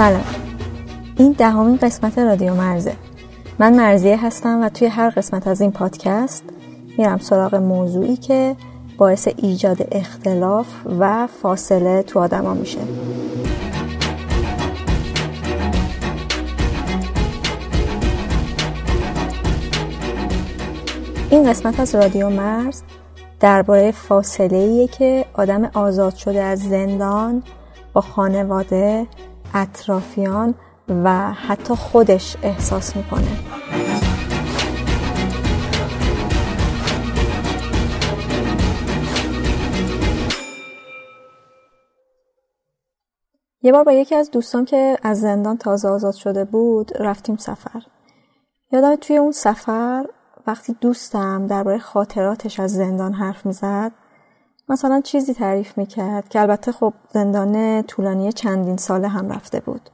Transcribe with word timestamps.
سلام. 0.00 0.24
این 1.16 1.32
دهمین 1.32 1.76
قسمت 1.76 2.18
رادیو 2.18 2.54
مرزه. 2.54 2.92
من 3.58 3.76
مرزیه 3.76 4.26
هستم 4.26 4.62
و 4.62 4.68
توی 4.68 4.88
هر 4.88 5.10
قسمت 5.10 5.46
از 5.46 5.60
این 5.60 5.72
پادکست 5.72 6.44
میرم 6.98 7.18
سراغ 7.18 7.54
موضوعی 7.54 8.16
که 8.16 8.56
باعث 8.98 9.28
ایجاد 9.36 9.88
اختلاف 9.92 10.66
و 10.98 11.26
فاصله 11.26 12.02
تو 12.02 12.18
آدما 12.18 12.54
میشه. 12.54 12.78
این 21.30 21.50
قسمت 21.50 21.80
از 21.80 21.94
رادیو 21.94 22.30
مرز 22.30 22.82
درباره 23.40 23.90
فاصله 23.90 24.86
که 24.86 25.24
آدم 25.34 25.64
آزاد 25.64 26.14
شده 26.14 26.42
از 26.42 26.58
زندان 26.58 27.42
با 27.92 28.00
خانواده 28.00 29.06
اطرافیان 29.54 30.54
و 30.88 31.32
حتی 31.32 31.74
خودش 31.74 32.36
احساس 32.42 32.96
می‌کنه. 32.96 33.28
یه 43.62 43.72
بار 43.72 43.84
با 43.84 43.92
یکی 43.92 44.14
از 44.14 44.30
دوستان 44.30 44.64
که 44.64 44.98
از 45.02 45.20
زندان 45.20 45.56
تازه 45.56 45.88
آزاد 45.88 46.14
شده 46.14 46.44
بود 46.44 46.92
رفتیم 47.00 47.36
سفر. 47.36 47.82
یادم 48.72 48.96
توی 48.96 49.16
اون 49.16 49.32
سفر 49.32 50.06
وقتی 50.46 50.76
دوستم 50.80 51.46
درباره 51.46 51.78
خاطراتش 51.78 52.60
از 52.60 52.72
زندان 52.72 53.12
حرف 53.12 53.46
می‌زد 53.46 53.92
مثلا 54.70 55.00
چیزی 55.00 55.34
تعریف 55.34 55.78
می‌کرد 55.78 56.28
که 56.28 56.40
البته 56.40 56.72
خب 56.72 56.92
زندان 57.12 57.82
طولانی 57.82 58.32
چندین 58.32 58.76
ساله 58.76 59.08
هم 59.08 59.32
رفته 59.32 59.60
بود. 59.60 59.90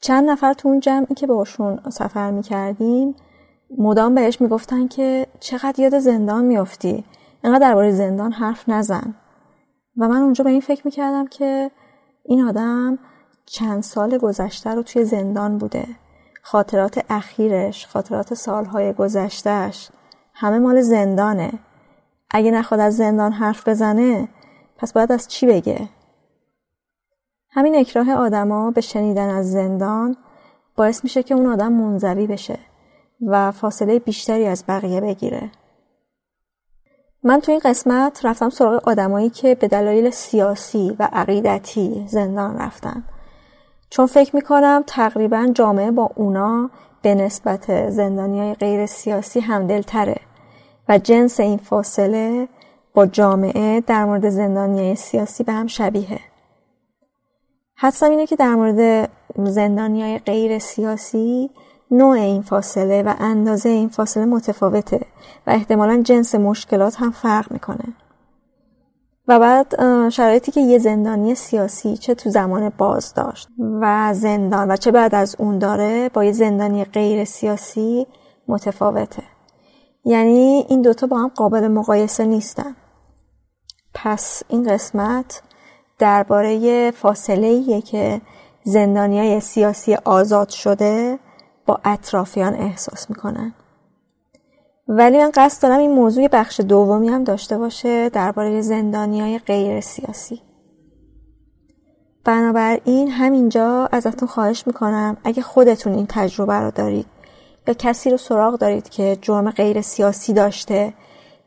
چند 0.00 0.30
نفر 0.30 0.52
تو 0.52 0.68
اون 0.68 0.80
جمعی 0.80 1.14
که 1.14 1.26
باشون 1.26 1.80
سفر 1.90 2.30
می‌کردیم 2.30 3.14
مدام 3.78 4.14
بهش 4.14 4.40
می‌گفتن 4.40 4.88
که 4.88 5.26
چقدر 5.40 5.80
یاد 5.80 5.98
زندان 5.98 6.44
میافتی؟ 6.44 7.04
اینقدر 7.44 7.68
درباره 7.68 7.90
زندان 7.90 8.32
حرف 8.32 8.68
نزن. 8.68 9.14
و 9.96 10.08
من 10.08 10.22
اونجا 10.22 10.44
به 10.44 10.50
این 10.50 10.60
فکر 10.60 10.82
می‌کردم 10.84 11.26
که 11.26 11.70
این 12.24 12.44
آدم 12.44 12.98
چند 13.46 13.82
سال 13.82 14.18
گذشته 14.18 14.70
رو 14.70 14.82
توی 14.82 15.04
زندان 15.04 15.58
بوده. 15.58 15.86
خاطرات 16.42 17.04
اخیرش 17.10 17.86
خاطرات 17.86 18.34
سالهای 18.34 18.92
گذشتهش 18.92 19.90
همه 20.34 20.58
مال 20.58 20.80
زندانه. 20.80 21.52
اگه 22.30 22.50
نخواد 22.50 22.80
از 22.80 22.96
زندان 22.96 23.32
حرف 23.32 23.68
بزنه 23.68 24.28
پس 24.76 24.92
باید 24.92 25.12
از 25.12 25.28
چی 25.28 25.46
بگه؟ 25.46 25.88
همین 27.50 27.76
اکراه 27.76 28.12
آدما 28.12 28.70
به 28.70 28.80
شنیدن 28.80 29.28
از 29.28 29.52
زندان 29.52 30.16
باعث 30.76 31.04
میشه 31.04 31.22
که 31.22 31.34
اون 31.34 31.46
آدم 31.46 31.72
منزوی 31.72 32.26
بشه 32.26 32.58
و 33.26 33.52
فاصله 33.52 33.98
بیشتری 33.98 34.46
از 34.46 34.64
بقیه 34.68 35.00
بگیره. 35.00 35.50
من 37.22 37.40
تو 37.40 37.52
این 37.52 37.60
قسمت 37.64 38.24
رفتم 38.24 38.50
سراغ 38.50 38.88
آدمایی 38.88 39.30
که 39.30 39.54
به 39.54 39.68
دلایل 39.68 40.10
سیاسی 40.10 40.96
و 40.98 41.08
عقیدتی 41.12 42.04
زندان 42.08 42.58
رفتن. 42.58 43.04
چون 43.90 44.06
فکر 44.06 44.36
می‌کنم 44.36 44.84
تقریبا 44.86 45.50
جامعه 45.54 45.90
با 45.90 46.10
اونا 46.16 46.70
به 47.02 47.14
نسبت 47.14 47.90
زندانی 47.90 48.40
های 48.40 48.54
غیر 48.54 48.86
سیاسی 48.86 49.40
همدلتره. 49.40 50.16
و 50.90 50.98
جنس 50.98 51.40
این 51.40 51.58
فاصله 51.58 52.48
با 52.94 53.06
جامعه 53.06 53.80
در 53.80 54.04
مورد 54.04 54.28
زندانی 54.28 54.94
سیاسی 54.94 55.44
به 55.44 55.52
هم 55.52 55.66
شبیه. 55.66 56.20
حدسم 57.76 58.10
اینه 58.10 58.26
که 58.26 58.36
در 58.36 58.54
مورد 58.54 59.10
زندانی 59.36 60.02
های 60.02 60.18
غیر 60.18 60.58
سیاسی 60.58 61.50
نوع 61.90 62.18
این 62.18 62.42
فاصله 62.42 63.02
و 63.02 63.14
اندازه 63.18 63.68
این 63.68 63.88
فاصله 63.88 64.24
متفاوته 64.24 65.00
و 65.46 65.50
احتمالا 65.50 66.02
جنس 66.02 66.34
مشکلات 66.34 66.96
هم 66.96 67.10
فرق 67.10 67.52
می‌کنه. 67.52 67.84
و 69.28 69.40
بعد 69.40 69.74
شرایطی 70.10 70.52
که 70.52 70.60
یه 70.60 70.78
زندانی 70.78 71.34
سیاسی 71.34 71.96
چه 71.96 72.14
تو 72.14 72.30
زمان 72.30 72.72
بازداشت 72.78 73.48
و 73.80 74.14
زندان 74.14 74.70
و 74.70 74.76
چه 74.76 74.90
بعد 74.90 75.14
از 75.14 75.36
اون 75.38 75.58
داره 75.58 76.08
با 76.08 76.24
یه 76.24 76.32
زندانی 76.32 76.84
غیر 76.84 77.24
سیاسی 77.24 78.06
متفاوته. 78.48 79.22
یعنی 80.04 80.66
این 80.68 80.82
دوتا 80.82 81.06
با 81.06 81.18
هم 81.18 81.28
قابل 81.28 81.68
مقایسه 81.68 82.24
نیستن. 82.24 82.76
پس 83.94 84.42
این 84.48 84.72
قسمت 84.72 85.42
درباره 85.98 86.90
فاصله 86.90 87.80
که 87.80 88.20
زندانی 88.64 89.18
های 89.18 89.40
سیاسی 89.40 89.94
آزاد 89.94 90.48
شده 90.48 91.18
با 91.66 91.80
اطرافیان 91.84 92.54
احساس 92.54 93.10
می‌کنن. 93.10 93.54
ولی 94.88 95.18
من 95.18 95.30
قصد 95.34 95.62
دارم 95.62 95.78
این 95.78 95.90
موضوع 95.90 96.28
بخش 96.28 96.60
دومی 96.60 97.08
هم 97.08 97.24
داشته 97.24 97.58
باشه 97.58 98.08
درباره 98.08 98.60
زندانی 98.60 99.20
های 99.20 99.38
غیر 99.38 99.80
سیاسی. 99.80 100.42
بنابراین 102.24 103.10
همینجا 103.10 103.88
ازتون 103.92 104.28
خواهش 104.28 104.66
می‌کنم 104.66 105.16
اگه 105.24 105.42
خودتون 105.42 105.92
این 105.92 106.06
تجربه 106.08 106.54
رو 106.54 106.70
دارید 106.70 107.06
یا 107.66 107.74
کسی 107.74 108.10
رو 108.10 108.16
سراغ 108.16 108.58
دارید 108.58 108.88
که 108.88 109.18
جرم 109.22 109.50
غیر 109.50 109.80
سیاسی 109.80 110.32
داشته 110.32 110.92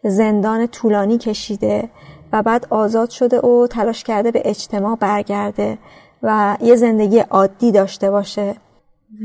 زندان 0.04 0.68
طولانی 0.68 1.18
کشیده 1.18 1.89
و 2.33 2.44
بعد 2.44 2.68
آزاد 2.69 3.10
شده 3.10 3.39
و 3.39 3.68
تلاش 3.68 4.04
کرده 4.04 4.31
به 4.31 4.42
اجتماع 4.45 4.95
برگرده 4.95 5.77
و 6.24 6.57
یه 6.62 6.75
زندگی 6.75 7.19
عادی 7.19 7.71
داشته 7.71 8.12
باشه. 8.12 8.56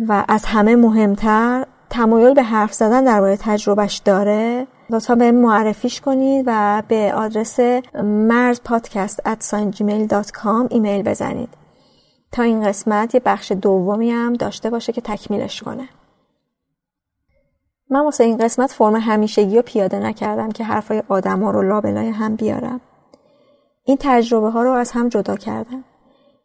و 0.09 0.25
از 0.29 0.45
همه 0.45 0.77
مهمتر 0.77 1.67
تمایل 1.91 2.35
به 2.35 2.43
حرف 2.43 2.75
زدن 2.75 3.05
درباره 3.05 3.37
تجربهش 3.37 3.97
داره. 4.05 4.67
لطفا 4.91 5.15
به 5.15 5.33
معرفیش 5.33 6.01
کنید 6.01 6.45
و 6.49 6.83
به 6.89 7.13
آدرس 7.15 7.61
مرز 8.05 8.61
پادکست 8.65 9.21
ایمیل 10.71 11.03
بزنید. 11.03 11.49
تا 12.33 12.43
این 12.43 12.65
قسمت 12.65 13.15
یه 13.15 13.21
بخش 13.25 13.53
دومی 13.53 14.11
هم 14.11 14.33
داشته 14.33 14.71
باشه 14.71 14.93
که 14.93 15.01
تکمیلش 15.01 15.63
کنه. 15.63 15.89
من 17.91 18.01
واسه 18.01 18.25
این 18.25 18.37
قسمت 18.37 18.73
فرم 18.73 18.97
همیشگی 18.97 19.57
رو 19.57 19.63
پیاده 19.63 19.99
نکردم 19.99 20.51
که 20.51 20.65
حرفای 20.65 21.03
آدم 21.09 21.43
ها 21.43 21.51
رو 21.51 21.63
لابلای 21.63 22.09
هم 22.09 22.37
بیارم. 22.37 22.81
این 23.85 23.97
تجربه 24.01 24.51
ها 24.51 24.63
رو 24.63 24.73
از 24.73 24.91
هم 24.91 25.09
جدا 25.09 25.37
کردم. 25.37 25.85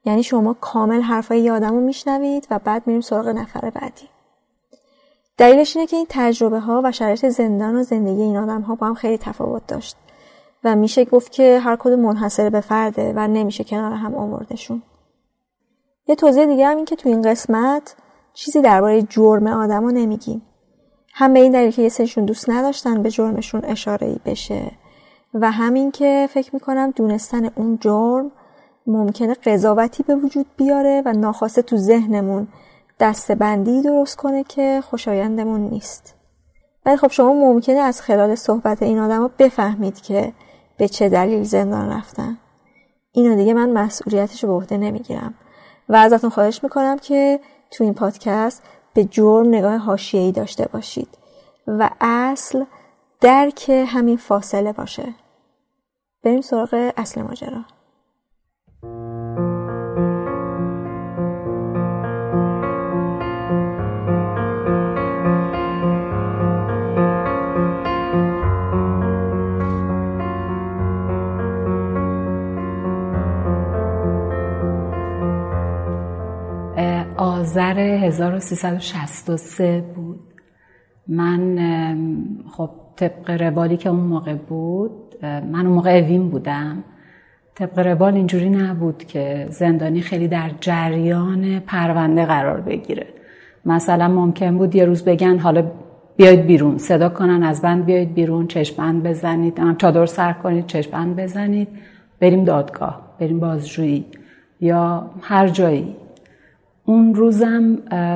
یعنی 0.06 0.24
شما 0.24 0.54
کامل 0.54 1.02
حرفای 1.02 1.40
یه 1.40 1.52
آدم 1.52 1.70
رو 1.70 1.80
میشنوید 1.80 2.48
و 2.52 2.60
بعد 2.60 2.88
میریم 2.88 3.02
سراغ 3.02 3.28
نفر 3.28 3.70
بعدی. 3.70 4.10
دلیلش 5.38 5.76
اینه 5.76 5.88
که 5.88 5.96
این 5.96 6.06
تجربه 6.10 6.60
ها 6.60 6.82
و 6.84 6.92
شرایط 6.92 7.26
زندان 7.26 7.76
و 7.76 7.84
زندگی 7.84 8.22
این 8.22 8.38
آدم 8.38 8.62
ها 8.62 8.76
با 8.76 8.88
هم 8.88 8.94
خیلی 8.94 9.18
تفاوت 9.18 9.68
داشت 9.68 9.98
و 10.64 10.76
میشه 10.76 11.06
گفت 11.06 11.32
که 11.32 11.60
هر 11.60 11.76
کدوم 11.76 12.00
منحصر 12.00 12.50
به 12.50 12.62
فرده 12.62 13.14
و 13.16 13.28
نمیشه 13.28 13.64
کنار 13.64 13.92
هم 13.92 14.16
آوردشون. 14.16 14.82
یه 16.08 16.16
توضیح 16.16 16.46
دیگه 16.46 16.68
هم 16.68 16.76
این 16.76 16.86
که 16.86 16.96
تو 16.96 17.10
این 17.10 17.22
قسمت 17.22 17.96
چیزی 18.34 18.62
درباره 18.62 19.02
جرم 19.02 19.48
آدما 19.48 19.92
نمیگیم. 19.92 20.42
هم 21.16 21.34
به 21.34 21.40
این 21.40 21.52
دلیل 21.52 21.72
که 21.72 21.82
یه 21.82 21.90
سریشون 21.90 22.26
دوست 22.26 22.50
نداشتن 22.50 23.04
به 23.04 23.10
جرمشون 23.10 23.66
اشاره 23.66 24.08
ای 24.08 24.20
بشه. 24.26 24.72
و 25.34 25.52
همین 25.52 25.92
که 25.92 26.30
فکر 26.32 26.54
می‌کنم 26.54 26.92
دونستن 26.92 27.46
اون 27.56 27.78
جرم 27.82 28.32
ممکنه 28.88 29.34
قضاوتی 29.34 30.04
به 30.04 30.16
وجود 30.16 30.46
بیاره 30.58 31.02
و 31.06 31.14
ناخواسته 31.14 31.62
تو 31.62 31.78
ذهنمون 31.78 32.48
دستبندی 33.00 33.82
درست 33.82 34.18
کنه 34.18 34.44
که 34.44 34.82
خوشایندمون 34.90 35.62
نیست. 35.62 36.16
ولی 36.86 36.98
خب 36.98 37.12
شما 37.12 37.34
ممکنه 37.34 37.80
از 37.80 38.02
خلال 38.02 38.36
صحبت 38.36 38.84
این 38.84 39.00
آدم 39.00 39.30
بفهمید 39.40 40.02
که 40.02 40.34
به 40.78 40.88
چه 40.88 41.10
دلیل 41.10 41.44
زندان 41.44 41.90
رفتن. 41.90 42.38
اینو 43.12 43.36
دیگه 43.36 43.54
من 43.54 43.70
مسئولیتش 43.70 44.44
رو 44.44 44.50
به 44.50 44.56
عهده 44.56 44.78
نمی‌گیرم. 44.78 45.34
و 45.90 45.96
ازتون 45.96 46.30
خواهش 46.30 46.64
می‌کنم 46.64 46.98
که 46.98 47.40
تو 47.72 47.84
این 47.84 47.94
پادکست 47.94 48.64
به 48.94 49.04
جرم 49.06 49.48
نگاه 49.48 49.78
حاشیه‌ای 49.78 50.32
داشته 50.32 50.68
باشید 50.74 51.18
و 51.68 51.90
اصل 52.02 52.66
درک 53.22 53.70
همین 53.70 54.18
فاصله 54.18 54.74
باشه. 54.74 55.14
بریم 56.24 56.42
سراغ 56.42 56.92
اصل 56.98 57.22
ماجرا. 57.22 57.66
آذر 77.44 77.80
1363 77.80 79.84
بود. 79.96 80.20
من 81.08 81.58
خب 82.52 82.70
طبق 82.96 83.42
روالی 83.42 83.78
که 83.78 83.90
اون 83.90 84.00
موقع 84.00 84.34
بود 84.34 84.92
من 85.24 85.66
اون 85.66 85.76
موقع 85.76 85.92
اوین 85.92 86.30
بودم. 86.30 86.84
طبق 87.56 87.80
روال 87.80 88.16
اینجوری 88.16 88.50
نبود 88.50 89.04
که 89.04 89.48
زندانی 89.50 90.02
خیلی 90.02 90.28
در 90.28 90.52
جریان 90.60 91.60
پرونده 91.60 92.26
قرار 92.26 92.62
بگیره. 92.62 93.08
مثلا 93.66 94.08
ممکن 94.08 94.58
بود 94.58 94.76
یه 94.76 94.86
روز 94.86 95.04
بگن 95.04 95.38
حالا 95.38 95.72
بیاید 96.18 96.46
بیرون 96.46 96.78
صدا 96.78 97.10
کنن 97.10 97.44
از 97.44 97.62
بند 97.62 97.86
بیاید 97.86 98.14
بیرون 98.14 98.48
چشمند 98.48 99.04
بزنید 99.04 99.78
چادر 99.78 100.06
سر 100.06 100.34
کنید 100.34 100.68
چشمند 100.68 101.16
بزنید 101.16 101.68
بریم 102.20 102.44
دادگاه 102.44 103.16
بریم 103.20 103.40
بازجویی 103.40 104.06
یا 104.62 105.12
هر 105.22 105.48
جایی. 105.48 106.03
اون 106.86 107.16
روزم 107.16 107.62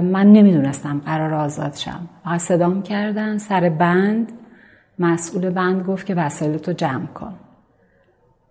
من 0.01 0.31
نمی‌دونستم 0.31 1.01
قرار 1.05 1.33
آزاد 1.33 1.73
شم. 1.73 2.09
فقط 2.23 2.39
صدام 2.39 2.81
کردن 2.81 3.37
سر 3.37 3.69
بند. 3.69 4.31
مسئول 4.99 5.49
بند 5.49 5.85
گفت 5.85 6.05
که 6.05 6.15
وسایلتو 6.15 6.73
جمع 6.73 7.05
کن. 7.05 7.33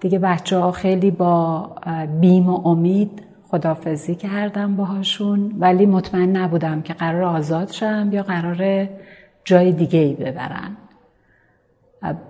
دیگه 0.01 0.19
بچه 0.19 0.59
ها 0.59 0.73
خیلی 0.73 1.11
با 1.11 1.71
بیم 2.21 2.49
و 2.49 2.69
امید 2.69 3.23
خدافزی 3.49 4.15
کردم 4.15 4.77
باهاشون 4.77 5.53
ولی 5.59 5.87
مطمئن 5.87 6.37
نبودم 6.37 6.83
که 6.83 6.95
قرار 6.95 7.23
آزاد 7.23 7.71
شم 7.71 8.09
یا 8.13 8.23
قرار 8.23 8.89
جای 9.45 9.73
دیگه 9.73 9.99
ای 9.99 10.15
ببرن. 10.15 10.77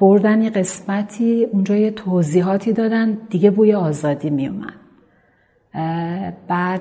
بردن 0.00 0.42
یه 0.42 0.50
قسمتی 0.50 1.44
اونجا 1.44 1.76
یه 1.76 1.90
توضیحاتی 1.90 2.72
دادن 2.72 3.18
دیگه 3.30 3.50
بوی 3.50 3.74
آزادی 3.74 4.30
میومد 4.30 4.74
بعد 6.48 6.80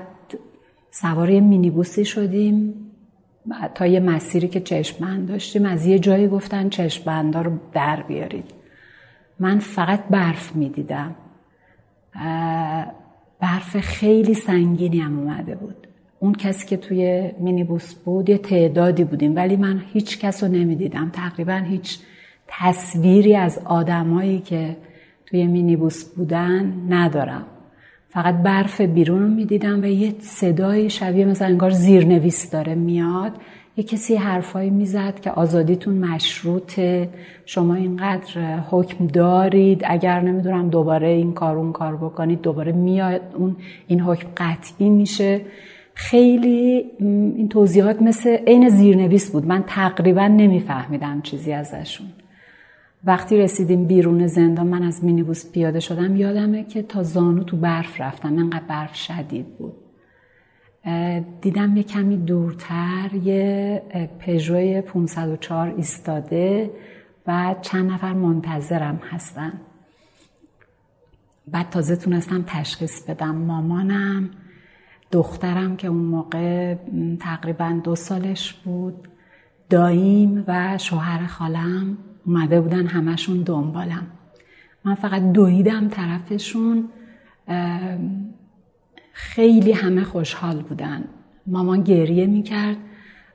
سوار 1.00 1.30
یه 1.30 1.40
مینیبوسی 1.40 2.04
شدیم. 2.04 2.74
تا 3.74 3.86
یه 3.86 4.00
مسیری 4.00 4.48
که 4.48 4.60
چشمند 4.60 5.28
داشتیم. 5.28 5.66
از 5.66 5.86
یه 5.86 5.98
جایی 5.98 6.28
گفتن 6.28 6.68
چشمندا 6.68 7.42
رو 7.42 7.52
در 7.72 8.02
بیارید. 8.02 8.44
من 9.40 9.58
فقط 9.58 10.04
برف 10.10 10.56
می‌دیدم. 10.56 11.14
برف 13.40 13.76
خیلی 13.80 14.34
سنگینی 14.34 14.98
هم 14.98 15.18
اومده 15.18 15.54
بود. 15.54 15.86
اون 16.18 16.32
کسی 16.32 16.66
که 16.66 16.76
توی 16.76 17.32
مینیبوس 17.40 17.94
بود 17.94 18.28
یه 18.28 18.38
تعدادی 18.38 19.04
بودیم 19.04 19.36
ولی 19.36 19.56
من 19.56 19.82
هیچ 19.92 20.18
کس 20.18 20.44
رو 20.44 20.50
نمی‌دیدم. 20.50 21.10
تقریبا 21.12 21.56
هیچ 21.56 21.98
تصویری 22.48 23.36
از 23.36 23.60
آدمایی 23.64 24.38
که 24.38 24.76
توی 25.26 25.46
مینیبوس 25.46 26.04
بودن 26.04 26.86
ندارم. 26.88 27.46
فقط 28.16 28.34
برف 28.34 28.80
بیرون 28.80 29.22
رو 29.22 29.28
می‌دیدم 29.28 29.82
و 29.82 29.86
یه 29.86 30.14
صدای 30.18 30.90
شبیه 30.90 31.24
مثلا 31.24 31.48
انگار 31.48 31.70
زیرنویس 31.70 32.50
داره 32.50 32.74
میاد. 32.74 33.32
یه 33.76 33.84
کسی 33.84 34.14
حرفایی 34.14 34.70
می‌زد 34.70 35.20
که 35.20 35.30
آزادیتون 35.30 35.94
مشروطه 35.94 37.08
شما 37.46 37.74
اینقدر 37.74 38.58
حکم 38.70 39.06
دارید 39.06 39.82
اگر 39.84 40.20
نمی‌دونم 40.20 40.70
دوباره 40.70 41.08
این 41.08 41.32
کار 41.32 41.56
اون 41.56 41.72
کار 41.72 41.96
بکنید 41.96 42.42
دوباره 42.42 42.72
میاد 42.72 43.20
اون 43.34 43.56
این 43.86 44.00
حکم 44.00 44.28
قطعی 44.36 44.88
میشه. 44.88 45.40
خیلی 45.94 46.84
این 47.00 47.48
توضیحات 47.48 48.02
مثل 48.02 48.36
عین 48.46 48.68
زیرنویس 48.68 49.30
بود. 49.30 49.46
من 49.46 49.64
تقریبا 49.66 50.26
نمیفهمیدم 50.26 51.20
چیزی 51.22 51.52
ازشون. 51.52 52.06
وقتی 53.06 53.38
رسیدیم 53.38 53.84
بیرون 53.84 54.26
زندان 54.26 54.66
من 54.66 54.82
از 54.82 55.04
مینیبوس 55.04 55.52
پیاده 55.52 55.80
شدم. 55.80 56.16
یادمه 56.16 56.64
که 56.64 56.82
تا 56.82 57.02
زانو 57.02 57.44
تو 57.44 57.56
برف 57.56 58.00
رفتم. 58.00 58.38
انقدر 58.38 58.64
برف 58.68 58.94
شدید 58.94 59.58
بود. 59.58 59.74
دیدم 61.40 61.76
یه 61.76 61.82
کمی 61.82 62.16
دورتر 62.16 63.14
یه 63.22 63.82
پژو 64.18 64.80
504 64.80 65.74
ایستاده 65.76 66.70
و 67.26 67.54
چند 67.62 67.90
نفر 67.90 68.12
منتظرم 68.12 69.00
هستن. 69.10 69.52
بعد 71.48 71.70
تازه 71.70 71.96
تونستم 71.96 72.44
تشخیص 72.46 73.02
بدم. 73.02 73.34
مامانم 73.36 74.30
دخترم 75.12 75.76
که 75.76 75.88
اون 75.88 76.04
موقع 76.04 76.74
تقریبا 77.20 77.80
دو 77.84 77.94
سالش 77.94 78.52
بود 78.52 79.08
داییم 79.70 80.44
و 80.46 80.78
شوهر 80.78 81.26
خالم. 81.26 81.98
اومده 82.26 82.60
بودن 82.60 82.86
همشون 82.86 83.42
دنبالم. 83.42 84.06
من 84.84 84.94
فقط 84.94 85.32
دویدم 85.32 85.88
طرفشون 85.88 86.88
خیلی 89.12 89.72
همه 89.72 90.04
خوشحال 90.04 90.62
بودن. 90.62 91.04
مامان 91.46 91.82
گریه 91.82 92.26
می‌کرد. 92.26 92.76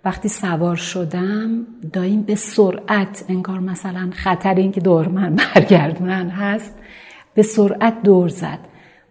وقتی 0.06 0.30
سوار 0.30 0.76
شدم 0.76 1.68
داییم 1.94 2.22
به 2.22 2.36
سرعت 2.36 3.26
انگار 3.30 3.60
مثلا 3.60 4.10
خطر 4.14 4.56
این 4.56 4.72
که 4.72 4.82
دور 4.82 5.08
من 5.08 5.36
برگردونن 5.56 6.30
هست 6.30 6.80
به 7.34 7.42
سرعت 7.42 8.04
دور 8.04 8.30
زد. 8.30 8.60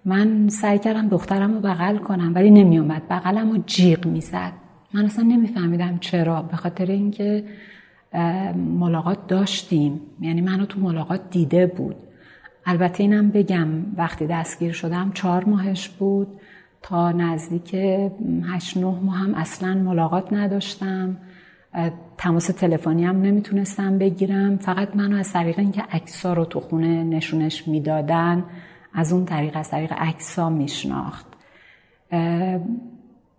من 0.04 0.49
سعی 0.49 0.78
کردم 0.78 1.08
دخترم 1.08 1.54
رو 1.54 1.60
بغل 1.60 1.96
کنم 1.96 2.32
ولی 2.34 2.50
نمیومد 2.50 3.02
بغلم 3.10 3.50
رو 3.50 3.62
جیغ 3.66 4.06
می‌زد. 4.06 4.52
من 4.94 5.04
اصلا 5.04 5.25
نمیفهمیدم 5.25 5.99
چرا 5.99 6.42
به 6.42 6.56
خاطر 6.56 6.87
اینکه 6.87 7.44
ملاقات 8.56 9.26
داشتیم. 9.26 10.00
یعنی 10.20 10.40
منو 10.40 10.66
تو 10.66 10.80
ملاقات 10.80 11.30
دیده 11.30 11.66
بود. 11.66 11.96
البته 12.66 13.02
اینم 13.02 13.30
بگم 13.30 13.68
وقتی 13.96 14.26
دستگیر 14.26 14.72
شدم 14.72 15.10
چهار 15.14 15.44
ماهش 15.44 15.88
بود. 15.88 16.28
تا 16.82 17.12
نزدیک 17.12 17.74
هشت 18.44 18.76
نه 18.76 19.00
ماه 19.02 19.16
هم 19.16 19.34
اصلا 19.34 19.74
ملاقات 19.74 20.32
نداشتم. 20.32 21.16
تماس 22.18 22.46
تلفنی 22.46 23.04
هم 23.04 23.22
نمی‌تونستم 23.22 23.98
بگیرم. 23.98 24.56
فقط 24.56 24.96
منو 24.96 25.16
از 25.16 25.32
طریق 25.32 25.58
اینکه 25.58 25.82
عکسا 25.82 26.32
رو 26.32 26.44
تو 26.44 26.60
خونه 26.60 27.04
نشونش 27.04 27.68
می‌دادن 27.68 28.44
از 28.94 29.12
اون 29.12 29.24
طریق 29.24 29.56
از 29.56 29.70
طریق 29.70 29.92
عکسا 29.92 30.50
میشناخت. 30.50 31.26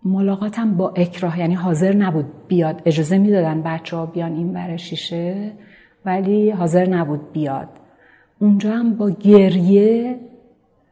ملاقاتم 0.04 0.76
با 0.76 0.92
اکراه 0.96 1.38
یعنی 1.38 1.54
حاضر 1.54 1.96
نبود 1.96 2.46
بیاد. 2.48 2.82
اجازه 2.84 3.18
می‌دادن 3.18 3.62
بچه 3.62 3.96
ها 3.96 4.06
بیان 4.06 4.32
این 4.32 4.52
بر 4.52 4.76
شیشه 4.76 5.52
ولی 6.04 6.50
حاضر 6.50 6.88
نبود 6.88 7.32
بیاد. 7.32 7.68
اونجا 8.40 8.70
هم 8.70 8.94
با 8.94 9.10
گریه 9.10 10.20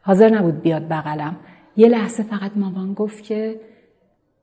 حاضر 0.02 0.28
نبود 0.28 0.60
بیاد 0.60 0.88
بغلم. 0.88 1.36
یه 1.76 1.88
لحظه 1.88 2.22
فقط 2.22 2.52
مامان 2.56 2.94
گفت 2.94 3.24
که 3.24 3.60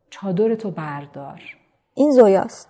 چادر 0.10 0.56
تو 0.56 0.72
بردار. 0.72 1.42
این 1.96 2.12
زویاست. 2.12 2.70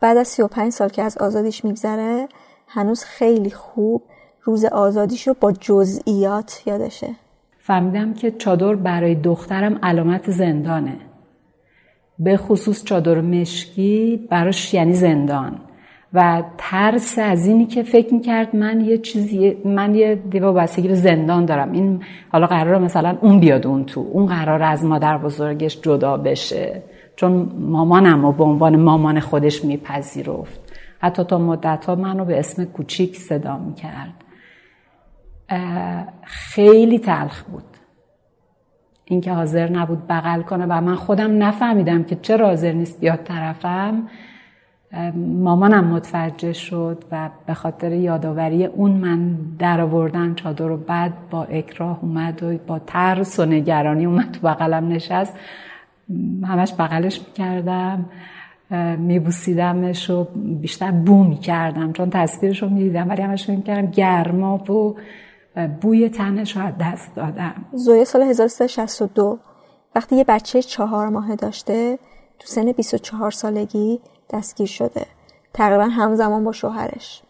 بعد 0.00 0.16
از 0.16 0.28
35 0.28 0.72
سال 0.72 0.88
که 0.88 1.02
از 1.02 1.18
آزادیش 1.18 1.64
میگذره 1.64 2.28
هنوز 2.68 3.04
خیلی 3.04 3.50
خوب 3.50 4.02
روز 4.42 4.64
آزادیش 4.64 5.28
رو 5.28 5.34
با 5.40 5.52
جزئیات 5.52 6.62
یادشه. 6.66 7.16
فهمیدم 7.58 8.14
که 8.14 8.30
چادر 8.30 8.74
برای 8.74 9.14
دخترم 9.14 9.78
علامت 9.82 10.30
زندانه. 10.30 10.96
به 12.18 12.36
خصوص 12.36 12.84
چادر 12.84 13.20
مشکی 13.20 14.26
براش 14.30 14.74
یعنی 14.74 14.94
زندان. 14.94 15.60
و 16.12 16.42
ترس 16.58 17.18
از 17.18 17.46
اینی 17.46 17.66
که 17.66 17.82
فکر 17.82 18.14
می‌کرد 18.14 18.56
من 18.56 18.80
یه 18.80 18.98
چیزی 18.98 19.56
من 19.64 19.94
یه 19.94 20.14
دیوا 20.14 20.52
بستگی 20.52 20.88
به 20.88 20.94
زندان 20.94 21.44
دارم. 21.44 21.72
این 21.72 22.02
حالا 22.32 22.46
قرار 22.46 22.78
مثلا 22.78 23.18
اون 23.20 23.40
بیاد 23.40 23.66
اون 23.66 23.84
تو. 23.84 24.00
اون 24.12 24.26
قرار 24.26 24.62
از 24.62 24.84
مادر 24.84 25.18
بزرگش 25.18 25.80
جدا 25.80 26.16
بشه. 26.16 26.82
چون 27.16 27.52
مامانم 27.60 28.24
و 28.24 28.32
به 28.32 28.44
عنوان 28.44 28.76
مامان 28.76 29.20
خودش 29.20 29.64
میپذیرفت. 29.64 30.60
حتی 30.98 31.24
تا 31.24 31.38
مدت 31.38 31.84
ها 31.84 31.94
منو 31.94 32.24
به 32.24 32.38
اسم 32.38 32.64
کوچیک 32.64 33.16
صدا 33.16 33.58
می‌کرد. 33.58 34.14
خیلی 36.22 36.98
تلخ 36.98 37.42
بود. 37.42 37.75
اینکه 39.08 39.32
حاضر 39.32 39.70
نبود 39.70 40.06
بغل 40.08 40.42
کنه 40.42 40.66
و 40.66 40.80
من 40.80 40.94
خودم 40.94 41.42
نفهمیدم 41.42 42.04
که 42.04 42.16
چرا 42.22 42.46
حاضر 42.46 42.72
نیست 42.72 43.00
بیاد 43.00 43.22
طرفم. 43.24 44.02
مامانم 45.14 45.84
متوجه 45.84 46.52
شد 46.52 47.04
و 47.12 47.30
به 47.46 47.54
خاطر 47.54 47.92
یادآوری 47.92 48.64
اون 48.64 48.90
من 48.90 49.36
در 49.58 49.80
آوردن 49.80 50.34
چادر 50.34 50.66
رو 50.66 50.76
بعد 50.76 51.12
با 51.30 51.44
اکراه 51.44 51.98
اومد 52.02 52.42
و 52.42 52.58
با 52.66 52.78
ترس 52.78 53.40
و 53.40 53.44
نگرانی 53.44 54.06
اومد 54.06 54.30
تو 54.30 54.40
بغلم 54.46 54.88
نشست. 54.88 55.38
همش 56.44 56.72
بغلش 56.78 57.20
می‌کردم 57.28 58.04
میبوسیدمش 58.98 60.10
و 60.10 60.26
بیشتر 60.60 60.90
بو 60.90 61.24
می‌کردم 61.24 61.92
چون 61.92 62.10
تصویرش 62.10 62.62
رو 62.62 62.68
می‌دیدم 62.68 63.08
ولی 63.08 63.22
همش 63.22 63.48
می‌کردم 63.48 63.90
گرما 63.90 64.72
و 64.72 64.96
بوی 65.56 66.08
تنش 66.08 66.56
از 66.56 66.74
دست 66.80 67.14
دادم. 67.14 67.64
زویه 67.72 68.04
سال 68.04 68.22
1362 68.22 69.38
وقتی 69.94 70.16
یه 70.16 70.24
بچه 70.24 70.62
چهار 70.62 71.08
ماهه 71.08 71.36
داشته 71.36 71.98
تو 72.38 72.46
سن 72.46 72.72
24 72.72 73.30
سالگی 73.30 74.00
دستگیر 74.30 74.66
شده. 74.66 75.06
تقریبا 75.54 75.84
همزمان 75.84 76.44
با 76.44 76.52
شوهرش. 76.52 77.22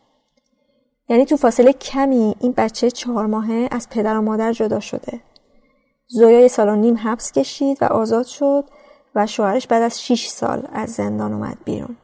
یعنی 1.09 1.25
تو 1.25 1.37
فاصله 1.37 1.73
کمی 1.73 2.37
این 2.41 2.55
بچه 2.57 2.91
چهار 2.91 3.27
ماهه 3.27 3.69
از 3.71 3.89
پدر 3.91 4.19
و 4.19 4.23
مادر 4.23 4.53
جدا 4.53 4.81
شده. 4.81 5.21
زویا 6.09 6.41
یه 6.41 6.49
سال 6.49 6.69
و 6.69 6.77
نیم 6.77 6.97
حبس 6.97 7.33
کشید 7.33 7.79
و 7.83 7.85
آزاد 7.85 8.27
شد 8.27 8.65
و 9.15 9.27
شوهرش 9.27 9.67
بعد 9.67 9.83
از 9.83 10.03
6 10.03 10.27
سال 10.27 10.69
از 10.73 10.93
زندان 10.93 11.33
اومد 11.33 11.59
بیرون. 11.65 11.97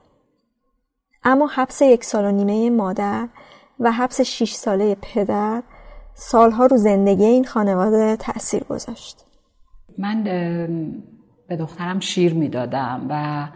اما 1.25 1.47
حبس 1.47 1.83
یک 1.83 2.05
سال 2.05 2.25
و 2.25 2.31
نیمه 2.31 2.71
مادر 2.71 3.29
و 3.81 3.93
حبس 3.93 4.21
6 4.21 4.53
ساله 4.53 4.97
پدر 5.03 5.63
سالها 6.15 6.67
رو 6.67 6.77
زندگی 6.77 7.25
این 7.25 7.45
خانواده 7.45 8.17
تاثیر 8.17 8.65
گذاشت. 8.65 9.25
من 9.99 10.25
به 11.49 11.57
دخترم 11.57 12.01
شیر 12.01 12.35
می‌دادم 12.35 13.07
و 13.09 13.49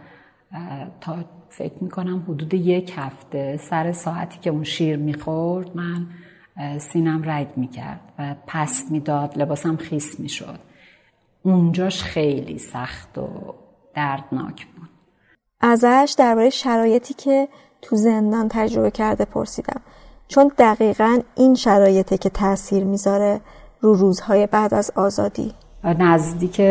تا 1.01 1.15
فکر 1.49 1.83
می‌کنم 1.83 2.23
حدود 2.27 2.53
یک 2.53 2.93
هفته 2.95 3.57
سر 3.57 3.91
ساعتی 3.91 4.39
که 4.39 4.49
اون 4.49 4.63
شیر 4.63 4.97
می‌خورد 4.97 5.77
من 5.77 6.07
سینم 6.79 7.29
رگ 7.29 7.47
می‌کرد 7.55 8.13
و 8.19 8.35
پس 8.47 8.85
می‌داد 8.91 9.37
لباسم 9.37 9.75
خیس 9.75 10.19
می‌شد. 10.19 10.59
اونجاش 11.43 12.03
خیلی 12.03 12.57
سخت 12.59 13.17
و 13.17 13.55
دردناک 13.93 14.67
بود. 14.67 14.89
ازش 15.61 16.15
درباره 16.17 16.49
شرایطی 16.49 17.13
که 17.13 17.47
تو 17.81 17.95
زندان 17.95 18.47
تجربه 18.49 18.91
کرده 18.91 19.25
پرسیدم. 19.25 19.81
چون 20.27 20.51
دقیقا 20.57 21.19
این 21.35 21.55
شرایطه 21.55 22.17
که 22.17 22.29
تاثیر 22.29 22.83
می‌ذاره 22.83 23.41
رو 23.81 23.93
روزهای 23.93 24.47
بعد 24.47 24.73
از 24.73 24.91
آزادی. 24.95 25.53
نزدیک 25.83 26.61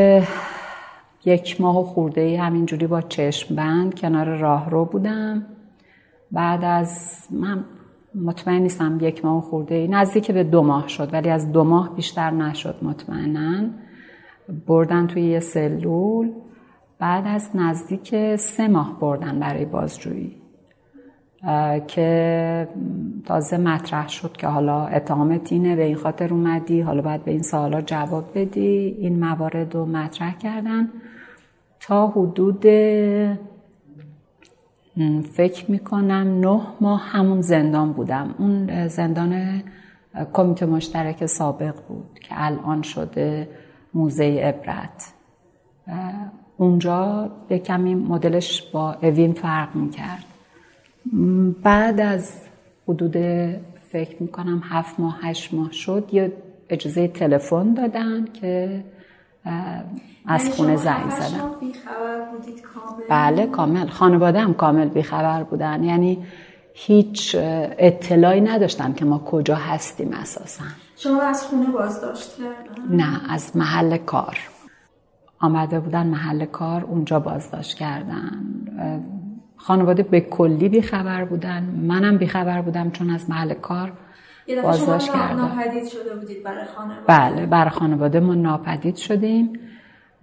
یک 1.25 1.61
ماه 1.61 1.81
و 1.81 1.83
خورده 1.83 2.21
ای 2.21 2.37
همینجوری 2.37 2.87
با 2.87 3.01
چشم 3.01 3.55
بند 3.55 3.95
کنار 3.95 4.37
راه 4.37 4.71
رو 4.71 4.85
بودم. 4.85 5.47
بعد 6.33 6.65
از 6.65 7.21
من 7.31 7.65
مطمئن 8.25 8.63
نیستم 8.63 8.99
یک 9.01 9.25
ماه 9.25 9.39
و 9.39 9.41
خورده 9.41 9.75
ای 9.75 9.89
نزدیک 9.89 10.31
به 10.31 10.45
دو 10.45 10.63
ماه 10.63 10.89
شد 10.89 11.13
ولی 11.13 11.31
از 11.31 11.53
دو 11.53 11.65
ماه 11.65 11.95
بیشتر 11.95 12.31
نشد 12.31 12.77
مطمئنا. 12.83 13.71
بردن 14.67 15.07
توی 15.07 15.23
یه 15.23 15.41
سلول 15.41 16.33
بعد 16.99 17.25
از 17.27 17.51
نزدیک 17.55 18.37
سه 18.37 18.69
ماه 18.69 19.01
بردن 19.01 19.41
برای 19.41 19.65
بازجویی. 19.65 20.46
که 21.87 22.69
تازه 23.27 23.57
مطرح 23.57 24.09
شد 24.09 24.33
که 24.33 24.47
حالا 24.47 24.87
اتهامت 24.87 25.53
اینه 25.53 25.77
به 25.77 25.83
این 25.83 25.97
خاطر 25.97 26.35
اومدی. 26.35 26.81
حالا 26.81 27.03
باید 27.03 27.25
به 27.25 27.31
این 27.31 27.43
سوالا 27.43 27.81
جواب 27.81 28.25
بدی. 28.35 28.97
این 28.99 29.19
موارد 29.19 29.75
رو 29.75 29.87
مطرح 29.87 30.39
کردن. 30.39 30.89
تا 31.81 32.07
حدود 32.07 32.67
فکر 35.33 35.71
می‌کنم 35.71 36.41
نه 36.41 36.61
ماه 36.81 37.01
همون 37.01 37.41
زندان 37.41 37.93
بودم. 37.93 38.35
اون 38.39 38.89
زندان 38.89 39.63
کمیته 40.33 40.67
مشترک 40.67 41.27
سابق 41.27 41.75
بود 41.89 42.19
که 42.23 42.35
الان 42.37 42.83
شده 42.83 43.49
موزه 43.95 44.25
عبرت. 44.25 45.13
اونجا 46.57 47.31
به 47.49 47.59
کمی 47.59 47.95
مدلش 47.95 48.63
با 48.63 48.97
اوین 49.03 49.33
فرق 49.33 49.75
می‌کرد. 49.75 50.25
بعد 51.63 52.01
از 52.01 52.33
حدود 52.89 53.17
فکر 53.91 54.23
می‌کنم 54.23 54.63
هفت 54.65 55.01
ماه 55.01 55.19
هشت 55.23 55.55
ماه 55.55 55.73
شد 55.73 56.09
یه 56.13 56.33
اجازه 56.69 57.09
تلفن 57.09 57.75
دادن 57.75 58.25
که 58.25 58.85
از 60.27 60.43
یعنی 60.43 60.55
خونه 60.55 60.77
زنگ 60.77 61.11
زدم 61.11 61.51
بله 63.09 63.47
کامل. 63.47 63.87
خانواده 63.87 64.41
هم 64.41 64.55
کامل 64.55 64.89
بیخبر 64.89 65.43
بودن. 65.43 65.85
یعنی 65.85 66.27
هیچ 66.75 67.37
اطلاعی 67.39 68.41
نداشتم 68.41 68.93
که 68.93 69.05
ما 69.05 69.19
کجا 69.19 69.55
هستیم 69.55 70.13
اساسا. 70.13 70.65
شما 70.97 71.23
از 71.23 71.43
خونه 71.43 71.67
بازداشت 71.67 72.37
کردن؟ 72.37 72.97
نه 72.97 73.33
از 73.33 73.57
محل 73.57 73.97
کار. 73.97 74.39
آمده 75.41 75.81
بودن 75.81 76.07
محل 76.07 76.45
کار 76.45 76.85
اونجا 76.85 77.21
بازداشت 77.21 77.77
کردن. 77.77 78.45
خانواده 79.67 80.03
به 80.03 80.21
کلی 80.21 80.69
بیخبر 80.69 81.25
بودن. 81.25 81.63
منم 81.63 82.19
بیخبر 82.19 82.63
بودم 82.63 82.91
چون 82.91 83.11
از 83.11 83.31
محل 83.31 83.55
کار 83.55 83.93
بازداشت 84.63 85.13
کردم. 85.13 85.37
ناپدید 85.37 85.89
شده 85.89 86.15
بودید 86.21 86.43
برای 86.43 86.65
خانواده. 86.77 87.01
بله 87.07 87.47
برای 87.47 87.71
خانواده 87.71 88.21
ما 88.21 88.35
ناپدید 88.35 88.97
شدیم 88.97 89.53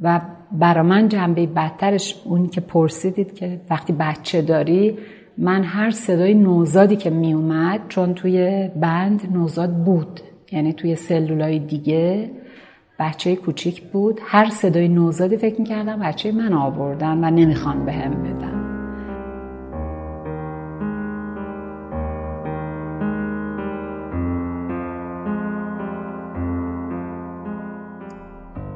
و 0.01 0.21
برا 0.51 0.83
من 0.83 1.09
جنبه 1.09 1.47
بدترش 1.47 2.21
اونی 2.25 2.47
که 2.47 2.61
پرسیدید 2.61 3.35
که 3.35 3.61
وقتی 3.69 3.93
بچه 3.93 4.41
داری 4.41 4.97
من 5.37 5.63
هر 5.63 5.91
صدای 5.91 6.33
نوزادی 6.33 6.95
که 6.95 7.09
می 7.09 7.33
اومد 7.33 7.79
چون 7.89 8.13
توی 8.13 8.69
بند 8.75 9.33
نوزاد 9.33 9.73
بود 9.73 10.19
یعنی 10.51 10.73
توی 10.73 10.95
سلولای 10.95 11.59
دیگه 11.59 12.31
بچه 12.99 13.35
کوچیک 13.35 13.81
بود 13.81 14.19
هر 14.23 14.49
صدای 14.49 14.87
نوزادی 14.87 15.37
فکر 15.37 15.59
می 15.59 15.65
کردم 15.65 15.99
بچه 15.99 16.31
من 16.31 16.53
آوردن 16.53 17.23
و 17.23 17.31
نمی‌خوان 17.31 17.85
به 17.85 17.91
هم 17.91 18.23
بدن. 18.23 18.72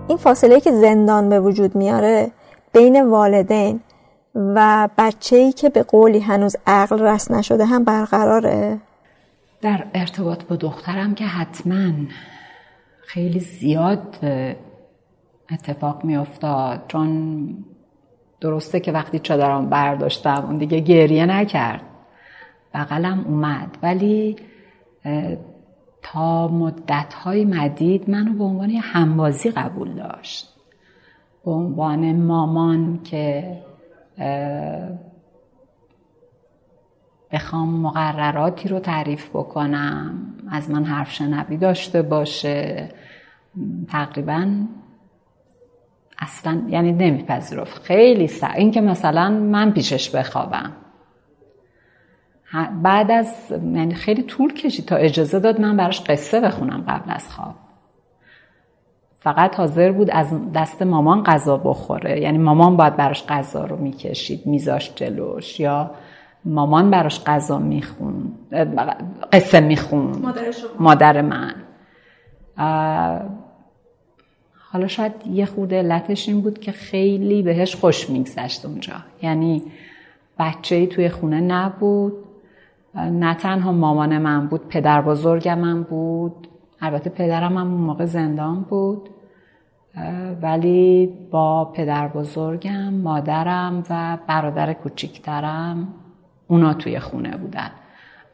این 0.07 0.17
فاصله 0.17 0.59
که 0.59 0.71
زندان 0.71 1.29
به 1.29 1.39
وجود 1.39 1.75
میاره 1.75 2.31
بین 2.73 3.09
والدین 3.09 3.79
و 4.35 4.89
بچه 4.97 5.35
ای 5.35 5.51
که 5.51 5.69
به 5.69 5.83
قولی 5.83 6.19
هنوز 6.19 6.55
عقل 6.67 6.99
رست 6.99 7.31
نشده 7.31 7.65
هم 7.65 7.83
برقراره. 7.83 8.77
در 9.61 9.83
ارتباط 9.93 10.43
با 10.43 10.55
دخترم 10.55 11.15
که 11.15 11.25
حتما 11.25 11.91
خیلی 13.01 13.39
زیاد 13.39 14.17
اتفاق 15.51 16.03
می 16.03 16.17
افتاد 16.17 16.81
چون 16.87 17.47
درسته 18.41 18.79
که 18.79 18.91
وقتی 18.91 19.19
چادرم 19.19 19.69
برداشتم 19.69 20.45
اون 20.45 20.57
دیگه 20.57 20.79
گریه 20.79 21.25
نکرد. 21.25 21.81
بغلم 22.73 23.25
اومد 23.27 23.77
ولی 23.83 24.35
تا 26.01 26.47
مدت 26.47 27.13
های 27.13 27.45
مدید 27.45 28.09
منو 28.09 28.33
به 28.33 28.43
عنوان 28.43 28.69
همبازی 28.69 29.49
قبول 29.49 29.93
داشت. 29.93 30.53
به 31.45 31.51
عنوان 31.51 32.15
مامان 32.15 33.03
که 33.03 33.57
بخوام 37.31 37.69
مقرراتی 37.69 38.69
رو 38.69 38.79
تعریف 38.79 39.29
بکنم 39.29 40.33
از 40.51 40.69
من 40.69 40.83
حرف 40.83 41.11
شنوی 41.11 41.57
داشته 41.57 42.01
باشه 42.01 42.89
تقریبا 43.87 44.65
اصلا 46.19 46.61
یعنی 46.69 46.91
نمیپذیرفت. 46.91 47.81
خیلی 47.81 48.27
سر 48.27 48.51
این 48.51 48.71
که 48.71 48.81
مثلا 48.81 49.29
من 49.29 49.71
پیشش 49.71 50.09
بخوابم. 50.09 50.71
بعد 52.83 53.11
از 53.11 53.51
یعنی 53.51 53.93
خیلی 53.93 54.23
طول 54.23 54.53
کشید 54.53 54.85
تا 54.85 54.95
اجازه 54.95 55.39
داد 55.39 55.61
من 55.61 55.77
براش 55.77 56.01
قصه 56.01 56.41
بخونم 56.41 56.83
قبل 56.87 57.11
از 57.11 57.29
خواب. 57.29 57.55
فقط 59.19 59.55
حاضر 59.55 59.91
بود 59.91 60.09
از 60.11 60.51
دست 60.53 60.81
مامان 60.81 61.23
غذا 61.23 61.57
بخوره. 61.57 62.21
یعنی 62.21 62.37
مامان 62.37 62.77
باید 62.77 62.95
براش 62.95 63.25
غذا 63.25 63.65
رو 63.65 63.77
می‌کشید 63.77 64.45
میذاشت 64.45 64.95
جلوش. 64.95 65.59
یا 65.59 65.91
مامان 66.45 66.91
براش 66.91 67.23
غذا 67.23 67.59
میخون 67.59 68.31
قصه 69.33 69.59
میخون 69.59 70.17
مادر, 70.21 70.41
مادر 70.79 71.21
من. 71.21 71.55
حالا 74.71 74.87
شاید 74.87 75.13
یه 75.31 75.45
خود 75.45 75.73
علتش 75.73 76.29
این 76.29 76.41
بود 76.41 76.59
که 76.59 76.71
خیلی 76.71 77.43
بهش 77.43 77.75
خوش 77.75 78.09
میگذشت 78.09 78.65
اونجا. 78.65 78.93
یعنی 79.21 79.63
بچه 80.39 80.75
ای 80.75 80.87
توی 80.87 81.09
خونه 81.09 81.41
نبود. 81.41 82.13
نه 82.97 83.33
تنها 83.33 83.71
مامان 83.71 84.17
من 84.17 84.47
بود 84.47 84.67
پدر 84.67 85.01
بزرگم 85.01 85.59
من 85.59 85.83
بود 85.83 86.47
البته 86.81 87.09
پدرم 87.09 87.57
هم 87.57 87.73
اون 87.73 87.81
موقع 87.81 88.05
زندان 88.05 88.65
بود 88.69 89.09
ولی 90.41 91.13
با 91.31 91.65
پدر 91.65 92.07
بزرگم 92.07 92.93
مادرم 92.93 93.83
و 93.89 94.17
برادر 94.27 94.73
کوچیکترم 94.73 95.87
اونا 96.47 96.73
توی 96.73 96.99
خونه 96.99 97.37
بودن. 97.37 97.69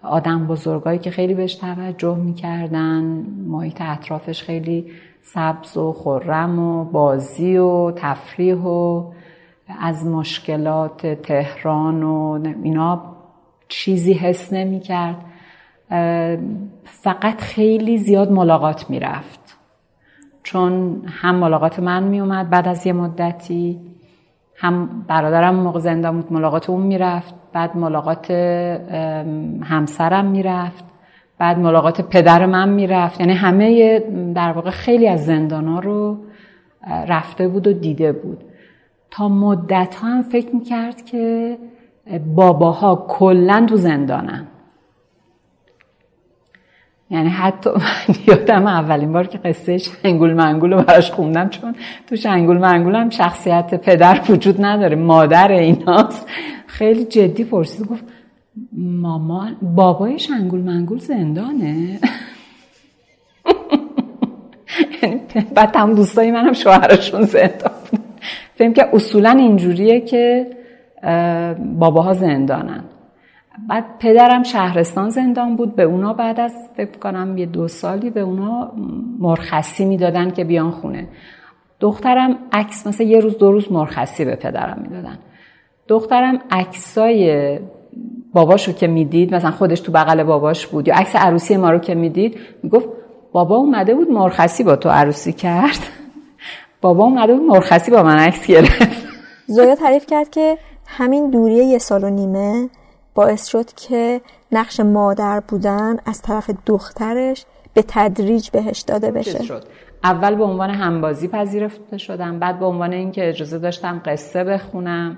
آدم 0.03 0.47
بزرگایی 0.47 0.99
که 0.99 1.11
خیلی 1.11 1.33
بهش 1.33 1.55
توجه 1.55 2.15
می‌کردن 2.15 3.25
محیط 3.47 3.81
اطرافش 3.81 4.43
خیلی 4.43 4.91
سبز 5.21 5.77
و 5.77 5.93
خرم 5.93 6.59
و 6.59 6.85
بازی 6.85 7.57
و 7.57 7.91
تفریح 7.91 8.57
و 8.57 9.11
از 9.79 10.05
مشکلات 10.05 11.07
تهران 11.07 12.03
و 12.03 12.39
اینا 12.63 13.12
چیزی 13.73 14.13
حس 14.13 14.53
نمی 14.53 14.79
کرد. 14.79 15.15
فقط 16.83 17.41
خیلی 17.41 17.97
زیاد 17.97 18.31
ملاقات 18.31 18.89
می 18.89 18.99
رفت. 18.99 19.57
چون 20.43 21.01
هم 21.07 21.35
ملاقات 21.35 21.79
من 21.79 22.03
می 22.03 22.19
اومد 22.19 22.49
بعد 22.49 22.67
از 22.67 22.87
یه 22.87 22.93
مدتی 22.93 23.79
هم 24.55 25.05
برادرم 25.07 25.55
موقع 25.55 25.79
زنده 25.79 26.11
بود 26.11 26.33
ملاقات 26.33 26.69
اون 26.69 26.81
می‌رفت 26.81 27.33
بعد 27.53 27.77
ملاقات 27.77 28.31
همسرم 29.63 30.25
می‌رفت 30.25 30.83
بعد 31.37 31.59
ملاقات 31.59 32.01
پدر 32.01 32.45
من 32.45 32.69
می‌رفت 32.69 33.19
یعنی 33.19 33.33
همه 33.33 33.99
در 34.35 34.51
واقع 34.51 34.69
خیلی 34.69 35.07
از 35.07 35.25
زندانا 35.25 35.79
رو 35.79 36.17
رفته 37.07 37.47
بود 37.47 37.67
و 37.67 37.73
دیده 37.73 38.11
بود. 38.11 38.43
تا 39.11 39.29
مدت 39.29 39.95
ها 39.95 40.07
هم 40.07 40.21
فکر 40.21 40.55
می‌کرد 40.55 41.05
که 41.05 41.57
باباها 42.35 43.05
کلا 43.09 43.65
تو 43.69 43.75
زندانن. 43.77 44.47
یعنی 47.09 47.29
حتی 47.29 47.69
من 47.69 48.15
یادم 48.27 48.67
اولین 48.67 49.13
بار 49.13 49.27
که 49.27 49.37
قصه 49.37 49.77
شنگول 49.77 50.33
منگول 50.33 50.73
رو 50.73 50.81
براش 50.81 51.11
خوندم 51.11 51.49
چون 51.49 51.75
تو 52.07 52.15
شنگول 52.15 52.57
منگول 52.57 52.95
هم 52.95 53.09
شخصیت 53.09 53.73
پدر 53.73 54.21
وجود 54.29 54.65
نداره 54.65 54.95
مادر 54.95 55.51
ایناست. 55.51 56.27
خیلی 56.67 57.03
جدی 57.03 57.43
پرسید 57.43 57.87
گفت 57.87 58.03
مامان 58.77 59.55
بابای 59.61 60.19
شنگول 60.19 60.59
منگول 60.59 60.99
زندانه؟ 60.99 61.99
یعنی 65.03 65.21
بعد 65.55 65.75
هم 65.75 65.93
دوستایی 65.93 66.31
منم 66.31 66.53
شوهرشون 66.53 67.21
زندان 67.21 67.71
فهم 68.55 68.73
که 68.73 68.89
اصولا 68.93 69.29
اینجوریه 69.29 70.01
که 70.01 70.47
باباها 71.79 72.13
زندانن. 72.13 72.83
بعد 73.69 73.85
پدرم 73.99 74.43
شهرستان 74.43 75.09
زندان 75.09 75.55
بود 75.55 75.75
به 75.75 75.83
اونا 75.83 76.13
بعد 76.13 76.39
از 76.39 76.53
فکر 76.77 76.97
کنم 76.99 77.37
یه 77.37 77.45
دو 77.45 77.67
سالی 77.67 78.09
به 78.09 78.19
اونا 78.19 78.71
مرخصی 79.19 79.85
می‌دادن 79.85 80.31
که 80.31 80.43
بیان 80.43 80.71
خونه. 80.71 81.07
دخترم 81.79 82.37
عکس 82.51 82.87
مثلا 82.87 83.07
یه 83.07 83.19
روز 83.19 83.37
دو 83.37 83.51
روز 83.51 83.71
مرخصی 83.71 84.25
به 84.25 84.35
پدرم 84.35 84.79
می‌دادن. 84.81 85.17
دخترم 85.87 86.39
عکسای 86.51 87.59
باباشو 88.33 88.73
که 88.73 88.87
می‌دید 88.87 89.35
مثلا 89.35 89.51
خودش 89.51 89.79
تو 89.79 89.91
بغل 89.91 90.23
باباش 90.23 90.67
بود 90.67 90.87
یا 90.87 90.95
عکس 90.95 91.15
عروسی 91.15 91.57
ما 91.57 91.71
رو 91.71 91.79
که 91.79 91.95
می‌دید 91.95 92.37
می‌گفت 92.63 92.87
بابا 93.31 93.55
اومده 93.55 93.95
بود 93.95 94.11
مرخصی 94.11 94.63
با 94.63 94.75
تو 94.75 94.89
عروسی 94.89 95.33
کرد. 95.33 95.79
بابا 96.81 97.03
اومده 97.03 97.33
بود 97.33 97.43
مرخصی 97.43 97.91
با 97.91 98.03
من 98.03 98.17
عکس 98.17 98.47
گرفت. 98.47 98.87
زویا 99.47 99.75
تعریف 99.75 100.05
کرد 100.05 100.29
که 100.29 100.57
همین 100.85 101.29
دوری 101.29 101.65
یه 101.65 101.77
سال 101.77 102.03
و 102.03 102.09
نیمه 102.09 102.69
باعث 103.15 103.47
شد 103.47 103.73
که 103.73 104.21
نقش 104.51 104.79
مادر 104.79 105.39
بودن 105.39 105.97
از 106.05 106.21
طرف 106.21 106.49
دخترش 106.65 107.45
به 107.73 107.83
تدریج 107.87 108.49
بهش 108.49 108.79
داده 108.79 109.11
بشه 109.11 109.43
شد. 109.43 109.63
اول 110.03 110.35
به 110.35 110.43
عنوان 110.43 110.69
همبازی 110.69 111.27
پذیرفته 111.27 111.97
شدم 111.97 112.39
بعد 112.39 112.59
به 112.59 112.65
عنوان 112.65 112.93
اینکه 112.93 113.29
اجازه 113.29 113.59
داشتم 113.59 114.01
قصه 114.05 114.43
بخونم 114.43 115.17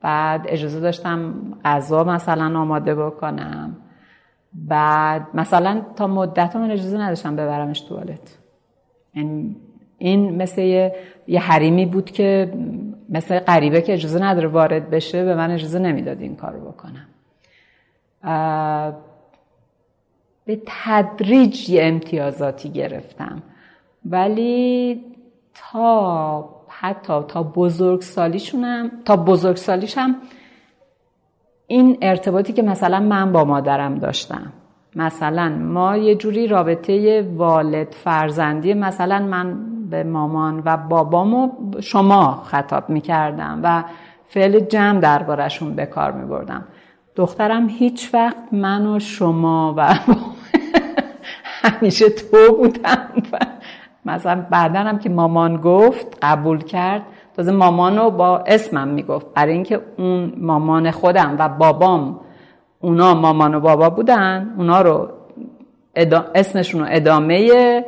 بعد 0.00 0.44
اجازه 0.48 0.80
داشتم 0.80 1.34
غذا 1.64 2.04
مثلا 2.04 2.58
آماده 2.60 2.94
بکنم 2.94 3.76
بعد 4.52 5.26
مثلا 5.34 5.82
تا 5.96 6.06
مدت 6.06 6.56
من 6.56 6.70
اجازه 6.70 6.98
نداشتم 6.98 7.36
ببرمش 7.36 7.80
توالت 7.80 8.38
یعنی 9.14 9.56
این 9.98 10.42
مثل 10.42 10.92
یه 11.26 11.40
حریمی 11.40 11.86
بود 11.86 12.10
که 12.10 12.52
مثل 13.08 13.38
غریبه 13.38 13.82
که 13.82 13.94
اجازه 13.94 14.22
نداره 14.22 14.48
وارد 14.48 14.90
بشه 14.90 15.24
به 15.24 15.34
من 15.34 15.50
اجازه 15.50 15.78
نمی‌داد 15.78 16.20
این 16.20 16.36
کارو 16.36 16.60
بکنم. 16.60 17.06
به 20.44 20.62
تدریج 20.66 21.70
یه 21.70 21.84
امتیازاتی 21.84 22.68
گرفتم. 22.70 23.42
ولی 24.04 25.04
تا 25.54 26.48
حتی 26.68 27.22
تا 27.28 27.42
بزرگسالیشونم 27.42 28.90
تا 29.04 29.16
بزرگسالیشم 29.16 30.16
این 31.66 31.98
ارتباطی 32.02 32.52
که 32.52 32.62
مثلا 32.62 33.00
من 33.00 33.32
با 33.32 33.44
مادرم 33.44 33.98
داشتم. 33.98 34.52
مثلا 34.98 35.48
ما 35.48 35.96
یه 35.96 36.14
جوری 36.14 36.46
رابطه 36.46 37.22
والد 37.36 37.92
فرزندی 37.92 38.74
مثلا 38.74 39.18
من 39.18 39.56
به 39.90 40.04
مامان 40.04 40.62
و 40.64 40.76
بابامو 40.76 41.50
شما 41.80 42.42
خطاب 42.44 42.90
می‌کردم 42.90 43.60
و 43.62 43.84
فعل 44.28 44.60
جمع 44.60 45.00
دربارشون 45.00 45.74
به 45.74 45.86
کار 45.86 46.12
میبردم. 46.12 46.64
دخترم 47.16 47.68
هیچ 47.68 48.14
وقت 48.14 48.52
من 48.52 48.86
و 48.86 48.98
شما 48.98 49.74
و 49.76 49.94
همیشه 51.62 52.08
تو 52.08 52.56
بودم 52.56 53.08
و 53.32 53.38
مثلا 54.04 54.46
بعدا 54.50 54.80
هم 54.80 54.98
که 54.98 55.08
مامان 55.08 55.56
گفت 55.56 56.18
قبول 56.22 56.58
کرد. 56.58 57.02
تازه 57.36 57.52
مامانو 57.52 58.10
با 58.10 58.38
اسمم 58.38 58.88
می‌گفت. 58.88 59.26
برای 59.34 59.52
اینکه 59.52 59.80
اون 59.98 60.32
مامان 60.36 60.90
خودم 60.90 61.36
و 61.38 61.48
بابام 61.48 62.20
اونا 62.80 63.14
مامان 63.14 63.54
و 63.54 63.60
بابا 63.60 63.90
بودن 63.90 64.54
اونا 64.56 64.82
رو 64.82 65.12
اسمشون 66.34 66.80
رو 66.80 66.86
ادامه 66.90 67.84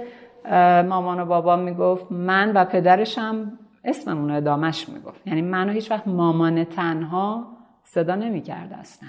مامان 0.88 1.20
و 1.20 1.24
بابا 1.24 1.56
می‌گفت. 1.56 2.12
من 2.12 2.52
و 2.52 2.64
پدرشم 2.64 3.58
اسممون 3.84 4.28
رو 4.28 4.36
ادامهش 4.36 4.88
می‌گفت. 4.88 5.26
یعنی 5.26 5.42
منو 5.42 5.72
هیچ 5.72 5.90
وقت 5.90 6.08
مامان 6.08 6.64
تنها 6.64 7.46
صدا 7.84 8.14
نمی‌کرد 8.14 8.72
اصلا. 8.72 9.08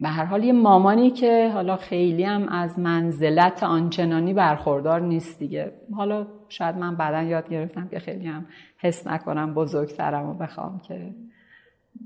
به 0.00 0.08
هر 0.08 0.24
حال 0.24 0.44
یه 0.44 0.52
مامانی 0.52 1.10
که 1.10 1.50
حالا 1.54 1.76
خیلی 1.76 2.24
هم 2.24 2.48
از 2.48 2.78
منزلت 2.78 3.62
آنچنانی 3.62 4.34
برخوردار 4.34 5.00
نیست 5.00 5.38
دیگه. 5.38 5.72
حالا 5.96 6.26
شاید 6.48 6.76
من 6.76 6.96
بعدا 6.96 7.22
یاد 7.22 7.48
گرفتم 7.48 7.88
که 7.88 7.98
خیلی 7.98 8.26
هم 8.26 8.46
حس 8.78 9.06
نکنم 9.06 9.54
بزرگترم 9.54 10.26
و 10.26 10.34
بخوام 10.34 10.80
که 10.88 11.14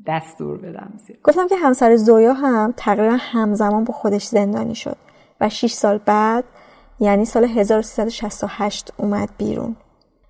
دستور 0.07 0.59
بدم 0.59 0.93
زیر. 1.07 1.19
گفتم 1.25 1.49
که 1.49 1.57
همسر 1.57 1.97
زویا 1.97 2.33
هم 2.33 2.75
تقریبا 2.77 3.17
همزمان 3.21 3.85
با 3.85 3.95
خودش 3.95 4.25
زندانی 4.25 4.75
شد 4.75 4.97
و 5.41 5.49
6 5.49 5.73
سال 5.73 5.99
بعد 5.99 6.45
یعنی 7.01 7.25
سال 7.25 7.45
1368 7.45 8.93
اومد 8.97 9.29
بیرون 9.39 9.77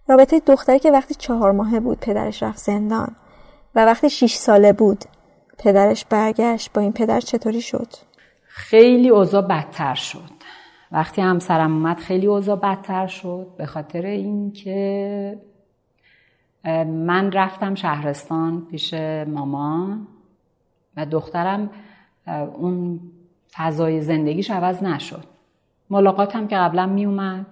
رابطه 0.09 0.41
دختری 0.41 0.79
که 0.79 0.91
وقتی 0.91 1.15
چهار 1.15 1.53
ماهه 1.53 1.81
بود 1.81 2.01
پدرش 2.01 2.43
رفت 2.43 2.59
زندان 2.59 3.17
و 3.75 3.85
وقتی 3.85 4.11
6 4.11 4.35
ساله 4.35 4.73
بود 4.73 5.05
پدرش 5.59 6.05
برگشت 6.05 6.73
با 6.73 6.83
این 6.83 6.93
پدر 6.93 7.21
چطوری 7.21 7.61
شد؟ 7.61 7.89
خیلی 8.43 9.09
اوضاع 9.09 9.43
بدتر 9.43 9.95
شد 9.95 10.35
وقتی 10.93 11.23
همسرم 11.23 11.73
اومد 11.73 11.99
خیلی 11.99 12.27
اوضاع 12.27 12.57
بدتر 12.57 13.07
شد 13.07 13.47
به 13.59 13.67
خاطر 13.67 14.07
اینکه 14.07 15.39
من 16.85 17.33
رفتم 17.33 17.75
شهرستان 17.75 18.67
پیش 18.71 18.95
مامان 19.27 20.07
و 20.97 21.07
دخترم 21.07 21.71
اون 22.57 23.01
فضای 23.53 24.01
زندگیش 24.01 24.51
عوض 24.51 24.83
نشد. 24.83 25.25
ملاقاتم 25.91 26.47
که 26.47 26.57
قبلا 26.57 26.87
می 26.87 27.07
اومد 27.07 27.47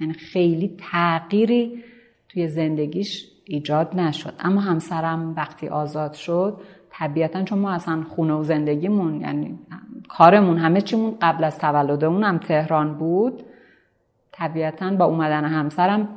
یعنی 0.00 0.12
خیلی 0.12 0.76
تغییری 0.78 1.84
توی 2.28 2.48
زندگیش 2.48 3.28
ایجاد 3.44 3.96
نشد. 3.96 4.34
اما 4.38 4.60
همسرم 4.60 5.34
وقتی 5.36 5.68
آزاد 5.68 6.12
شد 6.12 6.60
طبیعتا 6.90 7.42
چون 7.42 7.58
ما 7.58 7.72
اصلا 7.72 8.02
خونه 8.08 8.34
و 8.34 8.42
زندگیمون 8.42 9.20
یعنی 9.20 9.58
کارمون 10.08 10.58
همه 10.58 10.80
چیمون 10.80 11.16
قبل 11.22 11.44
از 11.44 11.58
تولدمون 11.58 12.24
هم 12.24 12.38
تهران 12.38 12.94
بود 12.94 13.42
طبیعتا 14.32 14.90
با 14.90 15.04
اومدن 15.04 15.44
همسرم 15.44 16.08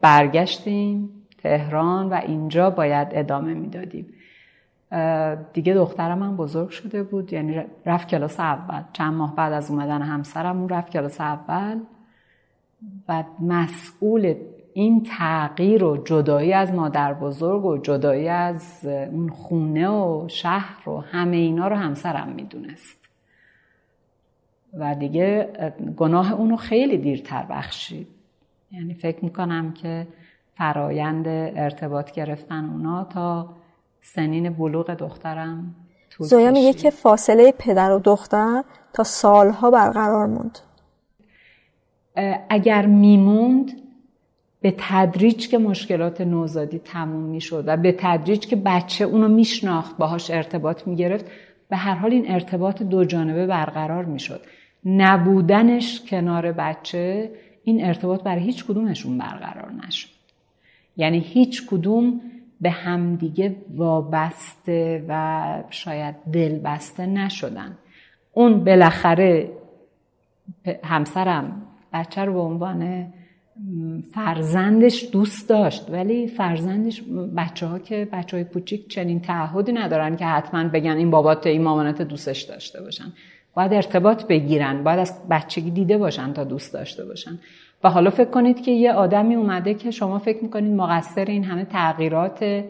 برگشتیم. 0.00 1.15
تهران 1.46 2.08
و 2.08 2.14
اینجا 2.14 2.70
باید 2.70 3.08
ادامه 3.10 3.54
می‌دادیم. 3.54 4.06
دیگه 5.52 5.74
دخترم 5.74 6.22
هم 6.22 6.36
بزرگ 6.36 6.68
شده 6.68 7.02
بود 7.02 7.32
یعنی 7.32 7.64
رفت 7.86 8.08
کلاس 8.08 8.40
اول. 8.40 8.82
چند 8.92 9.14
ماه 9.14 9.36
بعد 9.36 9.52
از 9.52 9.70
اومدن 9.70 10.02
همسرم 10.02 10.60
اون 10.60 10.68
رفت 10.68 10.92
کلاس 10.92 11.20
اول. 11.20 11.80
و 13.08 13.24
مسئول 13.40 14.34
این 14.74 15.02
تغییر 15.02 15.84
و 15.84 15.96
جدایی 15.96 16.52
از 16.52 16.72
مادر 16.72 17.14
بزرگ 17.14 17.64
و 17.64 17.78
جدایی 17.78 18.28
از 18.28 18.84
اون 18.84 19.28
خونه 19.28 19.88
و 19.88 20.28
شهر 20.28 20.88
و 20.88 21.00
همه 21.00 21.36
اینا 21.36 21.68
رو 21.68 21.76
همسرم 21.76 22.28
می‌دونست. 22.28 23.08
و 24.74 24.94
دیگه 24.94 25.48
گناه 25.96 26.32
اونو 26.32 26.56
خیلی 26.56 26.98
دیرتر 26.98 27.46
بخشید. 27.50 28.08
یعنی 28.72 28.94
فکر 28.94 29.24
می‌کنم 29.24 29.72
که 29.72 30.06
فرایند 30.56 31.28
ارتباط 31.28 32.12
گرفتن 32.12 32.64
اونا 32.64 33.04
تا 33.04 33.48
سنین 34.02 34.50
بلوغ 34.50 34.90
دخترم 34.90 35.74
زویا 36.18 36.50
میگه 36.50 36.72
که 36.72 36.90
فاصله 36.90 37.52
پدر 37.58 37.92
و 37.92 37.98
دختر 37.98 38.64
تا 38.92 39.04
سالها 39.04 39.70
برقرار 39.70 40.26
موند. 40.26 40.58
اگر 42.48 42.86
میموند 42.86 43.72
به 44.60 44.74
تدریج 44.78 45.48
که 45.48 45.58
مشکلات 45.58 46.20
نوزادی 46.20 46.78
تموم 46.78 47.22
می‌شد 47.22 47.64
و 47.66 47.76
به 47.76 47.94
تدریج 47.98 48.46
که 48.46 48.56
بچه 48.56 49.04
اونو 49.04 49.28
میشناخت 49.28 49.96
باهاش 49.96 50.30
ارتباط 50.30 50.86
می‌گرفت 50.86 51.24
به 51.68 51.76
هر 51.76 51.94
حال 51.94 52.10
این 52.10 52.32
ارتباط 52.32 52.82
دو 52.82 53.04
جانبه 53.04 53.46
برقرار 53.46 54.04
می‌شد. 54.04 54.40
نبودنش 54.84 56.02
کنار 56.08 56.52
بچه 56.52 57.30
این 57.64 57.84
ارتباط 57.84 58.22
برای 58.22 58.42
هیچ 58.42 58.64
کدومشون 58.64 59.18
برقرار 59.18 59.72
نشد. 59.86 60.15
یعنی 60.96 61.18
هیچ 61.18 61.66
کدوم 61.66 62.20
به 62.60 62.70
همدیگه 62.70 63.56
وابسته 63.74 65.04
و 65.08 65.62
شاید 65.70 66.14
دلبسته 66.32 67.06
نشدن. 67.06 67.78
اون 68.32 68.64
بالاخره 68.64 69.50
همسرم 70.84 71.62
بچه 71.92 72.24
رو 72.24 72.32
به 72.32 72.40
عنوان 72.40 73.12
فرزندش 74.14 75.08
دوست 75.12 75.48
داشت 75.48 75.90
ولی 75.90 76.26
فرزندش 76.28 77.02
بچه 77.36 77.66
ها 77.66 77.78
که 77.78 78.08
بچه 78.12 78.36
های 78.36 78.44
پوچیک 78.44 78.88
چنین 78.88 79.20
تعهدی 79.20 79.72
ندارن 79.72 80.16
که 80.16 80.26
حتما 80.26 80.68
بگن 80.68 80.96
این 80.96 81.10
بابات 81.10 81.46
این 81.46 81.62
مامانت 81.62 82.02
دوستش 82.02 82.42
داشته 82.42 82.82
باشن. 82.82 83.12
باید 83.54 83.72
ارتباط 83.72 84.26
بگیرن 84.26 84.84
باید 84.84 84.98
از 84.98 85.28
بچگی 85.30 85.70
دیده 85.70 85.98
باشن 85.98 86.32
تا 86.32 86.44
دوست 86.44 86.72
داشته 86.72 87.04
باشن. 87.04 87.38
حالا 87.88 88.10
فکر 88.10 88.30
کنید 88.30 88.62
که 88.62 88.70
یه 88.70 88.92
آدمی 88.92 89.34
اومده 89.34 89.74
که 89.74 89.90
شما 89.90 90.18
فکر 90.18 90.42
می‌کنید 90.42 90.72
مقصر 90.72 91.24
این 91.24 91.44
همه 91.44 91.64
تغییرات 91.64 92.64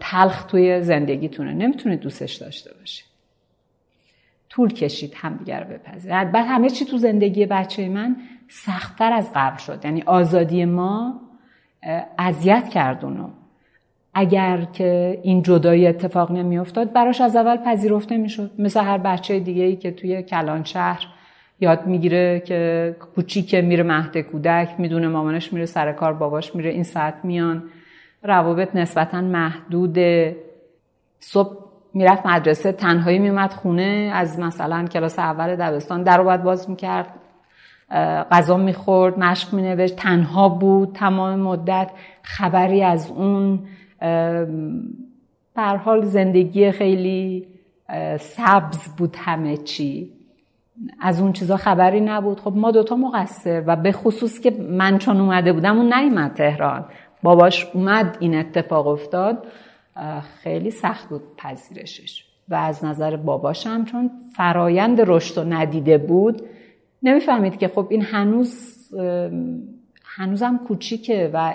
تلخ 0.00 0.44
توی 0.44 0.82
زندگیتونه. 0.82 1.52
نمی‌تونید 1.52 2.00
دوستش 2.00 2.34
داشته 2.34 2.70
باشید. 2.80 3.04
طول 4.50 4.72
کشید 4.72 5.12
همدیگر 5.16 5.64
بپذیرید. 5.64 6.32
بعد 6.32 6.46
همه 6.48 6.70
چی 6.70 6.84
تو 6.84 6.96
زندگی 6.96 7.46
بچه 7.46 7.88
من 7.88 8.16
سختتر 8.48 9.12
از 9.12 9.30
قبل 9.34 9.58
شد. 9.58 9.84
یعنی 9.84 10.02
آزادی 10.02 10.64
ما 10.64 11.20
اذیت 12.18 12.68
کرد 12.68 13.04
اونو. 13.04 13.28
اگر 14.14 14.64
که 14.72 15.20
این 15.22 15.42
جدایی 15.42 15.86
اتفاق 15.86 16.32
نمیافتاد 16.32 16.92
براش 16.92 17.20
از 17.20 17.36
اول 17.36 17.56
پذیرفته 17.56 18.16
می‌شد. 18.16 18.50
مثل 18.58 18.80
هر 18.80 18.98
بچه 18.98 19.40
دیگه 19.40 19.62
ای 19.62 19.76
که 19.76 19.90
توی 19.90 20.22
کلان 20.22 20.64
شهر 20.64 21.06
یاد 21.60 21.86
می‌گیره 21.86 22.40
که 22.40 22.96
کوچیکه 23.14 23.62
میره 23.62 23.82
مهد 23.82 24.18
کودک 24.18 24.68
می‌دونه 24.78 25.08
مامانش 25.08 25.52
میره 25.52 25.66
سر 25.66 25.92
کار 25.92 26.12
باباش 26.12 26.54
میره 26.54 26.70
این 26.70 26.82
ساعت 26.82 27.14
میان. 27.22 27.62
روابط 28.22 28.76
نسبتا 28.76 29.20
محدود 29.20 29.98
صبح 31.20 31.56
می‌رفت 31.94 32.26
مدرسه 32.26 32.72
تنهایی 32.72 33.18
میومد 33.18 33.52
خونه 33.52 34.10
از 34.14 34.38
مثلا 34.38 34.84
کلاس 34.84 35.18
اول 35.18 35.56
دبستان 35.56 36.02
در 36.02 36.22
باید 36.22 36.42
باز 36.42 36.70
می‌کرد. 36.70 37.06
غذا 38.30 38.56
می‌خورد 38.56 39.18
مشق 39.18 39.54
مینوشت. 39.54 39.96
تنها 39.96 40.48
بود 40.48 40.92
تمام 40.94 41.40
مدت. 41.40 41.90
خبری 42.22 42.82
از 42.82 43.10
اون 43.10 43.58
حال 45.56 46.04
زندگی 46.04 46.72
خیلی 46.72 47.46
سبز 48.20 48.88
بود 48.98 49.16
همه 49.18 49.56
چی. 49.56 50.19
از 51.00 51.20
اون 51.20 51.32
چیزا 51.32 51.56
خبری 51.56 52.00
نبود. 52.00 52.40
خب 52.40 52.52
ما 52.56 52.70
دوتا 52.70 52.96
مقصر 52.96 53.62
و 53.66 53.76
به 53.76 53.92
خصوص 53.92 54.40
که 54.40 54.50
من 54.50 54.98
چون 54.98 55.20
اومده 55.20 55.52
بودم 55.52 55.76
اون 55.76 55.94
نیومد 55.94 56.34
تهران. 56.34 56.84
باباش 57.22 57.66
اومد 57.74 58.16
این 58.20 58.34
اتفاق 58.34 58.86
افتاد. 58.86 59.46
خیلی 60.42 60.70
سخت 60.70 61.08
بود 61.08 61.22
پذیرشش. 61.36 62.24
و 62.48 62.54
از 62.54 62.84
نظر 62.84 63.16
باباشم 63.16 63.84
چون 63.84 64.10
فرایند 64.36 65.00
رشد 65.00 65.38
و 65.38 65.44
ندیده 65.44 65.98
بود 65.98 66.42
نمی‌فهمید 67.02 67.58
که 67.58 67.68
خب 67.68 67.86
این 67.90 68.02
هنوز 68.02 68.76
هنوزم 70.04 70.60
کوچیکه 70.68 71.30
و 71.34 71.54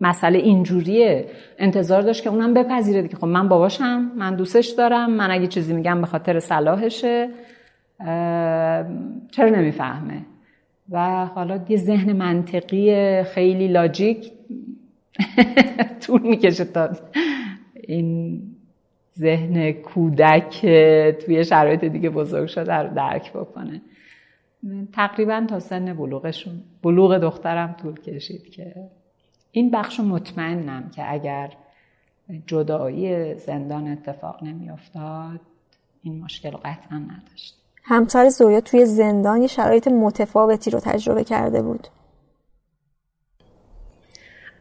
مسئله 0.00 0.38
اینجوریه. 0.38 1.26
انتظار 1.58 2.02
داشت 2.02 2.22
که 2.22 2.30
اونم 2.30 2.54
بپذیره 2.54 3.08
که 3.08 3.16
خب 3.16 3.26
من 3.26 3.48
باباشم 3.48 4.12
من 4.16 4.36
دوستش 4.36 4.68
دارم 4.68 5.10
من 5.10 5.30
اگه 5.30 5.46
چیزی 5.46 5.72
میگم 5.72 6.00
به 6.00 6.06
خاطر 6.06 6.40
صلاحشه. 6.40 7.28
چرا 9.30 9.48
نمی‌فهمه؟ 9.48 10.24
و 10.90 11.26
حالا 11.26 11.60
یه 11.68 11.76
ذهن 11.76 12.12
منطقی 12.12 13.22
خیلی 13.22 13.68
لاجیک 13.68 14.32
طول 16.06 16.22
می‌کشه 16.22 16.64
تا 16.64 16.90
این 17.74 18.42
ذهن 19.18 19.72
کودک 19.72 20.60
توی 21.24 21.44
شرایط 21.44 21.84
دیگه 21.84 22.10
بزرگ 22.10 22.46
شده 22.48 22.74
رو 22.74 22.94
درک 22.94 23.32
بکنه. 23.32 23.82
تقریبا 24.92 25.46
تا 25.48 25.60
سن 25.60 25.94
بلوغشون 25.94 26.62
بلوغ 26.82 27.18
دخترم 27.18 27.76
طول 27.82 28.00
کشید 28.00 28.50
که 28.50 28.74
این 29.52 29.70
بخش 29.70 30.00
مطمئنم 30.00 30.90
که 30.90 31.12
اگر 31.12 31.52
جدایی 32.46 33.34
زندان 33.34 33.88
اتفاق 33.88 34.42
نمیافتاد 34.44 35.40
این 36.02 36.20
مشکل 36.20 36.50
قطعا 36.50 36.98
نداشت. 36.98 37.59
همسر 37.90 38.28
زویا 38.28 38.60
توی 38.60 38.86
زندان 38.86 39.42
یه 39.42 39.46
شرایط 39.46 39.88
متفاوتی 39.88 40.70
رو 40.70 40.80
تجربه 40.80 41.24
کرده 41.24 41.62
بود. 41.62 41.88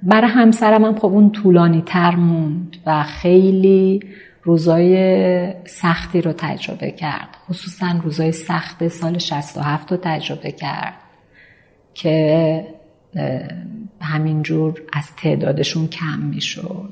برای 0.04 0.30
همسرم 0.30 0.86
هم 0.86 0.96
خب 0.96 1.06
اون 1.06 1.32
طولانی 1.32 1.82
تر 1.82 2.15
موند 2.15 2.78
و 2.86 3.04
خیلی 3.04 4.00
روزای 4.44 5.65
سختی 5.65 6.22
رو 6.22 6.34
تجربه 6.34 6.92
کرد. 6.92 7.38
خصوصا 7.50 8.00
روزای 8.04 8.32
سخت 8.32 8.88
سال 8.88 9.18
67 9.18 9.92
رو 9.92 9.98
تجربه 10.02 10.52
کرد 10.52 10.94
که 11.94 12.68
همینجور 14.02 14.82
از 14.94 15.15
تعدادشون 15.15 15.88
کم 15.88 16.20
می‌شد. 16.20 16.92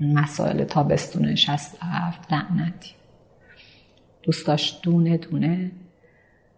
مسائل 0.00 0.64
تابستون 0.64 1.34
67 1.34 2.32
لعنتی. 2.32 2.90
دوستاش 4.24 4.78
دونه 4.82 5.16
دونه 5.16 5.70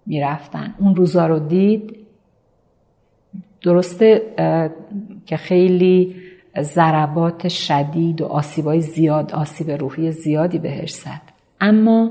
می‌رفتن. 0.07 0.75
اون 0.79 0.97
روزا 0.97 1.27
رو 1.27 1.39
دید. 1.39 1.97
درسته 3.63 4.23
که 5.27 5.37
خیلی 5.37 6.17
ضربات 6.61 7.49
شدید 7.49 8.21
و 8.21 8.27
آسیبای 8.27 8.81
زیاد 8.81 9.33
آسیب 9.33 9.71
روحی 9.71 10.13
زیادی 10.13 10.59
بهش 10.59 10.91
زد. 10.91 11.23
اما 11.61 12.11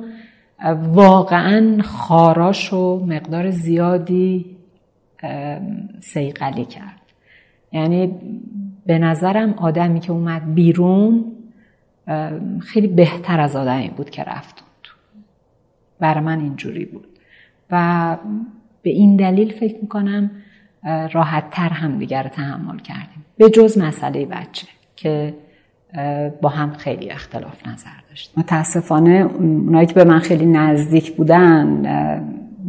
واقعا 0.83 1.81
خاراش 1.83 2.73
و 2.73 3.05
مقدار 3.05 3.49
زیادی 3.49 4.55
سیقلی 6.01 6.65
کرد. 6.65 7.01
یعنی 7.71 8.13
به 8.85 8.99
نظرم 8.99 9.53
آدمی 9.53 9.99
که 9.99 10.11
اومد 10.11 10.53
بیرون 10.53 11.31
خیلی 12.59 12.87
بهتر 12.87 13.39
از 13.39 13.55
آدمی 13.55 13.87
بود 13.87 14.09
که 14.09 14.23
رفت. 14.23 14.64
برای 15.99 16.23
من 16.23 16.39
اینجوری 16.39 16.85
بود. 16.85 17.07
و 17.71 18.17
به 18.81 18.89
این 18.89 19.15
دلیل 19.15 19.53
فکر 19.53 19.75
می‌کنم 19.81 20.31
راحت 21.13 21.49
تر 21.51 21.69
هم 21.69 21.97
دیگر 21.97 22.27
تحمل 22.27 22.79
کردیم. 22.79 23.25
به 23.37 23.49
جز 23.49 23.77
مسئله 23.77 24.25
بچه 24.25 24.67
که 24.95 25.33
با 26.41 26.49
هم 26.49 26.73
خیلی 26.73 27.11
اختلاف 27.11 27.67
نظر 27.67 27.89
داشت 28.09 28.37
متاسفانه 28.37 29.09
اونایی 29.09 29.87
که 29.87 29.93
به 29.93 30.03
من 30.03 30.19
خیلی 30.19 30.45
نزدیک 30.45 31.15
بودن 31.15 31.67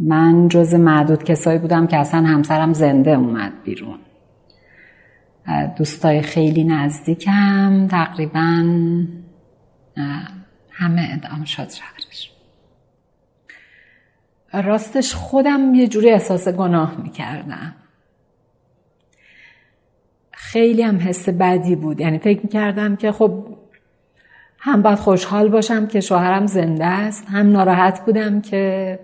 من 0.01 0.47
جز 0.47 0.73
معدود 0.73 1.23
کسایی 1.23 1.59
بودم 1.59 1.87
که 1.87 1.97
اصلا 1.97 2.21
همسرم 2.21 2.73
زنده 2.73 3.11
اومد 3.11 3.53
بیرون. 3.63 3.99
دوستای 5.77 6.21
خیلی 6.21 6.63
نزدیکم 6.63 7.87
تقریبا 7.87 8.63
همه 10.71 11.09
ادام 11.13 11.43
شد 11.43 11.69
شهرش 11.69 12.31
راستش 14.53 15.13
خودم 15.13 15.75
یه 15.75 15.87
جوری 15.87 16.09
احساس 16.09 16.47
گناه 16.47 17.01
می‌کردم. 17.03 17.75
خیلی 20.31 20.81
هم 20.81 20.97
حس 20.97 21.29
بدی 21.29 21.75
بود. 21.75 21.99
یعنی 21.99 22.19
فکر 22.19 22.39
می‌کردم 22.43 22.95
که 22.95 23.11
خب 23.11 23.45
هم 24.59 24.81
باید 24.81 24.97
خوشحال 24.97 25.49
باشم 25.49 25.87
که 25.87 25.99
شوهرم 25.99 26.45
زنده 26.45 26.85
است 26.85 27.25
هم 27.27 27.51
ناراحت 27.51 28.05
بودم 28.05 28.41
که 28.41 28.99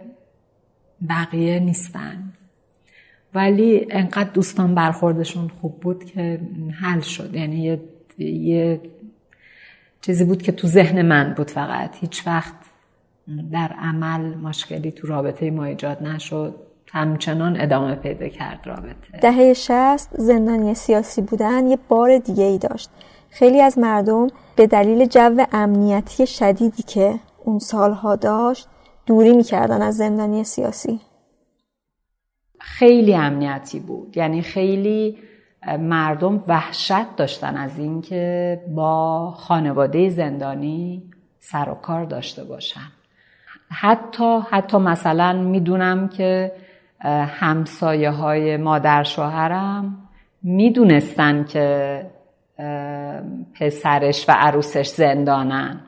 بقیه 1.09 1.59
نیستن. 1.59 2.33
ولی 3.33 3.87
انقدر 3.89 4.29
دوستان 4.29 4.75
برخوردشون 4.75 5.47
خوب 5.47 5.79
بود 5.79 6.05
که 6.05 6.39
حل 6.81 6.99
شد. 6.99 7.35
یعنی 7.35 7.63
یه, 7.63 7.81
یه 8.17 8.81
چیزی 10.01 10.23
بود 10.25 10.41
که 10.41 10.51
تو 10.51 10.67
ذهن 10.67 11.01
من 11.01 11.33
بود 11.37 11.51
فقط. 11.51 11.95
هیچ 11.99 12.27
وقت 12.27 12.53
در 13.51 13.75
عمل 13.79 14.21
مشکلی 14.21 14.91
تو 14.91 15.07
رابطه 15.07 15.51
ما 15.51 15.63
ایجاد 15.63 16.03
نشد. 16.03 16.55
همچنان 16.91 17.61
ادامه 17.61 17.95
پیدا 17.95 18.27
کرد 18.27 18.59
رابطه. 18.65 19.17
دهه 19.21 19.53
شست 19.53 20.09
زندانی 20.17 20.73
سیاسی 20.73 21.21
بودن 21.21 21.67
یه 21.67 21.77
بار 21.87 22.17
دیگه 22.17 22.43
ای 22.43 22.57
داشت. 22.57 22.89
خیلی 23.29 23.61
از 23.61 23.77
مردم 23.77 24.27
به 24.55 24.67
دلیل 24.67 25.05
جو 25.05 25.45
امنیتی 25.51 26.27
شدیدی 26.27 26.83
که 26.83 27.19
اون 27.43 27.59
سالها 27.59 28.15
داشت 28.15 28.67
دوری 29.05 29.35
می‌کردن 29.35 29.81
از 29.81 29.97
زندانی 29.97 30.43
سیاسی. 30.43 30.99
خیلی 32.59 33.15
امنیتی 33.15 33.79
بود. 33.79 34.17
یعنی 34.17 34.41
خیلی 34.41 35.17
مردم 35.79 36.43
وحشت 36.47 37.15
داشتن 37.15 37.57
از 37.57 37.79
اینکه 37.79 38.61
با 38.75 39.31
خانواده 39.31 40.09
زندانی 40.09 41.03
سر 41.39 41.69
و 41.69 41.73
کار 41.73 42.05
داشته 42.05 42.43
باشن. 42.43 42.91
حتی 43.73 44.39
حتی 44.49 44.77
مثلا 44.77 45.33
می‌دونم 45.33 46.07
که 46.07 46.51
همسایه 47.39 48.09
های 48.09 48.57
مادر 48.57 49.03
شوهرم 49.03 49.97
می‌دونستن 50.43 51.43
که 51.43 52.05
پسرش 53.59 54.29
و 54.29 54.31
عروسش 54.31 54.87
زندانن. 54.87 55.79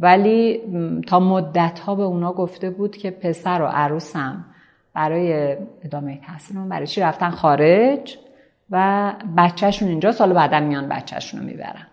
ولی 0.00 0.60
تا 1.06 1.20
مدت 1.20 1.78
ها 1.78 1.94
به 1.94 2.02
اونا 2.02 2.32
گفته 2.32 2.70
بود 2.70 2.96
که 2.96 3.10
پسر 3.10 3.62
و 3.62 3.66
عروسم 3.66 4.44
برای 4.94 5.56
ادامه 5.84 6.20
تحصیلمون 6.26 6.68
برای 6.68 6.86
چی 6.86 7.00
رفتن 7.00 7.30
خارج 7.30 8.18
و 8.70 9.12
بچهشون 9.36 9.88
اینجا 9.88 10.12
سال 10.12 10.32
بعدم 10.32 10.62
میان 10.62 10.88
بچهشون 10.88 11.40
رو 11.40 11.46
می‌برن. 11.46 11.86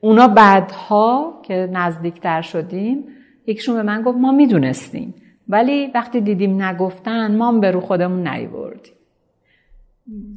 اونا 0.00 0.28
بعدها 0.28 1.40
که 1.42 1.68
نزدیکتر 1.72 2.42
شدیم 2.42 3.04
یکیشون 3.46 3.74
به 3.74 3.82
من 3.82 4.02
گفت 4.02 4.18
ما 4.18 4.32
می‌دونستیم. 4.32 5.14
ولی 5.48 5.86
وقتی 5.94 6.20
دیدیم 6.20 6.62
نگفتن 6.62 7.36
ما 7.36 7.52
به 7.52 7.70
رو 7.70 7.80
خودمون 7.80 8.28
نیوردیم 8.28 8.92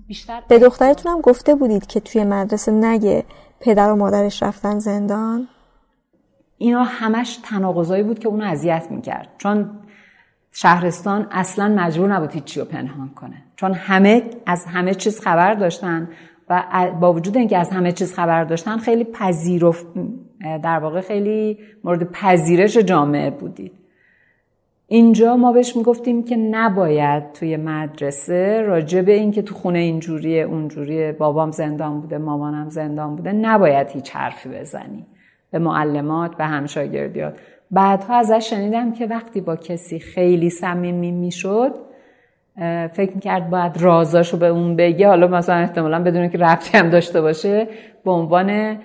بیشتر 0.08 0.42
به 0.48 0.60
دخترتون 0.60 1.12
هم 1.12 1.22
گفته 1.22 1.56
بودید 1.56 1.88
که 1.88 2.00
توی 2.00 2.24
مدرسه 2.24 2.72
نگه 2.72 3.24
پدر 3.60 3.92
و 3.92 3.96
مادرش 3.96 4.44
رفتن 4.44 4.80
زندان؟ 4.80 5.48
اینا 6.58 6.84
همش 6.84 7.40
تناقضایی 7.44 8.04
بود 8.04 8.20
که 8.20 8.28
اونو 8.28 8.46
اذیت 8.46 8.88
می‌کرد. 8.92 9.30
چون 9.38 9.70
شهرستان 10.52 11.28
اصلا 11.32 11.68
مجبور 11.68 12.14
نبود 12.14 12.32
هیچی 12.32 12.60
رو 12.60 12.66
پنهان 12.66 13.10
کنه. 13.10 13.44
چون 13.56 13.74
همه 13.74 14.24
از 14.46 14.66
همه 14.66 14.94
چیز 14.94 15.20
خبر 15.20 15.54
داشتن. 15.54 16.10
و 16.50 16.64
با 17.00 17.14
وجود 17.14 17.38
اینکه 17.38 17.58
از 17.58 17.70
همه 17.70 17.92
چیز 17.92 18.14
خبر 18.14 18.44
داشتن 18.44 18.78
خیلی 18.78 19.04
پذیرفت 19.04 19.88
در 20.64 20.80
واقع 20.80 21.02
خیلی 21.02 21.58
مورد 21.84 22.12
پذیرش 22.12 22.78
جامعه 22.78 23.30
بودید. 23.30 23.72
اینجا 24.88 25.36
ما 25.36 25.52
بهش 25.52 25.76
می‌گفتیم 25.76 26.24
که 26.24 26.36
نباید 26.36 27.32
توی 27.32 27.58
مدرسه 27.58 28.62
راجع 28.62 29.02
به 29.02 29.12
این 29.12 29.32
که 29.32 29.42
تو 29.42 29.56
خونه 29.56 29.80
اینجوریه 29.80 30.44
اونجوریه 30.44 31.12
بابام 31.12 31.52
زندان 31.52 32.02
بوده 32.02 32.18
مامانم 32.18 32.70
زندان 32.70 33.16
بوده 33.16 33.32
نباید 33.32 33.88
هیچ 33.90 34.16
حرفی 34.16 34.50
بزنی. 34.50 35.06
به 35.52 35.60
معلمات 35.60 36.36
به 36.36 36.46
همشاگردیات. 36.46 37.40
بعدها 37.72 38.16
ازش 38.16 38.50
شنیدم 38.50 38.94
که 38.94 39.08
وقتی 39.08 39.42
با 39.42 39.56
کسی 39.56 40.00
خیلی 40.00 40.50
صمیمی 40.50 41.12
می‌شد 41.12 41.89
فکر 42.94 43.12
می‌کرد 43.16 43.50
باید 43.50 43.82
رازاشو 43.82 44.38
به 44.38 44.48
اون 44.48 44.76
بگه. 44.76 45.08
حالا 45.08 45.28
مثلا 45.28 45.56
احتمالا 45.56 46.04
بدون 46.04 46.30
که 46.30 46.38
ربطی 46.38 46.78
هم 46.78 46.90
داشته 46.90 47.22
باشه 47.22 47.68
به 48.06 48.12
عنوان 48.12 48.78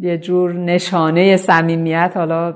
یه 0.00 0.18
جور 0.18 0.52
نشانه 0.52 1.36
صمیمیت 1.36 2.12
حالا 2.14 2.54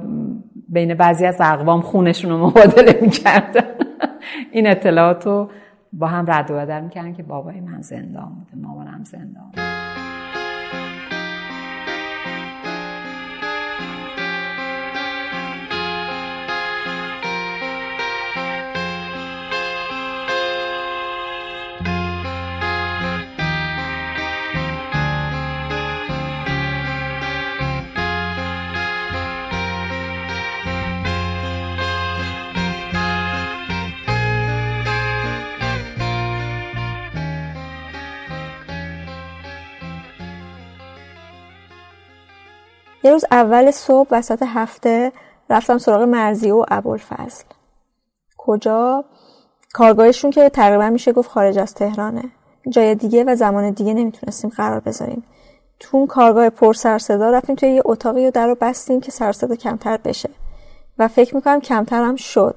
بین 0.69 0.95
بعضی 0.95 1.27
از 1.27 1.37
اقوام 1.41 1.81
خونشون 1.81 2.31
رو 2.31 2.47
مبادله 2.47 2.99
می‌کردن. 3.03 3.65
این 4.53 4.67
اطلاعات 4.67 5.49
با 5.93 6.07
هم 6.07 6.31
رد 6.31 6.51
و 6.51 6.55
بدل 6.55 6.81
می‌کردن 6.81 7.13
که 7.13 7.23
بابای 7.23 7.61
من 7.61 7.81
زندان 7.83 8.29
بوده 8.39 8.67
مامانم 8.67 9.05
زندان 9.05 9.88
یه 43.09 43.13
روز 43.13 43.25
اول 43.31 43.71
صبح 43.71 44.09
وسط 44.11 44.43
هفته 44.47 45.13
رفتم 45.51 45.79
سراغ 45.79 46.03
مرزی 46.03 46.51
و 46.51 46.65
ابوالفضل. 46.69 47.45
کجا؟ 48.39 49.05
کارگاهشون 49.73 50.31
که 50.31 50.49
تقریبا 50.49 50.91
میشه 50.91 51.13
گفت 51.13 51.31
خارج 51.31 51.59
از 51.59 51.75
تهرانه. 51.75 52.25
جای 52.69 52.95
دیگه 52.95 53.25
و 53.25 53.35
زمان 53.35 53.71
دیگه 53.71 53.95
نمی‌تونستیم 53.95 54.51
قرار 54.51 54.81
بذاریم. 54.81 55.25
تو 55.81 55.97
اون 55.97 56.07
کارگاه 56.07 56.51
پر 56.51 56.73
سر 56.73 56.99
صدا 56.99 57.31
رفتیم 57.31 57.57
توی 57.57 57.69
یه 57.69 57.83
اتاقی 57.85 58.27
و 58.27 58.31
در 58.31 58.47
رو 58.47 58.57
بستیم 58.61 59.01
که 59.01 59.11
سر 59.11 59.33
صدا 59.33 59.55
کمتر 59.55 59.97
بشه. 59.97 60.31
و 60.99 61.09
فکر 61.09 61.35
می‌کنم 61.35 61.61
کمتر 61.61 62.03
هم 62.03 62.17
شد. 62.17 62.57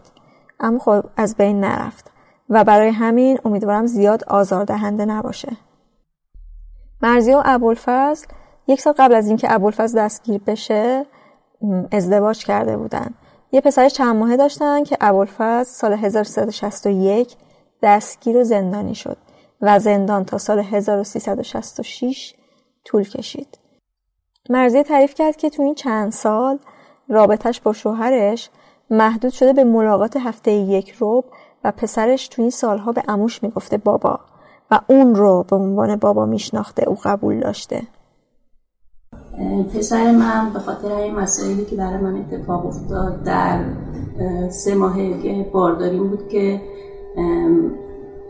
اما 0.60 0.80
خب 0.80 1.04
از 1.18 1.36
بین 1.36 1.60
نرفت. 1.60 2.12
و 2.50 2.64
برای 2.64 2.90
همین 2.90 3.40
امیدوارم 3.46 3.86
زیاد 3.86 4.24
آزاردهنده 4.24 5.06
نباشه. 5.06 5.58
مرزی 7.02 7.34
و 7.34 7.42
ابوالفضل 7.46 8.28
یک 8.72 8.82
سال 8.82 8.94
قبل 8.98 9.16
از 9.16 9.28
اینکه 9.28 9.54
ابوالفضل 9.54 10.00
دستگیر 10.00 10.42
بشه 10.48 11.06
ازدواج 11.92 12.46
کرده 12.46 12.78
بودن 12.78 13.14
یه 13.52 13.62
پسر 13.62 13.90
چند 13.90 14.16
ماهه 14.16 14.38
داشتن 14.38 14.84
که 14.84 14.98
ابوالفضل 15.02 15.64
سال 15.64 15.94
1361 15.94 17.36
دستگیر 17.84 18.38
و 18.38 18.44
زندانی 18.44 18.96
شد 18.96 19.18
و 19.62 19.80
زندان 19.80 20.26
تا 20.26 20.38
سال 20.38 20.60
1366 20.60 22.34
طول 22.86 23.04
کشید. 23.04 23.60
مرزی 24.50 24.84
تعریف 24.84 25.14
کرد 25.14 25.36
که 25.36 25.50
تو 25.50 25.64
این 25.64 25.76
چند 25.76 26.12
سال 26.12 26.60
رابطش 27.10 27.62
با 27.62 27.74
شوهرش 27.74 28.50
محدود 28.90 29.32
شده 29.32 29.54
به 29.54 29.64
ملاقات 29.64 30.18
هفته 30.18 30.52
یک 30.52 30.92
روب 30.92 31.26
و 31.64 31.72
پسرش 31.72 32.28
تو 32.28 32.42
این 32.42 32.52
سالها 32.52 32.92
به 32.92 33.04
اموش 33.08 33.44
می‌گفته 33.44 33.78
بابا 33.78 34.20
و 34.72 34.80
اون 34.88 35.16
رو 35.16 35.44
به 35.44 35.56
عنوان 35.56 35.96
بابا 35.96 36.26
میشناخته 36.26 36.90
او 36.90 36.98
قبول 37.04 37.40
داشته 37.40 37.82
پسر 39.74 40.12
من 40.12 40.50
به 40.54 40.60
خاطر 40.60 40.92
این 40.92 41.16
مسائلی 41.16 41.66
که 41.66 41.76
برای 41.76 41.98
من 41.98 42.16
اتفاق 42.16 42.66
افتاد 42.66 43.24
در 43.24 43.60
سه 44.50 44.76
ماه 44.76 44.96
بارداریم 45.54 46.08
بود 46.08 46.28
که 46.30 46.62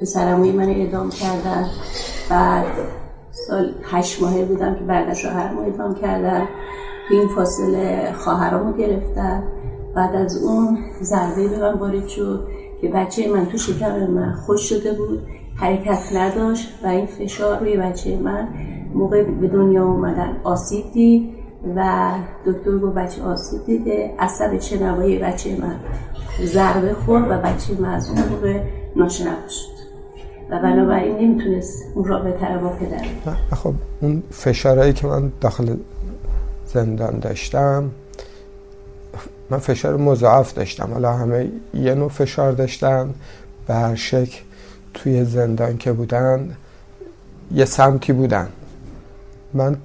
پسرموی 0.02 0.52
من 0.52 0.70
اعدام 0.70 1.10
کردن. 1.10 1.66
بعد 2.30 2.66
سال 3.32 3.74
هشت 3.84 4.22
ماهه 4.22 4.46
بودم 4.46 4.76
که 4.76 4.84
بعد 4.84 5.14
شوهرم 5.14 5.58
اعدام 5.58 5.96
کردن. 5.96 6.48
این 7.12 7.28
فاصله 7.28 8.14
خواهرامو 8.14 8.74
گرفتن. 8.74 9.44
بعد 9.96 10.16
از 10.16 10.44
اون 10.44 10.78
ضربه 11.02 11.48
به 11.48 11.60
من 11.60 11.74
وارد 11.74 12.08
شد 12.08 12.48
که 12.82 12.88
بچه 12.88 13.32
من 13.32 13.46
تو 13.46 13.58
شکم 13.58 14.08
من 14.08 14.34
خوش 14.34 14.70
شده 14.70 14.94
بود. 14.94 15.22
حرکت 15.62 16.16
نداشت 16.16 16.70
و 16.84 16.88
این 16.88 17.06
فشار 17.06 17.60
روی 17.60 17.78
بچه 17.78 18.18
من 18.18 18.48
موقع 18.94 19.24
به 19.24 19.48
دنیا 19.48 19.86
اومدن 19.86 20.38
آسیب 20.44 20.92
دید 20.94 21.30
و 21.76 22.12
دکتر 22.46 22.78
گفت 22.78 22.96
بچه 22.96 23.22
آسیب 23.24 23.66
دیده 23.66 24.14
عصب 24.20 24.58
چنوایی 24.58 25.20
بچه 25.20 25.58
من 25.62 25.76
ضربه 26.46 26.94
خورد 26.94 27.32
و 27.32 27.38
بچه 27.38 27.74
من 27.80 27.94
از 27.94 28.10
اون 28.10 28.20
موقع 28.30 28.60
ناشنوا 28.96 29.48
شد. 29.50 29.72
و 30.50 30.60
بنابراین 30.60 31.18
نمی‌تونست 31.18 31.86
اون 31.96 32.06
رابطه 32.06 32.54
رو 32.54 32.60
با 32.60 32.70
پدر 32.70 33.06
خب 33.56 33.74
اون 34.02 34.24
فشارهایی 34.32 34.94
که 34.94 35.08
من 35.08 35.32
داخل 35.42 35.76
زندان 36.66 37.20
داشتم 37.20 37.92
من 39.50 39.58
فشار 39.58 39.98
مضاعف 39.98 40.54
داشتم. 40.54 40.90
حالا 40.94 41.14
همه 41.14 41.50
یه 41.74 41.96
نوع 41.96 42.10
فشار 42.10 42.52
داشتم 42.52 43.10
به 43.68 43.74
هر 43.74 43.96
شکل 43.96 44.42
توی 44.94 45.26
زندان 45.26 45.78
که 45.78 45.92
بودن 45.92 46.56
یه 47.52 47.66
سمتی 47.66 48.14
بودن. 48.14 48.50
من 49.54 49.78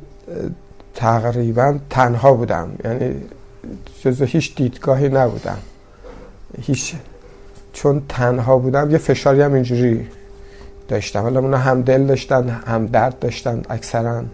تقریبا 0.94 1.78
تنها 1.90 2.32
بودم. 2.32 2.68
یعنی 2.84 3.14
جزو 4.02 4.24
هیچ 4.24 4.54
دیدگاهی 4.56 5.08
نبودم. 5.08 5.58
هیچ 6.60 6.94
چون 7.72 8.02
تنها 8.08 8.58
بودم 8.58 8.90
یه 8.90 8.98
فشاری 8.98 9.40
هم 9.40 9.52
اینجوری 9.52 10.08
داشتم. 10.88 11.22
حالا 11.22 11.40
اونا 11.40 11.58
هم 11.58 11.82
دل 11.82 12.06
داشتن 12.06 12.48
هم 12.48 12.86
درد 12.86 13.18
داشتن 13.18 13.62
اکثرا. 13.70 14.24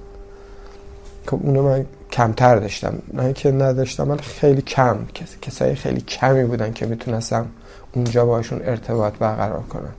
خب 1.26 1.40
اونو 1.42 1.62
من 1.62 1.86
کمتر 2.10 2.56
داشتم. 2.56 2.94
نه 3.14 3.32
که 3.32 3.52
نداشتم 3.52 4.08
من 4.08 4.16
خیلی 4.16 4.62
کم. 4.62 4.96
کسایی 5.42 5.74
خیلی 5.74 6.00
کمی 6.00 6.44
بودن 6.44 6.72
که 6.72 6.86
می‌تونستم 6.86 7.46
اونجا 7.94 8.26
باشون 8.26 8.60
ارتباط 8.64 9.14
برقرار 9.14 9.62
کنم. 9.62 9.94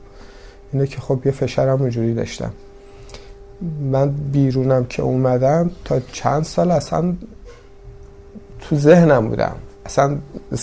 اینه 0.73 0.87
که 0.87 1.01
خب 1.01 1.19
یه 1.25 1.31
فشارم 1.31 1.81
اونجوری 1.81 2.13
داشتم. 2.13 2.51
من 3.91 4.09
بیرونم 4.09 4.85
که 4.85 5.01
اومدم 5.01 5.71
تا 5.85 5.99
چند 6.11 6.43
سال 6.43 6.71
اصلا 6.71 7.13
تو 8.59 8.75
ذهنم 8.75 9.27
بودم. 9.27 9.55
اصلا 9.85 10.17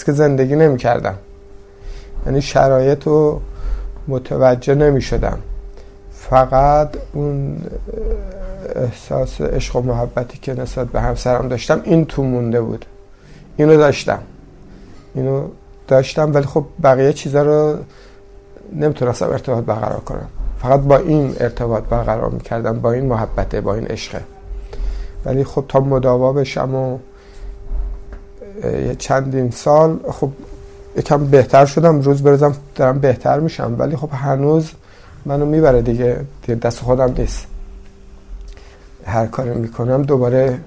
که 0.07 0.13
زندگی 0.13 0.57
نمی 0.57 0.77
کردم 0.77 1.15
یعنی 2.27 2.43
شرایط 2.43 3.05
رو 3.07 3.41
متوجه 4.09 4.75
نمی 4.75 5.03
شدم 5.03 5.39
فقط 6.13 6.97
اون 7.13 7.59
احساس 8.77 9.41
عشق 9.41 9.77
و 9.77 9.81
محبتی 9.81 10.39
که 10.39 10.55
نسبت 10.55 10.89
به 10.89 11.01
همسرم 11.01 11.49
داشتم 11.49 11.81
این 11.85 12.05
تو 12.05 12.23
مونده 12.23 12.61
بود. 12.61 12.85
اینو 13.57 13.77
داشتم. 13.77 14.19
اینو 15.15 15.49
داشتم 15.89 16.35
ولی 16.35 16.47
خب 16.47 16.65
بقیه 16.83 17.13
چیزا 17.13 17.43
رو 17.43 17.79
نمی‌تونستم 18.73 19.27
ارتباط 19.31 19.65
برقرار 19.65 20.01
کنم. 20.01 20.29
فقط 20.63 20.81
با 20.81 20.97
این 20.97 21.37
ارتباط 21.41 21.85
برقرار 21.85 22.31
می‌کردم 22.31 22.81
با 22.81 22.93
این 22.93 23.07
محبته 23.07 23.61
با 23.61 23.75
این 23.75 23.87
عشقه 23.87 24.23
ولی 25.25 25.45
خب 25.45 25.65
تا 25.69 25.81
مداوا 25.81 26.33
بشم 26.33 26.75
و 26.75 26.99
یه 28.65 28.95
چندین 28.95 29.51
سال 29.51 30.01
خب 30.11 30.31
یکم 30.97 31.27
بهتر 31.27 31.67
شدم. 31.67 32.01
روز 32.01 32.23
برزم 32.23 32.55
دارم 32.75 32.99
بهتر 32.99 33.41
میشم. 33.41 33.77
ولی 33.79 33.97
خب 33.97 34.09
هنوز 34.13 34.71
منو 35.27 35.47
می‌بره 35.47 35.83
دیگه 35.83 36.27
دست 36.63 36.81
خودم 36.81 37.15
نیست. 37.19 37.47
هر 39.05 39.27
کاری 39.27 39.51
می‌کنم 39.51 40.03
دوباره 40.03 40.59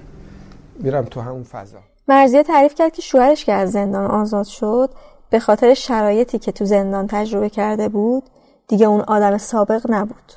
میرم 0.82 1.04
تو 1.04 1.20
همون 1.20 1.42
فضا. 1.42 1.78
مرزیه 2.08 2.42
تعریف 2.42 2.74
کرد 2.74 2.92
که 2.92 3.02
شوهرش 3.02 3.44
که 3.44 3.52
از 3.52 3.72
زندان 3.72 4.10
آزاد 4.10 4.46
شد 4.46 4.90
به 5.30 5.38
خاطر 5.38 5.74
شرایطی 5.74 6.38
که 6.38 6.52
تو 6.52 6.64
زندان 6.64 7.06
تجربه 7.06 7.48
کرده 7.48 7.88
بود 7.88 8.22
دیگه 8.68 8.86
اون 8.86 9.00
آدم 9.00 9.38
سابق 9.38 9.86
نبود. 9.88 10.32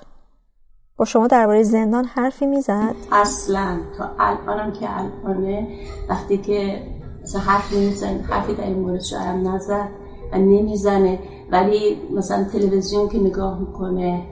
با 0.98 1.06
شما 1.06 1.28
درباره 1.28 1.64
زندان 1.64 2.06
حرفی 2.06 2.46
می‌زد؟ 2.46 2.96
اصلا. 3.12 3.80
تا 3.98 4.10
الانم 4.20 4.72
که 4.72 4.88
الانه 4.98 5.68
وقتی 6.10 6.38
که 6.38 6.82
مثلا 7.24 7.42
حرف 7.42 7.74
میزن 7.74 8.20
حرفی 8.20 8.54
در 8.54 8.64
این 8.64 8.80
مورد 8.80 9.02
شاید 9.02 9.48
نزد 9.48 9.90
و 10.32 10.38
نمی‌زنه. 10.38 11.20
ولی 11.52 12.02
مثلا 12.16 12.44
تلویزیون 12.44 13.10
که 13.10 13.20
نگاه 13.20 13.60
می‌کنه 13.60 14.24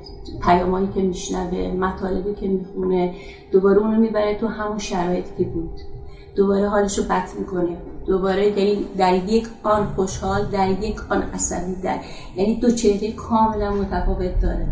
پیامایی 0.41 0.88
که 0.88 1.02
میشنوه 1.02 1.74
مطالبی 1.80 2.34
که 2.34 2.48
می‌خونه 2.48 3.13
دوباره 3.52 3.78
اونو 3.78 4.00
می‌بره 4.00 4.39
تو 4.39 4.48
همون 4.48 4.78
شرایطی 4.78 5.44
که 5.44 5.50
بود. 5.50 5.80
دوباره 6.36 6.70
حالشو 6.70 7.04
بد 7.04 7.30
می‌کنه. 7.39 7.78
دوباره 8.08 8.48
یعنی 8.48 8.86
در 8.98 9.13
یک 9.13 9.48
آن 9.63 9.86
خوشحال 9.96 10.46
در 10.46 10.70
یک 10.70 10.96
آن 11.10 11.22
عصبی 11.22 11.76
در 11.84 11.98
یعنی 12.36 12.56
دو 12.56 12.72
چهره 12.72 13.12
کاملا 13.12 13.74
متفاوت 13.74 14.41
داره. 14.41 14.68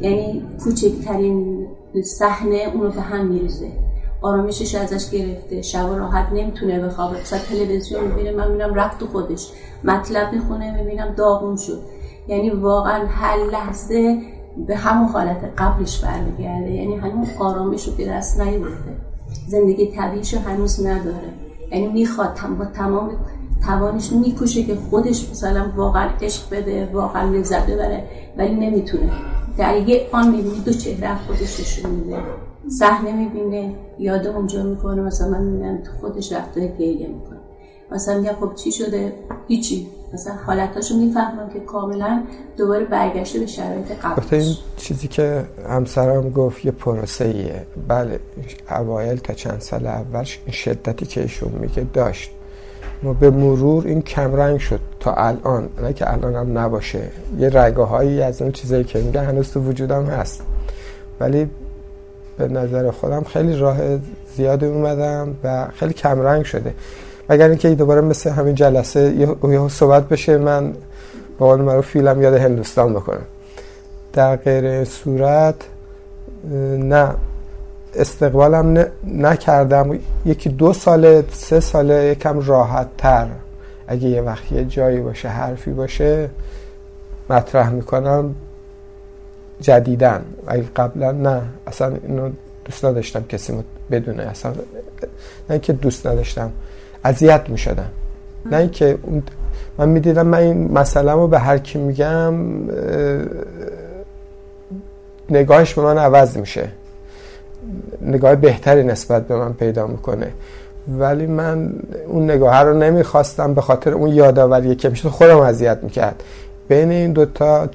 یعنی 0.00 0.42
کوچکترین 0.64 1.66
صحنه 2.04 2.70
اونو 2.74 2.90
به 2.90 3.00
هم 3.00 3.26
میریزه. 3.26 3.68
آرامشش 4.22 4.74
ازش 4.74 5.10
گرفته. 5.10 5.62
شب 5.62 5.86
راحت 5.96 6.32
نمی‌تونه 6.32 6.80
بخوابه. 6.80 7.20
مثلا 7.20 7.38
تلویزیون 7.38 8.04
می‌بینه 8.04 8.32
من 8.32 8.50
می‌بینم 8.50 8.74
رفت 8.74 8.98
تو 8.98 9.06
خودش. 9.06 9.48
مطلب 9.84 10.32
می‌خونه 10.32 10.82
می‌بینم 10.82 11.14
داغون 11.14 11.56
شد. 11.56 11.78
یعنی 12.28 12.50
واقعا 12.50 13.06
هر 13.06 13.36
لحظه 13.36 14.18
به 14.66 14.76
همون 14.76 15.08
حالت 15.08 15.52
قبلش 15.58 16.04
برمیگرده. 16.04 16.70
یعنی 16.70 16.96
هنوز 16.96 17.28
آرامش 17.38 17.88
رو 17.88 17.94
به 17.94 18.08
دست 18.08 18.40
نیورده. 18.40 18.96
زندگی 19.48 19.86
طبیعیش 19.86 20.34
هنوز 20.34 20.86
نداره. 20.86 21.43
یعنی 21.74 21.86
می‌خواد 21.86 22.38
با 22.58 22.64
تمام 22.64 23.10
توانش 23.66 24.12
می‌کشه 24.12 24.62
که 24.62 24.74
خودش 24.90 25.30
مثلا 25.30 25.72
واقعا 25.76 26.08
عشق 26.22 26.50
بده 26.50 26.90
واقعا 26.92 27.30
لذت 27.30 27.66
ببره 27.66 28.04
ولی 28.36 28.54
نمی‌تونه. 28.54 29.10
در 29.58 29.88
یه 29.88 30.08
آن 30.12 30.30
می‌بینی 30.30 30.60
دو 30.64 30.72
چهره 30.72 31.18
خودش 31.26 31.60
نشون 31.60 31.90
میده. 31.90 32.16
صحنه 32.68 33.12
می‌بینه 33.12 33.74
یاد 33.98 34.26
اونجا 34.26 34.62
می‌کنه 34.62 35.02
مثلا 35.02 35.28
من 35.28 35.44
می‌بینم 35.44 35.82
خودش 36.00 36.32
رفته 36.32 36.76
گریه 36.78 37.08
می‌کنه. 37.08 37.40
مثلا 37.92 38.18
میگم 38.18 38.32
خب 38.40 38.54
چی 38.54 38.72
شده؟ 38.72 39.12
هیچی. 39.48 39.86
مثلا 40.14 40.34
حالتاشو 40.46 40.96
می‌فهمم 40.96 41.50
که 41.52 41.60
کاملا 41.60 42.22
دوباره 42.56 42.84
برگشته 42.84 43.38
به 43.38 43.46
شرایط 43.46 43.92
قبل 44.02 44.22
این 44.30 44.54
چیزی 44.76 45.08
که 45.08 45.44
همسرم 45.68 46.30
گفت 46.30 46.64
یه 46.64 46.70
پروسه 46.70 47.24
ایه 47.24 47.66
بله 47.88 48.20
اوایل 48.70 49.16
تا 49.16 49.32
چند 49.32 49.60
سال 49.60 49.86
اولش 49.86 50.40
این 50.46 50.52
شدتی 50.52 51.06
که 51.06 51.20
ایشون 51.20 51.52
میگه 51.52 51.86
داشت. 51.92 52.30
ما 53.02 53.12
به 53.12 53.30
مرور 53.30 53.86
این 53.86 54.02
کمرنگ 54.02 54.58
شد 54.58 54.80
تا 55.00 55.14
الان. 55.14 55.68
نه 55.82 55.92
که 55.92 56.12
الان 56.12 56.34
هم 56.34 56.58
نباشه. 56.58 57.08
یه 57.38 57.48
رگه 57.48 57.82
هایی 57.82 58.22
از 58.22 58.42
اون 58.42 58.52
چیزایی 58.52 58.84
که 58.84 58.98
میگه 58.98 59.20
هنوز 59.20 59.50
تو 59.50 59.60
وجودم 59.60 60.04
هست. 60.04 60.42
ولی 61.20 61.50
به 62.38 62.48
نظر 62.48 62.90
خودم 62.90 63.24
خیلی 63.24 63.56
راه 63.56 63.78
زیادی 64.36 64.66
اومدم 64.66 65.34
و 65.44 65.68
خیلی 65.74 65.92
کمرنگ 65.92 66.44
شده. 66.44 66.74
مگر 67.28 67.48
اینکه 67.48 67.74
دوباره 67.74 68.00
مثل 68.00 68.30
همین 68.30 68.54
جلسه 68.54 69.14
یه 69.42 69.68
صحبت 69.68 70.08
بشه 70.08 70.38
من 70.38 70.72
با 71.38 71.46
قول 71.46 71.60
رو 71.60 71.82
فیلم 71.82 72.22
یاد 72.22 72.34
هندوستان 72.34 72.94
بکنم. 72.94 73.24
در 74.12 74.36
غیر 74.36 74.84
صورت 74.84 75.54
نه 76.78 77.10
استقبالم 77.94 78.86
نکردم. 79.06 79.98
یکی 80.26 80.48
دو 80.48 80.72
ساله 80.72 81.24
سه 81.32 81.60
ساله 81.60 82.04
یکم 82.04 82.40
راحت 82.46 82.86
تر 82.98 83.26
اگه 83.88 84.08
یه 84.08 84.22
وقت 84.22 84.52
یه 84.52 84.64
جایی 84.64 85.00
باشه 85.00 85.28
حرفی 85.28 85.70
باشه 85.70 86.30
مطرح 87.30 87.70
می‌کنم. 87.70 88.34
جدیدن 89.60 90.24
اگه 90.46 90.64
قبلا 90.76 91.12
نه 91.12 91.42
اصلا 91.66 91.96
اینو 92.06 92.30
دوست 92.64 92.84
نداشتم 92.84 93.24
کسی 93.28 93.64
بدونه. 93.90 94.22
اصلا 94.22 94.52
نه 95.50 95.58
که 95.58 95.72
دوست 95.72 96.06
نداشتم. 96.06 96.50
اذیت 97.04 97.42
می 97.48 97.58
شدم 97.58 97.90
نه 98.50 98.56
اینکه 98.56 98.98
من 99.78 99.88
می‌دیدم 99.88 100.26
من 100.26 100.38
این 100.38 100.72
مسئله 100.72 101.12
رو 101.12 101.28
به 101.28 101.38
هر 101.38 101.58
کی 101.58 101.78
میگم 101.78 102.34
نگاهش 105.30 105.74
به 105.74 105.82
من 105.82 105.98
عوض 105.98 106.36
میشه. 106.36 106.68
نگاه 108.02 108.34
بهتری 108.34 108.84
نسبت 108.84 109.28
به 109.28 109.36
من 109.36 109.52
پیدا 109.52 109.86
می‌کنه. 109.86 110.30
ولی 110.98 111.26
من 111.26 111.72
اون 112.06 112.30
نگاه 112.30 112.62
رو 112.62 112.78
نمی‌خواستم 112.78 113.54
به 113.54 113.60
خاطر 113.60 113.92
اون 113.92 114.08
یادآوری 114.08 114.74
که 114.74 114.88
میشه 114.88 115.08
خودم 115.08 115.38
اذیت 115.38 115.78
می‌کرد. 115.82 116.22
بین 116.68 116.90
این 116.90 117.12
دوتا 117.12 117.68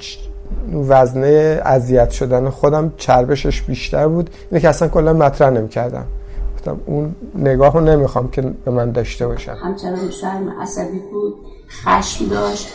وزنه 0.87 1.61
اذیت 1.65 2.09
شدن 2.09 2.49
خودم 2.49 2.93
چربشش 2.97 3.61
بیشتر 3.61 4.07
بود. 4.07 4.29
اینه 4.51 4.61
که 4.61 4.69
اصلا 4.69 4.87
کلا 4.87 5.13
مطرح 5.13 5.49
نمی‌کردم. 5.49 6.05
گفتم 6.59 6.79
اون 6.85 7.15
نگاه 7.35 7.73
رو 7.73 7.81
نمی‌خوام 7.81 8.31
که 8.31 8.41
به 8.41 8.71
من 8.71 8.91
داشته 8.91 9.27
باشم 9.27 9.57
همچنان 9.63 10.09
شرم 10.09 10.49
عصبی 10.61 10.99
بود 11.11 11.35
خشم 11.69 12.25
داشت 12.25 12.67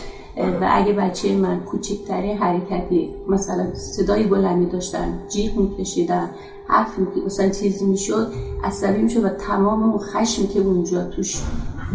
و 0.61 0.69
اگه 0.71 0.93
بچه 0.93 1.35
من 1.35 1.59
کوچکترین 1.59 2.37
حرکتی 2.37 3.09
مثلا 3.29 3.73
صدای 3.73 4.23
بلندی 4.23 4.65
داشتن 4.65 5.19
جیغ 5.29 5.57
میکشیدن 5.57 6.29
حرف 6.67 6.99
مثلا 7.25 7.49
چیزی 7.49 7.85
می‌شد 7.85 8.31
عصبی 8.63 9.01
می‌شد 9.01 9.25
و 9.25 9.29
تمام 9.29 9.83
اون 9.83 9.97
خشمی 9.97 10.47
که 10.47 10.59
اونجا 10.59 11.03
توش 11.03 11.41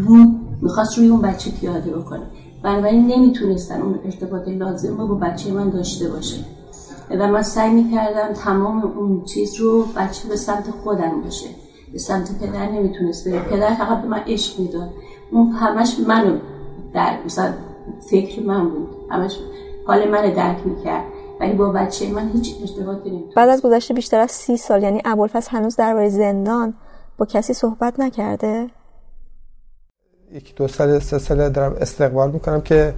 بود 0.07 0.29
می‌خواست 0.63 0.99
روی 0.99 1.09
اون 1.09 1.21
بچه 1.21 1.51
پیاده 1.51 1.91
بکنه. 1.91 2.23
بنابراین 2.63 3.07
نمی‌تونستن 3.07 3.83
اون 3.83 3.99
ارتباط 4.05 4.49
لازم 4.49 4.99
رو 4.99 5.07
با 5.07 5.15
بچه 5.15 5.53
من 5.53 5.71
داشته 5.71 6.09
باشه 6.09 6.37
و 7.11 7.27
من 7.27 7.43
سعی 7.43 7.71
می‌کردم 7.71 8.33
تمام 8.33 8.93
اون 8.99 9.25
چیز 9.25 9.55
رو 9.55 9.85
بچه 9.97 10.29
به 10.29 10.37
سمت 10.37 10.71
خودم 10.71 11.21
باشه. 11.25 11.47
به 11.93 11.99
سمت 11.99 12.39
پدر 12.39 12.71
نمی‌تونست 12.71 13.29
بره 13.29 13.39
پدر 13.39 13.75
فقط 13.75 14.03
به 14.03 14.09
من 14.09 14.23
عشق 14.27 14.61
می‌داد. 14.61 14.91
اون 15.31 15.53
همش 15.53 15.97
منو 16.09 16.39
در 16.95 17.17
مثلا 17.25 17.55
فکر 18.11 18.43
من 18.43 18.69
بود. 18.69 18.89
همش 19.11 19.39
حال 19.87 20.09
من 20.09 20.35
درک 20.35 20.67
می‌کرد. 20.67 21.05
ولی 21.41 21.53
با 21.53 21.73
بچه 21.73 22.09
من 22.13 22.31
هیچ 22.33 22.57
ارتباطی 22.61 23.11
نمی‌تونست. 23.11 23.37
بعد 23.37 23.49
از 23.49 23.63
گذشته 23.63 23.95
بیشتر 23.95 24.21
از 24.21 24.31
سی 24.31 24.57
سال 24.57 24.83
یعنی 24.83 25.03
ابوالفضل 25.05 25.51
هنوز 25.51 25.77
درباره 25.77 26.09
زندان 26.09 26.75
با 27.19 27.27
کسی 27.27 27.53
صحبت 27.53 28.01
نکرده؟ 28.01 28.67
یک 30.33 30.55
دو 30.55 30.69
سال 30.69 30.99
سه 30.99 31.19
ساله 31.19 31.49
دارم 31.49 31.77
استقبال 31.81 32.31
می‌کنم 32.31 32.61
که 32.61 32.95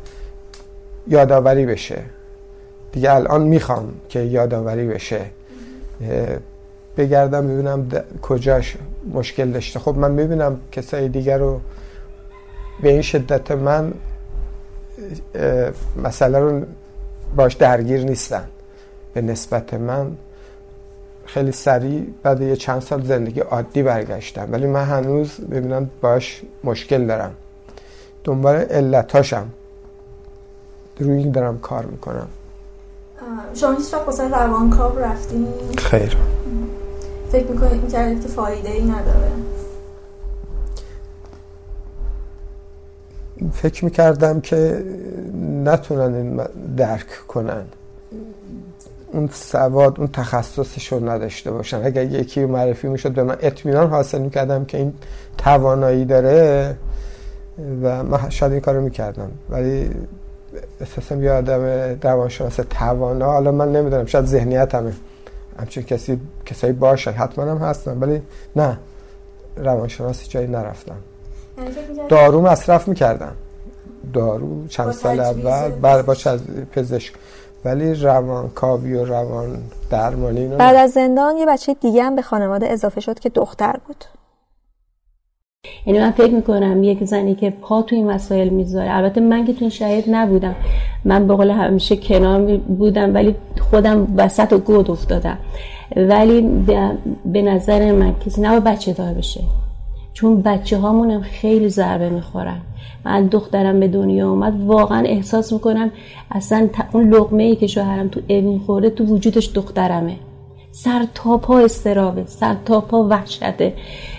یادآوری 1.09 1.67
بشه. 1.67 2.03
دیگه 2.93 3.15
الان 3.15 3.43
می‌خوام 3.43 3.93
که 4.09 4.21
یادآوری 4.21 4.87
بشه. 4.87 5.27
بگردم 6.97 7.49
ببینم 7.49 7.89
کجاش 8.23 8.77
مشکل 9.13 9.51
داشته. 9.51 9.79
خب 9.79 9.99
من 9.99 10.11
می‌بینم 10.11 10.61
کسای 10.73 11.09
دیگر 11.09 11.39
رو 11.39 11.61
به 12.83 12.89
این 12.89 13.03
شدت 13.03 13.51
من 13.51 13.93
مسئله 16.05 16.39
رو 16.39 16.63
باش 17.37 17.55
درگیر 17.55 18.05
نیستن. 18.05 18.45
به 19.15 19.23
نسبت 19.23 19.75
من 19.75 20.17
خیلی 21.27 21.53
سریع 21.53 22.07
بعد 22.23 22.41
یه 22.41 22.57
چند 22.57 22.81
سال 22.83 23.05
زندگی 23.05 23.41
عادی 23.41 23.83
برگشتم. 23.83 24.49
ولی 24.53 24.67
من 24.67 24.85
هنوز 24.85 25.37
ببینم 25.37 25.91
باش 26.01 26.43
مشکل 26.65 27.07
دارم. 27.07 27.35
دنبال 28.25 28.57
علتاشم 28.57 29.47
روی 30.99 31.19
این 31.19 31.31
دارم 31.31 31.59
کار 31.59 31.85
می‌کنم. 31.85 32.29
شما 33.55 33.73
هیچ 33.73 33.95
وقت 33.95 34.07
واسه 34.07 34.29
روانکاو 34.29 34.99
رفتین؟ 34.99 35.49
خیر. 35.79 36.17
فکر 37.33 37.47
می‌کنید 37.47 37.83
می‌کردید 37.83 38.23
که 38.23 38.29
فایده 38.29 38.71
ای 38.71 38.83
نداره؟ 38.83 39.33
فکر 43.53 43.85
می‌کردم 43.85 44.41
که 44.41 44.85
نتونن 45.65 46.47
درک 46.77 47.07
کنن. 47.29 47.63
اون 49.13 49.29
سواد 49.33 49.99
اون 49.99 50.09
تخصصش 50.09 50.93
رو 50.93 51.09
نداشته 51.09 51.51
باشن. 51.51 51.85
اگر 51.85 52.05
یکی 52.05 52.45
معرفی 52.45 52.89
می‌شد 52.89 53.13
به 53.13 53.23
من 53.23 53.37
اطمینان 53.41 53.91
حاصل 53.91 54.21
می‌کردم 54.21 54.65
که 54.65 54.79
این 54.79 54.95
توانایی 55.39 56.05
داره 56.05 56.77
و 57.83 58.03
من 58.03 58.31
شاید 58.31 58.53
این 58.53 58.61
کارو 58.61 58.81
می‌کردم. 58.81 59.31
ولی 59.51 59.91
احساسم 60.81 61.23
یه 61.23 61.31
آدم 61.31 61.63
روانشناس 62.03 62.61
توانا 62.71 63.27
حالا 63.27 63.53
من 63.53 63.73
نمی‌دونم 63.73 64.07
شاید 64.07 64.25
ذهنیت 64.25 64.75
همه. 64.75 64.93
همچون 65.61 65.85
کسی 65.85 66.21
کسایی 66.47 66.73
باشه. 66.73 67.11
حتما 67.11 67.45
هم 67.45 67.59
هستن 67.59 67.99
ولی 67.99 68.23
نه. 68.57 68.79
روانشناسی 69.57 70.29
جایی 70.29 70.47
نرفتم 70.47 70.97
یعنی 71.59 71.71
دارو 72.09 72.41
مصرف 72.41 72.89
می‌کردم 72.89 73.33
دارو 74.13 74.67
چند 74.69 74.91
سال 74.93 75.21
اول 75.21 75.71
بعد 75.71 76.07
با 76.07 76.17
پزشک. 76.73 77.15
ولی 77.65 77.95
روان 77.95 78.49
کاوی 78.49 78.95
و 78.95 79.05
روان 79.05 79.63
درمانی 79.91 80.49
بعد 80.49 80.77
از 80.77 80.91
زندان 80.91 81.37
یه 81.37 81.47
بچه 81.47 81.75
دیگه 81.75 82.03
هم 82.03 82.17
به 82.17 82.23
خانواده 82.23 82.69
اضافه 82.69 83.01
شد 83.01 83.19
که 83.19 83.29
دختر 83.29 83.77
بود. 83.87 84.05
یعنی 85.87 86.01
من 86.01 86.11
فکر 86.11 86.35
می‌کنم 86.35 86.83
یک 86.83 87.05
زنی 87.05 87.35
که 87.35 87.51
پا 87.51 87.83
تو 87.83 87.97
این 87.97 88.11
مسائل 88.11 88.49
می‌ذاره. 88.49 88.97
البته 88.97 89.21
من 89.21 89.45
که 89.45 89.53
تو 89.53 89.71
شاید 89.71 90.05
نبودم. 90.09 90.55
من 91.05 91.27
به 91.27 91.35
قول 91.35 91.51
همیشه 91.51 91.97
کنار 91.97 92.57
بودم 92.57 93.15
ولی 93.15 93.35
خودم 93.61 94.15
وسط 94.17 94.53
و 94.53 94.59
گود 94.59 94.91
افتادم. 94.91 95.39
ولی 95.97 96.41
به 97.25 97.43
نظر 97.43 97.93
من 97.93 98.15
کسی 98.27 98.41
نباید 98.41 98.65
بچه 98.65 98.93
دار 98.93 99.15
بشه. 99.15 99.41
چون 100.13 100.43
بچه 100.43 100.79
هامونم 100.79 101.21
خیلی 101.21 101.69
ضربه 101.69 102.09
می‌خورن. 102.09 102.61
من 103.05 103.27
دخترم 103.27 103.81
به 103.81 103.89
دنیا 103.89 104.31
اومد 104.31 104.61
واقعا 104.67 105.05
احساس 105.07 105.53
می‌کنم 105.53 105.91
اصلا 106.31 106.69
اون 106.93 107.15
لقمه 107.15 107.43
ای 107.43 107.57
که 107.57 107.67
شوهرم 107.67 108.09
تو 108.09 108.21
اوین 108.29 108.59
خورده 108.59 108.91
تو 108.91 109.05
وجودش 109.05 109.51
دخترمه. 109.55 110.17
سر 110.75 111.07
تا 111.15 111.39
پا 111.39 111.59
استرابه 111.59 112.25
سر 112.27 112.57
تا 112.65 112.81
پا 112.81 113.05
وحشته. 113.05 113.75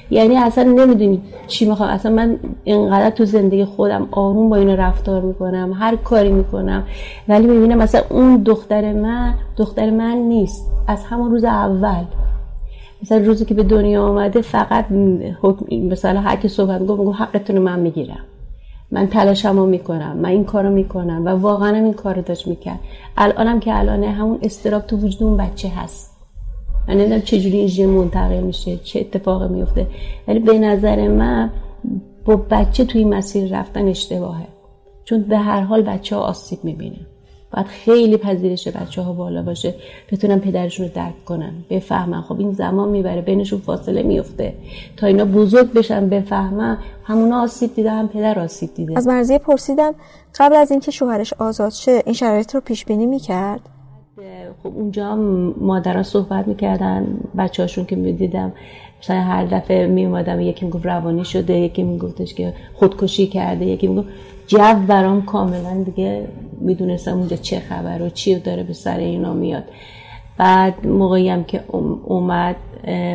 یعنی 0.09 0.35
اصلا 0.35 0.63
نمی‌دونی 0.63 1.21
چی 1.47 1.69
می‌خوام. 1.69 1.89
اصلا 1.89 2.11
من 2.11 2.39
اینقدر 2.63 3.09
تو 3.09 3.25
زندگی 3.25 3.65
خودم 3.65 4.07
آروم 4.11 4.49
با 4.49 4.55
این 4.55 4.69
رفتار 4.69 5.21
می‌کنم 5.21 5.73
هر 5.79 5.95
کاری 5.95 6.31
می‌کنم. 6.31 6.83
ولی 7.27 7.47
می‌بینم 7.47 7.77
مثلا 7.77 8.01
اون 8.09 8.43
دختر 8.43 8.93
من 8.93 9.33
دختر 9.57 9.89
من 9.89 10.17
نیست. 10.17 10.71
از 10.87 11.03
همون 11.03 11.31
روز 11.31 11.43
اول. 11.43 12.03
مثلا 13.01 13.17
روزی 13.17 13.45
که 13.45 13.53
به 13.53 13.63
دنیا 13.63 14.03
آمده 14.03 14.41
فقط 14.41 14.85
مثلا 15.71 16.19
هر 16.19 16.35
کی 16.35 16.47
صحبت 16.47 16.81
میگه 16.81 16.95
میگه 16.95 17.11
حقتون 17.11 17.57
من 17.57 17.79
می‌گیرم. 17.79 18.23
من 18.91 19.07
تلاشمو 19.07 19.65
می‌کنم 19.65 20.17
من 20.17 20.29
این 20.29 20.43
کارو 20.45 20.69
می‌کنم 20.69 21.25
و 21.25 21.29
واقعا 21.29 21.75
این 21.75 21.93
کارو 21.93 22.21
داشت 22.21 22.47
می‌کرد. 22.47 22.79
الانم 23.17 23.59
که 23.59 23.79
الانه 23.79 24.11
همون 24.11 24.39
استراب 24.41 24.81
تو 24.87 24.97
وجود 24.97 25.23
اون 25.23 25.37
بچه 25.37 25.69
هست. 25.69 26.12
من 26.87 26.93
نمی‌دونم 26.93 27.21
چجوری 27.21 27.57
این 27.57 27.67
ژن 27.67 27.85
منتقل 27.85 28.41
میشه 28.41 28.77
چه 28.77 28.99
اتفاقی 28.99 29.47
میفته 29.47 29.87
ولی 30.27 30.39
به 30.39 30.59
نظر 30.59 31.07
من 31.07 31.51
با 32.25 32.35
بچه 32.35 32.85
توی 32.85 33.05
مسیر 33.05 33.59
رفتن 33.59 33.87
اشتباهه. 33.87 34.47
چون 35.05 35.21
به 35.21 35.37
هر 35.37 35.61
حال 35.61 35.81
بچه 35.81 36.15
ها 36.15 36.21
آسیب 36.21 36.59
می‌بینه. 36.63 36.97
باید 37.53 37.67
خیلی 37.67 38.17
پذیرش 38.17 38.67
بچه 38.67 39.01
ها 39.01 39.13
بالا 39.13 39.43
باشه 39.43 39.75
بتونن 40.11 40.39
پدرشون 40.39 40.85
رو 40.85 40.91
درک 40.95 41.25
کنن 41.25 41.53
بفهمن. 41.69 42.21
خب 42.21 42.39
این 42.39 42.51
زمان 42.51 42.89
می‌بره 42.89 43.21
بینشون 43.21 43.59
فاصله 43.59 44.03
میفته 44.03 44.53
تا 44.97 45.07
اینا 45.07 45.25
بزرگ 45.25 45.73
بشن 45.73 46.09
بفهمن 46.09 46.77
همونا 47.03 47.43
آسیب 47.43 47.75
دیده 47.75 47.91
هم 47.91 48.07
پدر 48.07 48.39
آسیب 48.39 48.73
دیده. 48.75 48.97
از 48.97 49.07
مرزیه 49.07 49.37
پرسیدم 49.37 49.95
قبل 50.39 50.55
از 50.55 50.71
اینکه 50.71 50.91
شوهرش 50.91 51.33
آزاد 51.33 51.71
شه 51.71 52.01
این 52.05 52.13
شرایط 52.13 52.55
رو 52.55 52.61
پیش 52.61 52.85
بینی 52.85 53.05
می‌کرد؟ 53.05 53.61
خب 54.63 54.67
اونجا 54.75 55.15
مادران 55.61 56.03
صحبت 56.03 56.47
می‌کردن 56.47 57.19
بچه 57.37 57.63
هاشون 57.63 57.85
که 57.85 57.95
می‌دیدم 57.95 58.53
مثلا 58.99 59.21
هر 59.21 59.45
دفعه 59.45 59.87
می 59.87 60.05
اومدم 60.05 60.41
یکی 60.41 60.65
می‌گفت 60.65 60.85
روانی 60.85 61.25
شده 61.25 61.53
یکی 61.57 61.83
میگفتش 61.83 62.33
که 62.33 62.53
خودکشی 62.73 63.27
کرده 63.27 63.65
یکی 63.65 63.87
می‌گفت 63.87 64.07
جو 64.47 64.57
برام 64.87 65.25
کاملا 65.25 65.83
دیگه 65.83 66.27
می‌دونستم 66.59 67.17
اونجا 67.17 67.35
چه 67.35 67.59
خبر 67.59 68.01
و 68.01 68.09
چی 68.09 68.35
داره 68.35 68.63
به 68.63 68.73
سر 68.73 68.97
اینا 68.97 69.33
میاد. 69.33 69.63
بعد 70.37 70.87
موقعی 70.87 71.29
هم 71.29 71.43
که 71.43 71.63
اومد 72.03 72.55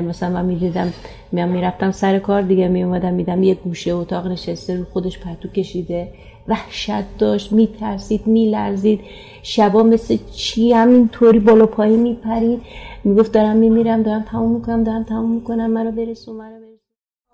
مثلا 0.09 0.30
من 0.30 0.44
می‌دیدم 0.44 0.92
میام 1.32 1.49
می‌رفتم 1.49 1.90
سر 1.90 2.18
کار 2.18 2.42
دیگه 2.42 2.68
میومدم 2.68 3.14
میدم 3.14 3.42
یه 3.42 3.55
گوشه 3.55 3.92
اتاق 3.92 4.26
نشسته 4.26 4.76
رو 4.76 4.84
خودش 4.84 5.18
پرتو 5.18 5.49
کشیده. 5.49 6.09
وحشت 6.49 7.18
داشت 7.18 7.53
میترسید 7.53 8.26
میلرزید. 8.26 9.01
شبا 9.42 9.82
مثل 9.82 10.16
چی 10.32 10.72
همینطوری 10.72 11.38
بالا 11.38 11.66
پایی 11.66 11.96
میپرید؟ 11.96 12.62
می‌گفت 13.05 13.32
دارم 13.32 13.57
میمیرم 13.57 14.03
دارم 14.03 14.22
تموم 14.22 14.55
می‌کنم 14.55 14.84
دارم 14.84 15.05
تموم 15.05 15.34
می‌کنم 15.34 15.70
منو 15.70 15.90
برسون 15.92 16.36
منو 16.36 16.55
برسون. 16.55 16.78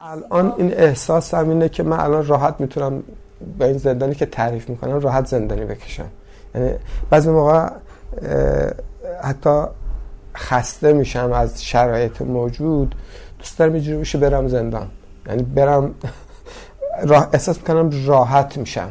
الان 0.01 0.55
این 0.57 0.73
احساس 0.73 1.35
اینه 1.35 1.69
که 1.69 1.83
من 1.83 2.01
الان 2.01 2.27
راحت 2.27 2.55
می‌تونم 2.59 3.03
با 3.59 3.65
این 3.65 3.79
زندانی 3.79 4.15
که 4.15 4.27
تعریف 4.27 4.69
می‌کنم 4.69 5.01
راحت 5.01 5.27
زندانی 5.27 5.65
بکشم. 5.65 6.09
یعنی 6.55 6.71
بعضی 7.11 7.31
موقع 7.31 7.69
حتی 9.23 9.65
خسته 10.37 10.93
میشم 10.93 11.33
از 11.33 11.65
شرایط 11.65 12.23
موجود 12.23 12.95
دوست 13.39 13.59
دارم 13.59 13.73
اینجوری 13.73 13.99
بشه 13.99 14.19
برم 14.19 14.49
زندان. 14.49 14.89
یعنی 15.27 15.43
برم 15.43 15.95
راه 17.11 17.29
احساس 17.33 17.59
می‌کنم 17.59 17.91
راحت 18.07 18.57
میشم. 18.59 18.91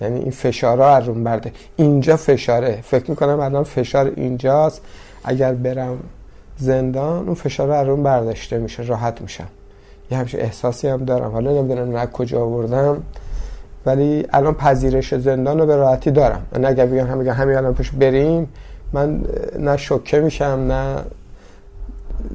یعنی 0.00 0.20
این 0.20 0.30
فشارها 0.30 0.96
از 0.96 1.04
روم 1.04 1.24
برده. 1.24 1.52
اینجا 1.76 2.16
فشاره. 2.16 2.80
فکر 2.84 3.10
می‌کنم 3.10 3.40
الان 3.40 3.64
فشار 3.64 4.12
اینجاست. 4.16 4.82
اگر 5.24 5.52
برم 5.52 5.98
زندان 6.56 7.24
اون 7.26 7.34
فشار 7.34 7.70
از 7.70 7.86
روم 7.86 8.02
برداشته 8.02 8.58
میشه 8.58 8.82
راحت 8.82 9.20
میشم. 9.20 9.48
یه 10.10 10.18
همچین 10.18 10.40
احساسی 10.40 10.88
هم 10.88 11.04
دارم. 11.04 11.30
حالا 11.30 11.52
نمی‌دونم 11.52 11.96
نه 11.96 12.06
کجا 12.06 12.40
آوردم 12.40 13.02
ولی 13.86 14.26
الان 14.32 14.54
پذیرش 14.54 15.14
زندان 15.14 15.58
رو 15.58 15.66
به 15.66 15.76
راحتی 15.76 16.10
دارم. 16.10 16.46
من 16.52 16.64
اگر 16.64 16.86
بگم 16.86 17.06
هم 17.06 17.18
بگم 17.18 17.32
همین 17.32 17.56
الان 17.56 17.74
پش 17.74 17.90
بریم 17.90 18.48
من 18.92 19.24
نه 19.58 19.76
شوکه 19.76 20.20
میشم 20.20 20.44
نه 20.44 20.96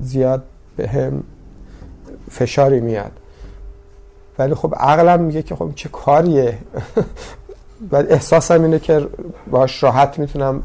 زیاد 0.01 0.43
به 0.77 0.87
هم 0.87 1.23
فشاری 2.31 2.79
میاد. 2.79 3.11
ولی 4.39 4.53
خب 4.53 4.73
عقلم 4.77 5.21
میگه 5.21 5.41
که 5.41 5.55
خب 5.55 5.71
چه 5.75 5.89
کاریه؟ 5.89 6.57
و 7.91 7.95
احساسم 7.95 8.63
اینه 8.63 8.79
که 8.79 9.07
باش 9.51 9.83
راحت 9.83 10.19
می‌تونم 10.19 10.63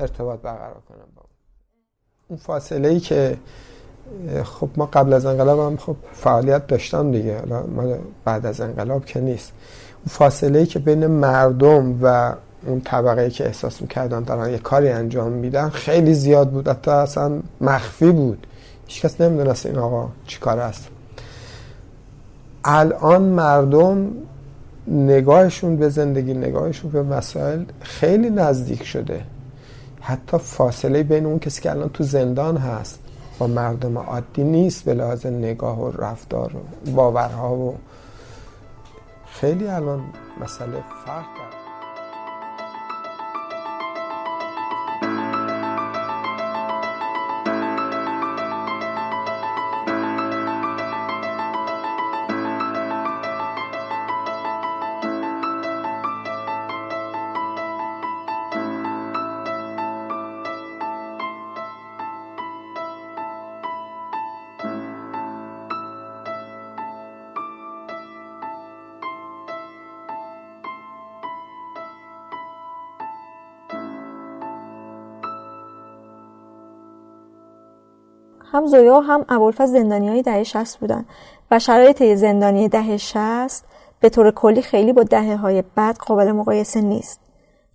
ارتباط 0.00 0.40
برقرار 0.40 0.82
کنم 0.88 0.98
با 1.16 1.22
اون. 2.28 2.38
فاصله 2.38 2.88
ای 2.88 3.00
که 3.00 3.36
خب 4.44 4.68
ما 4.76 4.86
قبل 4.86 5.12
از 5.12 5.26
انقلاب 5.26 5.58
هم 5.58 5.76
خب 5.76 5.96
فعالیت 6.12 6.66
داشتم 6.66 7.12
دیگه. 7.12 7.38
حالا 7.76 7.98
بعد 8.24 8.46
از 8.46 8.60
انقلاب 8.60 9.04
که 9.04 9.20
نیست. 9.20 9.52
اون 9.98 10.06
فاصله 10.08 10.58
ای 10.58 10.66
که 10.66 10.78
بین 10.78 11.06
مردم 11.06 11.98
و 12.02 12.34
اون 12.66 12.80
طبقه 12.80 13.20
ای 13.20 13.30
که 13.30 13.46
احساس 13.46 13.82
می‌کردن 13.82 14.22
دارن 14.22 14.50
یه 14.50 14.58
کاری 14.58 14.88
انجام 14.88 15.32
میدن 15.32 15.68
خیلی 15.68 16.14
زیاد 16.14 16.50
بود. 16.50 16.68
حتی 16.68 16.90
اصلا 16.90 17.40
مخفی 17.60 18.12
بود. 18.12 18.46
هیچکس 18.86 19.20
نمی‌دونست 19.20 19.66
این 19.66 19.78
آقا 19.78 20.08
چی 20.26 20.38
کار 20.40 20.58
است. 20.58 20.88
الان 22.64 23.22
مردم 23.22 24.10
نگاهشون 24.86 25.76
به 25.76 25.88
زندگی 25.88 26.34
نگاهشون 26.34 26.90
به 26.90 27.02
مسائل 27.02 27.64
خیلی 27.80 28.30
نزدیک 28.30 28.84
شده. 28.84 29.22
حتی 30.00 30.38
فاصله 30.38 31.02
بین 31.02 31.26
اون 31.26 31.38
کسی 31.38 31.62
که 31.62 31.70
الان 31.70 31.88
تو 31.88 32.04
زندان 32.04 32.56
هست 32.56 32.98
با 33.38 33.46
مردم 33.46 33.98
عادی 33.98 34.44
نیست 34.44 34.84
به 34.84 34.94
لحاظ 34.94 35.26
نگاه 35.26 35.80
و 35.80 35.90
رفتار 35.90 36.56
و 36.56 36.90
باورها 36.90 37.54
و 37.54 37.76
خیلی 39.26 39.66
الان 39.66 40.02
مسئله 40.40 40.82
فرق 41.06 41.24
داره. 41.36 41.59
زویا 78.70 79.00
هم 79.00 79.24
ابوالفضل 79.28 79.72
زندانی 79.72 80.08
های 80.08 80.22
دهه 80.22 80.42
60 80.42 80.80
بودن 80.80 81.04
و 81.50 81.58
شرایط 81.58 82.02
زندانی 82.14 82.68
دهه 82.68 82.96
60 82.96 83.64
به 84.00 84.08
طور 84.08 84.30
کلی 84.30 84.62
خیلی 84.62 84.92
با 84.92 85.02
دهه 85.02 85.36
های 85.36 85.62
بعد 85.74 85.96
قابل 85.96 86.32
مقایسه 86.32 86.80
نیست. 86.80 87.20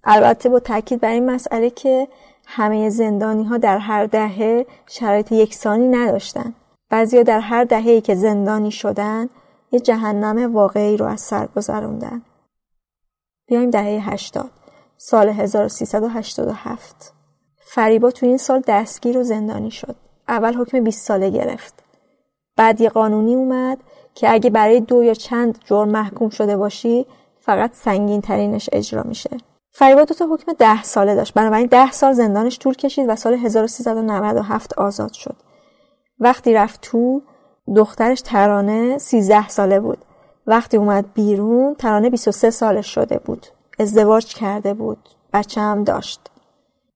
البته 0.04 0.50
با 0.50 0.60
تاکید 0.60 1.02
بر 1.02 1.12
این 1.12 1.30
مسئله 1.30 1.70
که 1.70 2.08
همه 2.46 2.90
زندانی 2.90 3.44
ها 3.44 3.58
در 3.58 3.78
هر 3.78 4.06
دهه 4.06 4.66
شرایط 4.88 5.32
یکسانی 5.32 5.88
نداشتن. 5.88 6.54
بعضیا 6.90 7.24
در 7.24 7.40
هر 7.40 7.64
دهه‌ای 7.64 8.02
که 8.02 8.16
زندانی 8.16 8.72
شدن 8.72 9.30
یه 9.72 9.80
جهنم 9.80 10.56
واقعی 10.56 10.98
رو 10.98 11.06
از 11.06 11.22
سر 11.22 11.48
گذروندن. 11.56 12.22
بیایم 13.48 13.70
دهه 13.70 14.10
80 14.14 14.52
سال 14.98 15.30
1387 15.30 17.14
فریبا 17.60 18.12
تو 18.12 18.26
این 18.26 18.38
سال 18.38 18.64
دستگیر 18.68 19.18
و 19.18 19.24
زندانی 19.24 19.72
شد. 19.72 19.96
اول 20.28 20.54
حکم 20.54 20.84
20 20.84 21.08
ساله 21.08 21.30
گرفت. 21.30 21.84
بعد 22.58 22.82
یه 22.82 22.90
قانونی 22.90 23.36
اومد 23.36 23.78
که 24.14 24.34
اگه 24.34 24.50
برای 24.50 24.80
دو 24.80 25.04
یا 25.04 25.14
چند 25.14 25.60
جرم 25.66 25.90
محکوم 25.90 26.30
شده 26.30 26.58
باشی 26.58 27.06
فقط 27.40 27.74
سنگین 27.74 28.22
ترینش 28.22 28.70
اجرا 28.74 29.04
میشه. 29.04 29.30
فریبا 29.72 30.04
دو 30.04 30.14
تا 30.14 30.26
حکم 30.26 30.54
ده 30.54 30.84
ساله 30.84 31.16
داشت 31.16 31.34
بنابراین 31.34 31.66
ده 31.66 31.92
سال 31.92 32.14
زندانش 32.14 32.60
طول 32.60 32.74
کشید 32.74 33.10
و 33.10 33.16
سال 33.16 33.34
1397 33.34 34.74
آزاد 34.74 35.14
شد. 35.14 35.36
وقتی 36.20 36.54
رفت 36.54 36.82
تو 36.82 37.22
دخترش 37.76 38.22
ترانه 38.22 38.98
13 38.98 39.48
ساله 39.48 39.80
بود. 39.80 39.98
وقتی 40.48 40.78
اومد 40.78 41.14
بیرون 41.14 41.76
ترانه 41.76 42.10
23 42.10 42.50
سالش 42.50 42.94
شده 42.96 43.20
بود. 43.26 43.48
ازدواج 43.80 44.26
کرده 44.26 44.74
بود. 44.74 45.10
بچه 45.34 45.62
هم 45.62 45.84
داشت. 45.84 46.20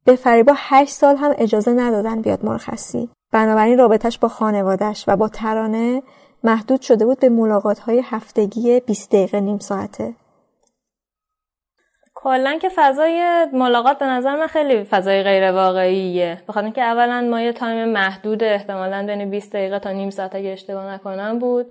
به 0.06 0.16
فریبا 0.16 0.54
8 0.56 0.92
سال 0.92 1.16
هم 1.16 1.34
اجازه 1.38 1.72
ندادن 1.72 2.22
بیاد 2.22 2.46
مرخصی. 2.46 3.10
بنابراین 3.32 3.78
رابطش 3.78 4.20
با 4.20 4.28
خانوادش 4.28 5.06
و 5.08 5.16
با 5.16 5.28
ترانه 5.28 6.04
محدود 6.44 6.82
شده 6.82 7.06
بود 7.06 7.20
به 7.20 7.30
ملاقات 7.30 7.80
های 7.80 8.02
هفتگی 8.06 8.80
20 8.80 9.10
دقیقه 9.10 9.40
نیم 9.40 9.60
ساعته. 9.60 10.14
کلا 12.16 12.58
که 12.62 12.70
فضای 12.76 13.48
ملاقات 13.54 14.00
به 14.00 14.06
نظر 14.06 14.36
من 14.36 14.48
خیلی 14.48 14.84
فضای 14.84 15.24
غیر 15.24 15.52
واقعیه 15.52 16.42
بخاطر 16.48 16.66
اینکه 16.66 16.82
اولا 16.82 17.22
ما 17.22 17.42
یه 17.42 17.54
تایم 17.54 17.90
محدود 17.90 18.44
احتمالا 18.44 19.06
بین 19.06 19.30
20 19.30 19.54
دقیقه 19.54 19.80
تا 19.80 19.92
نیم 19.92 20.10
ساعت 20.10 20.36
اگه 20.36 20.50
اشتباه 20.50 20.86
نکنم 20.86 21.40
بود. 21.40 21.66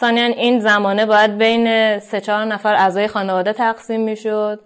ثانیا 0.00 0.24
این 0.24 0.60
زمانه 0.60 1.06
باید 1.06 1.38
بین 1.38 1.98
سه 1.98 2.20
چهار 2.20 2.44
نفر 2.44 2.74
اعضای 2.74 3.08
خانواده 3.08 3.52
تقسیم 3.52 4.00
می‌شد. 4.00 4.60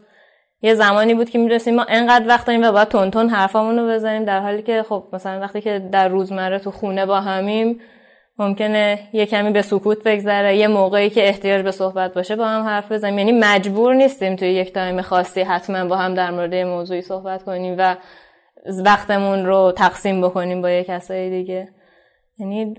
یه 0.62 0.74
زمانی 0.74 1.14
بود 1.14 1.30
که 1.30 1.38
می‌رسیم 1.38 1.74
ما 1.74 1.86
انقدر 1.88 2.28
وقت 2.28 2.46
داریم 2.46 2.62
و 2.62 2.72
باید 2.72 2.88
تون 2.88 3.28
حرفامون 3.28 3.78
رو 3.78 3.88
بزنیم 3.88 4.24
در 4.24 4.40
حالی 4.40 4.62
که 4.62 4.82
خب 4.88 5.04
مثلا 5.12 5.40
وقتی 5.40 5.60
که 5.60 5.78
در 5.78 6.08
روزمره 6.08 6.58
تو 6.58 6.70
خونه 6.70 7.06
با 7.06 7.20
همیم 7.20 7.80
ممکنه 8.38 8.98
یه 9.12 9.26
کمی 9.26 9.50
به 9.50 9.62
سکوت 9.62 10.04
بگذره 10.04 10.56
یه 10.56 10.68
موقعی 10.68 11.10
که 11.10 11.28
احتیاج 11.28 11.62
به 11.62 11.70
صحبت 11.70 12.14
باشه 12.14 12.36
با 12.36 12.46
هم 12.46 12.62
حرف 12.62 12.92
بزنیم. 12.92 13.18
یعنی 13.18 13.32
مجبور 13.32 13.94
نیستیم 13.94 14.36
توی 14.36 14.48
یک 14.48 14.72
تایم 14.72 15.02
خاصی 15.02 15.40
حتما 15.40 15.84
با 15.84 15.96
هم 15.96 16.14
در 16.14 16.30
مورد 16.30 16.54
موضوعی 16.54 17.02
صحبت 17.02 17.42
کنیم 17.42 17.74
و 17.78 17.96
وقتمون 18.84 19.46
رو 19.46 19.72
تقسیم 19.76 20.20
بکنیم 20.20 20.62
با 20.62 20.70
یه 20.70 20.84
کسای 20.84 21.30
دیگه. 21.30 21.68
یعنی 22.38 22.74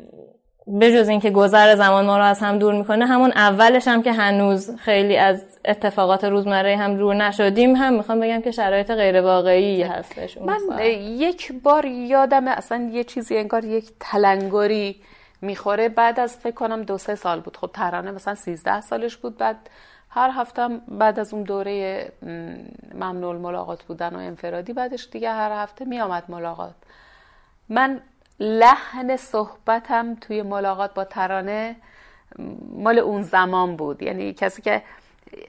بجز 0.81 1.09
اینکه 1.09 1.31
گذر 1.31 1.75
زمان 1.75 2.05
ما 2.05 2.17
رو 2.17 2.23
از 2.23 2.39
هم 2.39 2.59
دور 2.59 2.73
می‌کنه 2.73 3.05
همون 3.05 3.31
اولش 3.31 3.87
هم 3.87 4.03
که 4.03 4.11
هنوز 4.11 4.75
خیلی 4.75 5.17
از 5.17 5.45
اتفاقات 5.65 6.23
روزمره 6.23 6.77
هم 6.77 6.97
دور 6.97 7.15
نشدیم 7.15 7.75
هم 7.75 7.93
می‌خوام 7.93 8.19
بگم 8.19 8.41
که 8.41 8.51
شرایط 8.51 8.91
غیر 8.91 9.21
واقعی 9.21 9.83
هستش 9.83 10.37
من 10.37 10.59
یک 10.99 11.53
بار 11.63 11.85
یادم 11.85 12.47
اصلا 12.47 12.89
یه 12.93 13.03
چیزی 13.03 13.37
انگار 13.37 13.65
یک 13.65 13.91
تلنگری 13.99 14.95
می‌خوره. 15.41 15.89
بعد 15.89 16.19
از 16.19 16.37
فکر 16.37 16.55
کنم 16.55 16.83
دو 16.83 16.97
سه 16.97 17.15
سال 17.15 17.39
بود. 17.39 17.57
خب 17.57 17.69
ترانه 17.73 18.11
مثلا 18.11 18.35
13 18.35 18.81
سالش 18.81 19.17
بود. 19.17 19.37
بعد 19.37 19.69
هر 20.09 20.31
هفته 20.33 20.67
بعد 20.87 21.19
از 21.19 21.33
اون 21.33 21.43
دوره 21.43 22.11
ممنوع 22.93 23.35
ملاقات 23.35 23.83
بودن 23.83 24.15
و 24.15 24.17
انفرادی 24.17 24.73
بعدش 24.73 25.07
دیگه 25.11 25.31
هر 25.31 25.51
هفته 25.51 25.85
میامد 25.85 26.23
ملاقات. 26.29 26.75
من 27.69 28.01
لحن 28.39 29.17
صحبتم 29.17 30.15
توی 30.15 30.41
ملاقات 30.41 30.93
با 30.93 31.03
ترانه 31.03 31.75
مال 32.75 32.99
اون 32.99 33.21
زمان 33.23 33.75
بود. 33.75 34.01
یعنی 34.01 34.33
کسی 34.33 34.61
که 34.61 34.83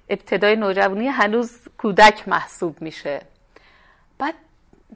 ابتدای 0.09 0.57
نوجوانی 0.57 1.09
هنوز 1.09 1.59
کودک 1.78 2.28
محسوب 2.28 2.82
میشه. 2.82 3.20
بعد 4.18 4.35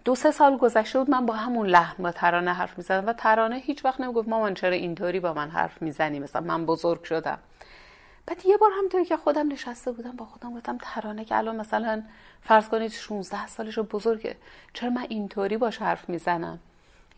دو 0.05 0.14
سه 0.14 0.30
سال 0.30 0.57
گذشته 0.57 0.99
بود 0.99 1.11
من 1.11 1.26
با 1.26 1.34
همون 1.34 1.66
لحن 1.66 2.03
با 2.03 2.12
ترانه 2.12 2.53
حرف 2.53 2.78
می‌زدم 2.78 3.07
و 3.07 3.12
ترانه 3.12 3.57
هیچ 3.57 3.84
وقت 3.84 4.01
نمی‌گفت 4.01 4.28
مامان 4.28 4.55
چرا 4.55 4.72
اینطوری 4.72 5.20
با 5.20 5.32
من 5.34 5.51
حرف 5.51 5.82
می‌زنی؟ 5.82 6.18
مثلا 6.18 6.43
من 6.43 6.66
بزرگ 6.66 7.03
شدم. 7.03 7.39
بعد 8.26 8.47
یه 8.47 8.57
بار 8.57 8.70
همطوری 8.78 9.05
که 9.05 9.16
خودم 9.16 9.53
نشسته 9.53 9.93
بودم 9.93 10.16
با 10.16 10.24
خودم 10.24 10.55
گفتم 10.55 10.78
ترانه 10.82 11.24
که 11.24 11.36
الان 11.36 11.57
مثلا 11.57 12.03
فرض 12.43 12.68
کنید 12.68 12.93
16 12.93 13.47
سالش 13.47 13.78
بزرگه 13.78 14.36
چرا 14.72 14.91
من 14.91 15.07
اینطوری 15.09 15.57
باش 15.57 15.78
حرف 15.78 16.09
می‌زنم؟ 16.09 16.59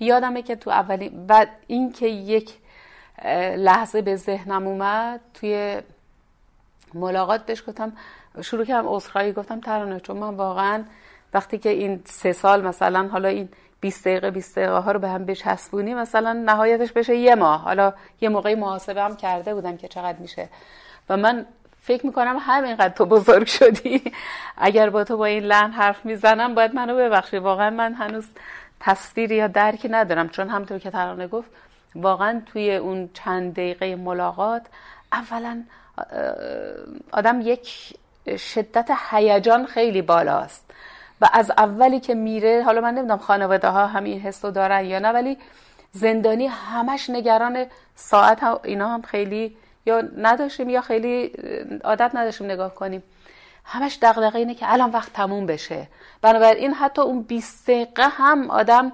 یادمه 0.00 0.42
که 0.42 0.56
تو 0.56 0.70
اولین 0.70 1.26
بعد 1.26 1.48
این 1.66 1.92
که 1.92 2.06
یک 2.06 2.54
لحظه 3.56 4.02
به 4.02 4.16
ذهنم 4.16 4.66
اومد 4.66 5.20
توی 5.34 5.80
ملاقات 6.94 7.46
بهش 7.46 7.62
گفتم 7.68 7.92
شروع 8.42 8.64
کردم 8.64 8.88
عذرخواهی 8.88 9.32
گفتم 9.32 9.60
ترانه 9.60 10.00
چون 10.00 10.16
من 10.16 10.34
واقعا 10.34 10.84
وقتی 11.34 11.58
که 11.58 11.68
این 11.68 12.02
سه 12.04 12.32
سال 12.32 12.66
مثلا 12.66 13.08
حالا 13.08 13.28
این 13.28 13.48
20 13.80 14.04
دقیقه 14.04 14.30
20 14.30 14.58
دقیقه 14.58 14.78
ها 14.78 14.92
رو 14.92 14.98
به 14.98 15.08
هم 15.08 15.24
بچسبونی 15.24 15.94
مثلا 15.94 16.32
نهایتش 16.32 16.92
بشه 16.92 17.16
یه 17.16 17.34
ماه. 17.34 17.60
حالا 17.60 17.92
یه 18.20 18.28
موقعی 18.28 18.54
محاسبه 18.54 19.02
هم 19.02 19.16
کرده 19.16 19.54
بودم 19.54 19.76
که 19.76 19.88
چقدر 19.88 20.18
میشه. 20.18 20.48
و 21.08 21.16
من 21.16 21.46
فکر 21.80 22.06
می‌کنم 22.06 22.36
همینقدر 22.40 22.94
تو 22.94 23.06
بزرگ 23.06 23.46
شدی. 23.46 24.02
اگر 24.56 24.90
با 24.90 25.04
تو 25.04 25.16
با 25.16 25.24
این 25.24 25.44
لحن 25.44 25.70
حرف 25.70 26.04
می‌زنم 26.04 26.54
باید 26.54 26.74
منو 26.74 26.96
ببخشی. 26.96 27.38
واقعا 27.38 27.70
من 27.70 27.94
هنوز 27.94 28.26
تصویری 28.80 29.36
یا 29.36 29.46
درکی 29.46 29.88
ندارم. 29.88 30.28
چون 30.28 30.48
همطور 30.48 30.78
که 30.78 30.90
ترانه 30.90 31.26
گفت 31.26 31.50
واقعا 31.94 32.42
توی 32.46 32.76
اون 32.76 33.10
چند 33.14 33.52
دقیقه 33.52 33.96
ملاقات 33.96 34.62
اولا 35.12 35.62
آدم 37.12 37.40
یک 37.40 37.94
شدت 38.36 38.90
هیجان 39.10 39.66
خیلی 39.66 40.02
بالاست. 40.02 40.70
و 41.20 41.28
از 41.32 41.50
اولی 41.50 42.00
که 42.00 42.14
میره 42.14 42.62
حالا 42.64 42.80
من 42.80 42.94
نمی‌دونم 42.94 43.18
خانواده 43.18 43.68
ها 43.68 43.86
همین 43.86 44.20
حس 44.20 44.44
دارن 44.44 44.84
یا 44.84 44.98
نه 44.98 45.08
ولی 45.08 45.38
زندانی 45.92 46.46
همش 46.46 47.10
نگران 47.10 47.66
ساعت 47.94 48.40
ها 48.40 48.60
اینا 48.64 48.88
هم 48.88 49.02
خیلی 49.02 49.56
یا 49.86 50.02
نداشتیم 50.16 50.68
یا 50.68 50.80
خیلی 50.80 51.32
عادت 51.84 52.10
نداشتیم 52.14 52.46
نگاه 52.46 52.74
کنیم. 52.74 53.02
همش 53.70 53.98
دغدغه 54.02 54.38
اینه 54.38 54.54
که 54.54 54.72
الان 54.72 54.90
وقت 54.90 55.12
تموم 55.12 55.46
بشه. 55.46 55.88
بنابراین 56.22 56.74
حتی 56.74 57.02
اون 57.02 57.22
20 57.22 57.70
دقیقه 57.70 58.08
هم 58.08 58.50
آدم 58.50 58.92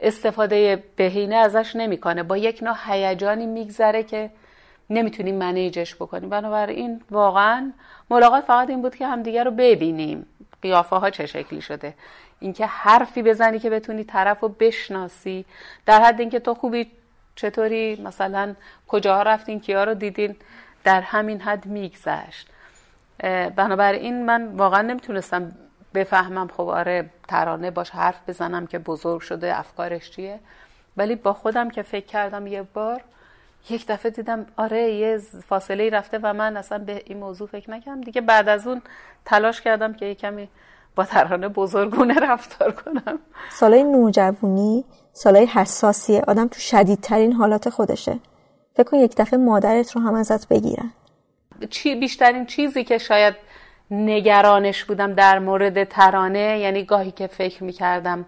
استفاده 0.00 0.84
بهینه 0.96 1.34
ازش 1.36 1.76
نمی‌کنه. 1.76 2.22
با 2.22 2.36
یک 2.36 2.62
نوع 2.62 2.76
هیجانی 2.86 3.46
میگذره 3.46 4.02
که 4.02 4.30
نمی‌تونیم 4.90 5.34
منیجش 5.34 5.94
بکنیم. 5.94 6.28
بنابراین 6.28 7.00
واقعا 7.10 7.72
ملاقات 8.10 8.44
فقط 8.44 8.70
این 8.70 8.82
بود 8.82 8.94
که 8.94 9.06
همدیگه 9.06 9.44
رو 9.44 9.50
ببینیم. 9.50 10.26
قیافه 10.62 10.96
ها 10.96 11.10
چه 11.10 11.26
شکلی 11.26 11.60
شده. 11.60 11.94
اینکه 12.40 12.66
حرفی 12.66 13.22
بزنی 13.22 13.58
که 13.58 13.70
بتونی 13.70 14.04
طرف 14.04 14.40
رو 14.40 14.48
بشناسی 14.48 15.44
در 15.86 16.02
حد 16.02 16.20
اینکه 16.20 16.40
تو 16.40 16.54
خوبی 16.54 16.90
چطوری 17.36 18.02
مثلا 18.04 18.54
کجاها 18.88 19.22
رفتین 19.22 19.60
کیا 19.60 19.84
رو 19.84 19.94
دیدین 19.94 20.36
در 20.84 21.00
همین 21.00 21.40
حد 21.40 21.66
میگذشت. 21.66 22.48
بنابراین 23.56 24.26
من 24.26 24.48
واقعا 24.56 24.82
نمی‌تونستم 24.82 25.52
بفهمم 25.94 26.48
خب 26.48 26.68
آره 26.68 27.10
ترانه 27.28 27.70
باش 27.70 27.90
حرف 27.90 28.20
بزنم 28.28 28.66
که 28.66 28.78
بزرگ 28.78 29.20
شده 29.20 29.58
افکارش 29.58 30.10
چیه. 30.10 30.40
ولی 30.96 31.16
با 31.16 31.32
خودم 31.32 31.70
که 31.70 31.82
فکر 31.82 32.06
کردم 32.06 32.46
یه 32.46 32.62
بار 32.62 33.00
یک 33.70 33.86
دفعه 33.86 34.10
دیدم 34.10 34.46
آره 34.56 34.90
یه 34.90 35.18
فاصله 35.48 35.90
رفته 35.90 36.18
و 36.22 36.32
من 36.32 36.56
اصلا 36.56 36.78
به 36.78 37.02
این 37.06 37.18
موضوع 37.18 37.48
فکر 37.48 37.70
نکردم. 37.70 38.00
دیگه 38.00 38.20
بعد 38.20 38.48
از 38.48 38.66
اون 38.66 38.82
تلاش 39.24 39.60
کردم 39.60 39.92
که 39.92 40.06
یه 40.06 40.14
کمی 40.14 40.48
با 40.96 41.04
ترانه 41.04 41.48
بزرگونه 41.48 42.14
رفتار 42.14 42.72
کنم. 42.72 43.18
سالای 43.50 43.84
نوجوانی 43.84 44.84
سالای 45.12 45.46
حساسیه 45.46 46.22
آدم 46.28 46.48
تو 46.48 46.60
شدیدترین 46.60 47.32
حالات 47.32 47.70
خودشه. 47.70 48.18
فکر 48.74 48.90
کن 48.90 48.96
یک 48.96 49.16
دفعه 49.16 49.38
مادرت 49.38 49.96
رو 49.96 50.00
هم 50.00 50.14
ازت 50.14 50.48
بگیرن. 50.48 50.92
چی 51.70 51.94
بیشترین 51.94 52.46
چیزی 52.46 52.84
که 52.84 52.98
شاید 52.98 53.34
نگرانش 53.90 54.84
بودم 54.84 55.14
در 55.14 55.38
مورد 55.38 55.84
ترانه 55.84 56.58
یعنی 56.58 56.84
گاهی 56.84 57.10
که 57.10 57.26
فکر 57.26 57.64
می‌کردم 57.64 58.24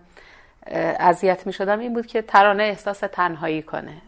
اذیت 1.00 1.46
می‌شدم 1.46 1.78
این 1.78 1.94
بود 1.94 2.06
که 2.06 2.22
ترانه 2.22 2.62
احساس 2.62 2.98
تنهایی 2.98 3.62
کنه. 3.62 4.02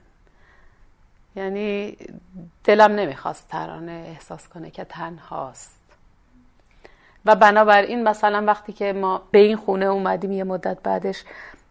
یعنی 1.36 1.96
دلم 2.64 2.92
نمی‌خواست 2.92 3.48
ترانه 3.48 4.04
احساس 4.08 4.48
کنه 4.48 4.70
که 4.70 4.84
تنهاست. 4.84 5.82
و 7.24 7.34
بنابراین 7.36 8.02
مثلا 8.02 8.44
وقتی 8.44 8.72
که 8.72 8.92
ما 8.92 9.22
به 9.30 9.38
این 9.38 9.56
خونه 9.56 9.86
اومدیم 9.86 10.32
یه 10.32 10.44
مدت 10.44 10.82
بعدش 10.82 11.24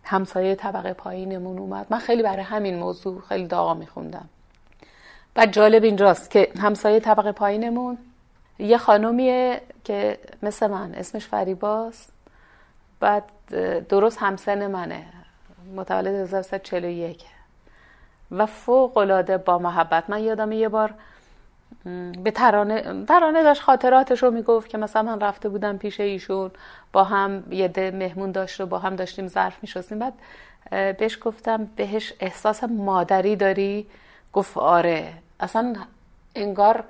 همسایه 0.03 0.55
طبقه 0.55 0.93
پایینمون 0.93 1.57
اومد. 1.59 1.87
من 1.89 1.99
خیلی 1.99 2.23
برای 2.23 2.43
همین 2.43 2.79
موضوع 2.79 3.21
خیلی 3.29 3.47
داغا 3.47 3.73
میخوندم. 3.73 4.29
و 5.35 5.45
جالب 5.45 5.83
اینجاست 5.83 6.29
که 6.31 6.51
همسایه 6.59 6.99
طبقه 6.99 7.31
پایینمون 7.31 7.97
یه 8.59 8.77
خانومیه 8.77 9.61
که 9.83 10.19
مثل 10.43 10.67
من 10.67 10.93
اسمش 10.93 11.27
فریباست 11.27 12.11
بعد 12.99 13.23
درست 13.89 14.17
همسن 14.17 14.67
منه. 14.67 15.05
متولد 15.75 16.15
1941 16.15 17.23
و 18.31 18.45
فوق 18.45 18.97
العاده 18.97 19.37
با 19.37 19.57
محبت. 19.57 20.09
من 20.09 20.23
یادم 20.23 20.51
یه 20.51 20.69
بار 20.69 20.93
به 22.23 22.31
ترانه 22.31 23.05
ترانه 23.05 23.43
داشت 23.43 23.61
خاطراتش 23.61 24.23
رو 24.23 24.31
می‌گفت 24.31 24.69
که 24.69 24.77
مثلا 24.77 25.01
من 25.01 25.19
رفته 25.19 25.49
بودم 25.49 25.77
پیش 25.77 25.99
ایشون 25.99 26.51
با 26.93 27.03
هم 27.03 27.43
یه 27.49 27.67
ده 27.67 27.91
مهمون 27.91 28.31
داشت 28.31 28.61
و 28.61 28.65
با 28.65 28.79
هم 28.79 28.95
داشتیم 28.95 29.27
ظرف 29.27 29.57
میشستیم. 29.61 29.99
بعد 29.99 30.13
بهش 30.97 31.17
گفتم 31.21 31.69
بهش 31.75 32.13
احساس 32.19 32.63
مادری 32.63 33.35
داری؟ 33.35 33.87
گفت 34.33 34.57
آره. 34.57 35.13
اصلا 35.39 35.75
انگار 36.35 36.83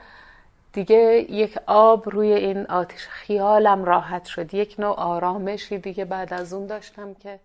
دیگه 0.73 1.25
یک 1.29 1.57
آب 1.67 2.09
روی 2.09 2.33
این 2.33 2.65
آتش 2.65 3.07
خیالم 3.07 3.83
راحت 3.83 4.25
شد. 4.25 4.53
یک 4.53 4.75
نوع 4.79 4.99
آرامشی 4.99 5.77
دیگه 5.77 6.05
بعد 6.05 6.33
از 6.33 6.53
اون 6.53 6.65
داشتم 6.67 7.13
که 7.13 7.39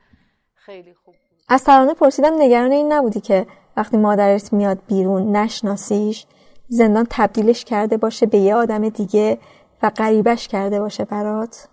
خیلی 0.55 0.95
خوب 0.95 1.15
بود. 1.15 1.39
از 1.49 1.65
ترانه 1.65 1.95
پرسیدم 1.95 2.43
نگران 2.43 2.73
این 2.73 2.93
نبودی 2.93 3.21
که 3.21 3.47
وقتی 3.77 3.97
مادرت 3.97 4.53
میاد 4.53 4.79
بیرون 4.89 5.37
نشناسیش 5.37 6.27
زندان 6.69 7.07
تبدیلش 7.11 7.65
کرده 7.65 7.97
باشه 7.97 8.27
به 8.27 8.39
یه 8.39 8.55
آدم 8.55 8.89
دیگه 8.89 9.39
و 9.83 9.91
غریبش 9.91 10.49
کرده 10.49 10.81
باشه 10.81 11.05
برات؟ 11.05 11.69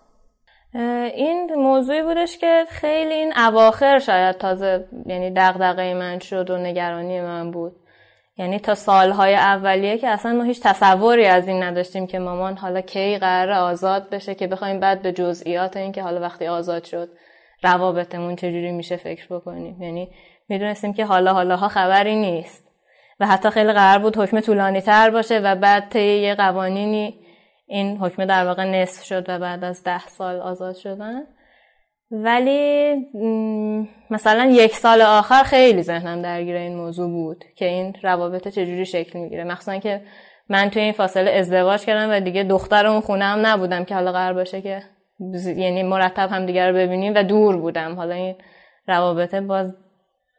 این 1.14 1.56
موضوعی 1.56 2.04
بودش 2.04 2.38
که 2.38 2.66
خیلی 2.70 3.14
این 3.14 3.34
اواخر 3.38 4.00
شاید 4.00 4.38
تازه 4.38 4.88
یعنی 5.06 5.32
دغدغه 5.36 5.94
من 5.94 6.20
شد 6.20 6.50
و 6.50 6.58
نگرانی 6.58 7.22
من 7.22 7.52
بود. 7.52 7.76
یعنی 8.38 8.60
تا 8.60 8.76
سالهای 8.76 9.36
اولیه 9.36 9.98
که 9.98 10.08
اصلا 10.08 10.34
ما 10.34 10.44
هیچ 10.44 10.62
تصوری 10.64 11.26
از 11.26 11.48
این 11.48 11.64
نداشتیم 11.64 12.08
که 12.08 12.20
مامان 12.20 12.58
حالا 12.58 12.82
کی 12.82 13.18
قرار 13.18 13.52
آزاد 13.52 14.10
بشه 14.10 14.36
که 14.36 14.48
بخوایم 14.48 14.80
بعد 14.80 15.02
به 15.02 15.12
جزئیات 15.12 15.78
این 15.78 15.92
که 15.92 16.04
حالا 16.04 16.22
وقتی 16.22 16.48
آزاد 16.48 16.84
شد 16.84 17.10
روابطمون 17.64 18.36
چجوری 18.36 18.72
میشه 18.72 18.98
فکر 18.98 19.28
بکنیم. 19.36 19.82
یعنی 19.82 20.10
می‌دونستیم 20.50 20.94
که 20.94 21.06
حالا 21.06 21.34
حالا 21.34 21.56
ها 21.56 21.68
خبری 21.68 22.16
نیست 22.16 22.68
و 23.20 23.28
حتی 23.28 23.50
خیلی 23.50 23.74
قرار 23.74 24.00
بود 24.00 24.18
حکم 24.18 24.40
طولانی 24.40 24.82
تر 24.82 25.10
باشه 25.10 25.40
و 25.40 25.56
بعد 25.56 25.90
طی 25.90 26.20
یه 26.20 26.36
قوانینی 26.36 27.20
این 27.68 27.98
حکم 27.98 28.26
در 28.26 28.46
واقع 28.46 28.64
نصف 28.64 29.04
شد 29.04 29.26
و 29.30 29.40
بعد 29.40 29.64
از 29.64 29.84
ده 29.84 30.08
سال 30.08 30.40
آزاد 30.40 30.76
شدن. 30.76 31.24
ولی 32.12 32.96
مثلا 34.10 34.46
یک 34.46 34.76
سال 34.76 35.02
آخر 35.02 35.44
خیلی 35.44 35.82
ذهنم 35.82 36.22
درگیر 36.22 36.56
این 36.56 36.76
موضوع 36.76 37.10
بود 37.10 37.44
که 37.56 37.66
این 37.66 37.96
روابط 38.04 38.48
چجوری 38.48 38.86
شکل 38.86 39.20
می‌گیره. 39.20 39.44
مخصوصا 39.44 39.78
که 39.78 40.02
من 40.50 40.70
توی 40.70 40.82
این 40.82 40.94
فاصله 40.94 41.32
ازدواج 41.32 41.86
کردم 41.86 42.12
و 42.12 42.20
دیگه 42.20 42.44
دختر 42.44 42.88
اون 42.88 43.02
خونه 43.02 43.26
هم 43.26 43.46
نبودم 43.46 43.84
که 43.84 43.96
حالا 43.96 44.12
قرار 44.12 44.34
باشه 44.34 44.62
که 44.62 44.84
یعنی 45.46 45.84
مرتب 45.84 46.30
هم 46.32 46.46
دیگر 46.46 46.70
رو 46.72 46.76
ببینیم 46.78 47.14
و 47.16 47.24
دور 47.24 47.58
بودم. 47.58 47.96
حالا 47.96 48.16
این 48.16 48.36
روابطه 48.88 49.42
باز 49.42 49.76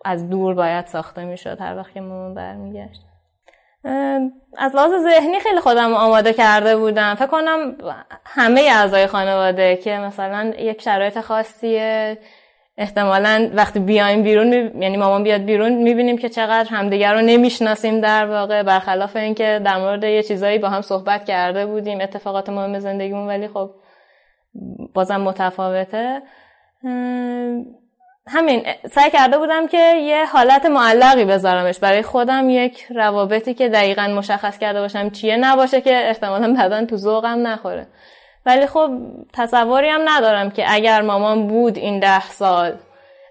از 0.04 0.30
دور 0.30 0.54
باید 0.54 0.86
ساخته 0.86 1.24
می‌شد. 1.24 1.60
هر 1.60 1.76
وقت 1.76 1.94
که 1.94 2.00
مامان 2.00 2.34
برمیگشت. 2.34 3.07
از 4.58 4.74
لحاظ 4.76 4.90
ذهنی 5.02 5.40
خیلی 5.40 5.60
خودم 5.60 5.94
آماده 5.94 6.32
کرده 6.32 6.76
بودم. 6.76 7.14
فکر 7.14 7.26
کنم 7.26 7.76
همه 8.24 8.60
اعضای 8.60 9.06
خانواده 9.06 9.76
که 9.76 9.98
مثلا 9.98 10.52
یک 10.58 10.82
شرایط 10.82 11.20
خاصیه 11.20 12.18
احتمالا 12.78 13.50
وقتی 13.54 13.80
بیایم 13.80 14.22
بیرون 14.22 14.52
یعنی 14.52 14.96
مامان 14.96 15.22
بیاد 15.22 15.40
بیرون 15.40 15.72
می‌بینیم 15.72 16.18
که 16.18 16.28
چقدر 16.28 16.68
همدیگر 16.70 17.14
رو 17.14 17.20
نمی‌شناسیم 17.20 18.00
در 18.00 18.26
واقع. 18.26 18.62
برخلاف 18.62 19.16
اینکه 19.16 19.60
در 19.64 19.78
مورد 19.78 20.04
یه 20.04 20.22
چیزایی 20.22 20.58
با 20.58 20.68
هم 20.68 20.82
صحبت 20.82 21.24
کرده 21.24 21.66
بودیم 21.66 22.00
اتفاقات 22.00 22.48
مهم 22.48 22.78
زندگیمون 22.78 23.26
ولی 23.26 23.48
خب 23.48 23.70
بازم 24.94 25.20
متفاوته. 25.20 26.22
همین 28.28 28.66
سعی 28.90 29.10
کرده 29.10 29.38
بودم 29.38 29.66
که 29.66 29.94
یه 29.94 30.26
حالت 30.26 30.66
معلقی 30.66 31.24
بذارمش. 31.24 31.78
برای 31.78 32.02
خودم 32.02 32.50
یک 32.50 32.86
روابطی 32.90 33.54
که 33.54 33.68
دقیقا 33.68 34.06
مشخص 34.06 34.58
کرده 34.58 34.80
باشم 34.80 35.10
چیه 35.10 35.36
نباشه 35.36 35.80
که 35.80 36.08
احتمالا 36.08 36.54
بعدا 36.54 36.84
تو 36.84 36.96
ذوقم 36.96 37.46
نخوره. 37.46 37.86
ولی 38.46 38.66
خب 38.66 38.90
تصوری 39.32 39.88
هم 39.88 40.00
ندارم 40.04 40.50
که 40.50 40.64
اگر 40.74 41.02
مامان 41.02 41.46
بود 41.46 41.78
این 41.78 42.00
ده 42.00 42.30
سال 42.30 42.72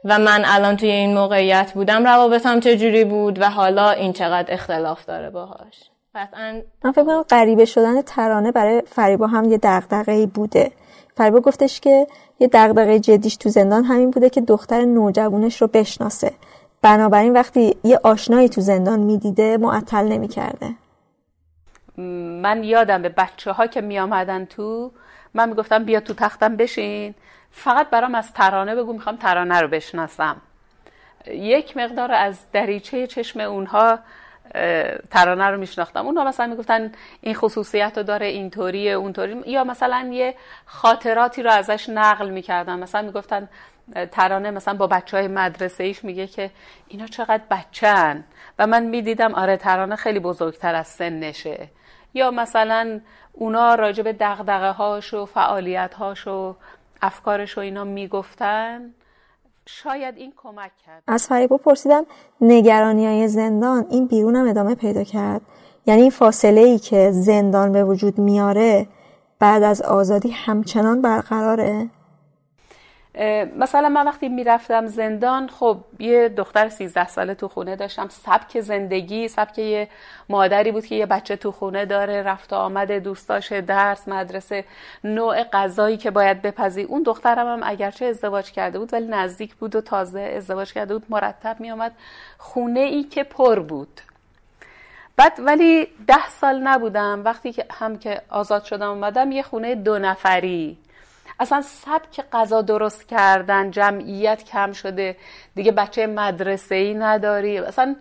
و 0.06 0.20
من 0.20 0.44
الان 0.46 0.78
توی 0.78 0.90
این 0.90 1.14
موقعیت 1.14 1.72
بودم 1.74 2.06
روابطم 2.06 2.60
چجوری 2.60 3.06
بود 3.06 3.42
و 3.42 3.50
حالا 3.50 3.90
این 3.90 4.14
چقدر 4.14 4.54
اختلاف 4.54 5.06
داره 5.06 5.30
باهاش. 5.30 5.92
قطعا 6.16 6.62
من 6.84 6.92
فکر 6.92 7.04
کنم 7.04 7.22
غریبه 7.22 7.66
شدن 7.66 8.02
ترانه 8.02 8.52
برای 8.52 8.82
فریبا 8.86 9.28
هم 9.28 9.52
یه 9.52 9.60
دغدغه‌ای 9.64 10.26
بوده. 10.26 10.72
فریبا 11.18 11.40
گفتش 11.40 11.80
که 11.80 12.08
یه 12.40 12.50
دغدغه 12.54 13.00
جدیش 13.00 13.36
تو 13.38 13.50
زندان 13.50 13.84
همین 13.84 14.12
بوده 14.12 14.30
که 14.30 14.42
دختر 14.42 14.86
نوجوانش 14.86 15.62
رو 15.62 15.68
بشناسه. 15.68 16.32
بنابراین 16.82 17.34
وقتی 17.34 17.78
یه 17.84 18.00
آشنایی 18.04 18.50
تو 18.50 18.62
زندان 18.62 19.00
می‌دیده 19.00 19.58
معطل 19.58 20.08
نمی‌کرده. 20.08 20.70
من 22.42 22.64
یادم 22.64 23.02
به 23.02 23.10
بچه 23.10 23.52
ها 23.52 23.68
که 23.68 23.82
می 23.82 24.00
آمدن 24.00 24.46
تو 24.46 24.92
من 25.34 25.50
می‌گفتم 25.50 25.86
بیا 25.86 26.00
تو 26.00 26.14
تختم 26.14 26.56
بشین. 26.56 27.16
فقط 27.52 27.90
برام 27.90 28.16
از 28.16 28.34
ترانه 28.34 28.76
بگو 28.76 28.94
می‌خوام 28.94 29.16
ترانه 29.16 29.62
رو 29.62 29.68
بشناسم. 29.68 30.36
یک 31.28 31.78
مقدار 31.78 32.12
از 32.12 32.36
دریچه 32.54 33.08
چشم 33.08 33.40
اونها 33.40 34.00
ترانه 35.12 35.46
رو 35.46 35.58
میشناختم. 35.58 36.06
اونها 36.06 36.24
مثلا 36.24 36.48
می‌گفتن 36.48 36.92
این 37.22 37.36
خصوصیت 37.36 37.94
رو 37.98 38.04
داره 38.04 38.26
اینطوریه 38.26 38.92
اونطوری 38.92 39.42
یا 39.46 39.64
مثلا 39.64 40.10
یه 40.14 40.36
خاطراتی 40.66 41.44
رو 41.44 41.52
ازش 41.52 41.90
نقل 41.90 42.30
می‌کردن. 42.30 42.80
مثلا 42.80 43.02
می‌گفتن 43.02 43.50
ترانه 44.12 44.52
مثلا 44.52 44.74
با 44.74 44.88
بچه 44.88 45.18
های 45.18 45.28
مدرسه 45.28 45.84
ایش 45.84 46.04
میگه 46.04 46.28
که 46.28 46.52
اینا 46.88 47.08
چقدر 47.08 47.44
بچن 47.52 48.24
و 48.60 48.68
من 48.68 48.84
می‌دیدم 48.84 49.34
آره 49.36 49.58
ترانه 49.58 49.96
خیلی 49.96 50.20
بزرگتر 50.20 50.76
از 50.76 50.88
سنشه. 50.88 51.68
یا 52.14 52.32
مثلا 52.32 53.02
اونا 53.34 53.76
راجع 53.76 54.04
به 54.04 54.14
دقدقه 54.14 54.72
هاش 54.72 55.14
و 55.14 55.26
فعالیت 55.26 55.94
هاش 55.94 56.28
و 56.28 56.56
افکارش 57.02 57.58
و 57.58 57.62
اینا 57.62 57.84
می‌گفتن. 57.84 58.94
شاید 59.68 60.18
این 60.18 60.34
کمک 60.38 60.72
کرد. 60.86 61.04
از 61.08 61.28
فریبا 61.28 61.58
پرسیدم 61.58 62.06
نگرانی 62.42 63.06
های 63.06 63.28
زندان 63.28 63.86
این 63.90 64.08
بیرون 64.08 64.36
هم 64.36 64.48
ادامه 64.48 64.76
پیدا 64.76 65.04
کرد؟ 65.04 65.42
یعنی 65.86 66.02
این 66.02 66.12
فاصله 66.12 66.62
ای 66.62 66.80
که 66.80 67.12
زندان 67.12 67.72
به 67.72 67.84
وجود 67.84 68.18
میاره 68.18 68.88
بعد 69.40 69.64
از 69.64 69.82
آزادی 69.82 70.30
همچنان 70.30 71.02
برقراره؟ 71.02 71.90
مثلا 73.58 73.90
من 73.90 74.06
وقتی 74.06 74.30
می‌رفتم 74.30 74.88
زندان 74.88 75.50
خب 75.50 75.78
یه 76.00 76.30
دختر 76.30 76.70
13 76.70 77.08
ساله 77.08 77.34
تو 77.34 77.48
خونه 77.48 77.76
داشتم. 77.76 78.10
سبک 78.10 78.60
زندگی 78.60 79.28
سبک 79.28 79.58
یه 79.58 79.88
مادری 80.30 80.72
بود 80.72 80.86
که 80.86 80.96
یه 80.96 81.06
بچه 81.06 81.36
تو 81.36 81.52
خونه 81.52 81.86
داره 81.86 82.24
رفت 82.24 82.54
و 82.54 82.56
آمد 82.56 82.92
دوستاش 82.92 83.52
درس 83.52 84.08
مدرسه 84.08 84.66
نوع 85.04 85.44
غذایی 85.44 85.98
که 85.98 86.12
باید 86.12 86.42
بپزی. 86.42 86.84
اون 86.84 87.04
دخترم 87.04 87.48
هم 87.48 87.60
اگرچه 87.64 88.06
ازدواج 88.06 88.52
کرده 88.52 88.80
بود 88.80 88.94
ولی 88.94 89.08
نزدیک 89.08 89.56
بود 89.56 89.76
و 89.76 89.82
تازه 89.82 90.20
ازدواج 90.20 90.74
کرده 90.74 90.94
بود 90.94 91.06
مرتب 91.10 91.56
میامد 91.60 91.92
خونه 92.38 92.80
ای 92.80 93.04
که 93.04 93.24
پر 93.24 93.60
بود. 93.60 94.02
بعد 95.16 95.34
ولی 95.40 95.88
ده 96.08 96.30
سال 96.30 96.60
نبودم. 96.60 97.22
وقتی 97.26 97.52
که 97.52 97.66
هم 97.72 97.98
که 97.98 98.22
آزاد 98.30 98.64
شدم 98.64 98.90
اومدم 98.90 99.32
یه 99.32 99.44
خونه 99.44 99.76
دو 99.76 100.00
نفری 100.00 100.78
اصلا 101.40 101.62
سبک 101.62 102.24
غذا 102.32 102.62
درست 102.62 103.08
کردن 103.08 103.72
جمعیت 103.72 104.44
کم 104.44 104.74
شده. 104.74 105.18
دیگه 105.56 105.72
بچه 105.72 106.08
مدرسه 106.08 106.76
ای 106.76 106.94
نداری. 106.94 107.58
اصلا 107.58 107.96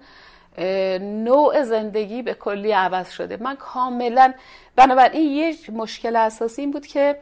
نوع 1.00 1.62
زندگی 1.62 2.22
به 2.22 2.34
کلی 2.34 2.72
عوض 2.72 3.10
شده. 3.10 3.36
من 3.36 3.56
کاملا 3.56 4.34
بنابراین 4.76 5.30
یه 5.30 5.54
مشکل 5.72 6.16
اساسی 6.16 6.62
این 6.62 6.70
بود 6.70 6.86
که 6.86 7.18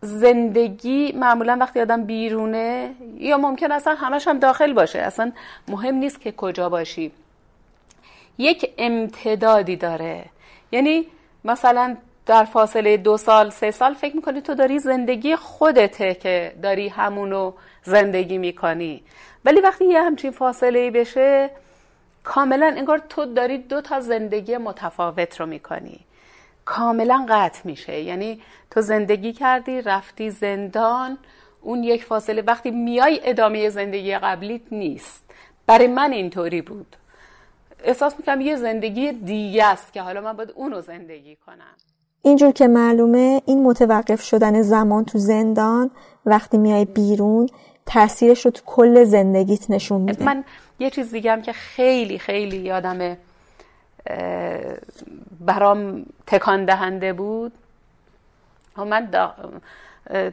زندگی 0.00 1.12
معمولا 1.12 1.56
وقتی 1.60 1.80
آدم 1.80 2.04
بیرونه 2.04 2.94
یا 3.18 3.38
ممکن 3.38 3.72
اصلا 3.72 3.94
همش 3.94 4.28
هم 4.28 4.38
داخل 4.38 4.72
باشه. 4.72 4.98
اصلا 4.98 5.32
مهم 5.68 5.94
نیست 5.94 6.20
که 6.20 6.32
کجا 6.32 6.68
باشی. 6.68 7.12
یک 8.38 8.72
امتدادی 8.78 9.76
داره. 9.76 10.24
یعنی 10.72 11.06
مثلا 11.44 11.96
در 12.26 12.44
فاصله 12.44 12.96
دو 12.96 13.16
سال 13.16 13.50
سه 13.50 13.70
سال 13.70 13.94
فکر 13.94 14.16
می‌کنی 14.16 14.40
تو 14.40 14.54
داری 14.54 14.78
زندگی 14.78 15.36
خودته 15.36 16.14
که 16.14 16.52
داری 16.62 16.88
همونو 16.88 17.52
زندگی 17.82 18.38
می‌کنی. 18.38 19.02
ولی 19.44 19.60
وقتی 19.60 19.84
یه 19.84 20.02
همچین 20.02 20.30
فاصله 20.30 20.78
ای 20.78 20.90
بشه 20.90 21.50
کاملا 22.24 22.74
انگار 22.76 22.98
تو 22.98 23.26
داری 23.26 23.58
دو 23.58 23.80
تا 23.80 24.00
زندگی 24.00 24.56
متفاوت 24.56 25.40
رو 25.40 25.46
می‌کنی. 25.46 26.00
کاملا 26.64 27.26
قطع 27.28 27.60
میشه. 27.64 28.00
یعنی 28.00 28.42
تو 28.70 28.80
زندگی 28.80 29.32
کردی 29.32 29.82
رفتی 29.82 30.30
زندان 30.30 31.18
اون 31.60 31.84
یک 31.84 32.04
فاصله 32.04 32.42
وقتی 32.42 32.70
میای 32.70 33.20
ادامه 33.24 33.68
زندگی 33.68 34.18
قبلیت 34.18 34.72
نیست. 34.72 35.30
برای 35.66 35.86
من 35.86 36.12
اینطوری 36.12 36.62
بود. 36.62 36.96
احساس 37.84 38.14
می‌کنم 38.18 38.40
یه 38.40 38.56
زندگی 38.56 39.12
دیگه 39.12 39.64
است 39.64 39.92
که 39.92 40.02
حالا 40.02 40.20
من 40.20 40.32
باید 40.32 40.50
اونو 40.50 40.80
زندگی 40.80 41.36
کنم. 41.36 41.76
اینجور 42.22 42.52
که 42.52 42.68
معلومه 42.68 43.42
این 43.46 43.62
متوقف 43.62 44.22
شدن 44.22 44.62
زمان 44.62 45.04
تو 45.04 45.18
زندان 45.18 45.90
وقتی 46.26 46.58
میای 46.58 46.84
بیرون 46.84 47.48
تاثیرش 47.86 48.44
رو 48.44 48.50
تو 48.50 48.62
کل 48.66 49.04
زندگیت 49.04 49.70
نشون 49.70 50.00
میده. 50.00 50.24
من 50.24 50.44
یه 50.78 50.90
چیز 50.90 51.10
دیگه 51.10 51.32
هم 51.32 51.42
که 51.42 51.52
خیلی 51.52 52.18
خیلی 52.18 52.56
یادم 52.56 53.16
برام 55.40 56.06
تکان 56.26 56.64
دهنده 56.64 57.12
بود 57.12 57.52
من 58.76 59.08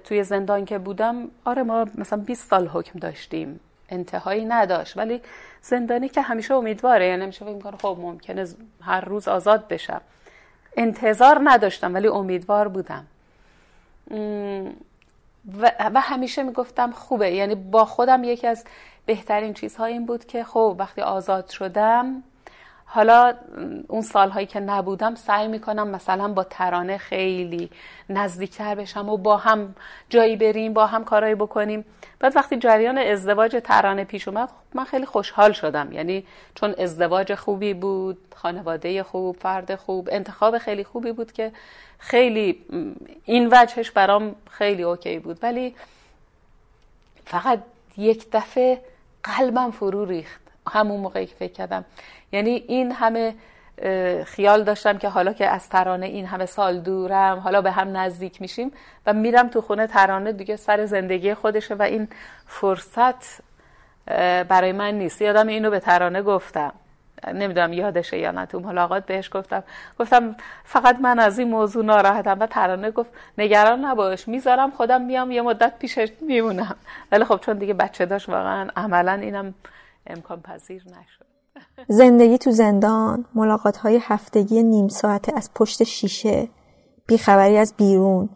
توی 0.03 0.23
زندان 0.23 0.65
که 0.65 0.77
بودم 0.77 1.27
آره 1.45 1.63
ما 1.63 1.85
مثلا 1.95 2.19
20 2.19 2.49
سال 2.49 2.67
حکم 2.67 2.99
داشتیم. 2.99 3.59
انتهایی 3.89 4.45
نداشت. 4.45 4.97
ولی 4.97 5.21
زندانی 5.61 6.09
که 6.09 6.21
همیشه 6.21 6.53
امیدواره 6.53 7.07
یعنی 7.07 7.23
همیشه 7.23 7.45
فکر 7.45 7.75
خب 7.81 7.97
ممکنه 8.01 8.47
هر 8.81 9.01
روز 9.01 9.27
آزاد 9.27 9.67
بشم. 9.67 10.01
انتظار 10.77 11.41
نداشتم 11.43 11.93
ولی 11.93 12.07
امیدوار 12.07 12.67
بودم. 12.67 13.05
و, 15.61 15.99
همیشه 15.99 16.43
می‌گفتم 16.43 16.91
خوبه. 16.91 17.31
یعنی 17.31 17.55
با 17.55 17.85
خودم 17.85 18.23
یکی 18.23 18.47
از 18.47 18.63
بهترین 19.05 19.53
چیزها 19.53 19.85
این 19.85 20.05
بود 20.05 20.25
که 20.25 20.43
خب 20.43 20.75
وقتی 20.79 21.01
آزاد 21.01 21.49
شدم 21.49 22.23
حالا 22.91 23.33
اون 23.87 24.01
سالهایی 24.01 24.45
که 24.45 24.59
نبودم 24.59 25.15
سعی 25.15 25.47
می‌کنم 25.47 25.87
مثلا 25.87 26.27
با 26.27 26.43
ترانه 26.43 26.97
خیلی 26.97 27.69
نزدیکتر 28.09 28.75
بشم 28.75 29.09
و 29.09 29.17
با 29.17 29.37
هم 29.37 29.75
جایی 30.09 30.35
بریم 30.35 30.73
با 30.73 30.85
هم 30.85 31.03
کارایی 31.03 31.35
بکنیم. 31.35 31.85
بعد 32.19 32.35
وقتی 32.35 32.57
جریان 32.57 32.97
ازدواج 32.97 33.61
ترانه 33.63 34.03
پیش 34.03 34.27
اومد 34.27 34.49
من 34.73 34.83
خیلی 34.83 35.05
خوشحال 35.05 35.51
شدم. 35.51 35.91
یعنی 35.91 36.25
چون 36.55 36.75
ازدواج 36.77 37.35
خوبی 37.35 37.73
بود 37.73 38.17
خانواده 38.35 39.03
خوب 39.03 39.35
فرد 39.35 39.75
خوب 39.75 40.09
انتخاب 40.11 40.57
خیلی 40.57 40.83
خوبی 40.83 41.11
بود 41.11 41.31
که 41.31 41.51
خیلی 41.99 42.65
این 43.25 43.49
وجهش 43.51 43.91
برام 43.91 44.35
خیلی 44.49 44.83
اوکی 44.83 45.19
بود. 45.19 45.39
ولی 45.43 45.75
فقط 47.25 47.59
یک 47.97 48.27
دفعه 48.31 48.81
قلبم 49.23 49.71
فرو 49.71 50.05
ریخت. 50.05 50.48
همون 50.71 50.99
موقعی 50.99 51.25
که 51.25 51.35
فکر 51.35 51.53
کردم. 51.53 51.85
یعنی 52.31 52.63
این 52.67 52.91
همه 52.91 53.35
خیال 54.25 54.63
داشتم 54.63 54.97
که 54.97 55.09
حالا 55.09 55.33
که 55.33 55.47
از 55.47 55.69
ترانه 55.69 56.05
این 56.05 56.25
همه 56.25 56.45
سال 56.45 56.79
دورم 56.79 57.39
حالا 57.39 57.61
به 57.61 57.71
هم 57.71 57.97
نزدیک 57.97 58.41
میشیم 58.41 58.71
و 59.05 59.13
میرم 59.13 59.47
تو 59.47 59.61
خونه 59.61 59.87
ترانه 59.87 60.31
دیگه 60.31 60.55
سر 60.55 60.85
زندگی 60.85 61.33
خودشه 61.33 61.75
و 61.75 61.81
این 61.81 62.07
فرصت 62.45 63.41
برای 64.47 64.71
من 64.71 64.93
نیست. 64.93 65.21
یادم 65.21 65.47
اینو 65.47 65.69
به 65.69 65.79
ترانه 65.79 66.21
گفتم. 66.21 66.73
نمی‌دونم 67.33 67.73
یادشه 67.73 68.17
یا 68.17 68.31
نه 68.31 68.45
تو 68.45 68.59
ملاقات 68.59 69.05
بهش 69.05 69.29
گفتم. 69.33 69.63
گفتم 69.99 70.35
فقط 70.63 70.99
من 70.99 71.19
از 71.19 71.39
این 71.39 71.49
موضوع 71.49 71.85
ناراحتم 71.85 72.39
و 72.39 72.47
ترانه 72.47 72.91
گفت 72.91 73.09
نگران 73.37 73.85
نباش 73.85 74.27
می‌ذارم 74.27 74.71
خودم 74.71 75.01
میام 75.01 75.31
یه 75.31 75.41
مدت 75.41 75.79
پیشش 75.79 76.09
میمونم. 76.21 76.75
ولی 77.11 77.23
خب 77.23 77.39
چون 77.45 77.57
دیگه 77.57 77.73
بچه 77.73 78.05
داشت 78.05 78.29
واقعا 78.29 78.67
عملا 78.75 79.11
اینم 79.11 79.53
امکان 80.07 80.41
پذیر 80.41 80.83
نشد. 80.85 81.25
زندگی 81.87 82.37
تو 82.37 82.51
زندان 82.51 83.25
ملاقات 83.35 83.77
های 83.77 83.99
هفتگی 84.01 84.63
نیم 84.63 84.87
ساعته 84.87 85.33
از 85.35 85.49
پشت 85.55 85.83
شیشه 85.83 86.47
بیخبری 87.07 87.57
از 87.57 87.73
بیرون 87.77 88.29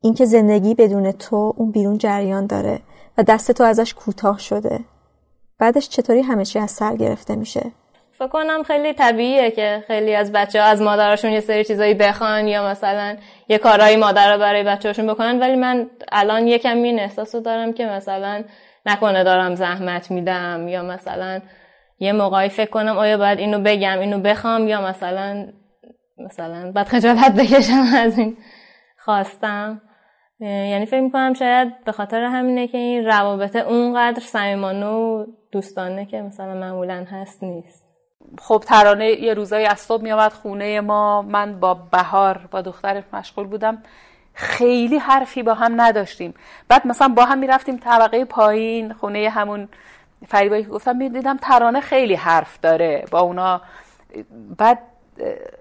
اینکه 0.00 0.24
زندگی 0.24 0.74
بدون 0.74 1.12
تو 1.12 1.54
اون 1.56 1.70
بیرون 1.70 1.98
جریان 1.98 2.46
داره 2.46 2.80
و 3.18 3.22
دست 3.22 3.52
تو 3.52 3.64
ازش 3.64 3.94
کوتاه 3.94 4.38
شده. 4.38 4.80
بعدش 5.58 5.88
چطوری 5.88 6.20
همه 6.20 6.44
چی 6.44 6.58
از 6.58 6.70
سر 6.70 6.96
گرفته 6.96 7.34
میشه؟ 7.34 7.72
فکر 8.12 8.28
کنم 8.28 8.62
خیلی 8.62 8.92
طبیعیه 8.92 9.50
که 9.50 9.84
خیلی 9.86 10.14
از 10.14 10.32
بچه 10.32 10.60
ها 10.60 10.66
از 10.66 10.82
مادرشون 10.82 11.32
یه 11.32 11.40
سری 11.40 11.64
چیزایی 11.64 11.94
بخوان 11.94 12.48
یا 12.48 12.66
مثلا 12.66 13.16
یه 13.48 13.58
کارهایی 13.58 13.96
مادر 13.96 14.32
رو 14.32 14.38
برای 14.38 14.62
بچه‌هاشون 14.62 15.06
بکنن 15.06 15.38
ولی 15.40 15.56
من 15.56 15.90
الان 16.12 16.46
یکم 16.46 16.76
این 16.76 17.00
احساس 17.00 17.36
دارم 17.36 17.72
که 17.72 17.86
مثلا 17.86 18.44
نکنه 18.86 19.24
دارم 19.24 19.54
زحمت 19.54 20.10
میدم 20.10 20.68
یا 20.68 20.82
مثلا 20.82 21.40
یه 21.98 22.12
موقعی 22.12 22.48
فکر 22.48 22.70
کنم 22.70 22.98
آیا 22.98 23.18
باید 23.18 23.38
اینو 23.38 23.58
بگم 23.58 23.98
اینو 23.98 24.18
بخوام 24.18 24.68
یا 24.68 24.80
مثلا 24.80 25.46
مثلا 26.18 26.72
بعد 26.72 26.88
خجالت 26.88 27.32
بکشم 27.32 27.84
از 27.96 28.18
این 28.18 28.36
خواستم. 28.98 29.82
یعنی 30.40 30.86
فکر 30.86 31.00
می‌کنم 31.00 31.34
شاید 31.34 31.84
به 31.84 31.92
خاطر 31.92 32.22
همینه 32.22 32.68
که 32.68 32.78
این 32.78 33.06
روابط 33.06 33.56
اونقدر 33.56 34.20
صمیمانه 34.20 34.86
و 34.86 35.26
دوستانه 35.52 36.06
که 36.06 36.22
مثلا 36.22 36.54
معمولا 36.54 37.06
هست 37.10 37.42
نیست. 37.42 37.84
خب 38.38 38.62
ترانه 38.66 39.06
یه 39.06 39.34
روزایی 39.34 39.66
از 39.66 39.78
صبح 39.78 40.02
میامد 40.02 40.32
خونه 40.32 40.80
ما. 40.80 41.22
من 41.22 41.60
با 41.60 41.74
بهار 41.74 42.48
با 42.50 42.62
دخترش 42.62 43.04
مشغول 43.12 43.46
بودم. 43.46 43.82
خیلی 44.34 44.98
حرفی 44.98 45.42
با 45.42 45.54
هم 45.54 45.80
نداشتیم. 45.80 46.34
بعد 46.68 46.86
مثلا 46.86 47.08
با 47.08 47.24
هم 47.24 47.38
می‌رفتیم 47.38 47.76
طبقه 47.76 48.24
پایین 48.24 48.92
خونه 48.92 49.28
همون 49.28 49.68
فریبایی 50.28 50.64
که 50.64 50.70
گفتم 50.70 50.96
می‌دیدم 50.96 51.36
ترانه 51.36 51.80
خیلی 51.80 52.14
حرف 52.14 52.58
داره 52.62 53.04
با 53.10 53.20
اونا. 53.20 53.60
بعد 54.58 54.78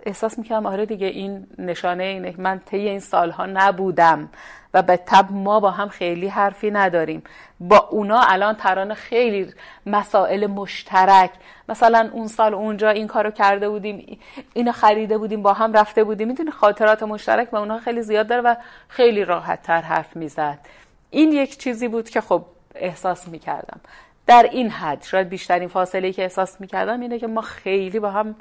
احساس 0.06 0.38
می‌کردم 0.38 0.66
آره 0.66 0.86
دیگه 0.86 1.08
این 1.08 1.47
نشانه 1.58 2.04
اینه 2.04 2.34
من 2.38 2.60
طی 2.60 2.78
این 2.78 2.99
سالها 2.99 3.45
نبودم 3.45 4.30
و 4.74 4.82
به 4.82 4.97
تب 4.97 5.26
ما 5.32 5.60
با 5.60 5.72
هم 5.72 5.89
خیلی 5.89 6.28
حرفی 6.28 6.72
نداریم. 6.72 7.24
با 7.60 7.78
اونا 7.78 8.22
الان 8.22 8.56
ترانه 8.56 8.93
خیلی 8.93 9.54
مسائل 9.86 10.47
مشترک. 10.47 11.32
مثلا 11.70 12.10
اون 12.14 12.28
سال 12.28 12.54
اونجا 12.54 12.89
این 12.89 13.08
کارو 13.08 13.32
کرده 13.32 13.70
بودیم 13.70 14.20
اینو 14.54 14.72
خریده 14.72 15.18
بودیم 15.18 15.41
با 15.41 15.54
هم 15.54 15.74
رفته 15.74 16.04
بودیم. 16.04 16.28
می‌دونی 16.28 16.52
خاطرات 16.52 17.04
مشترک 17.04 17.49
با 17.49 17.60
اونها 17.60 17.80
خیلی 17.80 18.02
زیاد 18.02 18.28
داره 18.28 18.41
و 18.41 18.56
خیلی 18.88 19.26
راحت 19.26 19.62
تر 19.62 19.82
حرف 19.82 20.16
می‌زد. 20.16 20.60
این 21.10 21.32
یک 21.32 21.58
چیزی 21.58 21.88
بود 21.88 22.10
که 22.10 22.22
خب 22.22 22.45
احساس 22.76 23.28
می‌کردم. 23.28 23.80
در 24.28 24.49
این 24.52 24.70
حد 24.70 25.04
شاید 25.04 25.30
بیشترین 25.30 25.68
فاصله 25.68 26.14
که 26.14 26.22
احساس 26.22 26.62
می‌کردم 26.62 27.02
اینه 27.02 27.20
که 27.20 27.28
ما 27.28 27.41
خیلی 27.41 27.99
با 27.99 28.12
هم 28.12 28.36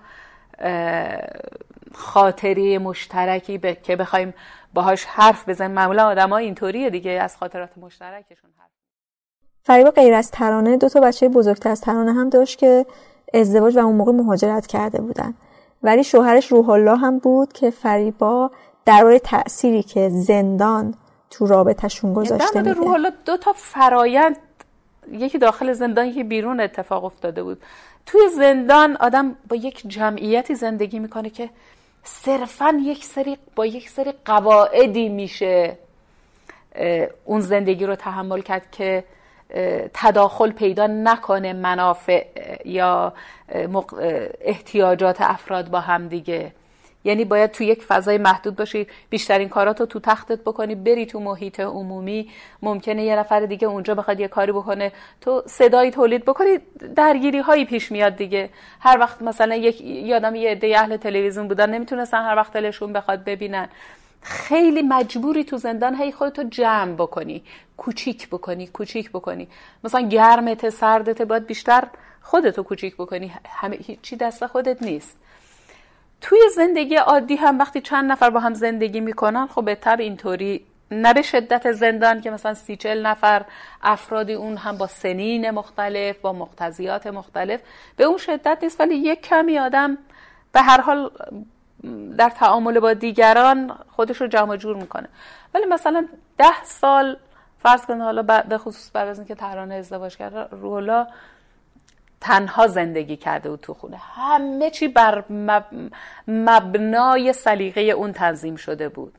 خاطری 1.95 2.79
مشترکی 2.79 3.59
به 3.59 3.75
که 3.75 3.97
بخوایم 3.97 4.35
باهاش 4.75 5.05
حرف 5.05 5.49
بزنیم. 5.49 5.71
معمولا 5.71 6.07
آدم 6.07 6.31
ها 6.31 6.37
اینطوریه 6.37 6.91
دیگه 6.91 7.11
از 7.11 7.37
خاطرات 7.37 7.79
مشترکشون 7.79 8.51
حرف 8.59 8.71
فریبا 9.63 9.91
غیر 9.91 10.15
از 10.15 10.31
ترانه 10.31 10.77
دو 10.77 10.89
تا 10.89 11.01
بچه 11.01 11.29
بزرگتر 11.29 11.71
از 11.71 11.81
ترانه 11.81 12.13
هم 12.13 12.29
داشت 12.29 12.59
که 12.59 12.87
ازدواج 13.35 13.77
و 13.77 13.81
اون 13.81 13.97
موقع 13.97 14.13
مهاجرت 14.13 14.67
کرده 14.67 15.01
بودن. 15.01 15.35
ولی 15.83 16.05
شوهرش 16.05 16.53
روح 16.53 16.69
الله 16.69 16.97
هم 16.97 17.19
بود 17.19 17.53
که 17.53 17.71
فریبا 17.71 18.51
درباره 18.85 19.19
تأثیری 19.19 19.83
که 19.83 20.09
زندان 20.09 20.95
تو 21.31 21.47
رابطهشون 21.47 22.15
گذاشته 22.15 22.59
میده. 22.59 22.73
روح 22.73 22.93
الله 22.93 23.13
دو 23.25 23.37
تا 23.37 23.53
فرایند 23.53 24.37
یکی 25.13 25.39
داخل 25.39 25.73
زندان 25.73 26.07
یکی 26.07 26.25
بیرون 26.25 26.61
اتفاق 26.61 27.05
افتاده 27.05 27.43
بود. 27.43 27.63
توی 28.07 28.29
زندان 28.29 28.97
آدم 28.97 29.37
با 29.49 29.57
یک 29.57 29.83
جمعیتی 29.87 30.55
زندگی 30.55 30.99
می‌کنه 30.99 31.31
که 31.31 31.51
صرفا 32.05 32.81
یک 32.83 33.05
سری 33.05 33.39
با 33.57 33.67
یک 33.67 33.89
سری 33.89 34.13
قواعدی 34.25 35.09
میشه 35.09 35.77
اون 37.25 37.41
زندگی 37.41 37.87
رو 37.87 37.97
تحمل 37.97 38.41
کرد 38.41 38.71
که 38.71 39.05
تداخل 39.95 40.51
پیدا 40.51 40.87
نکنه 40.87 41.53
منافع 41.53 42.27
یا 42.65 43.13
احتیاجات 44.41 45.21
افراد 45.21 45.71
با 45.71 45.81
هم 45.81 46.09
دیگه. 46.09 46.53
یعنی 47.05 47.25
باید 47.25 47.51
تو 47.51 47.65
یک 47.65 47.83
فضای 47.83 48.19
محدود 48.19 48.57
باشی 48.57 48.87
بیشترین 49.11 49.49
کاراتو 49.49 49.87
تو 49.87 50.01
تختت 50.01 50.41
بکنی 50.41 50.75
بری 50.75 51.07
تو 51.07 51.21
محیط 51.21 51.61
عمومی. 51.61 52.31
ممکنه 52.63 53.05
یه 53.05 53.17
نفر 53.17 53.41
دیگه 53.41 53.69
اونجا 53.69 53.95
بخواد 53.95 54.21
یه 54.21 54.29
کاری 54.29 54.53
بکنه. 54.53 54.93
تو 55.21 55.43
صدایی 55.47 55.91
تولید 55.91 56.25
بکنی 56.25 56.59
درگیری 56.97 57.39
هایی 57.39 57.65
پیش 57.65 57.93
میاد 57.93 58.17
دیگه. 58.17 58.51
هر 58.81 58.99
وقت 58.99 59.23
مثلا 59.23 59.55
یک 59.55 59.81
یادم 59.81 60.35
یه 60.35 60.51
عده 60.51 60.79
اهل 60.79 60.97
تلویزیون 60.97 61.49
بودن 61.49 61.71
نمی‌تونستن 61.71 62.23
هر 62.23 62.37
وقت 62.37 62.53
دلشون 62.53 62.93
بخواد 62.93 63.25
ببینن. 63.25 63.69
خیلی 64.23 64.83
مجبوری 64.83 65.45
تو 65.45 65.57
زندان 65.57 65.95
هی 65.95 66.13
خودتو 66.13 66.43
جمع 66.43 66.93
بکنی 66.93 67.43
کوچیک 67.77 68.29
بکنی 68.29 68.67
کوچیک 68.67 69.11
بکنی. 69.11 69.49
مثلا 69.85 70.01
گرمت 70.01 70.71
سردت 70.71 71.23
باید 71.23 71.47
بیشتر 71.47 71.85
خودتو 72.23 72.63
کوچیک 72.63 72.95
بکنی. 72.97 73.33
همه 73.49 73.77
هیچی 73.77 74.17
دست 74.17 74.47
خودت 74.47 74.83
نیست. 74.83 75.17
توی 76.21 76.39
زندگی 76.55 76.97
عادی 76.97 77.37
هم 77.37 77.59
وقتی 77.59 77.81
چند 77.81 78.13
نفر 78.13 78.31
با 78.31 78.41
هم 78.41 78.55
زندگی 78.55 79.01
می‌کنن 79.01 79.47
خب 79.47 79.65
بهتر 79.65 79.97
اینطوری 79.97 80.67
نه 80.91 81.15
به 81.15 81.23
شدت 81.23 81.73
زندان 81.73 82.21
که 82.21 82.31
مثلا 82.31 82.55
سی 82.55 82.77
چل 82.77 83.07
نفر 83.07 83.45
افرادی 83.83 84.33
اون 84.35 84.57
هم 84.57 84.77
با 84.77 84.87
سنین 84.87 85.51
مختلف 85.51 86.19
با 86.19 86.33
مقتضیات 86.33 87.07
مختلف 87.07 87.61
به 87.97 88.05
اون 88.05 88.19
شدت 88.19 88.59
نیست. 88.63 88.81
ولی 88.81 88.95
یک 88.95 89.23
کمی 89.23 89.59
آدم 89.59 89.99
به 90.53 90.61
هر 90.61 90.81
حال 90.81 91.11
در 92.19 92.31
تعامل 92.31 92.81
با 92.81 92.93
دیگران 92.93 93.79
خودش 93.91 94.21
رو 94.21 94.27
جمع 94.27 94.57
جور 94.57 94.77
می‌کنه. 94.77 95.09
ولی 95.55 95.67
مثلا 95.67 96.09
ده 96.39 96.65
سال 96.65 97.17
فرض 97.63 97.87
کنید 97.87 98.03
حالا 98.03 98.23
به 98.23 98.59
خصوص 98.59 98.91
بعد 98.95 99.09
از 99.09 99.19
اینکه 99.19 99.35
تهران 99.35 99.73
ازدواج 99.73 100.17
کرده 100.17 100.57
رولا 100.57 101.07
تنها 102.21 102.67
زندگی 102.67 103.17
کرده 103.17 103.51
بود 103.51 103.61
تو 103.61 103.75
خونه. 103.75 103.97
همه 103.97 104.71
چی 104.71 104.89
بر 104.89 105.25
مبنای 106.29 107.33
سلیقه 107.33 107.81
اون 107.81 108.13
تنظیم 108.13 108.57
شده 108.57 108.89
بود. 108.89 109.15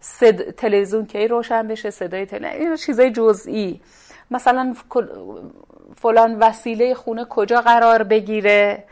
صد... 0.00 0.50
تلویزیون 0.50 1.06
کی 1.06 1.28
روشن 1.28 1.68
بشه 1.68 1.90
صدای 1.90 2.26
تلویزیون 2.26 2.76
چیزای 2.76 3.10
جزئی. 3.10 3.80
مثلا 4.30 4.74
فلان 5.96 6.38
وسیله 6.38 6.94
خونه 6.94 7.24
کجا 7.24 7.60
قرار 7.60 8.02
بگیره. 8.02 8.84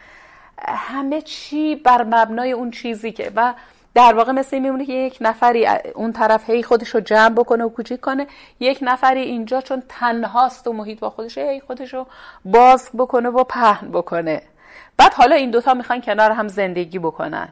همه 0.59 1.23
چی 1.23 1.77
بر 1.77 2.03
مبنای 2.03 2.53
اون 2.53 2.71
چیزی 2.71 3.13
که 3.13 3.33
و 3.37 3.55
در 3.95 4.15
واقع 4.15 4.33
مثل 4.33 4.59
میمونه 4.59 4.87
که 4.87 4.93
یک 4.93 5.19
نفری 5.21 5.67
اون 5.95 6.13
طرف 6.13 6.51
هی 6.51 6.63
خودش 6.63 6.89
رو 6.89 7.01
جمع 7.01 7.35
بکنه 7.35 7.65
و 7.65 7.69
کوچیک 7.69 8.01
کنه 8.01 8.27
یک 8.61 8.79
نفری 8.83 9.21
اینجا 9.21 9.61
چون 9.61 9.83
تنهاست 9.89 10.67
و 10.67 10.73
محیط 10.73 11.01
با 11.01 11.11
خودش 11.11 11.39
هی 11.39 11.61
خودش 11.61 11.95
رو 11.95 12.07
باز 12.45 12.91
بکنه 12.99 13.29
و 13.29 13.45
پهن 13.45 13.91
بکنه. 13.91 14.43
بعد 14.97 15.15
حالا 15.15 15.37
این 15.37 15.51
دوتا 15.51 15.75
می‌خوان 15.75 16.01
کنار 16.01 16.31
هم 16.31 16.49
زندگی 16.49 16.99
بکنن. 16.99 17.49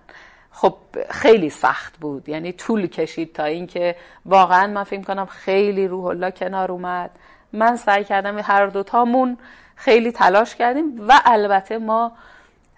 خب 0.51 0.75
خیلی 1.11 1.51
سخت 1.51 1.97
بود 1.97 2.29
یعنی 2.29 2.53
طول 2.53 2.87
کشید 2.87 3.33
تا 3.33 3.45
اینکه 3.45 3.97
واقعا 4.27 4.67
من 4.67 4.85
فکر 4.85 5.03
کنم 5.03 5.27
خیلی 5.27 5.89
روح 5.89 6.05
الله 6.05 6.31
کنار 6.31 6.73
اومد. 6.73 7.11
من 7.53 7.77
سعی 7.77 8.05
کردم 8.05 8.39
هر 8.39 8.67
دوتامون 8.67 9.39
خیلی 9.77 10.13
تلاش 10.13 10.57
کردیم 10.57 11.09
و 11.09 11.21
البته 11.25 11.79
ما 11.79 12.13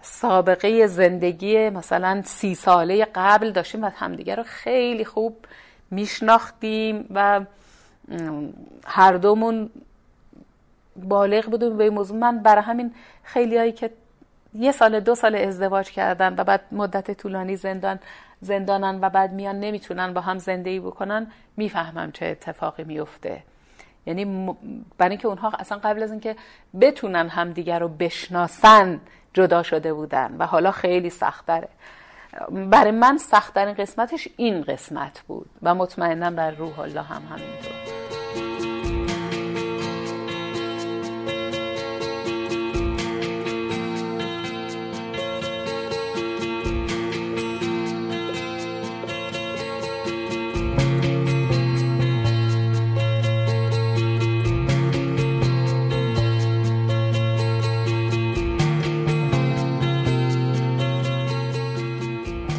سابقه 0.02 0.86
زندگی 0.86 1.70
مثلا 1.70 2.22
سی 2.24 2.54
ساله 2.54 3.06
قبل 3.14 3.50
داشتیم 3.50 3.84
و 3.84 3.90
همدیگه 3.96 4.34
رو 4.34 4.42
خیلی 4.42 5.04
خوب 5.04 5.36
میشناختیم 5.90 7.06
و 7.14 7.40
هر 8.86 9.12
دومون 9.12 9.70
بالغ 10.96 11.46
بودیم 11.46 11.76
به 11.76 11.84
این 11.84 11.94
موضوع. 11.94 12.16
من 12.16 12.38
برای 12.38 12.62
همین 12.62 12.94
خیلی 13.22 13.56
هایی 13.58 13.72
که 13.72 13.90
یه 14.54 14.72
سال 14.72 15.00
دو 15.00 15.14
سال 15.14 15.36
ازدواج 15.36 15.90
کردن 15.90 16.34
و 16.38 16.44
بعد 16.44 16.60
مدت 16.72 17.10
طولانی 17.10 17.56
زندان 17.56 17.98
زندانن 18.40 18.98
و 19.00 19.10
بعد 19.10 19.32
میان 19.32 19.60
نمی‌تونن 19.60 20.14
با 20.14 20.20
هم 20.20 20.38
زندگی 20.38 20.80
بکنن 20.80 21.26
می‌فهمم 21.56 22.12
چه 22.12 22.26
اتفاقی 22.26 22.84
میفته 22.84 23.42
یعنی 24.06 24.56
برای 24.98 25.10
اینکه 25.10 25.28
اونها 25.28 25.52
اصلا 25.58 25.78
قبل 25.78 26.02
از 26.02 26.10
اینکه 26.10 26.36
بتونن 26.80 27.28
همدیگر 27.28 27.78
رو 27.78 27.88
بشناسن 27.88 29.00
جدا 29.34 29.62
شده 29.62 29.94
بودن 29.94 30.36
و 30.38 30.46
حالا 30.46 30.70
خیلی 30.70 31.10
سختره. 31.10 31.68
برای 32.50 32.90
من 32.90 33.18
سختترین 33.18 33.74
قسمتش 33.74 34.28
این 34.36 34.62
قسمت 34.62 35.20
بود 35.28 35.50
و 35.62 35.74
مطمئنا 35.74 36.30
بر 36.30 36.50
روح 36.50 36.80
الله 36.80 37.02
هم 37.02 37.22
همینطور. 37.30 37.89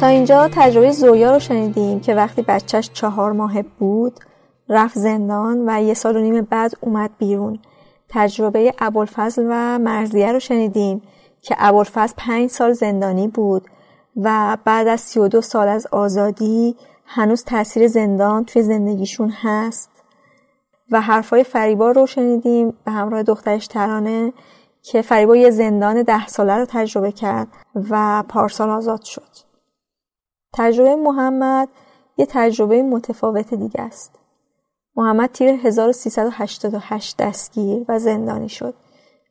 تا 0.02 0.08
اینجا 0.08 0.48
تجربه 0.52 0.92
زویا 0.92 1.32
رو 1.32 1.38
شنیدیم 1.38 2.00
که 2.00 2.14
وقتی 2.14 2.42
بچهش 2.42 2.90
چهار 2.92 3.32
ماه 3.32 3.62
بود 3.62 4.20
رفت 4.68 4.98
زندان 4.98 5.64
و 5.68 5.82
یه 5.82 5.94
سال 5.94 6.16
و 6.16 6.20
نیم 6.20 6.40
بعد 6.40 6.72
اومد 6.80 7.10
بیرون. 7.18 7.58
تجربه 8.08 8.74
ابوالفضل 8.78 9.46
و 9.50 9.78
مرزیه 9.78 10.32
رو 10.32 10.40
شنیدیم 10.40 11.02
که 11.42 11.54
ابوالفضل 11.58 12.14
پنج 12.16 12.50
سال 12.50 12.72
زندانی 12.72 13.28
بود 13.28 13.62
و 14.16 14.56
بعد 14.64 14.88
از 14.88 15.00
سی 15.00 15.20
و 15.20 15.28
دو 15.28 15.40
سال 15.40 15.68
از 15.68 15.86
آزادی 15.86 16.76
هنوز 17.06 17.44
تاثیر 17.44 17.88
زندان 17.88 18.44
توی 18.44 18.62
زندگیشون 18.62 19.30
هست. 19.30 19.90
و 20.90 21.00
حرفای 21.00 21.44
فریبا 21.44 21.90
رو 21.90 22.06
شنیدیم 22.06 22.74
به 22.84 22.92
همراه 22.92 23.22
دخترش 23.22 23.66
ترانه 23.66 24.32
که 24.82 25.02
فریبا 25.02 25.36
یه 25.36 25.50
زندان 25.50 26.02
ده 26.02 26.26
ساله 26.26 26.56
رو 26.56 26.66
تجربه 26.68 27.12
کرد 27.12 27.48
و 27.90 28.24
پارسال 28.28 28.70
آزاد 28.70 29.02
شد. 29.02 29.51
تجربه 30.52 30.96
محمد 30.96 31.68
یه 32.16 32.26
تجربه 32.30 32.82
متفاوت 32.82 33.54
دیگه 33.54 33.80
است. 33.80 34.18
محمد 34.96 35.30
تیر 35.32 35.48
1388 35.48 37.16
دستگیر 37.16 37.84
و 37.88 37.98
زندانی 37.98 38.48
شد 38.48 38.74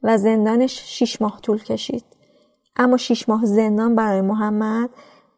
و 0.03 0.17
زندانش 0.17 0.81
6 0.85 1.21
ماه 1.21 1.41
طول 1.41 1.63
کشید. 1.63 2.03
اما 2.75 2.97
6 2.97 3.29
ماه 3.29 3.45
زندان 3.45 3.95
برای 3.95 4.21
محمد 4.21 4.89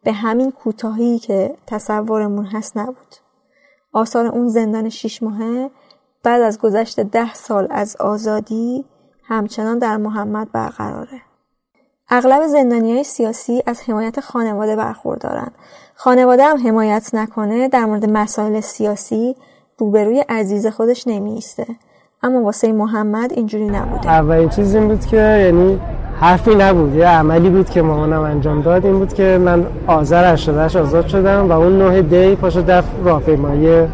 به 0.03 0.11
همین 0.13 0.51
کوتاهی 0.51 1.19
که 1.19 1.55
تصورمون 1.67 2.45
هست 2.45 2.77
نبود. 2.77 3.15
آثار 3.93 4.25
اون 4.25 4.47
زندان 4.47 4.89
6 4.89 5.23
ماهه 5.23 5.71
بعد 6.23 6.41
از 6.41 6.59
گذشت 6.59 6.99
ده 6.99 7.33
سال 7.33 7.67
از 7.71 7.95
آزادی 7.95 8.85
همچنان 9.23 9.79
در 9.79 9.97
محمد 9.97 10.51
برقراره. 10.51 11.21
اغلب 12.09 12.47
زندانی 12.47 12.93
های 12.93 13.03
سیاسی 13.03 13.63
از 13.65 13.81
حمایت 13.87 14.19
خانواده 14.19 14.75
برخوردارن. 14.75 15.51
خانواده 15.95 16.43
هم 16.43 16.67
حمایت 16.67 17.09
نکنه 17.13 17.67
در 17.67 17.85
مورد 17.85 18.09
مسائل 18.09 18.59
سیاسی 18.59 19.35
روبروی 19.77 20.19
عزیز 20.29 20.67
خودش 20.67 21.07
نمیسته. 21.07 21.65
اما 22.23 22.41
واسه 22.43 22.71
محمد 22.71 23.33
اینجوری 23.33 23.65
نبوده. 23.65 24.09
اولین 24.09 24.49
چیز 24.49 24.75
این 24.75 24.87
بود 24.87 25.05
که 25.05 25.17
یعنی 25.17 25.79
حرفی 26.19 26.55
نبود 26.55 26.95
یه 26.95 27.07
عملی 27.07 27.49
بود 27.49 27.69
که 27.69 27.81
مامانم 27.81 28.21
انجام 28.21 28.61
داد 28.61 28.85
این 28.85 28.99
بود 28.99 29.13
که 29.13 29.37
من 29.37 29.65
آذر 29.87 30.33
88 30.33 30.75
آزاد 30.75 31.07
شدم 31.07 31.49
و 31.49 31.51
اون 31.51 31.79
نوع 31.79 32.01
دی 32.01 32.35
پاشو 32.35 32.61
دف 32.61 32.85
راهپیمایی 33.03 33.87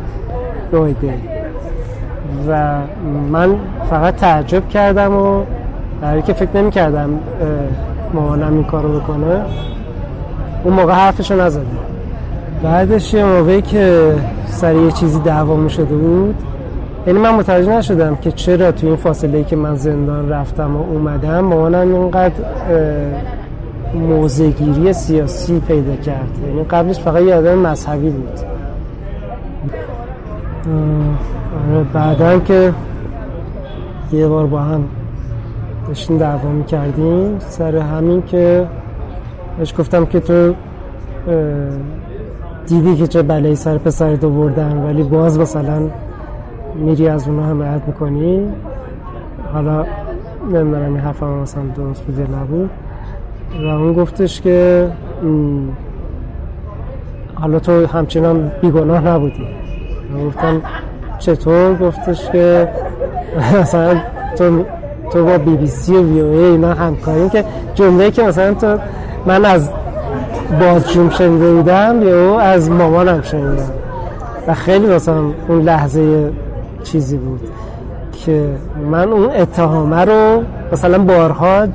نوع 0.73 0.91
دی 0.91 1.13
و 2.47 2.81
من 3.31 3.59
فقط 3.89 4.15
تعجب 4.15 4.69
کردم 4.69 5.13
و 5.13 5.43
در 6.01 6.21
که 6.21 6.33
فکر 6.33 6.57
نمی 6.57 6.71
کردم 6.71 7.19
مامانم 8.13 8.53
این 8.53 8.63
کارو 8.63 8.99
بکنه. 8.99 9.41
اون 10.63 10.73
موقع 10.73 10.93
حرفشو 10.93 11.41
نزدم 11.41 11.65
بعدش 12.63 13.13
یه 13.13 13.25
موقعی 13.25 13.61
که 13.61 14.13
سر 14.47 14.75
یه 14.75 14.91
چیزی 14.91 15.19
دعوا 15.19 15.67
شده 15.67 15.95
بود 15.95 16.35
یعنی 17.07 17.19
من 17.19 17.29
متوجه 17.29 17.77
نشدم 17.77 18.15
که 18.15 18.31
چرا 18.31 18.71
تو 18.71 18.87
این 18.87 18.95
فاصله 18.95 19.37
ای 19.37 19.43
که 19.43 19.55
من 19.55 19.75
زندان 19.75 20.29
رفتم 20.29 20.75
و 20.75 20.79
اومدم 20.79 21.39
مامانم 21.39 21.95
اینقدر 21.95 22.33
موزگیری 23.93 24.93
سیاسی 24.93 25.59
پیدا 25.59 25.95
کرد. 25.95 26.29
یعنی 26.47 26.63
قبلش 26.63 26.99
فقط 26.99 27.21
یه 27.21 27.35
آدم 27.35 27.57
مذهبی 27.57 28.09
بود. 28.09 28.39
آره 31.73 31.83
بعدا 31.93 32.39
که 32.39 32.73
یه 34.11 34.27
بار 34.27 34.45
با 34.45 34.59
هم 34.59 34.83
داشتیم 35.89 36.17
دعوا 36.17 36.49
می‌کردیم. 36.49 37.39
سر 37.39 37.75
همین 37.75 38.23
که 38.25 38.67
بهش 39.57 39.73
گفتم 39.79 40.05
که 40.05 40.19
تو 40.19 40.53
دیدی 42.67 42.95
که 42.95 43.07
چه 43.07 43.21
بلایی 43.21 43.55
سر 43.55 43.77
پسر 43.77 44.13
دو 44.13 44.29
بردن 44.29 44.77
ولی 44.77 45.03
باز 45.03 45.39
مثلا 45.39 45.81
میری 46.75 47.07
از 47.07 47.27
اونها 47.27 47.45
حمایت 47.45 47.81
می‌کنی. 47.87 48.47
حالا 49.53 49.85
نمی‌دونم 50.53 50.93
این 50.93 50.97
حرفم 50.97 51.25
مثلا 51.25 51.63
درست 51.75 52.03
بود 52.03 52.35
نبود. 52.35 52.69
و 53.59 53.67
اون 53.67 53.93
گفتش 53.93 54.41
که 54.41 54.87
حالا 57.35 57.59
تو 57.59 57.85
همچنان 57.85 58.51
بیگناه 58.61 59.07
نبودی. 59.07 59.47
گفتم 60.27 60.61
چطور؟ 61.19 61.75
گفتش 61.75 62.29
که 62.29 62.67
مثلا 63.61 64.01
تو 64.37 64.63
تو 65.13 65.25
با 65.25 65.37
بی 65.37 65.55
بی 65.55 65.67
سی 65.67 65.95
و 65.95 66.03
وی 66.03 66.21
او 66.21 66.31
ای 66.31 66.43
اینا 66.43 66.73
همکاری 66.73 67.29
که 67.29 67.45
جمله 67.75 68.11
که 68.11 68.23
مثلا 68.23 68.53
تو 68.53 68.77
من 69.25 69.45
از 69.45 69.69
بازجوم 70.59 71.09
شنیده 71.09 71.53
بودم 71.53 72.01
یا 72.03 72.39
از 72.39 72.71
مامانم 72.71 73.21
شنیدم 73.21 73.71
و 74.47 74.53
خیلی 74.53 74.87
مثلا 74.87 75.21
اون 75.47 75.61
لحظه 75.61 76.31
چیزی 76.83 77.17
بود 77.17 77.39
که 78.25 78.45
من 78.91 79.11
اون 79.11 79.29
اتهامه 79.29 80.05
رو 80.05 80.43
مثلا 80.71 80.97
بارها 80.97 81.67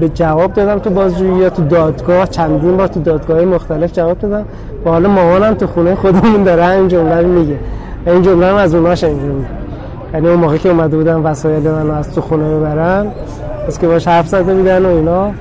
به 0.00 0.08
جواب 0.08 0.52
دادم 0.52 0.78
تو 0.78 0.90
بازجویی 0.90 1.38
یا 1.38 1.50
تو 1.50 1.64
دادگاه 1.64 2.26
چندین 2.26 2.76
بار 2.76 2.86
تو 2.86 3.00
دادگاه 3.00 3.44
مختلف 3.44 3.92
جواب 3.92 4.18
دادم. 4.18 4.44
و 4.84 4.90
حالا 4.90 5.08
مامانم 5.08 5.54
تو 5.54 5.66
خونه 5.66 5.94
خودمون 5.94 6.42
داره 6.42 6.68
این 6.68 6.88
جمله 6.88 7.22
میگه. 7.22 7.58
این 8.06 8.22
جمله 8.22 8.50
رو 8.50 8.56
از 8.56 8.74
اونها 8.74 8.94
شنیده 8.94 9.32
یعنی 10.14 10.28
اون 10.28 10.38
موقع 10.38 10.56
که 10.56 10.68
اومده 10.68 10.96
بودم 10.96 11.24
وسایل 11.24 11.70
من 11.70 11.90
از 11.90 12.14
تو 12.14 12.20
خونه 12.20 12.56
ببرم 12.56 13.14
از 13.68 13.78
که 13.78 13.86
باش 13.86 14.08
حرف 14.08 14.28
زده 14.28 14.54
بودن 14.54 14.86
و 14.86 14.88
اینا. 14.88 15.32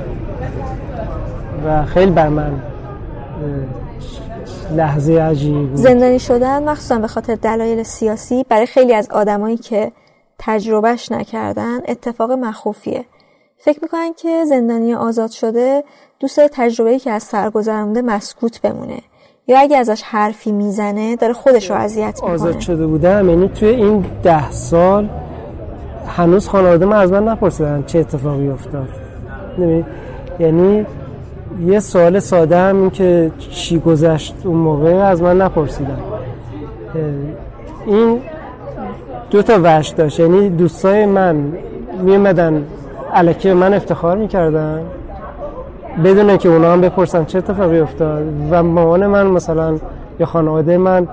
و 1.66 1.86
خیلی 1.86 2.12
بر 2.12 2.30
من 2.30 2.62
لحظه 4.76 5.14
عجیبی 5.14 5.66
بود. 5.66 5.76
زندانی 5.76 6.20
شدن 6.20 6.70
مخصوصا 6.70 7.00
به 7.00 7.08
خاطر 7.08 7.36
دلایل 7.36 7.84
سیاسی 7.84 8.46
برای 8.50 8.66
خیلی 8.66 8.94
از 8.94 9.10
آدمایی 9.10 9.58
که 9.58 9.92
تجربهش 10.40 11.12
نکردن 11.12 11.80
اتفاق 11.88 12.32
مخوفیه. 12.32 13.06
فکر 13.58 13.80
می‌کنن 13.82 14.14
که 14.18 14.46
زندانی 14.46 14.94
آزاد 14.94 15.32
شده 15.32 15.84
دوست 16.20 16.38
داره 16.38 16.50
تجربه‌ای 16.54 17.00
که 17.00 17.12
از 17.12 17.24
سر 17.24 17.52
مسکوت 18.02 18.62
بمونه. 18.62 19.00
یا 19.48 19.60
اگه 19.60 19.78
ازش 19.78 20.02
حرفی 20.02 20.52
می‌زنه 20.52 21.16
داره 21.16 21.34
خودش 21.34 21.70
رو 21.70 21.76
اذیت 21.76 22.16
می‌کنه. 22.16 22.32
آزاد 22.32 22.60
شده 22.60 22.88
بودم 22.88 23.30
یعنی 23.30 23.48
توی 23.48 23.70
این 23.70 24.06
ده 24.24 24.52
سال 24.52 25.10
هنوز 26.08 26.48
خانواده 26.48 26.86
من 26.86 26.98
از 26.98 27.12
من 27.12 27.28
نپرسیدن 27.28 27.84
چه 27.88 28.00
اتفاقی 28.00 28.50
افتاد. 28.50 28.88
یعنی 30.40 30.86
یه 31.66 31.80
سوال 31.80 32.20
ساده 32.20 32.58
هم 32.58 32.82
این 32.82 32.90
که 32.90 33.32
چی 33.40 33.80
گذشت 33.80 34.36
اون 34.44 34.58
موقع 34.58 34.94
از 34.94 35.22
من 35.22 35.42
نپرسیدن. 35.42 36.00
این 37.86 38.20
دو 39.30 39.42
تا 39.42 39.60
وش 39.64 39.90
داشت. 39.90 40.20
یعنی 40.20 40.50
دوستای 40.50 41.06
من 41.06 41.54
میمدن 42.02 42.66
علکه 43.14 43.54
من 43.54 43.74
افتخار 43.74 44.18
می‌کردن. 44.18 44.82
بدون 46.04 46.38
که 46.38 46.50
اونا 46.50 46.74
هم 46.74 46.82
بپرسن 46.82 47.26
چه 47.26 47.38
اتفاقی 47.38 47.80
افتاد 47.80 48.24
و 48.52 48.64
مامان 48.64 49.08
من 49.08 49.28
مثلا 49.28 49.78
یا 50.20 50.26
خانواده 50.26 50.78
من 50.78 51.08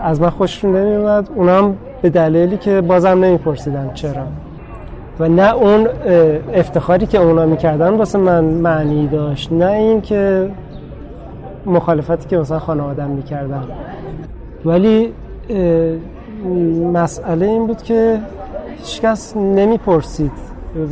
از 0.00 0.20
من 0.20 0.30
خوششون 0.30 0.76
نمیومد 0.76 1.28
اونا 1.34 1.58
هم 1.58 1.76
به 2.02 2.10
دلیلی 2.10 2.56
که 2.56 2.80
بازم 2.80 3.08
نمیپرسیدن 3.08 3.90
چرا. 3.94 4.22
و 5.20 5.28
نه 5.28 5.54
اون 5.54 5.88
افتخاری 6.54 7.06
که 7.06 7.18
اونا 7.18 7.46
می‌کردن 7.46 7.88
واسه 7.88 8.18
من 8.18 8.44
معنی 8.44 9.08
داشت 9.08 9.52
نه 9.52 9.70
این 9.70 10.00
که 10.00 10.50
مخالفتی 11.66 12.28
که 12.28 12.38
مثلا 12.38 12.58
خانوادم 12.58 13.10
می‌کردن 13.10 13.62
ولی 14.64 15.12
مسئله 16.92 17.46
این 17.46 17.66
بود 17.66 17.82
که 17.82 18.18
هیچکس 18.78 19.36
نمی‌پرسید 19.36 20.32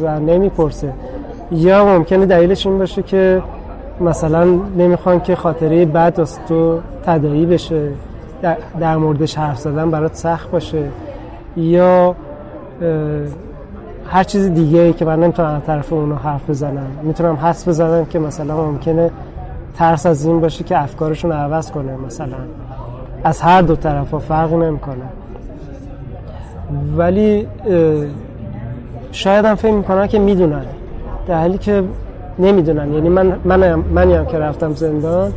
و 0.01 0.21
نمی‌پرسه. 0.21 0.93
یا 1.53 1.85
ممکنه 1.85 2.27
دلیلش 2.27 2.67
این 2.67 2.79
باشه 2.79 3.03
که 3.03 3.43
مثلا 4.01 4.45
نمی‌خوان 4.79 5.21
که 5.21 5.37
خاطره 5.37 5.85
بد 5.85 6.21
از 6.21 6.39
تو 6.49 6.81
تدایی 7.07 7.47
بشه 7.47 7.89
در 8.81 8.97
موردش 8.97 9.39
حرف 9.39 9.59
زدن 9.59 9.91
برات 9.91 10.15
سخت 10.15 10.51
باشه 10.51 10.85
یا 11.57 12.15
هر 14.07 14.25
چیز 14.25 14.47
دیگه 14.55 14.81
ای 14.81 14.93
که 14.93 15.05
من 15.05 15.21
نمی‌تونم 15.21 15.55
از 15.55 15.63
طرف 15.63 15.93
اونو 15.93 16.15
حرف 16.15 16.51
بزنم. 16.51 16.87
می‌تونم 17.03 17.35
حس 17.35 17.69
بزنم 17.69 18.05
که 18.05 18.19
مثلا 18.19 18.57
ممکنه 18.57 19.11
ترس 19.77 20.07
از 20.07 20.27
این 20.27 20.41
باشه 20.41 20.65
که 20.65 20.83
افکارشون 20.83 21.33
عوض 21.33 21.71
کنه 21.71 21.97
مثلا. 22.07 22.37
از 23.25 23.41
هر 23.41 23.63
دو 23.63 23.77
طرف 23.77 24.11
ها 24.11 24.19
فرق 24.19 24.53
نمی‌کنه. 24.53 25.05
ولی 26.97 27.47
شاید 29.13 29.45
هم 29.45 29.55
فکر 29.55 29.73
می‌کنن 29.73 30.07
که 30.07 30.19
می‌دونن. 30.19 30.65
در 31.27 31.41
حالی 31.41 31.59
که 31.59 31.83
نمی‌دونن. 32.39 32.93
یعنی 32.93 33.09
من 33.09 33.37
من 33.45 33.75
منی 33.75 34.15
هم 34.15 34.27
که 34.27 34.39
رفتم 34.39 34.75
زندان 34.75 35.33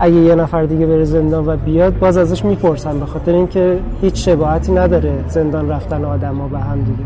اگه 0.00 0.14
یه 0.14 0.34
نفر 0.34 0.64
دیگه 0.64 0.86
بره 0.86 1.04
زندان 1.04 1.46
و 1.46 1.56
بیاد 1.56 1.98
باز 1.98 2.16
ازش 2.16 2.44
می‌پرسن. 2.44 3.00
به 3.00 3.06
خاطر 3.06 3.32
اینکه 3.32 3.78
هیچ 4.00 4.28
شباهتی 4.28 4.72
نداره 4.72 5.12
زندان 5.28 5.68
رفتن 5.70 6.04
آدم 6.04 6.34
ها 6.34 6.48
به 6.48 6.58
هم 6.58 6.78
دیگه. 6.78 7.04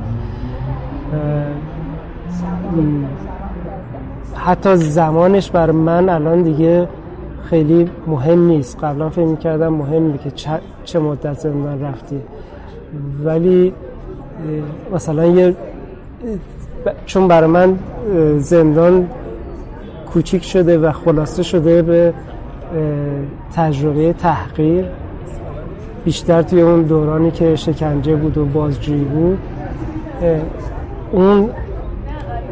حتی 4.34 4.76
زمانش 4.76 5.50
بر 5.50 5.70
من 5.70 6.08
الان 6.08 6.42
دیگه 6.42 6.88
خیلی 7.44 7.90
مهم 8.06 8.46
نیست. 8.46 8.84
قبلا 8.84 9.08
فکر 9.08 9.24
می‌کردم 9.24 9.68
مهمه 9.68 10.18
که 10.18 10.30
چه 10.84 10.98
مدت 10.98 11.38
زندان 11.38 11.82
رفتی. 11.82 12.20
ولی 13.24 13.72
مثلا 14.94 15.26
یه 15.26 15.54
چون 17.06 17.28
برای 17.28 17.50
من 17.50 17.78
زندان 18.38 19.08
کوچیک 20.12 20.44
شده 20.44 20.78
و 20.78 20.92
خلاصه 20.92 21.42
شده 21.42 21.82
به 21.82 22.14
تجربه 23.56 24.12
تحقیر. 24.12 24.84
بیشتر 26.04 26.42
توی 26.42 26.60
اون 26.60 26.82
دورانی 26.82 27.30
که 27.30 27.56
شکنجه 27.56 28.16
بود 28.16 28.38
و 28.38 28.44
بازجویی 28.44 29.04
بود 29.04 29.38
اون 31.12 31.50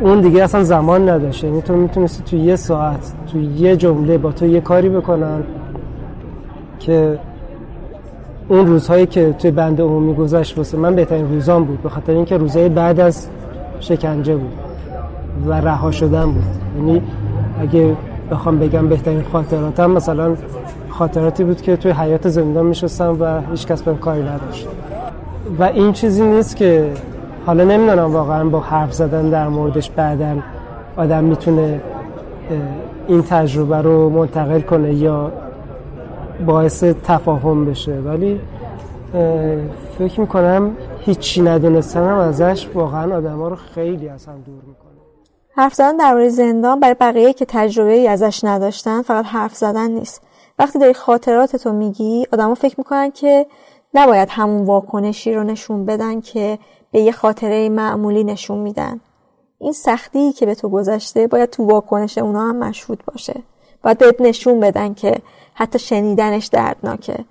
اون 0.00 0.20
دیگه 0.20 0.42
اصلا 0.44 0.62
زمان 0.62 1.08
نداشته 1.08 1.46
یعنی 1.46 1.62
تو 1.62 1.74
می‌تونستی 1.74 2.22
تو 2.24 2.36
یه 2.36 2.56
ساعت 2.56 3.12
تو 3.32 3.40
یه 3.40 3.76
جمله 3.76 4.18
با 4.18 4.32
تو 4.32 4.46
یه 4.46 4.60
کاری 4.60 4.88
بکنن 4.88 5.42
که 6.78 7.18
اون 8.48 8.66
روزهایی 8.66 9.06
که 9.06 9.34
توی 9.38 9.50
بند 9.50 9.80
عمومی 9.80 10.14
گذشت 10.14 10.58
واسه 10.58 10.78
من 10.78 10.94
بهترین 10.94 11.34
روزان 11.34 11.64
بود. 11.64 11.82
به 11.82 11.88
خاطر 11.88 12.12
اینکه 12.12 12.36
روزهای 12.36 12.68
بعد 12.68 13.00
از 13.00 13.28
شکنجه 13.80 14.36
بود 14.36 14.52
و 15.46 15.52
رها 15.52 15.90
شدن 15.90 16.24
بود. 16.24 16.44
یعنی 16.76 17.02
اگه 17.60 17.96
بخوام 18.30 18.58
بگم 18.58 18.88
بهترین 18.88 19.22
خاطراتم 19.32 19.90
مثلا 19.90 20.34
خاطراتی 20.88 21.44
بود 21.44 21.62
که 21.62 21.76
توی 21.76 21.92
حیات 21.92 22.28
زندان 22.28 22.66
میشستم 22.66 23.16
و 23.20 23.40
هیچ 23.50 23.66
کس 23.66 23.82
بهم 23.82 23.96
کاری 23.96 24.22
نداشت. 24.22 24.68
و 25.58 25.62
این 25.62 25.92
چیزی 25.92 26.24
نیست 26.26 26.56
که 26.56 26.90
حالا 27.46 27.64
نمی‌دونم 27.64 28.12
واقعا 28.12 28.44
با 28.44 28.60
حرف 28.60 28.92
زدن 28.92 29.30
در 29.30 29.48
موردش 29.48 29.90
بعدا 29.90 30.36
آدم 30.96 31.24
می‌تونه 31.24 31.80
این 33.08 33.22
تجربه 33.22 33.76
رو 33.76 34.10
منتقل 34.10 34.60
کنه 34.60 34.94
یا 34.94 35.32
باعث 36.46 36.84
تفاهم 36.84 37.64
بشه. 37.64 37.92
ولی 37.92 38.40
فکر 39.98 40.20
می‌کنم 40.20 40.70
هیچی 41.00 41.42
ندونستنم 41.42 42.18
ازش 42.18 42.68
واقعا 42.74 43.16
آدم 43.16 43.38
ها 43.38 43.48
رو 43.48 43.56
خیلی 43.56 44.08
از 44.08 44.26
هم 44.26 44.40
دور 44.40 44.62
می‌کنه. 44.66 44.90
حرف 45.56 45.74
زدن 45.74 45.96
درباره 45.96 46.28
زندان 46.28 46.80
برای 46.80 46.96
بقیه 47.00 47.32
که 47.32 47.44
تجربه 47.48 47.92
ای 47.92 48.08
ازش 48.08 48.44
نداشتن 48.44 49.02
فقط 49.02 49.24
حرف 49.24 49.54
زدن 49.56 49.90
نیست. 49.90 50.22
وقتی 50.58 50.78
داری 50.78 50.94
خاطراتتو 50.94 51.72
میگی 51.72 52.26
آدما 52.32 52.54
فکر 52.54 52.74
می‌کنن 52.78 53.10
که 53.10 53.46
نباید 53.94 54.28
همون 54.30 54.64
واکنشی 54.64 55.34
رو 55.34 55.42
نشون 55.42 55.86
بدن 55.86 56.20
که 56.20 56.58
به 56.92 57.00
یه 57.00 57.12
خاطره 57.12 57.68
معمولی 57.68 58.24
نشون 58.24 58.58
میدن. 58.58 59.00
این 59.58 59.72
سختی 59.72 60.32
که 60.32 60.46
به 60.46 60.54
تو 60.54 60.68
گذشته 60.68 61.26
باید 61.26 61.50
تو 61.50 61.64
واکنش 61.64 62.18
اونا 62.18 62.48
هم 62.48 62.56
مشهود 62.56 63.02
باشه. 63.12 63.34
باید 63.82 63.98
بهت 63.98 64.20
نشون 64.20 64.60
بدن 64.60 64.94
که 64.94 65.16
حتی 65.54 65.78
شنیدنش 65.78 66.46
دردناکه. 66.46 67.24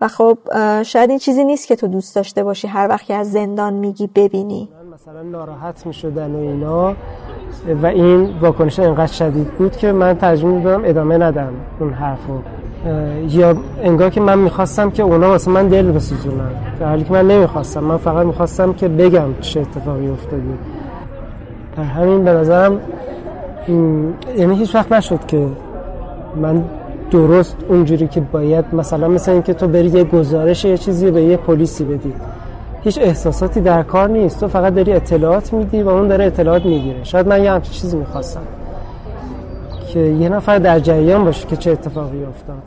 و 0.00 0.08
خب 0.08 0.38
شاید 0.82 1.10
این 1.10 1.18
چیزی 1.18 1.44
نیست 1.44 1.68
که 1.68 1.76
تو 1.76 1.86
دوست 1.86 2.16
داشته 2.16 2.44
باشی 2.44 2.68
هر 2.68 2.88
وقت 2.88 3.10
از 3.10 3.32
زندان 3.32 3.72
میگی 3.72 4.10
ببینی. 4.14 4.68
مثلا 4.94 5.22
ناراحت 5.22 5.86
می‌شدن 5.86 6.34
و 6.34 6.38
اینا 6.38 6.94
و 7.82 7.86
این 7.86 8.38
واکنش 8.40 8.78
اینقدر 8.78 9.12
شدید 9.12 9.48
بود 9.50 9.76
که 9.76 9.92
من 9.92 10.14
ترجمه 10.14 10.52
می‌دادم 10.52 10.82
ادامه 10.84 11.18
ندم 11.18 11.52
اون 11.80 11.92
حرفو. 11.92 12.38
یا 13.28 13.56
انگار 13.82 14.10
که 14.10 14.20
من 14.20 14.38
می‌خواستم 14.38 14.90
که 14.90 15.02
اونا 15.02 15.28
واسه 15.28 15.50
من 15.50 15.68
دل 15.68 15.92
بسوزونن. 15.92 16.50
در 16.80 16.88
حالی 16.88 17.04
که 17.04 17.12
من 17.12 17.26
نمی‌خواستم 17.28 17.84
من 17.84 17.96
فقط 17.96 18.26
می‌خواستم 18.26 18.72
که 18.72 18.88
بگم 18.88 19.34
چه 19.40 19.60
اتفاقی 19.60 20.08
افتاده. 20.08 20.42
در 21.76 21.82
همین 21.82 22.24
به 22.24 22.32
نظرم 22.32 22.80
یعنی 24.36 24.56
هیچ 24.56 24.74
وقت 24.74 24.92
نشد 24.92 25.26
که 25.26 25.46
من 26.36 26.64
درست 27.10 27.56
اونجوری 27.68 28.08
که 28.08 28.20
باید 28.20 28.64
مثلا 28.72 29.08
مثل 29.08 29.32
اینکه 29.32 29.54
تو 29.54 29.68
بری 29.68 29.88
یه 29.88 30.04
گزارش 30.04 30.64
یه 30.64 30.78
چیزی 30.78 31.10
به 31.10 31.22
یه 31.22 31.36
پلیسی 31.36 31.84
بدی. 31.84 32.14
هیچ 32.82 32.98
احساساتی 32.98 33.60
در 33.60 33.82
کار 33.82 34.08
نیست. 34.08 34.40
تو 34.40 34.48
فقط 34.48 34.74
داری 34.74 34.92
اطلاعات 34.92 35.52
میدی 35.52 35.82
و 35.82 35.88
اون 35.88 36.08
داره 36.08 36.24
اطلاعات 36.24 36.64
می‌گیره. 36.64 37.04
شاید 37.04 37.28
من 37.28 37.44
یه 37.44 37.50
همچین 37.50 37.72
چیزی 37.72 37.96
می‌خواستم. 37.96 38.42
که 39.92 39.98
یه 39.98 40.28
نفر 40.28 40.58
در 40.58 40.78
جریان 40.78 41.24
باشه 41.24 41.46
که 41.46 41.56
چه 41.56 41.70
اتفاقی 41.70 42.24
افتاد. 42.24 42.62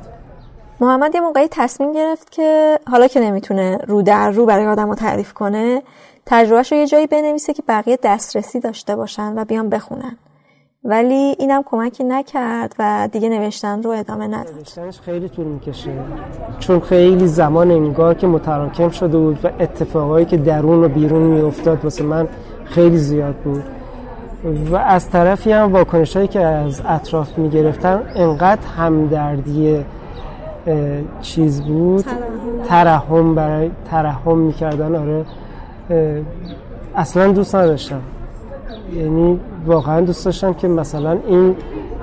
محمد 0.82 1.16
یه 1.16 1.22
موقعی 1.22 1.48
تصمیم 1.52 1.94
گرفت 1.94 2.32
که 2.32 2.80
حالا 2.92 3.08
که 3.08 3.20
نمی‌تونه 3.20 3.80
رو 3.88 4.02
در 4.02 4.32
رو 4.32 4.46
برای 4.46 4.68
آدم 4.68 4.90
رو 4.90 4.96
تعریف 4.96 5.34
کنه 5.34 5.82
تجربهش 6.26 6.72
رو 6.72 6.78
یه 6.78 6.88
جایی 6.88 7.08
بنویسه 7.08 7.54
که 7.54 7.64
بقیه 7.68 7.98
دسترسی 8.04 8.60
داشته 8.60 8.96
باشن 8.96 9.34
و 9.38 9.46
بیان 9.46 9.70
بخونن. 9.70 10.18
ولی 10.84 11.36
اینم 11.40 11.64
کمکی 11.66 12.04
نکرد 12.04 12.76
و 12.80 13.10
دیگه 13.12 13.30
نوشتن 13.30 13.84
رو 13.84 13.90
ادامه 13.90 14.28
نداد. 14.28 14.56
نوشتنش 14.58 15.00
خیلی 15.00 15.30
طول 15.30 15.46
می‌کشه. 15.46 15.92
چون 16.60 16.80
خیلی 16.80 17.28
زمان 17.28 17.72
انگار 17.72 18.14
که 18.14 18.28
متراکم 18.28 18.90
شده 18.90 19.18
بود 19.18 19.46
و 19.46 19.50
اتفاقایی 19.60 20.26
که 20.26 20.38
درون 20.38 20.84
و 20.84 20.88
بیرون 20.88 21.22
میافتاد 21.22 21.84
واسه 21.84 22.04
من 22.04 22.28
خیلی 22.66 22.98
زیاد 22.98 23.36
بود. 23.36 23.64
و 24.72 24.76
از 24.76 25.10
طرفی 25.10 25.52
هم 25.52 25.74
واکنش 25.74 26.16
هایی 26.16 26.28
که 26.28 26.40
از 26.40 26.82
اطراف 26.88 27.38
می‌گرفتن 27.38 28.04
انقدر 28.16 28.68
همدردی 28.78 29.86
چیز 31.22 31.62
بود. 31.62 32.06
ترحم. 32.68 33.36
برای 33.36 33.72
ترحم 33.92 34.38
می‌کردن 34.38 34.96
آره. 34.96 35.26
اصلا 36.96 37.32
دوست 37.32 37.56
نداشتم. 37.56 38.02
یعنی 38.98 39.40
واقعا 39.66 40.02
دوست 40.02 40.26
داشتم 40.26 40.54
که 40.54 40.68
مثلا 40.68 41.18
این 41.28 41.56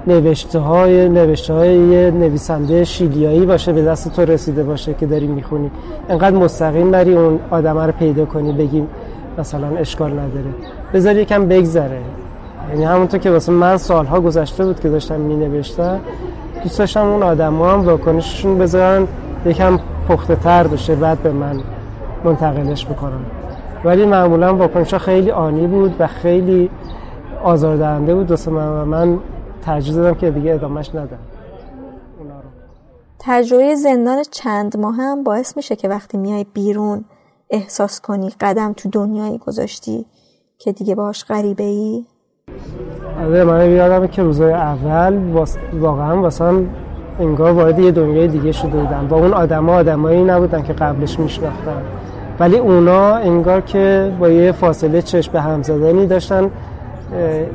نوشته 0.06 0.58
های 0.58 1.08
نوشته 1.08 1.54
های 1.54 2.10
نویسنده 2.10 2.84
شیلیایی 2.84 3.46
باشه 3.46 3.72
به 3.72 3.82
دست 3.82 4.12
تو 4.16 4.22
رسیده 4.22 4.62
باشه 4.64 4.94
که 4.94 5.06
داری 5.06 5.26
می‌خونی. 5.26 5.70
انقدر 6.08 6.36
مستقیم 6.36 6.90
نری 6.90 7.16
اون 7.16 7.38
آدم 7.50 7.78
رو 7.78 7.92
پیدا 7.92 8.24
کنی 8.24 8.52
بگیم 8.52 8.88
مثلا 9.38 9.68
اشکال 9.76 10.10
نداره. 10.10 10.50
بذار 10.94 11.16
یکم 11.16 11.48
بگذره. 11.48 12.00
یعنی 12.70 12.84
همونطور 12.84 13.20
که 13.20 13.30
واسه 13.30 13.52
من 13.52 13.76
سالها 13.76 14.20
گذشته 14.20 14.64
بود 14.64 14.80
که 14.80 14.88
داشتم 14.88 15.20
می 15.20 15.36
نوشتم 15.36 16.00
دوست 16.62 16.78
داشتم 16.78 17.06
اون 17.06 17.22
آدم 17.22 17.54
ها 17.54 17.72
هم 17.72 17.84
واکنششون 17.84 18.58
بذارن 18.58 19.06
یکم 19.46 19.78
پخته 20.08 20.36
تر 20.36 20.66
بشه 20.66 20.94
بعد 20.94 21.18
به 21.22 21.32
من 21.32 21.60
منتقلش 22.24 22.86
بکنم 22.86 23.20
ولی 23.84 24.06
معمولا 24.06 24.56
واکنش 24.56 24.94
خیلی 24.94 25.30
آنی 25.30 25.66
بود 25.66 25.96
و 25.98 26.06
خیلی 26.06 26.70
آزاردهنده 27.42 28.14
بود 28.14 28.30
واسه 28.30 28.50
من 28.50 28.68
و 28.68 28.84
من 28.84 29.18
ترجیح 29.62 29.94
دادم 29.94 30.14
که 30.14 30.30
دیگه 30.30 30.54
ادامهش 30.54 30.88
ندم. 30.88 31.18
تجربه 33.18 33.74
زندان 33.74 34.22
چند 34.30 34.76
ماه 34.76 34.96
هم 34.96 35.24
باعث 35.24 35.56
میشه 35.56 35.76
که 35.76 35.88
وقتی 35.88 36.18
میای 36.18 36.46
بیرون 36.54 37.04
احساس 37.50 38.00
کنی 38.00 38.30
قدم 38.40 38.72
تو 38.72 38.88
دنیایی 38.88 39.38
گذاشتی 39.38 40.06
که 40.58 40.72
دیگه 40.72 40.94
باش 40.94 41.24
غریبه 41.24 41.64
ای 41.64 42.04
آره 43.20 43.44
من 43.44 43.70
یادم 43.70 44.06
که 44.06 44.22
روزای 44.22 44.52
اول 44.52 45.18
واقعا 45.72 46.22
واسه 46.22 46.66
انگار 47.20 47.52
وارد 47.52 47.78
یه 47.78 47.90
دنیای 47.90 48.28
دیگه 48.28 48.52
شده 48.52 48.70
بودم. 48.70 49.06
و 49.10 49.14
اون 49.14 49.32
آدما 49.32 49.74
آدمایی 49.74 50.24
نبودن 50.24 50.62
که 50.62 50.72
قبلش 50.72 51.18
میشناختم 51.18 51.82
ولی 52.40 52.58
اونا 52.58 53.14
انگار 53.14 53.60
که 53.60 54.12
با 54.20 54.28
یه 54.28 54.52
فاصله 54.52 55.02
چشم 55.02 55.32
به 55.32 55.40
هم 55.40 55.62
زدنی 55.62 56.06
داشتن 56.06 56.50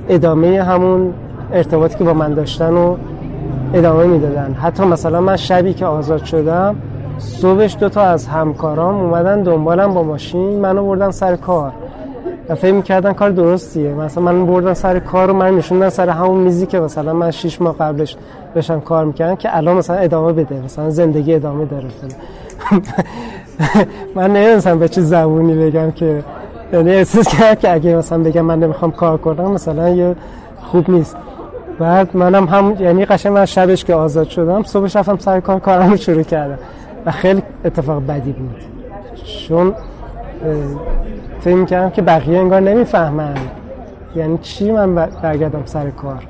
ادامه 0.09 0.63
همون 0.63 1.13
ارتباطی 1.53 1.97
که 1.97 2.03
با 2.03 2.13
من 2.13 2.33
داشتن 2.33 2.73
و 2.73 2.95
ادامه 3.73 4.03
می‌دادن. 4.03 4.53
حتی 4.53 4.83
مثلا 4.83 5.21
من 5.21 5.35
شبی 5.35 5.73
که 5.73 5.85
آزاد 5.85 6.23
شدم 6.23 6.75
صبحش 7.17 7.77
دوتا 7.79 8.01
از 8.01 8.27
همکارام 8.27 8.95
اومدن 8.95 9.43
دنبالم 9.43 9.93
با 9.93 10.03
ماشین 10.03 10.59
منو 10.59 10.85
بردن 10.85 11.11
سر 11.11 11.35
کار. 11.35 11.71
و 12.49 12.55
فکر 12.55 12.73
می‌کردن 12.73 13.13
کار 13.13 13.29
درستیه. 13.29 13.93
مثلا 13.93 14.23
من 14.23 14.45
بردن 14.45 14.73
سر 14.73 14.99
کار 14.99 15.27
رو 15.27 15.33
من 15.33 15.57
نشوندن 15.57 15.89
سر 15.89 16.09
همون 16.09 16.37
میزی 16.37 16.65
که 16.65 16.79
مثلا 16.79 17.13
من 17.13 17.31
شیش 17.31 17.61
ماه 17.61 17.77
قبلش 17.77 18.15
بشم 18.55 18.79
کار 18.79 19.05
می‌کردم 19.05 19.35
که 19.35 19.57
الان 19.57 19.77
مثلا 19.77 19.95
ادامه 19.95 20.33
بده 20.33 20.55
مثلا 20.65 20.89
زندگی 20.89 21.33
ادامه 21.33 21.65
داره. 21.65 21.87
من 24.15 24.33
نمی‌دونستم 24.33 24.79
به 24.79 24.89
چه 24.89 25.01
زبونی 25.01 25.65
بگم 25.65 25.91
که 25.91 26.23
یعنی 26.73 26.91
احساس 26.91 27.27
کرد 27.27 27.59
که 27.59 27.73
اگه 27.73 27.95
مثلا 27.95 28.23
بگم 28.23 28.41
من 28.41 28.59
نمی‌خوام 28.59 28.91
کار 28.91 29.17
کنم 29.17 29.51
مثلا 29.51 29.89
یه 29.89 30.15
خوب 30.61 30.89
نیست. 30.89 31.15
بعد 31.79 32.17
منم 32.17 32.45
هم 32.45 32.75
یعنی 32.79 33.05
قشنگ 33.05 33.33
من 33.33 33.45
شبش 33.45 33.85
که 33.85 33.95
آزاد 33.95 34.29
شدم 34.29 34.63
صبحش 34.63 34.95
رفتم 34.95 35.17
سر 35.17 35.39
کار 35.39 35.59
کارم 35.59 35.89
رو 35.89 35.97
شروع 35.97 36.23
کردم. 36.23 36.59
و 37.05 37.11
خیلی 37.11 37.43
اتفاق 37.65 38.07
بدی 38.07 38.31
بود. 38.31 38.55
چون 39.47 39.73
فکر 41.41 41.65
کردم 41.65 41.89
که 41.89 42.01
بقیه 42.01 42.39
انگار 42.39 42.59
نمی‌فهمن. 42.59 43.33
یعنی 44.15 44.37
چی 44.37 44.71
من 44.71 44.95
برگردم 44.95 45.61
سر 45.65 45.89
کار؟ 45.89 46.23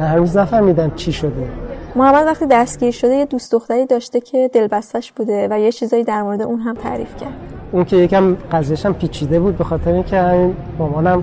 هنوز 0.00 0.36
نفهمیدم 0.36 0.92
چی 0.96 1.12
شده. 1.12 1.48
محمد 1.96 2.26
وقتی 2.26 2.46
دستگیر 2.50 2.90
شده 2.90 3.14
یه 3.14 3.24
دوست 3.24 3.52
دختری 3.52 3.86
داشته 3.86 4.20
که 4.20 4.50
دلبستش 4.52 5.12
بوده 5.12 5.48
و 5.50 5.60
یه 5.60 5.72
چیزایی 5.72 6.04
در 6.04 6.22
مورد 6.22 6.42
اون 6.42 6.60
هم 6.60 6.74
تعریف 6.74 7.16
کرد. 7.16 7.32
اون 7.72 7.84
که 7.84 7.96
یکم 7.96 8.34
قضیهش 8.52 8.86
هم 8.86 8.94
پیچیده 8.94 9.40
بود 9.40 9.58
به 9.58 9.64
خاطر 9.64 9.92
اینکه 9.92 10.20
همین 10.20 10.56
مامانم 10.78 11.22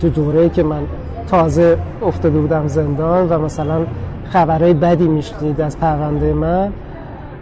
تو 0.00 0.08
دوره 0.08 0.48
که 0.48 0.62
من 0.62 0.82
تازه 1.28 1.78
افتاده 2.02 2.40
بودم 2.40 2.68
زندان 2.68 3.28
و 3.28 3.38
مثلا 3.38 3.86
خبرهای 4.30 4.74
بدی 4.74 5.08
میشنید 5.08 5.60
از 5.60 5.78
پرونده 5.78 6.32
من 6.32 6.72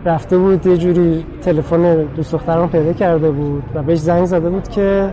رفته 0.05 0.39
بود 0.39 0.67
یه 0.67 0.77
جوری 0.77 1.27
تلفن 1.43 2.03
دوست 2.17 2.33
دخترم 2.33 2.69
پیدا 2.69 2.93
کرده 2.93 3.31
بود 3.31 3.63
و 3.75 3.83
بهش 3.83 3.99
زنگ 3.99 4.25
زده 4.25 4.51
بود 4.51 4.69
که 4.69 5.11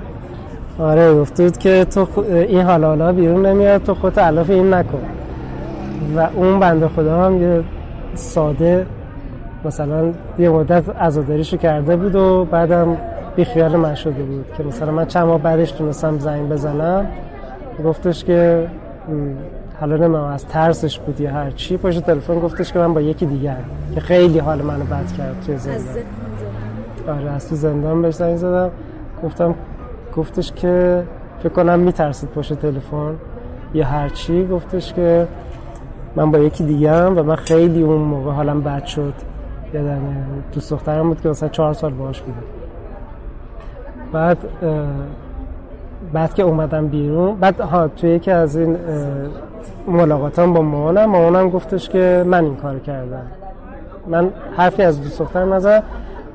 آره 0.79 1.13
گفته 1.13 1.43
بود 1.43 1.57
که 1.57 1.85
تو 1.85 2.07
این 2.29 2.61
حالا 2.61 2.87
حالا 2.87 3.11
بیرون 3.11 3.45
نمیاد 3.45 3.83
تو 3.83 3.93
خودت 3.93 4.17
علاف 4.17 4.49
این 4.49 4.73
نکن. 4.73 5.01
و 6.17 6.27
اون 6.35 6.59
بنده 6.59 6.87
خدا 6.87 7.25
هم 7.25 7.41
یه 7.41 7.63
ساده 8.13 8.85
مثلا 9.65 10.11
یه 10.39 10.49
مدت 10.49 10.89
عزاداریشو 10.89 11.57
کرده 11.57 11.95
بود 11.95 12.15
و 12.15 12.45
بعدم 12.45 12.97
بیخیال 13.35 13.75
من 13.75 13.95
شده 13.95 14.23
بود 14.23 14.45
که 14.57 14.63
مثلا 14.63 14.91
من 14.91 15.05
چند 15.05 15.27
ماه 15.27 15.41
بعدش 15.41 15.71
تونستم 15.71 16.19
زنگ 16.19 16.49
بزنم. 16.49 17.05
گفتش 17.85 18.23
که 18.23 18.67
حالا 19.79 19.95
نمیم 19.95 20.15
از 20.15 20.45
ترسش 20.45 20.99
بود 20.99 21.21
یا 21.21 21.31
هر 21.31 21.51
چی. 21.51 21.77
پشت 21.77 22.05
تلفن 22.05 22.39
گفتش 22.39 22.73
که 22.73 22.79
من 22.79 22.93
با 22.93 23.01
یکی 23.01 23.25
دیگر 23.25 23.57
که 23.95 24.01
خیلی 24.01 24.39
حال 24.39 24.61
منو 24.61 24.83
بد 24.83 25.11
کرد 25.17 25.43
توی 25.45 25.57
زندان. 25.57 26.03
آره 27.07 27.31
از 27.31 27.49
تو 27.49 27.55
زندان 27.55 28.01
بهش 28.01 28.13
زنگ 28.13 28.35
زدم. 28.35 28.69
گفتم 29.23 29.55
گفتش 30.15 30.51
که 30.51 31.03
فکر 31.39 31.49
کنم 31.49 31.79
میترسید 31.79 32.29
پشت 32.29 32.53
تلفن 32.53 33.15
یا 33.73 33.85
هر 33.85 34.09
چی. 34.09 34.47
گفتش 34.47 34.93
که 34.93 35.27
من 36.15 36.31
با 36.31 36.37
یکی 36.37 36.63
دیگه 36.63 36.91
هم 36.91 37.17
و 37.17 37.23
من 37.23 37.35
خیلی 37.35 37.81
اون 37.81 38.01
موقع 38.01 38.31
حالم 38.31 38.61
بد 38.61 38.85
شد. 38.85 39.13
یادم 39.73 40.01
دوست 40.53 40.71
دخترم 40.71 41.07
بود 41.07 41.21
که 41.21 41.29
مثلا 41.29 41.49
چهار 41.49 41.73
سال 41.73 41.93
باش 41.93 42.21
بوده 42.21 42.37
بعد 44.11 44.37
بعد 46.13 46.33
که 46.33 46.43
اومدم 46.43 46.87
بیرون 46.87 47.35
بعد 47.35 47.59
ها 47.59 47.87
توی 47.87 48.09
یکی 48.09 48.31
از 48.31 48.55
این 48.55 48.77
ملاقاتام 49.87 50.53
با 50.53 50.61
مامانم 50.61 51.05
مامانم 51.05 51.49
گفتش 51.49 51.89
که 51.89 52.23
من 52.27 52.43
این 52.43 52.55
کار 52.55 52.79
کردم. 52.79 53.25
من 54.07 54.29
حرفی 54.57 54.83
از 54.83 55.01
دوست 55.01 55.19
دخترم 55.19 55.53
نظر 55.53 55.81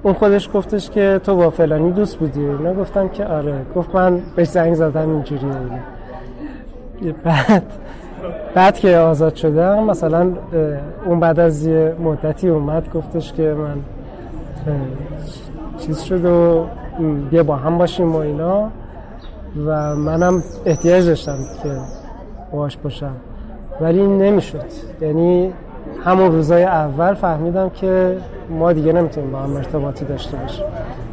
اون 0.02 0.14
خودش 0.14 0.50
گفتش 0.54 0.90
که 0.90 1.20
تو 1.24 1.36
با 1.36 1.50
فلانی 1.50 1.92
دوست 1.92 2.16
بودی. 2.16 2.40
نه 2.40 2.74
گفتم 2.74 3.08
که 3.08 3.24
آره. 3.24 3.54
گفت 3.76 3.94
من 3.94 4.20
بهش 4.36 4.48
زنگ 4.48 4.74
زدم 4.74 5.10
اینجوری. 5.10 5.46
بعد 7.24 7.62
بعد 8.54 8.78
که 8.78 8.96
آزاد 8.96 9.34
شدم 9.34 9.84
مثلا 9.84 10.32
اون 11.06 11.20
بعد 11.20 11.40
از 11.40 11.66
یه 11.66 11.94
مدتی 12.04 12.48
اومد 12.48 12.92
گفتش 12.94 13.32
که 13.32 13.42
من 13.42 13.76
چیز 15.78 16.00
شد 16.00 16.24
و 16.24 16.66
بیا 17.30 17.42
با 17.42 17.56
هم 17.56 17.78
باشیم 17.78 18.12
و 18.12 18.16
اینا. 18.16 18.68
و 19.66 19.96
منم 19.96 20.42
احتیاج 20.66 21.06
داشتم 21.06 21.38
که 21.62 21.68
باش 22.52 22.76
باشم. 22.76 23.16
ولی 23.80 24.06
نمی‌شد. 24.06 24.64
یعنی 25.00 25.52
همون 26.04 26.32
روزای 26.32 26.64
اول 26.64 27.14
فهمیدم 27.14 27.68
که 27.68 28.16
ما 28.50 28.72
دیگه 28.72 28.92
نمی‌تونیم 28.92 29.32
با 29.32 29.38
هم 29.38 29.56
ارتباطی 29.56 30.04
داشته 30.04 30.36
باشیم. 30.36 30.64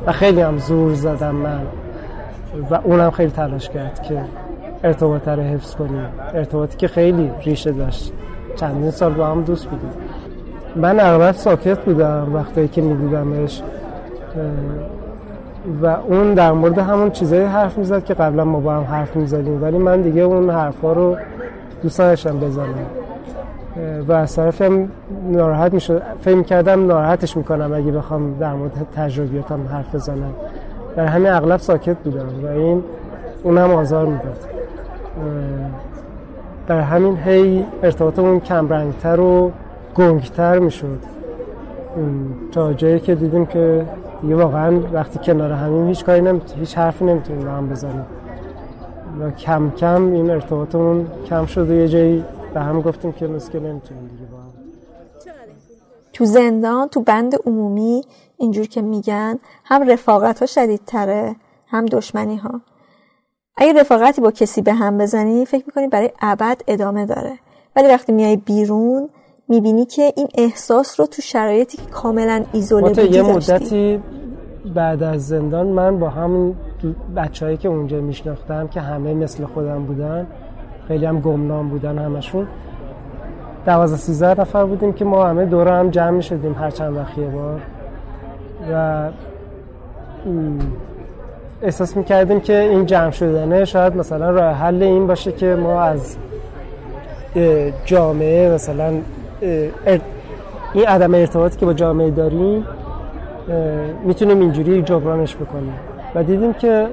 و 0.07 0.11
خیلی 0.11 0.41
هم 0.41 0.57
زور 0.57 0.93
زدم 0.93 1.35
من. 1.35 1.61
و 2.71 2.79
اونم 2.83 3.11
خیلی 3.11 3.31
تلاش 3.31 3.69
کرد 3.69 4.01
که 4.01 4.21
ارتباط 4.83 5.27
رو 5.27 5.43
حفظ 5.43 5.75
کنیم 5.75 6.05
ارتباطی 6.33 6.77
که 6.77 6.87
خیلی 6.87 7.31
ریشه 7.45 7.71
داشت. 7.71 8.13
چندین 8.55 8.91
سال 8.91 9.13
با 9.13 9.27
هم 9.27 9.41
دوست 9.41 9.65
بودیم. 9.65 9.89
من 10.75 10.99
اغلب 10.99 11.31
ساکت 11.31 11.79
بودم 11.79 12.27
وقتی 12.33 12.67
که 12.67 12.81
میدیدمش 12.81 13.61
و 15.81 15.87
اون 15.87 16.33
در 16.33 16.51
مورد 16.51 16.77
همون 16.77 17.11
چیزایی 17.11 17.43
حرف 17.43 17.77
می‌زد 17.77 18.03
که 18.03 18.13
قبلا 18.13 18.45
ما 18.45 18.59
با 18.59 18.73
هم 18.73 18.83
حرف 18.83 19.15
می‌زدیم. 19.15 19.63
ولی 19.63 19.77
من 19.77 20.01
دیگه 20.01 20.21
اون 20.21 20.49
حرفا 20.49 20.93
رو 20.93 21.17
دوست 21.83 21.97
داشتم 21.97 22.39
بزنم. 22.39 22.85
و 24.07 24.11
از 24.11 24.35
طرفی 24.35 24.63
هم 24.63 24.89
ناراحت 25.31 25.73
می‌شد. 25.73 26.01
فکر 26.21 26.41
کردم 26.41 26.87
ناراحتش 26.87 27.37
می‌کنم 27.37 27.73
اگه 27.73 27.91
بخوام 27.91 28.33
در 28.39 28.53
مورد 28.53 28.87
تجربیاتم 28.95 29.67
حرف 29.71 29.95
بزنم. 29.95 30.33
در 30.95 31.05
همین 31.05 31.31
اغلب 31.31 31.57
ساکت 31.57 31.97
بودم 31.97 32.29
و 32.43 32.47
این 32.47 32.83
اونم 33.43 33.71
آزار 33.71 34.05
می‌داد. 34.05 34.56
در 36.67 36.81
همین 36.81 37.17
هی 37.17 37.65
ارتباطمون 37.83 38.39
کم 38.39 38.69
رنگتر 38.69 39.19
و 39.19 39.51
گنگتر 39.95 40.59
می‌شد. 40.59 40.99
تا 42.51 42.73
جایی 42.73 42.99
که 42.99 43.15
دیدیم 43.15 43.45
که 43.45 43.85
دیگه 44.21 44.35
واقعا 44.35 44.79
وقتی 44.93 45.19
کنار 45.19 45.51
همین 45.51 45.87
هیچ 45.87 46.05
کاری 46.05 46.21
نمی‌تونیم 46.21 46.59
هیچ 46.59 46.77
حرفی 46.77 47.05
نمی‌تونیم 47.05 47.45
با 47.45 47.51
هم 47.51 47.69
بزنیم. 47.69 48.05
و 49.19 49.31
کم 49.31 49.71
کم 49.71 50.11
این 50.11 50.29
ارتباطمون 50.29 51.07
کم 51.29 51.45
شد 51.45 51.69
و 51.69 51.73
یه 51.73 51.87
جایی 51.87 52.25
به 52.53 52.59
هم 52.59 52.81
گفتیم 52.81 53.11
که 53.11 53.27
مسکه 53.27 53.59
نمی‌تونیم 53.59 54.07
دیگه 54.07 54.31
با 54.31 54.37
هم. 54.37 54.43
تو 56.13 56.25
زندان 56.25 56.87
تو 56.87 57.01
بند 57.01 57.35
عمومی 57.45 58.01
اینجور 58.37 58.65
که 58.65 58.81
میگن 58.81 59.39
هم 59.65 59.89
رفاقت 59.89 60.39
ها 60.39 60.45
شدیدتره 60.45 61.35
هم 61.67 61.85
دشمنی 61.85 62.35
ها 62.35 62.61
اگه 63.57 63.79
رفاقتی 63.79 64.21
با 64.21 64.31
کسی 64.31 64.61
به 64.61 64.73
هم 64.73 64.97
بزنی 64.97 65.45
فکر 65.45 65.63
می‌کنی 65.67 65.87
برای 65.87 66.11
ابد 66.21 66.61
ادامه 66.67 67.05
داره. 67.05 67.39
ولی 67.75 67.87
وقتی 67.87 68.11
میای 68.11 68.37
بیرون 68.37 69.09
می‌بینی 69.47 69.85
که 69.85 70.13
این 70.15 70.27
احساس 70.35 70.99
رو 70.99 71.05
تو 71.05 71.21
شرایطی 71.21 71.77
که 71.77 71.85
کاملا 71.91 72.43
ایزوله 72.53 72.89
بودی 72.89 73.07
یه 73.07 73.21
مدتی 73.21 74.01
بعد 74.75 75.03
از 75.03 75.27
زندان 75.27 75.67
من 75.67 75.99
با 75.99 76.09
هم 76.09 76.55
بچههایی 77.15 77.57
که 77.57 77.69
اونجا 77.69 78.01
میشناختم 78.01 78.67
که 78.67 78.81
همه 78.81 79.13
مثل 79.13 79.45
خودم 79.45 79.83
بودن 79.83 80.27
خیلی 80.87 81.05
هم 81.05 81.19
گمنام 81.21 81.69
بودن 81.69 81.97
همشون 81.97 82.47
دوازده 83.65 83.97
سیزده 83.97 84.41
نفر 84.41 84.65
بودیم 84.65 84.93
که 84.93 85.05
ما 85.05 85.25
همه 85.25 85.45
دوره 85.45 85.71
هم 85.71 85.89
جمع 85.89 86.21
شدیم 86.21 86.53
هر 86.53 86.69
چند 86.69 86.97
وقت 86.97 87.19
بار. 87.19 87.61
و 88.71 89.09
احساس 91.61 91.97
می 91.97 92.03
کردیم 92.03 92.39
که 92.39 92.59
این 92.59 92.85
جمع 92.85 93.11
شدنه 93.11 93.65
شاید 93.65 93.95
مثلا 93.95 94.29
راه 94.29 94.53
حل 94.53 94.83
این 94.83 95.07
باشه 95.07 95.31
که 95.31 95.55
ما 95.55 95.81
از 95.81 96.17
جامعه 97.85 98.53
مثلا 98.53 98.93
این 100.73 100.87
عدم 100.87 101.13
ارتباطی 101.13 101.59
که 101.59 101.65
با 101.65 101.73
جامعه 101.73 102.11
داریم 102.11 102.65
می‌تونیم 104.03 104.39
اینجوری 104.39 104.81
جبرانش 104.81 105.35
بکنیم. 105.35 105.73
و 106.15 106.23
دیدیم 106.23 106.53
که 106.53 106.87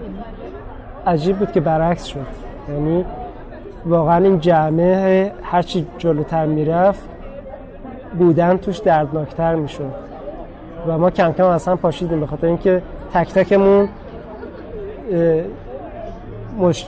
عجیب 1.06 1.38
بود 1.38 1.52
که 1.52 1.60
برعکس 1.60 2.04
شد. 2.04 2.26
یعنی 2.68 3.04
واقعا 3.86 4.24
این 4.24 4.40
جمعه 4.40 5.32
هرچی 5.42 5.86
جلوتر 5.98 6.46
می‌رفت 6.46 7.08
بودن 8.18 8.56
توش 8.56 8.78
دردناکتر 8.78 9.54
می‌شد. 9.54 9.92
و 10.88 10.98
ما 10.98 11.10
کم 11.10 11.32
کم 11.32 11.44
اصلا 11.44 11.76
پاشیدیم 11.76 12.20
به 12.20 12.26
خاطر 12.26 12.46
اینکه 12.46 12.82
تک 13.14 13.32
تکمون 13.32 13.88
مش... 16.58 16.86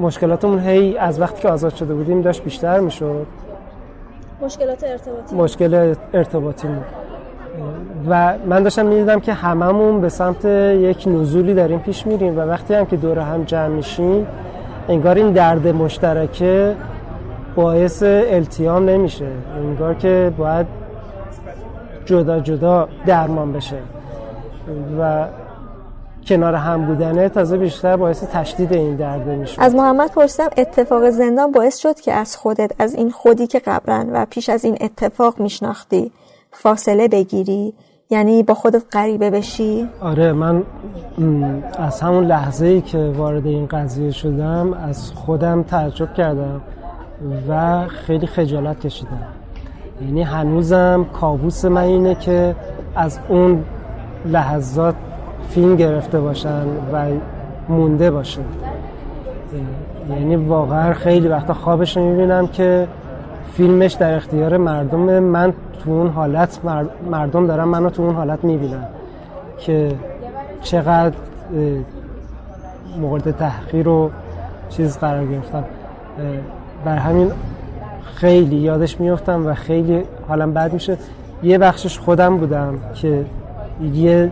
مشکلاتمون 0.00 0.58
هی 0.58 0.98
از 0.98 1.20
وقتی 1.20 1.42
که 1.42 1.48
آزاد 1.48 1.74
شده 1.74 1.94
بودیم 1.94 2.22
داشت 2.22 2.44
بیشتر 2.44 2.80
می‌شد. 2.80 3.26
مشکلات 4.42 4.84
ارتباطی. 4.84 5.36
مشکل 5.36 5.94
ارتباطی. 6.14 6.68
و 8.08 8.34
من 8.46 8.62
داشتم 8.62 8.86
می‌دیدم 8.86 9.20
که 9.20 9.32
هممون 9.32 10.00
به 10.00 10.08
سمت 10.08 10.44
یک 10.44 11.04
نزولی 11.06 11.54
داریم 11.54 11.78
پیش 11.78 12.06
میریم 12.06 12.38
و 12.38 12.40
وقتی 12.40 12.74
هم 12.74 12.86
که 12.86 12.96
دور 12.96 13.18
هم 13.18 13.44
جمع 13.44 13.68
میشیم 13.68 14.26
انگار 14.88 15.14
این 15.14 15.32
درد 15.32 15.68
مشترکه 15.68 16.76
باعث 17.54 18.02
التیام 18.02 18.88
نمیشه. 18.88 19.26
انگار 19.56 19.94
که 19.94 20.32
باید 20.38 20.66
جدا 22.04 22.40
جدا 22.40 22.88
درمان 23.06 23.52
بشه. 23.52 23.76
و 25.00 25.24
کنار 26.26 26.54
هم 26.54 26.86
بودنه 26.86 27.28
تازه 27.28 27.56
بیشتر 27.56 27.96
باعث 27.96 28.24
تشدید 28.24 28.72
این 28.72 28.96
درد 28.96 29.28
میشه 29.28 29.62
از 29.62 29.74
محمد 29.74 30.10
پرسیدم 30.10 30.48
اتفاق 30.56 31.10
زندان 31.10 31.52
باعث 31.52 31.78
شد 31.78 32.00
که 32.00 32.12
از 32.12 32.36
خودت 32.36 32.72
از 32.78 32.94
این 32.94 33.10
خودی 33.10 33.46
که 33.46 33.58
قبلا 33.58 34.06
و 34.12 34.26
پیش 34.30 34.48
از 34.48 34.64
این 34.64 34.76
اتفاق 34.80 35.40
میشناختی 35.40 36.12
فاصله 36.52 37.08
بگیری؟ 37.08 37.74
یعنی 38.10 38.42
با 38.42 38.54
خودت 38.54 38.82
غریبه 38.92 39.30
بشی؟ 39.30 39.88
آره 40.00 40.32
من 40.32 40.62
از 41.78 42.00
همون 42.00 42.26
لحظه 42.26 42.66
ای 42.66 42.80
که 42.80 42.98
وارد 42.98 43.46
این 43.46 43.66
قضیه 43.66 44.10
شدم 44.10 44.72
از 44.72 45.12
خودم 45.12 45.62
تعجب 45.62 46.14
کردم 46.14 46.60
و 47.48 47.86
خیلی 47.88 48.26
خجالت 48.26 48.80
کشیدم. 48.80 49.28
یعنی 50.02 50.22
هنوزم 50.22 51.06
کابوس 51.20 51.64
من 51.64 51.82
اینه 51.82 52.14
که 52.14 52.56
از 52.96 53.18
اون 53.28 53.64
لحظات 54.26 54.94
فیلم 55.50 55.76
گرفته 55.76 56.20
باشن 56.20 56.66
و 56.92 57.06
مونده 57.68 58.10
باشه 58.10 58.40
یعنی 60.10 60.36
واقعا 60.36 60.92
خیلی 60.92 61.28
وقتا 61.28 61.54
خوابش 61.54 61.96
می‌بینم 61.96 62.46
که 62.46 62.88
فیلمش 63.52 63.92
در 63.92 64.14
اختیار 64.16 64.56
مردم 64.56 65.18
من 65.18 65.52
تو 65.84 65.90
اون 65.90 66.08
حالت 66.08 66.58
مردم 67.10 67.46
دارن 67.46 67.64
منو 67.64 67.90
تو 67.90 68.02
اون 68.02 68.14
حالت 68.14 68.44
می‌بینن 68.44 68.84
که 69.58 69.92
چقدر 70.62 71.14
مورد 73.00 73.30
تحقیر 73.30 73.88
و 73.88 74.10
چیز 74.68 74.98
قرار 74.98 75.26
گرفتم. 75.26 75.64
بر 76.84 76.96
همین 76.96 77.32
خیلی 78.14 78.56
یادش 78.56 79.00
میفتم 79.00 79.46
و 79.46 79.54
خیلی 79.54 80.02
حالم 80.28 80.54
بد 80.54 80.72
میشه. 80.72 80.96
یه 81.42 81.58
بخشش 81.58 81.98
خودم 81.98 82.36
بودم 82.36 82.78
که 82.94 83.24
یه 83.94 84.30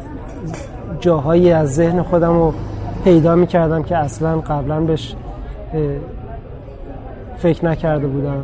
جاهایی 1.01 1.52
از 1.52 1.74
ذهن 1.74 2.02
خودم 2.02 2.32
رو 2.32 2.55
پیدا 3.05 3.35
می‌کردم 3.35 3.82
که 3.82 3.97
اصلا 3.97 4.39
قبلا 4.39 4.81
بهش 4.81 5.15
فکر 7.39 7.66
نکرده 7.66 8.06
بودم. 8.06 8.43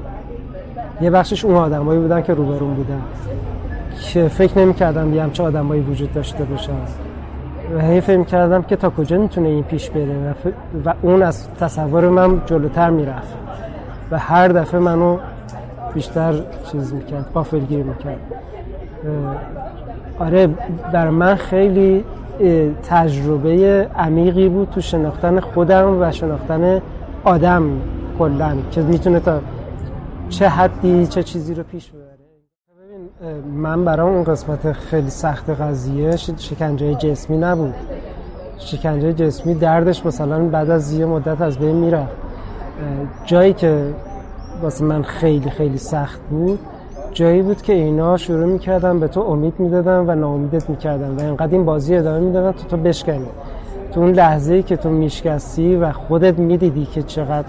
یه 1.01 1.11
بخشش 1.11 1.45
اون 1.45 1.55
آدمایی 1.55 2.01
بودن 2.01 2.23
که 2.23 2.35
روبرون 2.35 2.75
بودن. 2.75 3.03
که 4.13 4.29
فکر 4.29 4.59
نمی‌کردم 4.59 5.15
یه 5.15 5.23
همچه 5.23 5.43
آدمایی 5.43 5.81
وجود 5.81 6.13
داشته 6.13 6.45
باشن. 6.45 6.73
و 7.77 7.81
هی 7.81 8.01
فکر 8.01 8.23
کردم 8.23 8.63
که 8.63 8.77
تا 8.77 8.91
کجا 8.91 9.19
می‌تونه 9.19 9.49
این 9.49 9.63
پیش 9.63 9.91
بره؟ 9.91 10.35
و, 10.85 10.95
اون 11.03 11.23
از 11.23 11.49
تصور 11.61 12.09
من 12.09 12.41
جلوتر 12.47 12.91
می‌رفت. 12.91 13.35
و 14.11 14.19
هر 14.19 14.49
دفعه 14.49 14.81
منو 14.81 15.19
بیشتر 15.95 16.35
چیز 16.73 16.95
می‌کرد 16.95 17.31
قافلگیر 17.35 17.85
می‌کرد. 17.85 18.21
آره 20.19 20.49
بر 20.93 21.11
من 21.11 21.35
خیلی 21.35 22.05
تجربه 22.89 23.89
عمیقی 23.97 24.49
بود 24.49 24.71
تو 24.71 24.81
شناختن 24.81 25.41
خودم 25.41 26.01
و 26.01 26.13
شناختن 26.13 26.81
آدم 27.25 27.81
کلا 28.19 28.57
که 28.71 28.83
می‌تونه 28.83 29.21
تا 29.21 29.41
چه 30.29 30.49
حدی 30.49 31.07
چه 31.07 31.23
چیزی 31.23 31.55
رو 31.55 31.63
پیش 31.63 31.91
ببره. 31.91 32.05
من 33.55 33.85
برام 33.85 34.13
اون 34.15 34.25
قسمت 34.25 34.73
خیلی 34.73 35.11
سخت 35.11 35.51
قضیه 35.51 36.17
شکنجه 36.17 36.95
جسمی 36.95 37.37
نبود. 37.37 37.75
شکنجه 38.59 39.13
جسمی 39.13 39.55
دردش 39.55 40.07
مثلا 40.07 40.49
بعد 40.49 40.71
از 40.71 40.93
یه 40.93 41.07
مدت 41.07 41.41
از 41.41 41.59
بین 41.59 41.77
میره 41.77 42.07
جایی 43.25 43.53
که 43.53 43.95
واسه 44.63 44.85
من 44.85 45.03
خیلی 45.03 45.51
خیلی 45.51 45.79
سخت 45.79 46.21
بود 46.31 46.59
جایی 47.15 47.43
بود 47.43 47.63
که 47.63 47.73
اینا 47.73 48.17
شروع 48.17 48.45
می‌کردن 48.47 49.01
به 49.01 49.09
تو 49.09 49.21
امید 49.21 49.55
می‌دادن 49.59 49.99
و 50.07 50.15
ناامیدت 50.15 50.71
می‌کردن 50.71 51.11
و 51.11 51.21
اینقدر 51.21 51.53
این 51.53 51.65
بازی 51.65 51.97
ادامه 51.97 52.21
می‌دادن 52.21 52.53
تو 52.53 52.65
تو 52.65 52.77
بشکنی. 52.77 53.27
تو 53.93 54.01
اون 54.01 54.13
لحظه 54.13 54.55
ای 54.55 54.63
که 54.63 54.77
تو 54.77 54.89
میشکستی 54.89 55.77
و 55.77 55.93
خودت 55.93 56.39
می‌دیدی 56.39 56.85
که 56.85 57.03
چقدر 57.03 57.49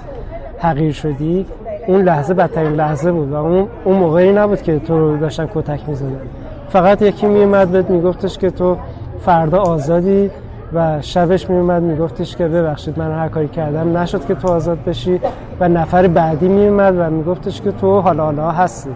حقیر 0.57 0.91
شدی 0.91 1.45
اون 1.87 2.01
لحظه 2.01 2.33
بدترین 2.33 2.73
لحظه 2.73 3.11
بود 3.11 3.31
و 3.31 3.35
اون 3.35 3.67
اون 3.83 3.95
موقعی 3.95 4.31
نبود 4.31 4.61
که 4.61 4.79
تو 4.79 4.99
رو 4.99 5.17
داشتن 5.17 5.49
کتک 5.55 5.89
می‌زدن. 5.89 6.21
فقط 6.69 7.01
یکی 7.01 7.27
میومد 7.27 7.67
بهت 7.67 7.89
میگفتش 7.89 8.37
که 8.37 8.49
تو 8.49 8.77
فردا 9.19 9.61
آزادی 9.61 10.31
و 10.73 11.01
شبش 11.01 11.49
میومد 11.49 11.81
میگفتش 11.81 12.35
که 12.35 12.47
ببخشید 12.47 12.99
من 12.99 13.11
هر 13.11 13.27
کاری 13.27 13.47
کردم 13.47 13.97
نشد 13.97 14.25
که 14.25 14.35
تو 14.35 14.47
آزاد 14.47 14.77
بشی. 14.83 15.19
و 15.59 15.67
نفر 15.67 16.07
بعدی 16.07 16.47
میومد 16.47 16.95
و 16.97 17.09
میگفتش 17.09 17.61
که 17.61 17.71
تو 17.71 17.99
حالا 17.99 18.25
حالا 18.25 18.51
هستی. 18.51 18.89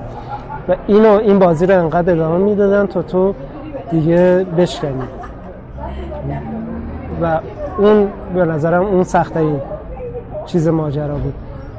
و 0.70 0.76
اینو 0.88 1.10
این 1.10 1.40
بازی 1.40 1.66
رو 1.66 1.80
انقدر 1.80 2.14
ادامه 2.14 2.38
می‌دادن 2.38 2.86
تا 2.86 3.02
تو 3.02 3.34
دیگه 3.92 4.46
بشکنی. 4.58 5.04
و 7.22 7.40
اون 7.78 8.08
به 8.36 8.46
نظرم 8.46 8.86
اون 8.86 9.04
سختترین 9.04 9.62
چیز 10.46 10.68
ماجرا 10.68 11.16
بود. 11.16 11.34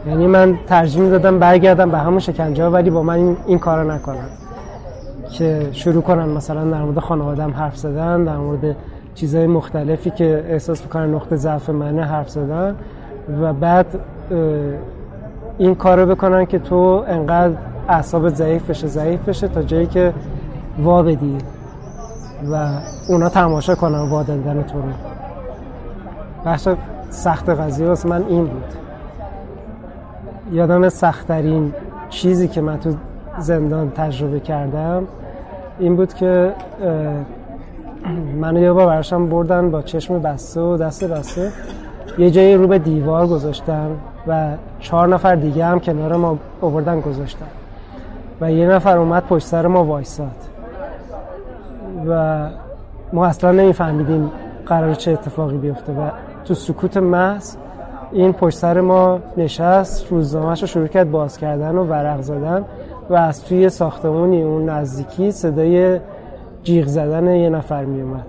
یعنی 0.09 0.27
من 0.27 0.59
ترجیح 0.67 1.03
می‌دادم 1.03 1.39
برگردم 1.39 1.91
به 1.91 1.99
همون 1.99 2.19
شکنجه 2.19 2.67
ولی 2.67 2.91
با 2.91 3.03
من 3.03 3.15
این, 3.15 3.37
این 3.47 3.59
کارو 3.59 3.91
نکنم 3.91 4.29
که 5.31 5.69
شروع 5.73 6.03
کنن 6.03 6.29
مثلا 6.29 6.71
در 6.71 6.83
مورد 6.83 6.99
خانوادم 6.99 7.51
حرف 7.51 7.77
زدن 7.77 8.25
در 8.25 8.37
مورد 8.37 8.77
چیزهای 9.15 9.47
مختلفی 9.47 10.11
که 10.11 10.45
احساس 10.49 10.83
می‌کنن 10.83 11.15
نقطه 11.15 11.37
ضعف 11.37 11.71
منه 11.71 12.03
حرف 12.03 12.29
زدن. 12.29 12.77
و 13.43 13.53
بعد 13.53 13.87
این 15.59 15.75
کارو 15.75 16.07
بکنن 16.07 16.47
که 16.47 16.59
تو 16.59 17.05
انقدر 17.09 17.55
اعصاب 17.89 18.29
ضعیف 18.29 18.71
بشه 18.71 18.87
ضعیف 18.87 19.29
بشه 19.29 19.49
تا 19.49 19.63
جایی 19.63 19.87
که 19.87 20.15
وا 20.79 21.03
بدی 21.03 21.39
و 22.53 22.69
اونا 23.09 23.29
تماشا 23.29 23.75
کنن 23.75 24.09
وا 24.09 24.23
دادن 24.23 24.63
تو 24.63 24.83
رو. 24.83 24.89
بخش 26.47 26.69
سخت 27.11 27.49
قضیه 27.49 27.87
واسه 27.87 28.09
من 28.09 28.25
این 28.29 28.45
بود. 28.47 28.75
یادم 30.53 30.89
سختترین 30.89 31.75
چیزی 32.11 32.49
که 32.49 32.61
من 32.61 32.81
تو 32.81 32.95
زندان 33.39 33.91
تجربه 33.91 34.41
کردم 34.41 35.07
این 35.79 35.97
بود 35.97 36.15
که 36.15 36.53
منو 38.41 38.61
یه 38.61 38.73
بار 38.73 38.87
برشم 38.87 39.29
بردن 39.29 39.71
با 39.71 39.83
چشم 39.83 40.19
بسته 40.19 40.61
و 40.61 40.77
دست 40.77 41.05
بسته. 41.05 41.53
یه 42.19 42.31
جایی 42.31 42.55
رو 42.55 42.67
به 42.67 42.79
دیوار 42.79 43.27
گذاشتن 43.27 43.91
و 44.27 44.51
چهار 44.81 45.09
نفر 45.09 45.35
دیگه 45.35 45.65
هم 45.65 45.81
کنار 45.81 46.17
ما 46.17 46.39
آوردن 46.61 47.01
گذاشتن. 47.01 47.47
و 48.41 48.53
یه 48.53 48.67
نفر 48.67 48.99
اومد 48.99 49.23
پشت 49.27 49.47
سر 49.47 49.67
ما 49.67 49.85
وایساد. 49.85 50.37
و 52.09 52.49
ما 53.13 53.27
اصلا 53.27 53.53
نمیفهمیدیم 53.53 54.31
قرار 54.67 54.95
چه 54.95 55.11
اتفاقی 55.11 55.57
بیفته 55.57 55.93
و 55.93 56.11
تو 56.45 56.55
سکوت 56.55 56.97
محض 56.97 57.57
این 58.13 58.33
پشت 58.33 58.59
سر 58.59 58.81
ما 58.81 59.19
نشست 59.37 60.13
روزنامهش 60.13 60.61
رو 60.61 60.67
شروع 60.67 60.87
کرد 60.87 61.11
باز 61.11 61.39
کردن 61.39 61.77
و 61.77 61.85
ورق 61.85 62.21
زدن 62.21 62.65
و 63.11 63.15
از 63.15 63.45
توی 63.45 63.69
ساختمونی 63.69 64.43
اون 64.43 64.69
نزدیکی 64.69 65.31
صدای 65.31 66.01
جیغ 66.63 66.87
زدن 66.87 67.27
یه 67.27 67.51
نفر 67.51 67.85
می 67.85 68.03
اومد 68.03 68.27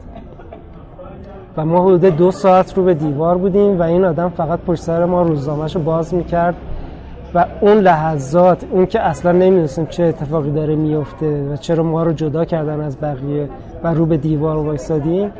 و 1.57 1.65
ما 1.65 1.83
حدود 1.85 2.05
دو 2.05 2.31
ساعت 2.31 2.77
رو 2.77 2.83
به 2.83 2.93
دیوار 2.93 3.37
بودیم 3.37 3.79
و 3.79 3.83
این 3.83 4.05
آدم 4.05 4.29
فقط 4.29 4.59
پشت 4.59 4.81
سر 4.81 5.05
ما 5.05 5.21
روزنامهش 5.21 5.75
رو 5.75 5.81
باز 5.81 6.13
می‌کرد. 6.13 6.55
و 7.35 7.45
اون 7.61 7.77
لحظات 7.77 8.63
اون 8.71 8.85
که 8.85 8.99
اصلا 8.99 9.31
نمی‌دونستیم 9.31 9.85
چه 9.85 10.03
اتفاقی 10.03 10.51
داره 10.51 10.75
میفته 10.75 11.43
و 11.43 11.55
چرا 11.55 11.83
ما 11.83 12.03
رو 12.03 12.13
جدا 12.13 12.45
کردن 12.45 12.81
از 12.81 12.97
بقیه 13.01 13.49
و 13.83 13.93
رو 13.93 14.05
به 14.05 14.17
دیوار 14.17 14.57
وایسادیم 14.57 15.31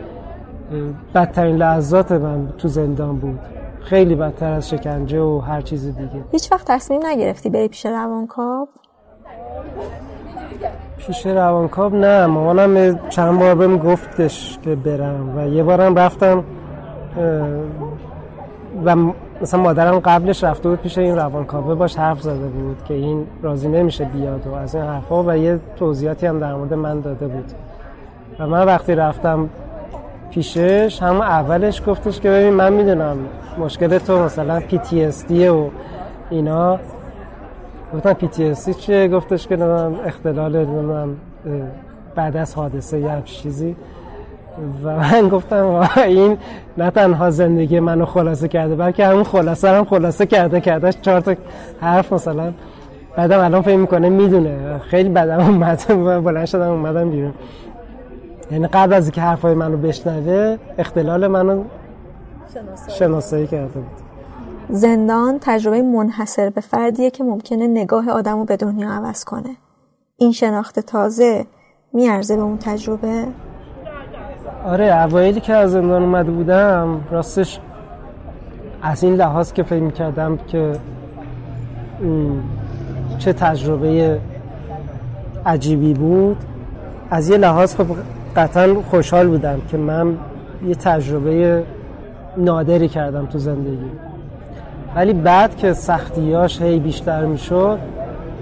بدترین 1.15 1.55
لحظات 1.55 2.11
من 2.11 2.47
تو 2.57 2.67
زندان 2.67 3.17
بود. 3.17 3.39
خیلی 3.81 4.15
بدتر 4.15 4.51
از 4.51 4.69
شکنجه 4.69 5.21
و 5.21 5.39
هر 5.39 5.61
چیز 5.61 5.85
دیگه. 5.85 6.23
هیچ 6.31 6.51
وقت 6.51 6.71
تصمیم 6.71 7.05
نگرفتی 7.05 7.49
بری 7.49 7.67
پیش 7.67 7.85
روانکاو؟ 7.85 8.67
پیش 10.97 11.25
روانکاو 11.25 11.95
نه 11.95 12.25
مامانم 12.25 12.99
چند 13.09 13.39
بار 13.39 13.55
بهم 13.55 13.77
گفتش 13.77 14.59
که 14.61 14.75
برم 14.75 15.37
و 15.37 15.47
یه 15.47 15.63
بارم 15.63 15.95
رفتم 15.95 16.43
و 18.85 18.95
مثلا 19.41 19.61
مادرم 19.61 19.99
قبلش 19.99 20.43
رفته 20.43 20.69
بود 20.69 20.79
پیش 20.79 20.97
این 20.97 21.15
روانکاوه 21.15 21.75
باش 21.75 21.95
حرف 21.95 22.21
زده 22.21 22.47
بود 22.47 22.77
که 22.87 22.93
این 22.93 23.27
راضی 23.41 23.67
نمیشه 23.67 24.05
بیاد 24.05 24.47
و 24.47 24.53
از 24.53 24.75
این 24.75 24.83
حرفا 24.83 25.23
و 25.23 25.37
یه 25.37 25.59
توضیحاتی 25.75 26.25
هم 26.27 26.39
در 26.39 26.53
مورد 26.53 26.73
من 26.73 26.99
داده 26.99 27.27
بود. 27.27 27.51
و 28.39 28.47
من 28.47 28.65
وقتی 28.65 28.95
رفتم 28.95 29.49
پیشش 30.31 30.99
همون 31.01 31.21
اولش 31.21 31.89
گفتش 31.89 32.19
که 32.19 32.29
ببین 32.29 32.53
من 32.53 32.73
می‌دونم 32.73 33.17
مشکل 33.59 33.97
تو 33.97 34.23
مثلا 34.23 34.59
PTSD 34.59 35.47
و 35.47 35.69
اینا. 36.29 36.79
گفتم 37.93 38.13
PTSD 38.13 38.69
چیه؟ 38.69 39.07
گفتش 39.07 39.47
که 39.47 39.63
اختلال 40.05 40.65
بعد 42.15 42.37
از 42.37 42.55
حادثه 42.55 42.99
یا 42.99 43.21
چیزی. 43.21 43.75
و 44.83 44.95
من 44.95 45.29
گفتم 45.29 45.89
این 45.97 46.37
نه 46.77 46.89
تنها 46.89 47.29
زندگی 47.29 47.79
منو 47.79 48.05
خلاصه 48.05 48.47
کرده 48.47 48.75
بلکه 48.75 49.05
همون 49.07 49.23
خلاصه 49.23 49.69
هم 49.69 49.85
خلاصه 49.85 50.25
کرده 50.25 50.61
کرده 50.61 50.91
چهار 50.91 51.19
تا 51.21 51.35
حرف 51.81 52.13
مثلا 52.13 52.53
بعدم 53.17 53.39
الان 53.39 53.61
فکر 53.61 53.75
می‌کنه 53.75 54.09
می‌دونه. 54.09 54.79
خیلی 54.79 55.09
بدم 55.09 55.39
اومد 55.39 55.87
بلند 56.23 56.45
شدم 56.45 56.71
اومدم 56.71 57.09
بیرون. 57.09 57.33
یعنی 58.51 58.67
قبل 58.67 58.93
از 58.93 59.03
اینکه 59.03 59.21
حرفای 59.21 59.53
منو 59.53 59.77
بشنوه 59.77 60.57
اختلال 60.77 61.27
منو 61.27 61.63
شناسایی. 62.89 63.47
کرده 63.47 63.67
بود. 63.73 63.85
زندان 64.69 65.37
تجربه 65.41 65.81
منحصر 65.81 66.49
به 66.49 66.61
فردیه 66.61 67.09
که 67.09 67.23
ممکنه 67.23 67.67
نگاه 67.67 68.09
آدم 68.09 68.37
رو 68.37 68.45
به 68.45 68.57
دنیا 68.57 68.89
عوض 68.89 69.23
کنه. 69.23 69.55
این 70.17 70.31
شناخت 70.31 70.79
تازه 70.79 71.45
میارزه 71.93 72.35
به 72.35 72.41
اون 72.41 72.57
تجربه؟ 72.57 73.25
آره 74.65 74.85
اوایلی 74.85 75.39
که 75.39 75.53
از 75.53 75.71
زندان 75.71 76.03
اومده 76.03 76.31
بودم 76.31 77.01
راستش 77.11 77.59
از 78.81 79.03
این 79.03 79.15
لحاظ 79.15 79.53
که 79.53 79.63
فکر 79.63 79.79
می‌کردم 79.79 80.39
که 80.47 80.71
چه 83.19 83.33
تجربه 83.33 84.19
عجیبی 85.45 85.93
بود 85.93 86.37
از 87.09 87.29
یه 87.29 87.37
لحاظ 87.37 87.75
خب 87.75 87.85
قطعا 88.35 88.75
خوشحال 88.89 89.27
بودم 89.27 89.61
که 89.71 89.77
من 89.77 90.17
یه 90.67 90.75
تجربه 90.75 91.63
نادری 92.37 92.87
کردم 92.87 93.25
تو 93.25 93.39
زندگی. 93.39 93.91
ولی 94.95 95.13
بعد 95.13 95.57
که 95.57 95.73
سختیاش 95.73 96.61
هی 96.61 96.79
بیشتر 96.79 97.25
می‌شد 97.25 97.79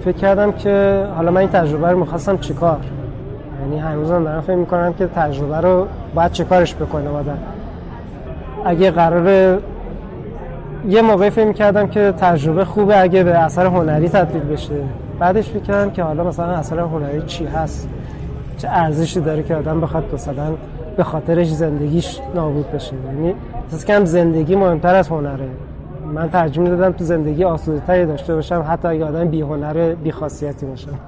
فکر 0.04 0.16
کردم 0.16 0.52
که 0.52 1.06
حالا 1.16 1.30
من 1.30 1.40
این 1.40 1.50
تجربه 1.50 1.90
رو 1.90 1.98
می‌خواستم 1.98 2.38
چیکار؟ 2.38 2.78
یعنی 3.60 3.78
هنوزم 3.78 4.24
دارم 4.24 4.40
فکر 4.40 4.56
می‌کنم 4.56 4.92
که 4.92 5.06
تجربه 5.06 5.56
رو 5.56 5.86
باید 6.14 6.32
چیکارش 6.32 6.74
بکنه 6.74 7.08
آدم. 7.08 7.38
اگه 8.64 8.90
قرار 8.90 9.58
یه 10.88 11.02
موقعی 11.02 11.30
فکر 11.30 11.46
می‌کردم 11.46 11.86
که 11.86 12.12
تجربه 12.12 12.64
خوبه 12.64 13.00
اگه 13.00 13.24
به 13.24 13.38
اثر 13.38 13.66
هنری 13.66 14.08
تبدیل 14.08 14.42
بشه. 14.42 14.74
بعدش 15.18 15.50
فکر 15.50 15.88
که 15.88 16.02
حالا 16.02 16.24
مثلا 16.24 16.46
اثر 16.46 16.78
هنری 16.78 17.22
چی 17.22 17.46
هست؟ 17.46 17.88
چه 18.58 18.68
ارزشی 18.68 19.20
داره 19.20 19.42
که 19.42 19.54
آدم 19.54 19.80
بخواد 19.80 20.04
مثلا 20.14 20.54
به 20.96 21.04
خاطرش 21.04 21.50
زندگیش 21.50 22.20
نابود 22.34 22.72
بشه؟ 22.72 22.92
یعنی 23.06 23.34
اساس 23.68 23.84
کم 23.84 24.04
زندگی 24.04 24.56
مهمتر 24.56 24.94
از 24.94 25.08
هنره. 25.08 25.48
من 26.14 26.30
ترجمه 26.30 26.70
دادم 26.70 26.92
تو 26.92 27.04
زندگی 27.04 27.44
آسوده 27.44 28.04
داشته 28.04 28.34
باشم 28.34 28.64
حتی 28.68 28.88
اگه 28.88 29.04
آدم 29.04 29.28
بی 29.28 29.40
هنر 29.40 29.94
بی 29.94 30.12
خاصیتی 30.12 30.66
باشم 30.66 30.98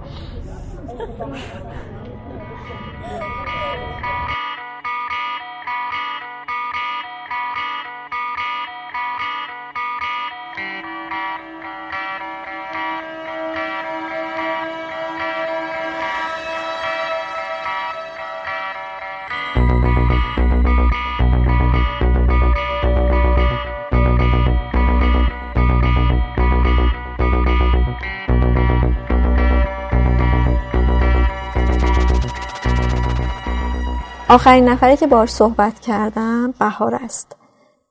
آخرین 34.33 34.69
نفری 34.69 34.97
که 34.97 35.07
باهاش 35.07 35.31
صحبت 35.31 35.81
کردم 35.81 36.55
بهار 36.59 36.95
است. 36.95 37.37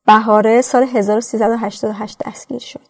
بهاره 0.05 0.61
سال 0.61 0.83
1388 0.83 2.17
دستگیر 2.27 2.59
شد. 2.59 2.87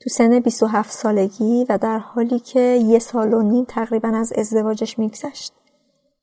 تو 0.00 0.10
سن 0.10 0.40
27 0.40 0.90
سالگی 0.90 1.66
و 1.68 1.78
در 1.78 1.98
حالی 1.98 2.38
که 2.40 2.60
یه 2.60 2.98
سال 2.98 3.34
و 3.34 3.42
نیم 3.42 3.64
تقریبا 3.64 4.08
از 4.08 4.32
ازدواجش 4.32 4.98
میگذشت. 4.98 5.52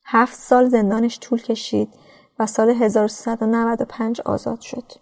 هفت 0.04 0.38
سال 0.38 0.68
زندانش 0.68 1.18
طول 1.20 1.42
کشید 1.42 1.88
و 2.38 2.46
سال 2.46 2.70
1395 2.70 4.20
آزاد 4.20 4.60
شد. 4.60 4.92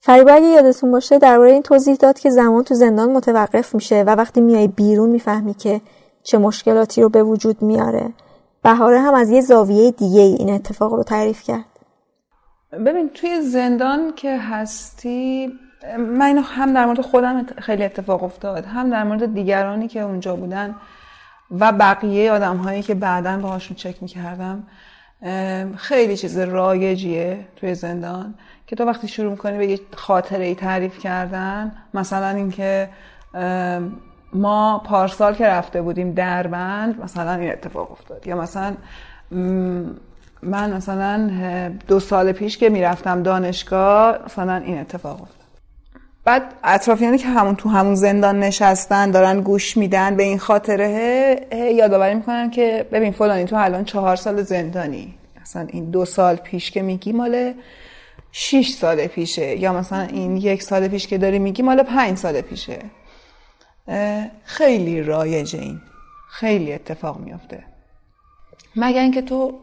فریبا 0.00 0.32
اگه 0.32 0.46
یادتون 0.46 0.92
باشه 0.92 1.18
درباره 1.18 1.52
این 1.52 1.62
توضیح 1.62 1.94
داد 1.94 2.18
که 2.18 2.30
زمان 2.30 2.64
تو 2.64 2.74
زندان 2.74 3.12
متوقف 3.12 3.74
میشه 3.74 4.02
و 4.02 4.10
وقتی 4.10 4.40
میای 4.40 4.68
بیرون 4.68 5.10
می‌فهمی 5.10 5.54
که 5.54 5.80
چه 6.22 6.38
مشکلاتی 6.38 7.02
رو 7.02 7.08
به 7.08 7.22
وجود 7.22 7.62
میاره. 7.62 8.14
بهاره 8.64 9.00
هم 9.00 9.14
از 9.14 9.30
یه 9.30 9.40
زاویه 9.40 9.90
دیگه 9.90 10.20
این 10.20 10.50
اتفاق 10.50 10.92
رو 10.92 11.02
تعریف 11.02 11.42
کرد. 11.42 11.64
ببین 12.72 13.08
توی 13.08 13.40
زندان 13.40 14.12
که 14.16 14.38
هستی 14.38 15.52
من 15.98 16.26
اینو 16.26 16.40
هم 16.40 16.74
در 16.74 16.86
مورد 16.86 17.00
خودم 17.00 17.46
خیلی 17.46 17.84
اتفاق 17.84 18.22
افتاد 18.22 18.64
هم 18.64 18.90
در 18.90 19.04
مورد 19.04 19.34
دیگرانی 19.34 19.88
که 19.88 20.00
اونجا 20.00 20.36
بودن 20.36 20.74
و 21.50 21.72
بقیه 21.72 22.32
آدم 22.32 22.56
هایی 22.56 22.82
که 22.82 22.94
بعدا 22.94 23.36
باهاشون 23.36 23.76
چک 23.76 24.02
می‌کردم 24.02 24.66
خیلی 25.76 26.16
چیز 26.16 26.38
رایجیه 26.38 27.46
توی 27.56 27.74
زندان 27.74 28.34
که 28.66 28.76
تو 28.76 28.84
وقتی 28.84 29.08
شروع 29.08 29.30
می‌کنی 29.30 29.58
به 29.58 29.66
یه 29.66 29.80
خاطره 29.96 30.44
ای 30.44 30.54
تعریف 30.54 30.98
کردن 30.98 31.72
مثلا 31.94 32.28
اینکه 32.28 32.88
ما 34.34 34.82
پارسال 34.86 35.34
که 35.34 35.46
رفته 35.46 35.82
بودیم 35.82 36.12
دربند 36.12 37.02
مثلا 37.02 37.34
این 37.34 37.52
اتفاق 37.52 37.92
افتاد. 37.92 38.26
یا 38.26 38.36
مثلا 38.36 38.74
من 40.42 40.72
مثلا 40.72 41.30
دو 41.88 42.00
سال 42.00 42.32
پیش 42.32 42.58
که 42.58 42.68
می‌رفتم 42.68 43.22
دانشگاه 43.22 44.18
مثلا 44.26 44.56
این 44.56 44.78
اتفاق 44.78 45.22
افتاد. 45.22 45.44
بعد 46.24 46.42
اطرافیانی 46.64 47.18
که 47.18 47.28
همون 47.28 47.56
تو 47.56 47.68
همون 47.68 47.94
زندان 47.94 48.40
نشستن 48.40 49.10
دارن 49.10 49.40
گوش 49.40 49.76
میدن 49.76 50.16
به 50.16 50.22
این 50.22 50.38
خاطره 50.38 51.36
یادآوری 51.76 52.14
می‌کنن 52.14 52.50
که 52.50 52.86
ببین 52.92 53.12
فلانی 53.12 53.44
تو 53.44 53.56
الان 53.56 53.84
چهار 53.84 54.16
سال 54.16 54.42
زندانی. 54.42 55.14
مثلا 55.42 55.66
این 55.70 55.90
دو 55.90 56.04
سال 56.04 56.36
پیش 56.36 56.70
که 56.70 56.82
میگی 56.82 57.12
مال 57.12 57.52
شیش 58.32 58.70
سال 58.74 59.06
پیشه. 59.06 59.56
یا 59.56 59.72
مثلا 59.72 60.00
این 60.00 60.36
یک 60.36 60.62
سال 60.62 60.88
پیش 60.88 61.06
که 61.06 61.18
داری 61.18 61.38
میگی 61.38 61.62
مال 61.62 61.82
پنج 61.82 62.18
سال 62.18 62.40
پیشه. 62.40 62.78
خیلی 64.44 65.02
رایجه 65.02 65.58
این. 65.58 65.80
خیلی 66.30 66.72
اتفاق 66.72 67.20
میافته. 67.20 67.64
مگر 68.76 69.00
اینکه 69.00 69.22
تو 69.22 69.58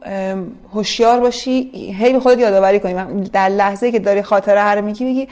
هوشیار 0.73 1.19
باشی 1.19 1.71
هی 1.73 2.13
به 2.13 2.19
خودت 2.19 2.39
یادآوری 2.39 2.79
کنی. 2.79 3.23
در 3.29 3.49
لحظه 3.49 3.91
که 3.91 3.99
داری 3.99 4.21
خاطره 4.21 4.61
هر 4.61 4.81
میگی 4.81 5.05
بگی 5.05 5.27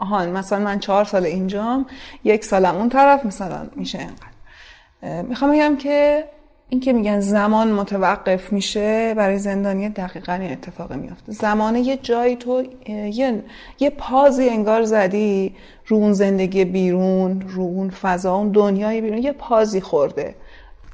آهان 0.00 0.30
مثلا 0.30 0.58
من 0.58 0.78
چهار 0.78 1.04
سال 1.04 1.26
اینجام 1.26 1.86
یک 2.24 2.44
سالم 2.44 2.76
اون 2.76 2.88
طرف 2.88 3.26
مثلا 3.26 3.68
میشه 3.76 3.98
اینقدر. 3.98 5.22
می‌خوام 5.22 5.52
بگم 5.52 5.76
که 5.76 6.24
این 6.70 6.80
که 6.80 6.92
میگن 6.92 7.20
زمان 7.20 7.72
متوقف 7.72 8.52
میشه 8.52 9.14
برای 9.14 9.38
زندانی 9.38 9.88
دقیقا 9.88 10.32
این 10.32 10.52
اتفاق 10.52 10.92
میافته. 10.92 11.32
زمانه 11.32 11.80
یه 11.80 11.96
جایی 11.96 12.36
تو 12.36 12.64
یه, 12.88 13.42
یه 13.78 13.90
پازی 13.90 14.48
انگار 14.48 14.82
زدی 14.82 15.54
رو 15.86 15.96
اون 15.96 16.12
زندگی 16.12 16.64
بیرون 16.64 17.44
رو 17.48 17.62
اون 17.62 17.90
فضا 17.90 18.34
اون 18.34 18.48
دنیای 18.48 19.00
بیرون 19.00 19.18
یه 19.18 19.32
پازی 19.32 19.80
خورده. 19.80 20.34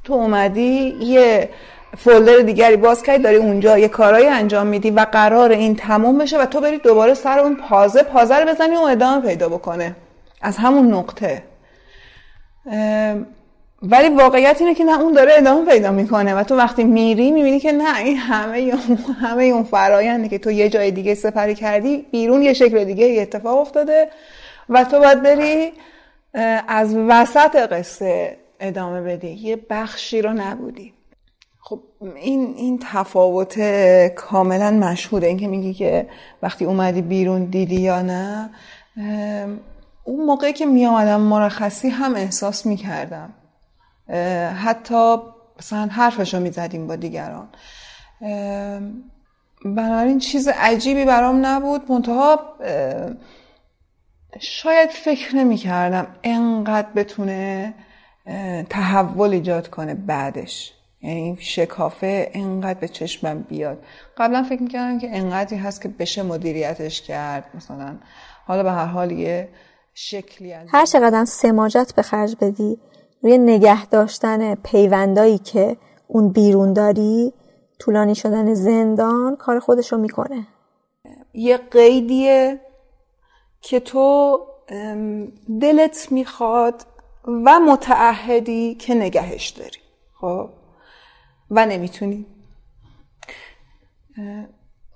تو 0.03 0.13
اومدی 0.13 0.95
یه 1.01 1.49
فولدر 1.97 2.37
دیگری 2.37 2.77
باز 2.77 3.03
کردی 3.03 3.23
داری 3.23 3.35
اونجا 3.35 3.77
یه 3.77 3.87
کارایی 3.87 4.27
انجام 4.27 4.67
میدی 4.67 4.91
و 4.91 5.05
قرار 5.11 5.51
این 5.51 5.75
تموم 5.75 6.17
بشه 6.17 6.41
و 6.41 6.45
تو 6.45 6.61
بری 6.61 6.77
دوباره 6.77 7.13
سر 7.13 7.39
اون 7.39 7.55
پازه 7.55 8.03
پازه 8.03 8.35
رو 8.35 8.47
بزنی 8.47 8.75
و 8.75 8.79
ادامه 8.79 9.27
پیدا 9.27 9.49
بکنه. 9.49 9.95
از 10.41 10.57
همون 10.57 10.93
نقطه. 10.93 11.43
ولی 13.81 14.09
واقعیت 14.09 14.57
اینه 14.59 14.75
که 14.75 14.83
نه 14.83 15.01
اون 15.01 15.13
داره 15.13 15.31
ادامه 15.37 15.65
پیدا 15.71 15.91
می‌کنه 15.91 16.35
و 16.35 16.43
تو 16.43 16.55
وقتی 16.55 16.83
میری 16.83 17.31
می‌بینی 17.31 17.59
که 17.59 17.71
نه 17.71 17.97
این 17.97 18.17
همه 18.17 18.57
اون 18.57 18.97
همه 18.97 19.43
اون 19.43 19.63
فراینده 19.63 20.29
که 20.29 20.37
تو 20.37 20.51
یه 20.51 20.69
جای 20.69 20.91
دیگه 20.91 21.15
سپری 21.15 21.55
کردی 21.55 21.97
بیرون 22.11 22.41
یه 22.41 22.53
شکل 22.53 22.83
دیگه 22.83 23.21
اتفاق 23.21 23.57
افتاده 23.57 24.09
و 24.69 24.83
تو 24.83 24.99
باید 24.99 25.23
بری 25.23 25.71
از 26.67 26.95
وسط 26.95 27.55
قصه 27.55 28.37
ادامه 28.59 29.01
بدی. 29.01 29.27
یه 29.27 29.59
بخشی 29.69 30.21
رو 30.21 30.33
نبودی. 30.33 30.93
خب 31.59 31.79
این 32.15 32.53
این 32.57 32.79
تفاوت 32.91 33.59
کاملا 34.07 34.71
مشهوره 34.71 35.27
این 35.27 35.37
که 35.37 35.47
میگی 35.47 35.73
که 35.73 36.07
وقتی 36.43 36.65
اومدی 36.65 37.01
بیرون 37.01 37.45
دیدی 37.45 37.81
یا 37.81 38.01
نه 38.01 38.49
اون 40.03 40.25
موقعی 40.25 40.53
که 40.53 40.65
می 40.65 40.85
آمدم 40.85 41.21
مرخصی 41.21 41.89
هم 41.89 42.15
احساس 42.15 42.65
می‌کردم. 42.65 43.33
حتی 44.55 45.15
مثلا 45.59 45.87
حرفش 45.91 46.33
رو 46.33 46.39
می‌زدیم 46.39 46.87
با 46.87 46.95
دیگران. 46.95 47.49
بنابراین 49.65 50.19
چیز 50.19 50.47
عجیبی 50.47 51.05
برام 51.05 51.45
نبود. 51.45 51.91
منتها 51.91 52.39
شاید 54.39 54.89
فکر 54.89 55.35
نمی 55.35 55.57
کردم 55.57 56.07
انقدر 56.23 56.87
بتونه 56.95 57.73
تحول 58.69 59.29
ایجاد 59.29 59.67
کنه 59.67 59.93
بعدش. 59.93 60.73
یعنی 61.01 61.37
شکافه 61.39 62.31
انقدر 62.33 62.79
به 62.79 62.87
چشمم 62.87 63.41
بیاد. 63.41 63.83
قبلا 64.17 64.43
فکر 64.43 64.63
می‌کردم 64.63 64.99
که 64.99 65.17
انقدری 65.17 65.57
هست 65.57 65.81
که 65.81 65.89
بشه 65.89 66.23
مدیریتش 66.23 67.01
کرد. 67.01 67.43
مثلا 67.53 67.97
حالا 68.45 68.63
به 68.63 68.71
هر 68.71 68.85
حال 68.85 69.11
یه 69.11 69.49
شکلی 69.93 70.53
از 70.53 70.67
هر 70.71 70.85
چقدر 70.85 71.25
سماجت 71.25 71.93
به 71.95 72.01
خرج 72.01 72.35
بدی 72.41 72.77
روی 73.27 73.37
نگه 73.37 73.85
داشتن 73.85 74.55
پیوندایی 74.55 75.37
که 75.37 75.77
اون 76.07 76.29
بیرون 76.29 76.73
داری 76.73 77.33
طولانی 77.79 78.15
شدن 78.15 78.53
زندان 78.53 79.35
کار 79.35 79.59
خودش 79.59 79.91
رو 79.91 79.97
می‌کنه. 79.97 80.47
یه 81.33 81.57
قیدیه 81.57 82.61
که 83.61 83.79
تو 83.79 84.39
دلت 85.61 86.11
می‌خواد 86.11 86.85
و 87.45 87.59
متعهدی 87.59 88.75
که 88.75 88.95
نگهش 88.95 89.49
داری 89.49 89.79
خب؟ 90.21 90.49
و 91.51 91.65
نمی‌تونی. 91.65 92.25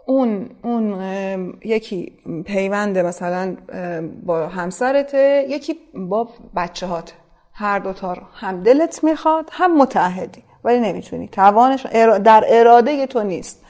اون 0.07 0.49
اون 0.63 1.03
یکی 1.65 2.17
پیوند 2.45 2.97
مثلا 2.97 3.57
با 4.25 4.47
همسرته 4.47 5.45
یکی 5.49 5.75
با 6.09 6.29
بچه 6.55 6.87
هات 6.87 7.13
هر 7.61 7.79
دوتا 7.79 8.13
رو. 8.13 8.23
هم 8.33 8.63
دلت 8.63 9.03
می‌خواد 9.03 9.49
هم 9.51 9.77
متعهدی. 9.77 10.43
ولی 10.63 10.79
نمی‌تونی. 10.79 11.27
توانش 11.27 11.85
در 12.25 12.43
اراده 12.47 13.07
تو 13.07 13.23
نیست. 13.23 13.65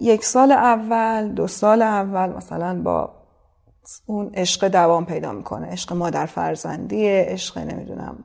یک 0.00 0.24
سال 0.24 0.52
اول 0.52 1.28
دو 1.28 1.46
سال 1.46 1.82
اول 1.82 2.28
مثلا 2.28 2.82
با 2.82 3.14
اون 4.06 4.30
عشق 4.34 4.68
دوام 4.68 5.06
پیدا 5.06 5.32
می‌کنه. 5.32 5.66
عشق 5.66 5.92
مادر 5.92 6.26
فرزندی 6.26 7.08
عشق 7.08 7.58
نمی‌دونم 7.58 8.24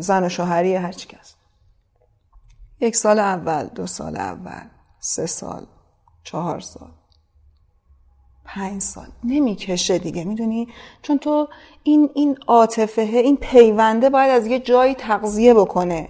زن 0.00 0.24
و 0.24 0.28
شوهری 0.28 0.74
هر 0.74 0.92
چی 0.92 1.08
کس 1.08 1.34
یک 2.80 2.96
سال 2.96 3.18
اول 3.18 3.66
دو 3.66 3.86
سال 3.86 4.16
اول 4.16 4.62
سه 5.00 5.26
سال 5.26 5.66
چهار 6.24 6.60
سال. 6.60 6.90
پنج 8.54 8.82
سال. 8.82 9.06
نمی‌کشه 9.24 9.98
دیگه 9.98 10.24
می‌دونی؟ 10.24 10.68
چون 11.02 11.18
تو 11.18 11.48
این 11.82 12.10
این 12.14 12.38
عاطفه 12.46 13.02
این 13.02 13.36
پیونده 13.36 14.10
باید 14.10 14.30
از 14.30 14.46
یه 14.46 14.58
جایی 14.58 14.94
تغذیه 14.94 15.54
بکنه. 15.54 16.08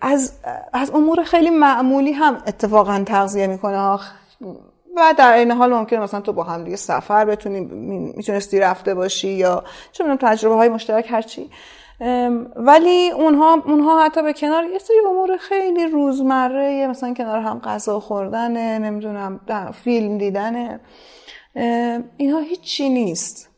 از 0.00 0.32
از 0.72 0.90
امور 0.90 1.22
خیلی 1.22 1.50
معمولی 1.50 2.12
هم 2.12 2.42
اتفاقا 2.46 3.02
تغذیه 3.06 3.46
می‌کنه. 3.46 3.98
و 4.96 5.14
در 5.18 5.32
این 5.32 5.50
حال 5.50 5.72
ممکنه 5.72 6.00
مثلا 6.00 6.20
تو 6.20 6.32
با 6.32 6.42
هم 6.42 6.64
دیگه 6.64 6.76
سفر 6.76 7.24
بتونی 7.24 7.60
می‌تونستی 7.60 8.60
رفته 8.60 8.94
باشی 8.94 9.28
یا 9.28 9.64
چه 9.92 10.16
تجربه 10.16 10.54
های 10.54 10.68
مشترک 10.68 11.06
هرچی. 11.10 11.50
ولی 12.56 13.10
اونها 13.10 13.62
اونها 13.66 14.04
حتی 14.04 14.22
به 14.22 14.32
کنار 14.32 14.64
یه 14.64 14.78
سری 14.78 14.96
امور 15.08 15.36
خیلی 15.36 15.86
روزمره 15.86 16.86
مثلا 16.86 17.14
کنار 17.14 17.38
هم 17.40 17.58
غذا 17.58 18.00
خوردن 18.00 18.78
نمی‌دونم 18.78 19.40
فیلم 19.72 20.18
دیدن 20.18 20.80
اینها 22.16 22.40
هیچی 22.40 22.88
نیست. 22.88 23.50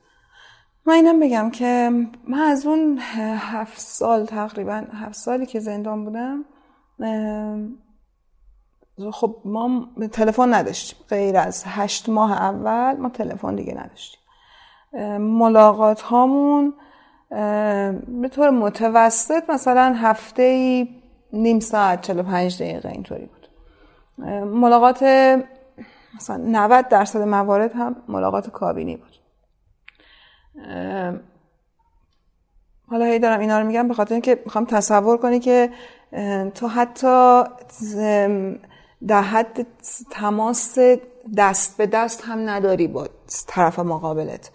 من 0.86 0.94
اینم 0.94 1.20
بگم 1.20 1.50
که 1.50 1.90
من 2.28 2.38
از 2.38 2.66
اون 2.66 2.98
هفت 3.38 3.80
سال 3.80 4.26
تقریبا 4.26 4.84
هفت 4.92 5.14
سالی 5.14 5.46
که 5.46 5.60
زندان 5.60 6.04
بودم 6.04 6.44
خب 9.12 9.36
ما 9.44 9.88
تلفن 10.12 10.54
نداشتیم. 10.54 10.98
غیر 11.08 11.36
از 11.36 11.64
هشت 11.66 12.08
ماه 12.08 12.32
اول 12.32 12.96
ما 12.96 13.08
تلفن 13.08 13.54
دیگه 13.54 13.74
نداشتیم. 13.74 14.20
ملاقات 15.18 16.00
هامون 16.00 16.74
به 18.20 18.28
طور 18.32 18.50
متوسط 18.50 19.50
مثلا 19.50 19.94
هفته 19.96 20.42
ای 20.42 20.88
نیم 21.32 21.60
ساعت 21.60 22.00
45 22.02 22.62
دقیقه 22.62 22.88
اینطوری 22.88 23.26
بود. 23.26 23.48
ملاقات 24.44 25.02
مثلا 26.16 26.36
90 26.36 26.88
درصد 26.88 27.22
موارد 27.22 27.72
هم 27.72 27.96
ملاقات 28.08 28.50
کابینی 28.50 28.96
بود. 28.96 29.12
حالا 32.86 33.04
هی 33.04 33.18
دارم 33.18 33.40
اینا 33.40 33.60
رو 33.60 33.66
میگم 33.66 33.88
به 33.88 33.94
خاطر 33.94 34.14
اینکه 34.14 34.42
می‌خوام 34.44 34.64
تصور 34.64 35.16
کنی 35.16 35.40
که 35.40 35.70
تو 36.54 36.68
حتی 36.68 37.42
در 39.06 39.22
حد 39.22 39.66
تماس 40.10 40.78
دست 41.38 41.76
به 41.76 41.86
دست 41.86 42.24
هم 42.24 42.48
نداری 42.50 42.88
با 42.88 43.08
طرف 43.46 43.78
مقابلت. 43.78 44.50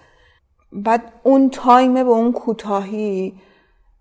بعد 0.72 1.11
اون 1.23 1.49
تایم 1.49 1.94
به 1.94 1.99
اون 1.99 2.31
کوتاهی 2.31 3.34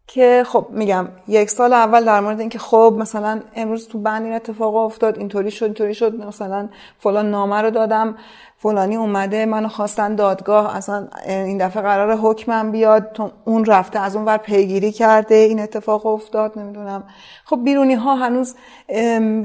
که 0.07 0.43
خب 0.47 0.67
میگم 0.71 1.09
یک 1.29 1.51
سال 1.51 1.73
اول 1.73 2.05
در 2.05 2.21
مورد 2.21 2.41
اینکه 2.41 2.59
خب 2.59 2.97
مثلا 2.99 3.41
امروز 3.57 3.89
تو 3.89 3.99
بند 3.99 4.25
این 4.25 4.33
اتفاق 4.33 4.75
افتاد 4.75 5.19
اینطوری 5.19 5.51
شد 5.51 5.65
اینطوری 5.65 5.95
شد 5.95 6.25
مثلا 6.25 6.69
فلان 6.99 7.31
نامه 7.31 7.63
رو 7.63 7.71
دادم 7.71 8.17
فلانی 8.59 8.97
اومده 8.97 9.47
منو 9.47 9.69
خواستن 9.69 10.15
دادگاه 10.15 10.77
اصلا 10.77 11.09
این 11.27 11.59
دفعه 11.59 11.83
قرار 11.83 12.17
حکمم 12.17 12.73
بیاد 12.73 13.33
اون 13.45 13.65
رفته 13.65 13.99
از 13.99 14.17
اون 14.17 14.25
ور 14.25 14.37
پیگیری 14.37 14.93
کرده 14.93 15.35
این 15.35 15.61
اتفاق 15.61 16.07
افتاد 16.07 16.59
نمی‌دونم. 16.59 17.05
خب 17.45 17.65
بیرونی 17.65 17.95
ها 17.95 18.15
هنوز 18.15 18.55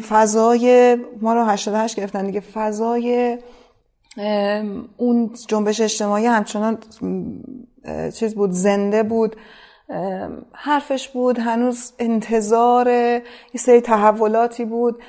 فضای 0.10 0.98
ما 1.22 1.34
رو 1.34 1.46
88 1.46 1.96
گرفتن 1.96 2.26
دیگه 2.26 2.40
فضای 2.40 3.38
اون 4.98 5.34
جنبش 5.48 5.82
اجتماعی 5.82 6.26
همچنان 6.26 6.78
چیز 8.14 8.36
بود 8.36 8.52
زنده 8.52 9.04
بود. 9.04 9.36
حرفش 10.54 11.10
بود 11.10 11.40
هنوز 11.40 11.94
انتظار 12.00 12.90
یه 12.90 13.24
سری 13.60 13.82
تحولاتی 13.82 14.66
بود. 14.66 15.04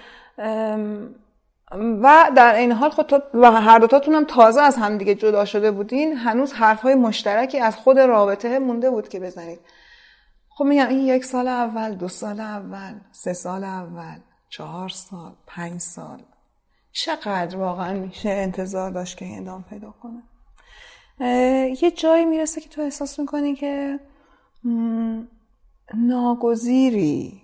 و 2.02 2.30
در 2.36 2.54
این 2.54 2.72
حال 2.72 2.90
خود 2.90 3.22
و 3.34 3.52
هر 3.52 3.78
دوتاتون 3.78 4.14
هم 4.14 4.24
تازه 4.24 4.60
از 4.60 4.76
همدیگه 4.76 5.14
جدا 5.14 5.44
شده 5.44 5.70
بودین. 5.70 6.16
هنوز 6.16 6.52
حرفهای 6.52 6.94
مشترکی 6.94 7.58
از 7.58 7.76
خود 7.76 7.98
رابطه 7.98 8.58
مونده 8.58 8.90
بود 8.90 9.08
که 9.08 9.20
بزنید. 9.20 9.60
خب 10.48 10.64
میگم 10.64 10.88
این 10.88 11.00
یک 11.00 11.24
سال 11.24 11.48
اول 11.48 11.94
دو 11.94 12.08
سال 12.08 12.40
اول 12.40 12.94
سه 13.12 13.32
سال 13.32 13.64
اول 13.64 14.18
چهار 14.48 14.88
سال 14.88 15.32
پنج 15.46 15.80
سال. 15.80 16.22
چقدر 16.92 17.56
واقعا 17.56 17.92
میشه 17.92 18.28
انتظار 18.30 18.90
داشت 18.90 19.16
که 19.16 19.24
این 19.24 19.38
ادامه 19.38 19.64
پیدا 19.70 19.94
کنه. 20.02 20.22
یه 21.82 21.90
جایی 21.90 22.24
می‌رسه 22.24 22.60
که 22.60 22.68
تو 22.68 22.82
احساس 22.82 23.18
می‌کنی 23.18 23.54
که 23.54 24.00
ناگزیری. 25.94 27.42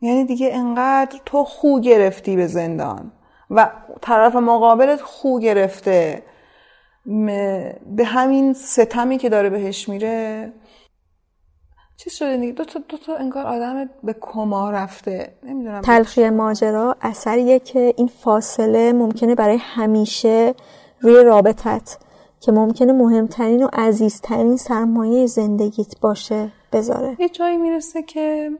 یعنی 0.00 0.24
دیگه 0.24 0.50
انقدر 0.52 1.20
تو 1.26 1.44
خو 1.44 1.80
گرفتی 1.80 2.36
به 2.36 2.46
زندان 2.46 3.12
و 3.50 3.70
طرف 4.02 4.36
مقابلت 4.36 5.00
خو 5.00 5.38
گرفته. 5.38 6.22
به 7.86 8.04
همین 8.04 8.52
ستمی 8.52 9.18
که 9.18 9.28
داره 9.28 9.50
بهش 9.50 9.88
میره 9.88 10.52
چی 12.00 12.10
شده 12.10 12.36
دیگه؟ 12.36 12.52
دو 12.52 12.64
تا, 12.64 12.80
دو 12.88 12.96
تا 12.96 13.16
انگار 13.16 13.46
آدم 13.46 13.90
به 14.02 14.16
کما 14.20 14.70
رفته. 14.70 15.34
نمی‌دونم. 15.42 15.80
تلخی 15.80 16.30
ماجرا 16.30 16.96
اثریه 17.00 17.58
که 17.58 17.94
این 17.96 18.06
فاصله 18.06 18.92
ممکنه 18.92 19.34
برای 19.34 19.56
همیشه 19.60 20.54
روی 21.00 21.24
رابطت 21.24 21.98
که 22.40 22.52
ممکنه 22.52 22.92
مهمترین 22.92 23.62
و 23.62 23.68
عزیزترین 23.72 24.56
سرمایه 24.56 25.26
زندگیت 25.26 26.00
باشه 26.00 26.52
بذاره. 26.72 27.16
یه 27.18 27.28
جایی 27.28 27.56
می‌رسه 27.56 28.02
که 28.02 28.50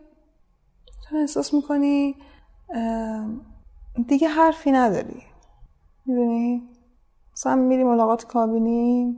تو 1.09 1.17
احساس 1.17 1.55
می‌کنی 1.55 2.17
دیگه 4.09 4.29
حرفی 4.29 4.71
نداری. 4.71 5.23
می‌دونی؟ 6.07 6.69
مثلا 7.33 7.55
میری 7.55 7.85
ملاقات 7.85 8.25
کابینی. 8.25 9.17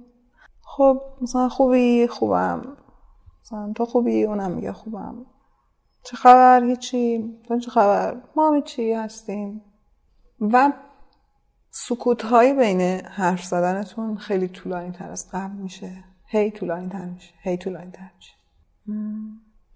خب 0.62 1.01
مثلا 1.23 1.49
خوبی 1.49 2.07
خوبم. 2.07 2.77
مثلا 3.53 3.73
تو 3.73 3.85
خوبی؟ 3.85 4.24
اونم 4.24 4.51
میگه 4.51 4.73
خوبم. 4.73 5.27
چه 6.03 6.16
خبر؟ 6.16 6.65
هیچی. 6.65 7.35
تو 7.49 7.59
چه 7.59 7.70
خبر؟ 7.70 8.16
ما 8.37 8.61
چی 8.61 8.93
هستیم. 8.93 9.62
و 10.41 10.73
سکوت 11.70 12.23
های 12.23 12.53
بین 12.53 12.81
حرف 13.07 13.45
زدنتون 13.45 14.16
خیلی 14.16 14.49
طولانی 14.49 14.93
تر 14.93 15.11
از 15.11 15.29
قبل 15.33 15.57
میشه. 15.57 16.05
هی 16.27 16.51
طولانی 16.51 16.89
تر 16.89 17.05
میشه. 17.05 17.35
هی 17.43 17.57
طولانی 17.57 17.91
تر 17.91 18.11
میشه 18.16 18.35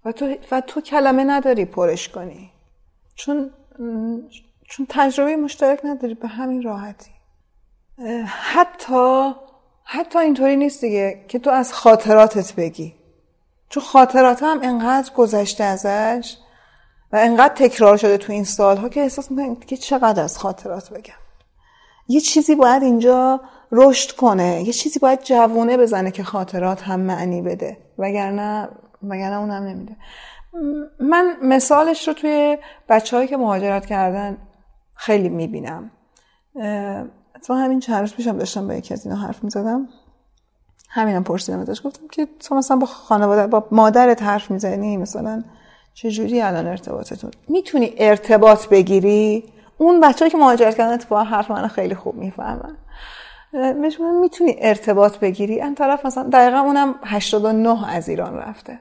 و 0.05 0.13
تو, 0.13 0.35
و 0.51 0.61
تو 0.61 0.81
کلمه 0.81 1.25
نداری 1.25 1.65
پرش 1.65 2.09
کنی. 2.09 2.51
چون 3.15 3.51
چون 4.69 4.87
تجربه 4.89 5.37
مشترک 5.37 5.81
نداری. 5.85 6.15
به 6.15 6.29
همین 6.29 6.63
راحتی. 6.63 7.11
حتی 8.27 9.33
حتی 9.85 10.19
اینطوری 10.19 10.57
نیست 10.57 10.81
دیگه 10.81 11.25
که 11.29 11.39
تو 11.39 11.51
از 11.51 11.73
خاطراتت 11.73 12.55
بگی. 12.55 12.96
چون 13.69 13.83
خاطرات 13.83 14.43
هم 14.43 14.61
انقدر 14.63 15.13
گذشته 15.15 15.65
ازش 15.65 16.37
و 17.13 17.17
انقدر 17.17 17.55
تکرار 17.55 17.97
شده 17.97 18.19
تو 18.19 18.33
این 18.33 18.45
سالها 18.45 18.89
که 18.89 19.01
احساس 19.01 19.31
می‌کنم 19.31 19.57
که 19.57 19.77
چقدر 19.77 20.23
از 20.23 20.39
خاطرات 20.39 20.91
بگم. 20.91 21.15
یه 22.09 22.21
چیزی 22.21 22.55
باید 22.55 22.83
اینجا 22.83 23.41
رشد 23.73 24.17
کنه 24.17 24.63
یه 24.63 24.73
چیزی 24.73 24.99
باید 24.99 25.23
جوونه 25.23 25.77
بزنه 25.77 26.11
که 26.11 26.23
خاطرات 26.23 26.83
هم 26.83 27.01
معنی 27.01 27.43
بده. 27.43 27.79
وگرنه 27.99 28.69
وگرنه 29.03 29.37
اونم 29.37 29.63
نمیده. 29.63 29.97
من 31.01 31.37
مثالش 31.43 32.09
رو 32.09 32.15
توی 32.15 32.59
بچه 32.89 33.27
که 33.27 33.37
مهاجرت 33.37 33.87
کردن 33.87 34.39
خیلی 34.95 35.29
می‌بینم. 35.29 35.91
تو 37.47 37.55
همین 37.55 37.81
چند 37.81 38.01
روز 38.01 38.15
پیشم 38.15 38.39
داشتم 38.39 38.69
با 38.69 38.75
یکی 38.75 38.95
از 38.95 39.07
اینا 39.07 39.19
حرف 39.19 39.45
می‌زدم. 39.45 39.89
همینم 40.89 41.25
پرسیدم 41.25 41.61
ازش. 41.61 41.83
گفتم 41.83 42.09
که 42.09 42.29
تو 42.41 42.55
مثلا 42.55 42.77
با 42.77 42.87
خانواده 42.87 43.47
با 43.47 43.69
مادرت 43.71 44.23
حرف 44.23 44.51
می‌زنی؟ 44.51 44.97
مثلا 44.97 45.45
چجوری 45.95 46.41
الان 46.41 46.67
ارتباطتون؟ 46.67 47.31
می‌تونی 47.49 47.95
ارتباط 47.99 48.69
بگیری؟ 48.69 49.45
اون 49.79 50.01
بچه‌ای 50.01 50.31
که 50.31 50.37
مهاجرت 50.39 50.77
کردن 50.77 50.93
اتفاقا 50.93 51.23
حرف 51.23 51.51
من 51.51 51.69
خیلی 51.69 51.95
خوب 51.95 52.15
می‌فهمن. 52.15 52.77
بهش 53.53 54.01
می‌تونی 54.01 54.57
ارتباط 54.59 55.19
بگیری؟ 55.19 55.63
این 55.63 55.75
طرف 55.75 56.07
مثلا 56.07 56.29
دقیقا 56.33 56.59
اونم 56.59 56.95
89 57.05 57.89
از 57.89 58.09
ایران 58.09 58.35
رفته. 58.35 58.79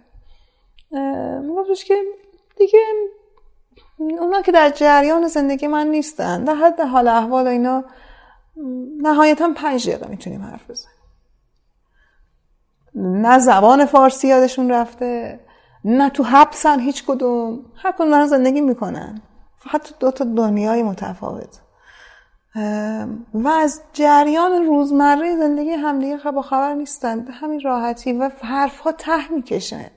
میگفتش 1.41 1.85
که 1.85 1.95
دیگه 2.57 2.79
اونا 3.97 4.41
که 4.41 4.51
در 4.51 4.69
جریان 4.69 5.27
زندگی 5.27 5.67
من 5.67 5.87
نیستن. 5.87 6.43
در 6.43 6.55
حد 6.55 6.79
حال 6.79 7.07
احوال 7.07 7.47
اینا 7.47 7.83
نهایتا 9.01 9.49
پنج 9.55 9.89
دقیقه 9.89 10.07
می‌تونیم 10.07 10.41
حرف 10.41 10.69
بزنیم. 10.69 10.94
نه 12.95 13.39
زبان 13.39 13.85
فارسی 13.85 14.27
یادشون 14.27 14.71
رفته 14.71 15.39
نه 15.85 16.09
تو 16.09 16.23
حبسن 16.23 16.79
هیچ 16.79 17.05
کدوم. 17.05 17.65
هر 17.75 17.91
کدوم 17.91 18.25
زندگی 18.25 18.61
می‌کنن. 18.61 19.21
حتی 19.69 19.95
دو 19.99 20.11
تا 20.11 20.25
دنیای 20.25 20.83
متفاوت. 20.83 21.61
و 23.33 23.47
از 23.47 23.81
جریان 23.93 24.65
روزمره 24.65 25.37
زندگی 25.37 25.71
همدیگه 25.71 26.31
با 26.31 26.41
خبر 26.41 26.73
نیستن. 26.73 27.25
به 27.25 27.31
همین 27.31 27.61
راحتی 27.61 28.13
و 28.13 28.31
حرفها 28.41 28.91
ته 28.91 29.31
می‌کشه. 29.31 29.91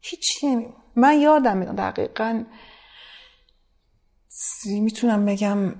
هیچی 0.00 0.46
نمی 0.46 0.66
من 0.96 1.18
یادم 1.18 1.64
دقیقا 1.64 2.44
می‌تونم 4.66 5.24
بگم 5.26 5.74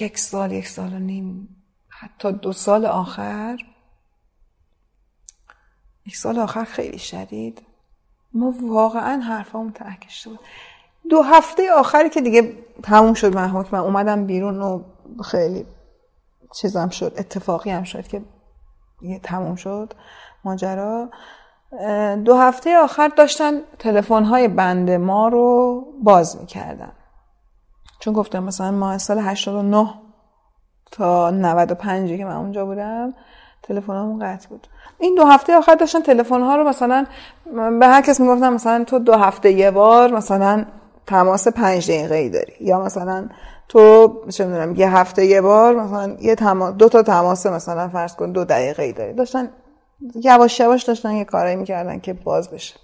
یک 0.00 0.18
سال 0.18 0.52
یک 0.52 0.68
سال 0.68 0.92
و 0.92 0.98
نیم 0.98 1.48
حتی 1.88 2.32
دو 2.32 2.52
سال 2.52 2.86
آخر 2.86 3.58
یک 6.06 6.16
سال 6.16 6.38
آخر 6.38 6.64
خیلی 6.64 6.98
شدید. 6.98 7.62
ما 8.34 8.54
واقعا 8.62 9.20
حرفامون 9.20 9.72
ته 9.72 9.84
بود 10.24 10.40
دو 11.10 11.22
هفته 11.22 11.72
آخری 11.72 12.08
که 12.08 12.20
دیگه 12.20 12.56
تموم 12.82 13.14
شد 13.14 13.34
من 13.34 13.50
من 13.50 13.78
اومدم 13.78 14.26
بیرون 14.26 14.62
و 14.62 14.82
خیلی 15.24 15.66
چیزم 16.54 16.88
شد 16.88 17.14
اتفاقی 17.16 17.70
هم 17.70 17.82
شد 17.82 18.06
که 18.06 18.22
تموم 19.22 19.54
شد 19.56 19.94
ماجرا. 20.44 21.10
دو 22.24 22.36
هفته 22.36 22.78
آخر 22.78 23.08
داشتن 23.08 23.60
تلفن 23.78 24.24
های 24.24 24.48
بند 24.48 24.90
ما 24.90 25.28
رو 25.28 25.84
باز 26.02 26.40
می‌کردن. 26.40 26.92
چون 28.00 28.14
گفتم 28.14 28.42
مثلا 28.42 28.70
ما 28.70 28.98
سال 28.98 29.18
89 29.18 29.94
تا 30.92 31.30
95 31.30 32.16
که 32.16 32.24
من 32.24 32.36
اونجا 32.36 32.64
بودم 32.64 33.14
تلفنمون 33.62 34.18
قطع 34.18 34.48
بود. 34.48 34.66
این 34.98 35.14
دو 35.14 35.24
هفته 35.24 35.56
آخر 35.56 35.74
داشتن 35.74 36.00
تلفن 36.00 36.40
ها 36.40 36.56
رو 36.56 36.68
مثلا 36.68 37.06
به 37.80 37.86
هر 37.86 38.02
کس 38.02 38.20
می‌گفتن 38.20 38.52
مثلا 38.52 38.84
تو 38.84 38.98
دو 38.98 39.12
هفته 39.12 39.52
یه 39.52 39.70
بار 39.70 40.12
مثلا 40.12 40.64
تماس 41.06 41.48
پنج 41.48 41.90
دقیقه 41.90 42.14
ای 42.14 42.28
داری. 42.28 42.52
یا 42.60 42.80
مثلا 42.80 43.28
تو 43.68 44.08
چه 44.30 44.44
می‌دونم 44.44 44.74
یه 44.74 44.96
هفته 44.96 45.26
یه 45.26 45.40
بار 45.40 45.76
مثلا 45.76 46.16
یه 46.20 46.34
تماس 46.34 46.74
دو 46.74 46.88
تا 46.88 47.02
تماس 47.02 47.46
مثلا 47.46 47.88
فرض 47.88 48.16
کن 48.16 48.32
دو 48.32 48.44
دقیقه 48.44 48.82
ای 48.82 48.92
داری. 48.92 49.12
داشتن 49.12 49.50
یواش 50.14 50.60
یواش 50.60 50.82
داشتن 50.82 51.12
یه 51.12 51.24
کارایی 51.24 51.56
می‌کردن 51.56 52.00
که 52.00 52.12
باز 52.12 52.50
بشه. 52.50 52.74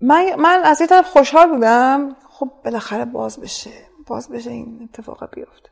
من, 0.00 0.34
من 0.38 0.60
از 0.64 0.80
یه 0.80 0.86
طرف 0.86 1.10
خوشحال 1.10 1.50
بودم. 1.50 2.16
خب 2.28 2.50
بالاخره 2.64 3.04
باز 3.04 3.40
بشه. 3.40 3.70
باز 4.06 4.28
بشه 4.28 4.50
این 4.50 4.88
اتفاق 4.92 5.30
بیفته. 5.34 5.70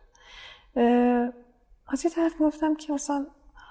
از 1.89 2.05
یه 2.05 2.11
طرف 2.11 2.33
می‌گفتم 2.41 2.75
که 2.75 2.93
مثلا 2.93 3.27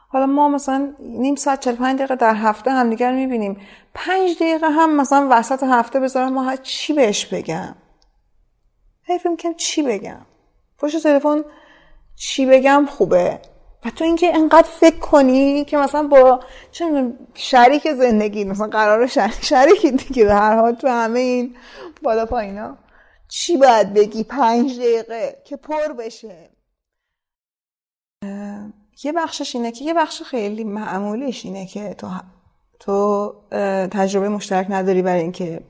حالا 0.07 0.25
ما 0.25 0.49
مثلا 0.49 0.93
نیم 0.99 1.35
ساعت 1.35 1.59
45 1.59 1.97
دقیقه 1.97 2.15
در 2.15 2.35
هفته 2.35 2.71
همدیگر 2.71 3.13
می‌بینیم. 3.13 3.61
پنج 3.93 4.35
دقیقه 4.35 4.69
هم 4.69 4.95
مثلا 4.95 5.27
وسط 5.31 5.63
هفته 5.63 5.99
بذارم. 5.99 6.33
ما 6.33 6.55
چی 6.55 6.93
بهش 6.93 7.25
بگم. 7.25 7.75
حیف 9.03 9.25
می‌کنم 9.27 9.53
چی 9.53 9.83
بگم؟ 9.83 10.25
پشت 10.77 11.03
تلفن 11.03 11.43
چی 12.15 12.45
بگم 12.45 12.85
خوبه. 12.89 13.39
و 13.85 13.89
تو 13.89 14.03
اینکه 14.03 14.35
انقدر 14.35 14.67
فکر 14.67 14.99
کنی 14.99 15.65
که 15.65 15.77
مثلا 15.77 16.07
با 16.07 16.39
چه 16.71 17.13
شریک 17.33 17.91
زندگی 17.91 18.43
مثلا 18.43 18.67
قرار 18.67 19.07
شریک 19.07 19.45
شریکی 19.45 19.91
دیگه 19.91 20.25
به 20.25 20.33
هر 20.33 20.55
حال 20.55 20.75
تو 20.75 20.87
همه 20.87 21.19
این 21.19 21.55
بالا 22.03 22.25
پایینا. 22.25 22.77
چی 23.27 23.57
باید 23.57 23.93
بگی 23.93 24.23
پنج 24.23 24.79
دقیقه 24.79 25.41
که 25.45 25.57
پر 25.57 25.93
بشه؟ 25.93 26.49
یه 29.03 29.11
بخشش 29.11 29.55
اینه 29.55 29.71
که 29.71 29.85
یه 29.85 29.93
بخش 29.93 30.21
خیلی 30.21 30.63
معمولیش 30.63 31.45
اینه 31.45 31.65
که 31.65 31.93
تو 31.93 32.07
تو 32.79 33.35
تجربه 33.91 34.29
مشترک 34.29 34.67
نداری 34.69 35.01
برای 35.01 35.21
اینکه 35.21 35.61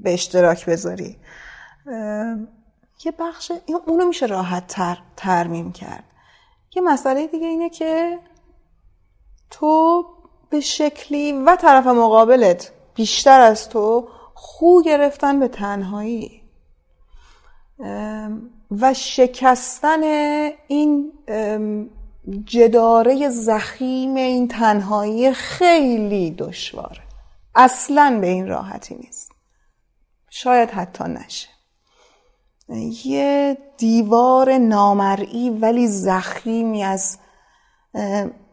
به 0.00 0.12
اشتراک 0.12 0.66
بذاری. 0.66 1.16
یه 3.04 3.12
بخش 3.18 3.52
اونو 3.86 4.06
میشه 4.06 4.26
راحت 4.26 4.66
تر 4.66 4.98
ترمیم 5.16 5.72
کرد. 5.72 6.04
یه 6.76 6.82
مسئله 6.82 7.26
دیگه 7.26 7.46
اینه 7.46 7.70
که 7.70 8.18
تو 9.50 10.04
به 10.50 10.60
شکلی 10.60 11.32
و 11.32 11.56
طرف 11.56 11.86
مقابلت 11.86 12.72
بیشتر 12.94 13.40
از 13.40 13.68
تو 13.68 14.08
خو 14.34 14.82
گرفتن 14.82 15.40
به 15.40 15.48
تنهایی. 15.48 16.42
و 18.70 18.94
شکستن 18.94 20.02
این 20.66 21.12
جداره 22.44 23.28
زخیم 23.28 24.14
این 24.14 24.48
تنهایی 24.48 25.32
خیلی 25.32 26.30
دشواره 26.30 27.02
اصلا 27.54 28.18
به 28.20 28.26
این 28.26 28.48
راحتی 28.48 28.94
نیست. 28.94 29.32
شاید 30.30 30.70
حتی 30.70 31.04
نشه. 31.04 31.48
یه 33.04 33.58
دیوار 33.78 34.58
نامرئی 34.58 35.50
ولی 35.50 35.86
زخیمی 35.86 36.84
از 36.84 37.18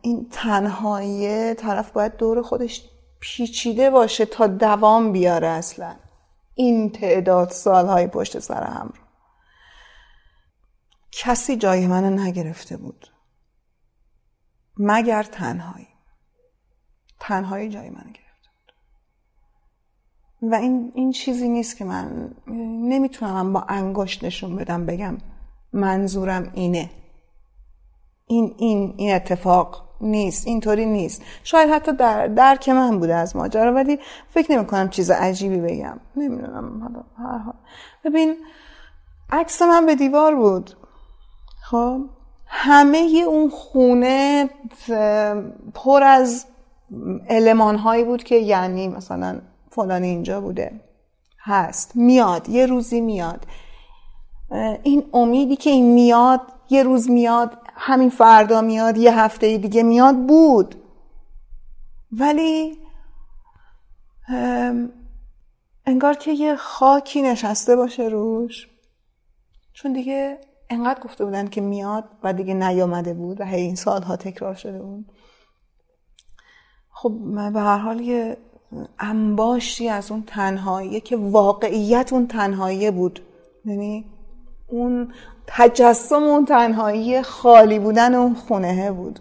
این 0.01 0.29
تنهایی 0.31 1.53
طرف 1.53 1.91
باید 1.91 2.15
دور 2.17 2.41
خودش 2.41 2.83
پیچیده 3.19 3.89
باشه 3.89 4.25
تا 4.25 4.47
دوام 4.47 5.11
بیاره 5.11 5.47
اصلا. 5.47 5.95
این 6.55 6.91
تعداد 6.91 7.49
سالهای 7.49 8.07
پشت 8.07 8.39
سر 8.39 8.63
هم 8.63 8.93
رو. 8.95 9.01
کسی 11.11 11.55
جای 11.55 11.87
منو 11.87 12.09
نگرفته 12.09 12.77
بود. 12.77 13.07
مگر 14.79 15.23
تنهایی. 15.23 15.87
تنهایی 17.19 17.69
جای 17.69 17.89
من 17.89 18.05
گرفته 18.13 18.49
بود 18.55 18.73
و 20.51 20.55
این, 20.55 20.91
این 20.95 21.11
چیزی 21.11 21.49
نیست 21.49 21.77
که 21.77 21.85
من 21.85 22.31
نمی‌تونم 22.87 23.53
با 23.53 23.61
انگشت 23.61 24.23
نشون 24.23 24.55
بدم 24.55 24.85
بگم 24.85 25.17
منظورم 25.73 26.51
اینه. 26.53 26.89
این 28.27 28.55
این 28.57 28.93
این 28.97 29.15
اتفاق 29.15 29.87
نیست 30.01 30.47
اینطوری 30.47 30.85
نیست. 30.85 31.21
شاید 31.43 31.69
حتی 31.69 31.91
در 31.91 32.27
درک 32.27 32.69
من 32.69 32.99
بوده 32.99 33.15
از 33.15 33.35
ماجرا 33.35 33.73
ولی 33.73 33.99
فکر 34.29 34.51
نمی 34.51 34.65
کنم 34.65 34.89
چیز 34.89 35.11
عجیبی 35.11 35.57
بگم. 35.57 35.99
نمی‌دونم 36.15 37.05
هر 37.17 37.37
حال. 37.37 37.55
ببین 38.05 38.35
عکس 39.29 39.61
من 39.61 39.85
به 39.85 39.95
دیوار 39.95 40.35
بود. 40.35 40.71
خب؟ 41.63 42.01
همه 42.47 42.97
اون 43.27 43.49
خونه 43.49 44.49
پر 45.73 46.03
از 46.03 46.45
علمان 47.29 47.75
هایی 47.75 48.03
بود 48.03 48.23
که 48.23 48.35
یعنی 48.35 48.87
مثلا 48.87 49.41
فلان 49.71 50.03
اینجا 50.03 50.41
بوده. 50.41 50.81
هست. 51.39 51.95
میاد. 51.95 52.49
یه 52.49 52.65
روزی 52.65 53.01
میاد. 53.01 53.45
این 54.83 55.03
امیدی 55.13 55.55
که 55.55 55.69
این 55.69 55.93
میاد 55.93 56.41
یه 56.69 56.83
روز 56.83 57.09
میاد 57.09 57.57
همین 57.75 58.09
فردا 58.09 58.61
میاد 58.61 58.97
یه 58.97 59.19
هفته 59.19 59.57
دیگه 59.57 59.83
میاد 59.83 60.15
بود. 60.15 60.75
ولی 62.11 62.77
انگار 65.85 66.13
که 66.13 66.31
یه 66.31 66.55
خاکی 66.55 67.21
نشسته 67.21 67.75
باشه 67.75 68.03
روش. 68.03 68.67
چون 69.73 69.93
دیگه 69.93 70.37
انقدر 70.69 70.99
گفته 70.99 71.25
بودن 71.25 71.47
که 71.47 71.61
میاد 71.61 72.03
و 72.23 72.33
دیگه 72.33 72.53
نیامده 72.53 73.13
بود 73.13 73.41
و 73.41 73.43
هی 73.43 73.61
این 73.61 73.75
سالها 73.75 74.15
تکرار 74.15 74.53
شده 74.53 74.81
بود. 74.81 75.05
خب 76.89 77.11
به 77.53 77.59
هر 77.59 77.77
حال 77.77 78.01
یه 78.01 78.37
انباشتی 78.99 79.89
از 79.89 80.11
اون 80.11 80.23
تنهایی 80.23 81.01
که 81.01 81.17
واقعیت 81.17 82.13
اون 82.13 82.27
تنهایی 82.27 82.91
بود. 82.91 83.19
یعنی 83.65 84.05
اون 84.67 85.13
تجسم 85.47 86.23
اون 86.23 86.45
تنهایی 86.45 87.21
خالی 87.21 87.79
بودن 87.79 88.15
اون 88.15 88.33
خونه 88.33 88.91
بود. 88.91 89.19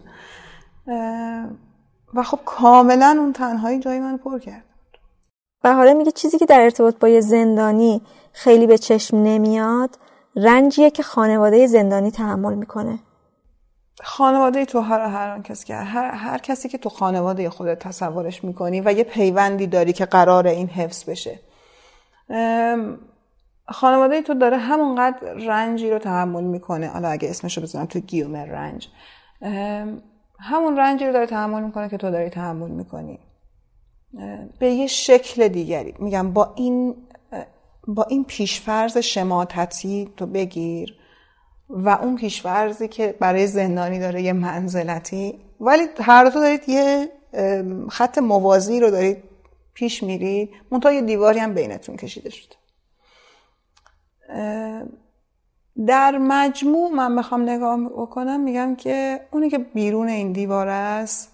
و 2.15 2.23
خب 2.23 2.39
کاملا 2.45 3.17
اون 3.19 3.33
تنهایی 3.33 3.79
جای 3.79 4.01
من 4.01 4.17
پر 4.17 4.39
کرد. 4.39 4.65
حالا 5.65 5.95
میگه 5.95 6.11
چیزی 6.11 6.39
که 6.39 6.47
در 6.47 6.61
ارتباط 6.61 6.99
با 6.99 7.09
یه 7.09 7.21
زندانی 7.21 8.03
خیلی 8.33 8.67
به 8.67 8.79
چشم 8.79 9.17
نمیاد 9.17 9.99
رنجیه 10.37 10.91
که 10.91 11.03
خانواده 11.03 11.67
زندانی 11.67 12.11
تحمل 12.11 12.55
می‌کنه. 12.55 12.99
خانواده 14.03 14.65
تو 14.65 14.81
هر 14.81 15.01
هر 15.01 15.41
کسی 15.41 15.67
که 15.67 15.75
هر, 15.75 16.11
هر 16.11 16.39
کسی 16.39 16.69
که 16.69 16.79
تو 16.79 16.89
خانواده 16.89 17.51
خودت 17.51 17.79
تصورش 17.79 18.45
می‌کنی 18.45 18.81
و 18.81 18.93
یه 18.93 19.05
پیوندی 19.05 19.67
داری 19.67 19.93
که 19.93 20.05
قرار 20.05 20.47
این 20.47 20.69
حفظ 20.69 21.11
بشه. 21.11 21.41
خانواده 23.69 24.23
تو 24.23 24.35
داره 24.35 24.57
همونقدر 24.57 25.33
رنجی 25.33 25.91
رو 25.91 25.99
تحمل 25.99 26.45
می‌کنه. 26.45 26.89
حالا 26.89 27.09
اگه 27.09 27.31
اسمشو 27.31 27.61
بزنم 27.61 27.87
تو 27.87 28.01
گیومر 28.01 28.47
رنج. 28.47 28.89
همون 30.39 30.77
رنجی 30.77 31.07
رو 31.07 31.13
داره 31.13 31.27
تحمل 31.27 31.63
می‌کنه 31.63 31.89
که 31.89 31.97
تو 31.97 32.11
داری 32.11 32.31
تحمل 32.31 32.71
می‌کنی. 32.71 33.19
به 34.59 34.71
یه 34.71 34.87
شکل 34.87 35.49
دیگری. 35.49 35.95
میگم 35.99 36.33
با 36.33 36.53
این 36.57 37.06
با 37.87 38.03
این 38.03 38.25
پیشفرز 38.25 38.99
شماتتی 38.99 40.13
تو 40.17 40.27
بگیر 40.27 40.95
و 41.69 41.89
اون 41.89 42.17
پیشفرزی 42.17 42.89
که 42.89 43.17
برای 43.21 43.47
زندانی 43.47 43.99
داره 43.99 44.23
یه 44.23 44.33
منزلتی 44.33 45.39
ولی 45.61 45.83
هر 46.01 46.25
دو 46.25 46.41
دارید 46.41 46.69
یه 46.69 47.09
خط 47.91 48.19
موازی 48.19 48.81
رو 48.81 48.91
دارید 48.91 49.23
پیش 49.75 50.03
میرید. 50.03 50.51
منتها 50.71 50.93
یه 50.93 51.03
دیواری 51.03 51.39
هم 51.39 51.55
بینتون 51.55 51.97
کشیده 51.97 52.31
شده 52.31 52.57
در 55.87 56.19
مجموع 56.19 56.91
من 56.91 57.17
بخوام 57.17 57.49
نگاه 57.49 57.89
بکنم 57.89 58.41
میگم 58.41 58.77
که 58.77 59.21
اونی 59.31 59.51
که 59.51 59.59
بیرون 59.59 60.09
این 60.09 60.33
دیوار 60.33 60.69
است 60.69 61.33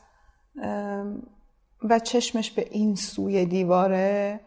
و 1.83 1.99
چشمش 1.99 2.51
به 2.51 2.67
این 2.71 2.95
سوی 2.95 3.45
دیواره 3.47 4.41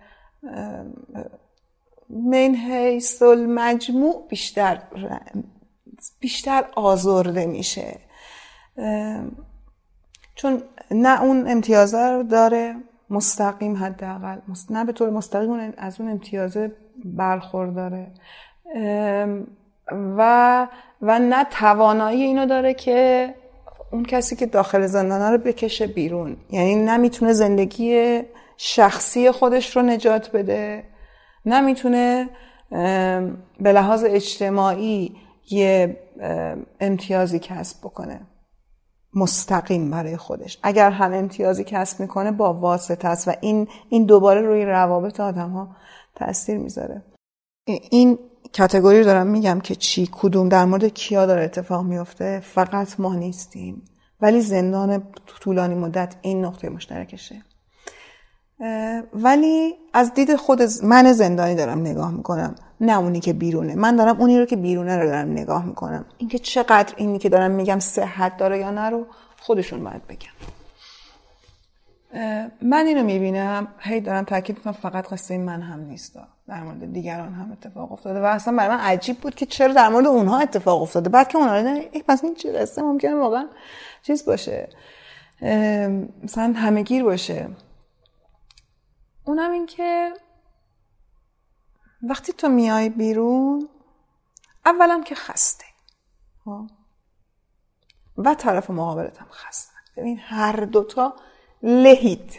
من 2.09 2.55
حیث 2.55 3.21
المجموع 3.21 4.27
بیشتر 4.29 4.81
بیشتر 6.19 6.65
آزرده 6.75 7.45
میشه. 7.45 7.99
چون 10.35 10.63
نه 10.91 11.21
اون 11.21 11.47
امتیازه 11.47 12.09
رو 12.09 12.23
داره 12.23 12.75
مستقیم 13.09 13.75
حداقل 13.75 14.37
نه 14.69 14.85
به 14.85 14.91
طور 14.91 15.09
مستقیم 15.09 15.73
از 15.77 16.01
اون 16.01 16.09
امتیازه 16.09 16.71
برخورداره 17.05 18.07
و 19.91 20.67
و 21.01 21.19
نه 21.19 21.43
توانایی 21.43 22.23
اینو 22.23 22.45
داره 22.45 22.73
که 22.73 23.33
اون 23.91 24.03
کسی 24.05 24.35
که 24.35 24.45
داخل 24.45 24.87
زندانه 24.87 25.29
رو 25.29 25.37
بکشه 25.37 25.87
بیرون. 25.87 26.37
یعنی 26.51 26.75
نمی‌تونه 26.75 27.33
زندگی 27.33 28.21
شخصی 28.57 29.31
خودش 29.31 29.75
رو 29.77 29.81
نجات 29.81 30.31
بده. 30.31 30.83
نمی‌تونه 31.45 32.29
به 33.59 33.73
لحاظ 33.73 34.03
اجتماعی 34.07 35.15
یه 35.51 35.99
امتیازی 36.79 37.39
کسب 37.39 37.77
بکنه. 37.79 38.21
مستقیم 39.13 39.91
برای 39.91 40.17
خودش. 40.17 40.59
اگر 40.63 40.91
هم 40.91 41.13
امتیازی 41.13 41.63
کسب 41.63 41.99
می‌کنه 41.99 42.31
با 42.31 42.53
واسطه 42.53 43.07
است 43.07 43.27
و 43.27 43.33
این 43.41 43.67
این 43.89 44.05
دوباره 44.05 44.41
روی 44.41 44.65
روابط 44.65 45.19
آدم 45.19 45.49
ها 45.49 45.75
تاثیر 46.15 46.57
می‌ذاره 46.57 47.03
این 47.91 48.19
کتگوری 48.53 48.99
رو 48.99 49.05
دارم 49.05 49.27
میگم 49.27 49.59
که 49.59 49.75
چی 49.75 50.09
کدوم 50.11 50.49
در 50.49 50.65
مورد 50.65 50.85
کیا 50.85 51.25
داره 51.25 51.43
اتفاق 51.43 51.85
میفته 51.85 52.39
فقط 52.39 52.99
ما 52.99 53.15
نیستیم. 53.15 53.81
ولی 54.21 54.41
زندان 54.41 55.03
طولانی 55.25 55.75
مدت 55.75 56.15
این 56.21 56.45
نقطه 56.45 56.69
مشترکشه. 56.69 57.43
ولی 59.13 59.75
از 59.93 60.13
دید 60.13 60.35
خود 60.35 60.61
من 60.83 61.11
زندانی 61.11 61.55
دارم 61.55 61.79
نگاه 61.79 62.11
می‌کنم 62.11 62.55
نه 62.81 62.99
اونی 62.99 63.19
که 63.19 63.33
بیرونه. 63.33 63.75
من 63.75 63.95
دارم 63.95 64.19
اونی 64.19 64.39
رو 64.39 64.45
که 64.45 64.55
بیرونه 64.55 64.97
رو 64.97 65.05
دارم 65.05 65.31
نگاه 65.31 65.65
می‌کنم. 65.65 66.05
اینکه 66.17 66.39
چقدر 66.39 66.93
اینی 66.97 67.19
که 67.19 67.29
دارم 67.29 67.51
میگم 67.51 67.79
صحت 67.79 68.37
داره 68.37 68.59
یا 68.59 68.71
نه 68.71 68.89
رو 68.89 69.05
خودشون 69.41 69.83
باید 69.83 70.07
بگم 70.07 70.29
من 72.61 72.85
اینو 72.85 73.03
می‌بینم. 73.03 73.67
هی 73.79 74.01
دارم 74.01 74.23
تاکید 74.23 74.57
می‌کنم 74.57 74.73
فقط 74.73 75.07
قصه 75.07 75.37
من 75.37 75.61
هم 75.61 75.79
نیست. 75.79 76.19
در 76.47 76.63
مورد 76.63 76.93
دیگران 76.93 77.33
هم 77.33 77.51
اتفاق 77.51 77.91
افتاده 77.91 78.21
و 78.21 78.25
اصلا 78.25 78.55
برای 78.55 78.75
من 78.75 78.81
عجیب 78.81 79.17
بود 79.17 79.35
که 79.35 79.45
چرا 79.45 79.73
در 79.73 79.89
مورد 79.89 80.07
اونها 80.07 80.39
اتفاق 80.39 80.81
افتاده. 80.81 81.09
بعد 81.09 81.27
که 81.27 81.37
اونها 81.37 81.59
رو 81.59 81.79
پس 82.07 82.23
این 82.23 82.35
چه 82.35 82.51
قصه 82.51 82.81
ممکنه 82.81 83.15
واقعا 83.15 83.47
چیز 84.03 84.25
باشه. 84.25 84.69
مثلا 86.23 86.53
همهگیر 86.55 87.03
باشه. 87.03 87.47
اونم 89.25 89.51
این 89.51 89.65
که 89.65 90.13
وقتی 92.03 92.33
تو 92.33 92.49
میای 92.49 92.89
بیرون 92.89 93.69
اولا 94.65 95.03
که 95.05 95.15
خسته. 95.15 95.65
خب؟ 96.45 96.69
و 98.17 98.35
طرف 98.35 98.69
مقابلت 98.69 99.17
هم 99.17 99.27
خسته. 99.31 99.73
ببین 99.97 100.19
هر 100.19 100.55
دوتا 100.55 101.15
لهید. 101.63 102.33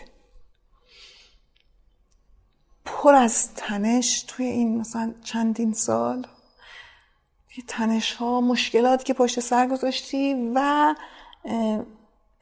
پر 2.85 3.15
از 3.15 3.55
تنش 3.55 4.23
توی 4.23 4.47
این 4.47 4.79
مثلا 4.79 5.15
چندین 5.25 5.73
سال. 5.73 6.27
تنش 7.69 8.15
ها 8.15 8.41
مشکلات 8.41 9.05
که 9.05 9.15
پشت 9.15 9.41
سر 9.41 9.67
گذاشتی 9.67 10.53
و 10.55 10.95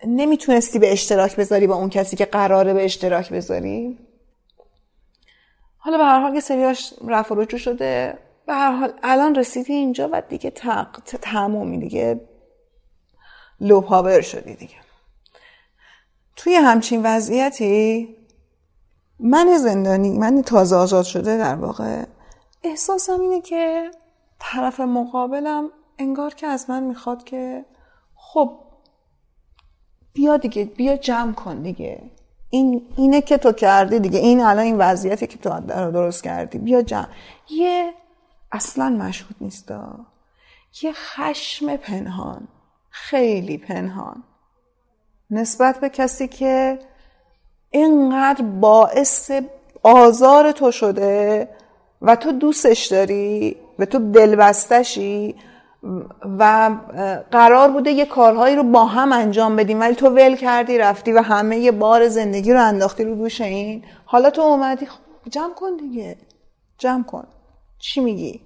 نمی‌تونستی 0.07 0.79
به 0.79 0.93
اشتراک 0.93 1.37
بذاری 1.37 1.67
با 1.67 1.75
اون 1.75 1.91
کسی 1.91 2.17
که 2.17 2.25
قراره 2.25 2.75
به 2.75 2.85
اشتراک 2.85 3.33
بذاری. 3.33 3.99
حالا 5.85 5.99
به 5.99 6.05
هر 6.05 6.21
حال 6.21 6.35
یه 6.35 6.41
سریاش 6.41 6.95
رفع 7.07 7.35
رجوع 7.35 7.61
شده 7.61 8.19
به 8.47 8.55
هر 8.55 8.73
حال 8.73 8.93
الان 9.03 9.35
رسیدی 9.35 9.73
اینجا 9.73 10.09
و 10.13 10.23
دیگه 10.29 10.51
تمومی 11.23 11.79
دیگه. 11.79 12.21
لو 13.61 13.81
پاور 13.81 14.21
شدی 14.21 14.55
دیگه. 14.55 14.75
توی 16.37 16.55
همچین 16.55 17.03
وضعیتی 17.03 18.09
من 19.19 19.59
زندانی 19.59 20.19
من 20.19 20.43
تازه 20.43 20.77
آزاد 20.77 21.05
شده 21.05 21.37
در 21.37 21.55
واقع 21.55 22.05
احساسم 22.63 23.21
اینه 23.21 23.41
که 23.41 23.91
طرف 24.39 24.81
مقابلم 24.81 25.71
انگار 25.99 26.35
که 26.35 26.47
از 26.47 26.71
من 26.71 26.83
می‌خواد 26.83 27.25
که 27.25 27.65
خب 28.15 28.59
بیا 30.13 30.37
دیگه 30.37 30.65
بیا 30.65 30.97
جمع 30.97 31.33
کن 31.33 31.63
دیگه. 31.63 32.11
این 32.55 32.83
اینه 32.97 33.21
که 33.21 33.39
تو 33.39 33.53
کردی 33.53 33.99
دیگه. 33.99 34.19
این 34.19 34.41
الان 34.41 34.65
این 34.65 34.79
وضعیتی 34.79 35.27
که 35.27 35.39
تو 35.39 35.61
درست 35.91 36.25
کردی. 36.25 36.59
بیا 36.59 36.83
جمع 36.83 37.07
یه 37.51 37.93
اصلا 38.53 38.89
مشهود 38.89 39.37
نیست 39.41 39.73
یه 40.83 40.93
خشم 40.93 41.77
پنهان. 41.77 42.49
خیلی 42.91 43.59
پنهان. 43.59 44.23
نسبت 45.31 45.81
به 45.81 45.89
کسی 45.89 46.29
که 46.29 46.79
اینقدر 47.71 48.45
باعث 48.45 49.31
آزار 49.83 50.53
تو 50.53 50.71
شده 50.71 51.49
و 52.03 52.17
تو 52.17 52.33
دوستش 52.33 52.87
داری 52.87 53.57
و 53.79 53.85
تو 53.85 54.13
دلبستشی 54.13 55.35
و 56.39 56.71
قرار 57.31 57.71
بوده 57.71 57.91
یه 57.91 58.07
کارهایی 58.07 58.57
رو 58.57 58.63
با 58.63 58.85
هم 58.85 59.13
انجام 59.13 59.57
بدیم 59.57 59.81
ولی 59.81 59.95
تو 59.95 60.09
ول 60.09 60.37
کردی 60.37 60.79
رفتی 60.79 61.13
و 61.13 61.23
همه 61.23 61.59
یه 61.59 61.73
بار 61.73 62.09
زندگی 62.09 62.53
رو 62.53 62.63
انداختی 62.63 63.05
رو 63.05 63.15
دوش 63.15 63.41
این. 63.41 63.85
حالا 64.05 64.31
تو 64.31 64.43
اومدی 64.43 64.87
خب 64.87 65.01
جمع 65.31 65.55
کن 65.55 65.77
دیگه. 65.77 66.17
جمع 66.79 67.05
کن. 67.05 67.27
چی 67.79 68.01
میگی؟ 68.01 68.41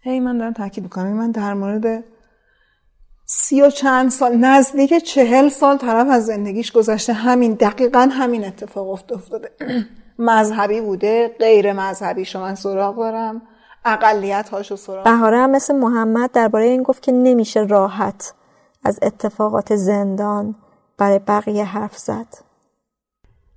هی 0.00 0.20
من 0.20 0.38
دارم 0.38 0.52
تاکید 0.52 0.84
می‌کنم. 0.84 1.12
من 1.12 1.30
در 1.30 1.54
مورد 1.54 2.04
سی 3.24 3.62
و 3.62 3.70
چند 3.70 4.10
سال 4.10 4.36
نزدیک 4.36 4.94
چهل 4.94 5.48
سال 5.48 5.76
طرف 5.76 6.08
از 6.10 6.26
زندگیش 6.26 6.72
گذشته. 6.72 7.12
همین 7.12 7.52
دقیقا 7.52 8.08
همین 8.12 8.44
اتفاق 8.44 8.88
افتاده. 8.88 9.50
مذهبی 10.18 10.80
بوده 10.80 11.36
غیر 11.38 11.72
مذهبی. 11.72 12.24
شما 12.24 12.42
من 12.42 12.54
سراغ 12.54 12.96
دارم 12.96 13.42
اقلیت 13.84 14.48
هاشو 14.48 14.76
سراغ 14.76 15.04
بهاره 15.04 15.38
هم 15.38 15.50
مثل 15.50 15.76
محمد 15.76 16.32
درباره 16.32 16.64
این 16.64 16.82
گفت 16.82 17.02
که 17.02 17.12
نمیشه 17.12 17.60
راحت 17.60 18.34
از 18.84 18.98
اتفاقات 19.02 19.76
زندان 19.76 20.54
برای 20.98 21.18
بقیه 21.18 21.64
حرف 21.64 21.98
زد. 21.98 22.26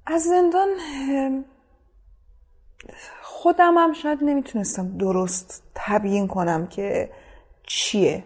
از 0.05 0.23
زندان 0.23 0.67
خودم 3.21 3.77
هم 3.77 3.93
شاید 3.93 4.19
نمی‌تونستم 4.21 4.97
درست 4.97 5.63
تبیین 5.75 6.27
کنم 6.27 6.67
که 6.67 7.09
چیه. 7.63 8.23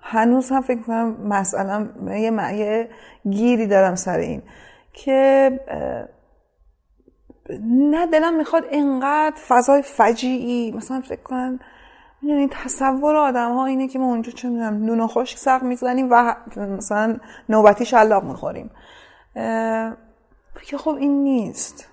هنوز 0.00 0.50
هم 0.50 0.60
فکر 0.60 0.82
کنم 0.82 1.28
مثلا 1.28 1.88
یه, 2.06 2.32
یه 2.56 2.88
گیری 3.30 3.66
دارم 3.66 3.94
سر 3.94 4.18
این 4.18 4.42
که 4.92 5.50
نه 7.68 8.06
دلم 8.06 8.36
می‌خواد 8.36 8.64
اینقدر 8.70 9.36
فضای 9.48 9.82
فجیعی 9.82 10.72
مثلا 10.72 11.00
فکر 11.00 11.22
کنم 11.22 11.58
می‌دونی 12.22 12.48
تصور 12.48 13.16
آدم 13.16 13.54
ها 13.54 13.66
اینه 13.66 13.88
که 13.88 13.98
ما 13.98 14.04
اونجا 14.04 14.32
چه 14.32 14.48
می‌دونم 14.48 14.84
نون 14.84 15.06
خشک 15.06 15.38
سق 15.38 15.62
می‌زنیم 15.62 16.08
و 16.10 16.34
مثلا 16.56 17.16
نوبتی 17.48 17.84
شلاق 17.84 18.24
می‌خوریم. 18.24 18.70
که 20.62 20.76
خب 20.78 20.94
این 20.94 21.24
نیست. 21.24 21.88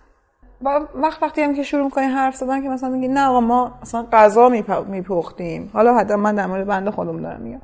و 0.62 0.80
وقت 0.96 1.24
وقتی 1.24 1.42
هم 1.42 1.56
که 1.56 1.64
شروع 1.64 1.84
می‌کنی 1.84 2.06
حرف 2.06 2.36
زدن 2.36 2.62
که 2.64 2.70
مثلا 2.70 2.90
میگی 2.90 3.08
نه 3.08 3.28
آقا 3.28 3.40
ما 3.40 3.80
مثلا 3.82 4.06
غذا 4.12 4.50
میپختیم. 4.88 5.70
حالا 5.74 5.96
حتی 5.98 6.16
من 6.16 6.36
در 6.36 6.46
مورد 6.46 6.68
بنده 6.68 6.92
خودم 6.92 7.22
دارم 7.22 7.42
میگم. 7.42 7.62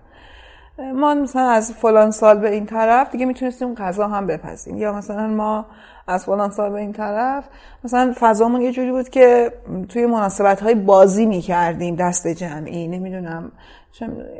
ما 0.77 1.13
مثلا 1.13 1.49
از 1.49 1.71
فلان 1.71 2.11
سال 2.11 2.37
به 2.37 2.49
این 2.49 2.65
طرف 2.65 3.11
دیگه 3.11 3.25
می‌تونستیم 3.25 3.75
غذا 3.75 4.07
هم 4.07 4.27
بپزیم. 4.27 4.77
یا 4.77 4.93
مثلا 4.93 5.27
ما 5.27 5.65
از 6.07 6.25
فلان 6.25 6.49
سال 6.49 6.69
به 6.69 6.79
این 6.79 6.93
طرف 6.93 7.43
مثلا 7.83 8.13
فضامون 8.19 8.61
یه 8.61 8.71
جوری 8.71 8.91
بود 8.91 9.09
که 9.09 9.51
توی 9.89 10.05
مناسبت 10.05 10.61
های 10.61 10.75
بازی 10.75 11.25
می‌کردیم 11.25 11.95
دست 11.95 12.27
جمعی 12.27 12.87
نمی‌دونم 12.87 13.51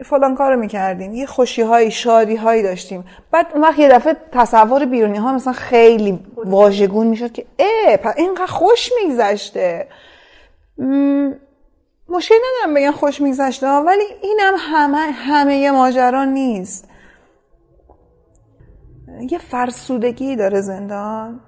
فلان 0.06 0.36
کار 0.36 0.54
رو 0.54 0.60
می‌کردیم 0.60 1.14
یه 1.14 1.26
خوشی 1.26 1.62
های 1.62 1.92
شادی 1.92 2.36
هایی 2.36 2.64
داشتیم. 2.64 3.04
بعد 3.32 3.48
اون 3.54 3.64
وقت 3.64 3.80
یه 3.80 3.90
دفعه 3.90 4.16
تصور 4.32 4.86
بیرونی 4.86 5.18
ها 5.18 5.34
مثلا 5.34 5.54
خیلی 5.54 6.20
واژگون 6.46 7.08
می‌شد 7.08 7.32
که 7.32 7.46
اه 7.60 8.14
اینقدر 8.18 8.46
خوش 8.46 8.92
میگذشته. 9.04 9.88
مشکل 12.10 12.36
ندارم 12.36 12.76
بگن 12.76 12.92
خوش 12.92 13.22
میگذشته 13.22 13.68
ولی 13.68 14.04
اینم 14.24 14.54
همه 14.58 14.98
همه 14.98 15.72
ماجرا 15.72 16.24
نیست. 16.24 16.90
یه 19.32 19.38
فرسودگی 19.38 20.36
داره 20.36 20.62
زندان 20.62 21.40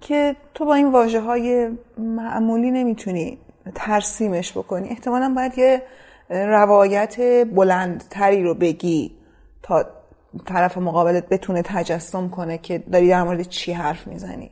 که 0.00 0.36
تو 0.54 0.64
با 0.64 0.74
این 0.74 0.92
واجه 0.92 1.20
های 1.20 1.70
معمولی 1.98 2.70
نمی‌تونی 2.70 3.38
ترسیمش 3.74 4.52
بکنی. 4.52 4.88
احتمالا 4.88 5.32
باید 5.36 5.58
یه 5.58 5.82
روایت 6.30 7.44
بلندتری 7.44 8.42
رو 8.42 8.54
بگی 8.54 9.16
تا 9.62 9.86
طرف 10.46 10.78
مقابلت 10.78 11.28
بتونه 11.28 11.62
تجسم 11.62 12.28
کنه 12.28 12.58
که 12.58 12.78
داری 12.78 13.08
در 13.08 13.22
مورد 13.22 13.42
چی 13.42 13.72
حرف 13.72 14.06
می‌زنی. 14.06 14.50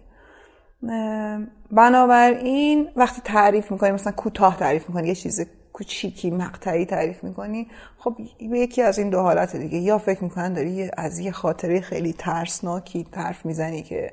بنابراین 1.71 2.89
وقتی 2.97 3.21
تعریف 3.25 3.73
می‌کنی 3.73 3.91
مثلا 3.91 4.13
کوتاه 4.13 4.57
تعریف 4.57 4.89
می‌کنی 4.89 5.09
یه 5.09 5.15
چیز 5.15 5.47
کوچیکی 5.73 6.31
مقطعی 6.31 6.87
تعریف 6.87 7.25
می‌کنی 7.25 7.69
خب 7.99 8.17
به 8.51 8.59
یکی 8.59 8.83
از 8.83 8.99
این 8.99 9.11
دو 9.11 9.21
حالت 9.21 9.57
دیگه. 9.57 9.79
یا 9.79 9.99
فکر 9.99 10.25
می‌کنن 10.25 10.53
داری 10.53 10.91
از 10.97 11.19
یه 11.19 11.33
خاطره 11.33 11.81
خیلی 11.81 12.13
ترسناکی 12.13 13.07
حرف 13.15 13.47
می‌زنی 13.47 13.83
که 13.83 14.13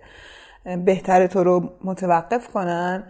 بهتره 0.86 1.28
تو 1.28 1.44
رو 1.44 1.70
متوقف 1.84 2.48
کنن. 2.48 3.04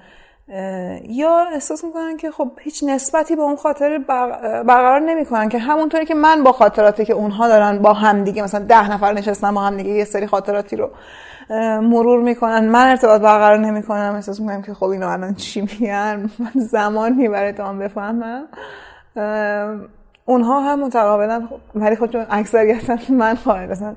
یا 1.09 1.45
احساس 1.53 1.84
می‌کنن 1.84 2.17
که 2.17 2.31
خب 2.31 2.51
هیچ 2.59 2.84
نسبتی 2.84 3.35
به 3.35 3.41
اون 3.41 3.55
خاطر 3.55 3.97
برقرار 4.67 4.99
نمی‌کنن 4.99 5.49
که 5.49 5.59
همونطوری 5.59 6.05
که 6.05 6.15
من 6.15 6.43
با 6.43 6.51
خاطراتی 6.51 7.05
که 7.05 7.13
اونها 7.13 7.47
دارن 7.47 7.80
با 7.81 7.93
هم 7.93 8.23
دیگه 8.23 8.43
مثلا 8.43 8.65
ده 8.65 8.91
نفر 8.91 9.13
نشستن 9.13 9.53
با 9.53 9.61
هم 9.61 9.77
دیگه 9.77 9.89
یه 9.89 10.05
سری 10.05 10.27
خاطراتی 10.27 10.76
رو 10.76 10.89
مرور 11.81 12.21
می‌کنن 12.21 12.69
من 12.69 12.89
ارتباط 12.89 13.21
برقرار 13.21 13.57
نمی‌کنم 13.57 14.11
احساس 14.15 14.39
می‌کنم 14.39 14.61
که 14.61 14.73
خب 14.73 14.85
اینا 14.85 15.11
الان 15.11 15.35
چی 15.35 15.61
میگن؟ 15.61 16.30
من 16.39 16.51
زمان 16.55 17.13
می‌بره 17.13 17.53
تا 17.53 17.73
بفهمم. 17.73 18.47
اونها 20.26 20.59
هم 20.59 20.80
متقابلا 20.80 21.47
ولی 21.76 21.95
خب 21.95 22.07
چون 22.07 22.26
اکثریتا 22.30 22.97
من 23.09 23.38
مثلا 23.69 23.95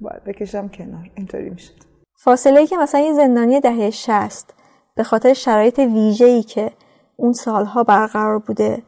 باید 0.00 0.24
بکشم 0.24 0.68
کنار 0.68 1.10
اینطوری 1.14 1.50
میشه 1.50 1.72
فاصله 2.16 2.60
ای 2.60 2.66
که 2.66 2.76
مثلا 2.76 3.00
یه 3.00 3.12
زندانی 3.12 3.60
دهه 3.60 3.90
شست 3.90 4.54
به 4.94 5.02
خاطر 5.02 5.32
شرایط 5.32 5.78
ویژه‌ای 5.78 6.42
که 6.42 6.72
اون 7.16 7.32
سالها 7.32 7.84
برقرار 7.84 8.38
بوده 8.38 8.82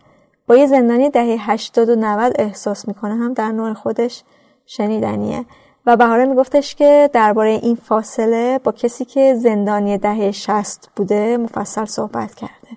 با 0.46 0.56
یه 0.56 0.66
زندانی 0.66 1.10
دهه 1.10 1.50
80 1.50 1.88
و 1.88 1.96
90 1.96 2.32
احساس 2.38 2.88
می‌کنه 2.88 3.14
هم 3.14 3.32
در 3.32 3.52
نوع 3.52 3.72
خودش 3.72 4.22
شنیدنیه. 4.66 5.44
و 5.86 5.96
بهاره 5.96 6.24
میگفتش 6.26 6.74
که 6.74 7.10
درباره 7.12 7.50
این 7.50 7.76
فاصله 7.76 8.60
با 8.64 8.72
کسی 8.72 9.04
که 9.04 9.34
زندانی 9.34 9.98
دهه 9.98 10.30
60 10.30 10.90
بوده 10.96 11.36
مفصل 11.36 11.84
صحبت 11.84 12.34
کرده. 12.34 12.68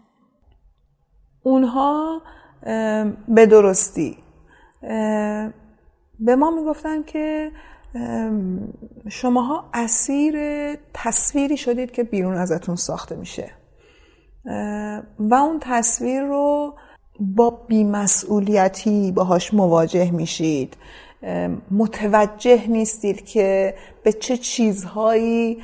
اونها 1.44 2.22
به 3.28 3.45
درستی 3.45 4.18
به 6.20 6.36
ما 6.38 6.52
می‌گفتن 6.52 7.04
که 7.04 7.52
شماها 9.10 9.70
اسیر 9.74 10.36
تصویری 10.94 11.58
شدید 11.58 11.92
که 11.92 12.04
بیرون 12.04 12.38
ازتون 12.38 12.76
ساخته 12.76 13.16
میشه. 13.16 13.52
و 15.20 15.34
اون 15.34 15.60
تصویر 15.62 16.22
رو 16.24 16.74
با 17.20 17.50
بیمسئولیتی 17.50 19.12
باهاش 19.12 19.54
مواجه 19.54 20.12
میشید. 20.12 20.78
متوجه 21.72 22.68
نیستید 22.68 23.26
که 23.26 23.76
به 24.04 24.14
چه 24.14 24.38
چیزهایی 24.38 25.58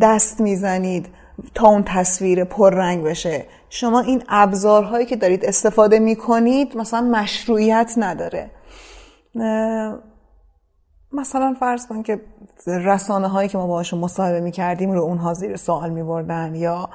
دست 0.00 0.40
می‌زنید 0.40 1.08
تا 1.54 1.68
اون 1.68 1.82
تصویر 1.86 2.44
پررنگ 2.44 3.04
بشه. 3.04 3.46
شما 3.68 4.00
این 4.00 4.22
ابزارهایی 4.28 5.06
که 5.06 5.16
دارید 5.16 5.44
استفاده 5.44 5.98
می‌کنید 5.98 6.76
مثلا 6.76 7.00
مشروعیت 7.00 7.94
نداره. 7.96 8.50
مثلا 11.12 11.54
فرض 11.60 11.86
کن 11.86 12.02
که 12.02 12.20
رسانه 12.66 13.28
هایی 13.28 13.48
که 13.48 13.58
ما 13.58 13.66
باهاشون 13.66 14.00
مصاحبه 14.00 14.40
می‌کردیم 14.40 14.92
رو 14.92 15.02
اونها 15.02 15.34
زیر 15.34 15.56
سوال 15.56 15.90
میبردن 15.90 16.54
یا 16.54 16.88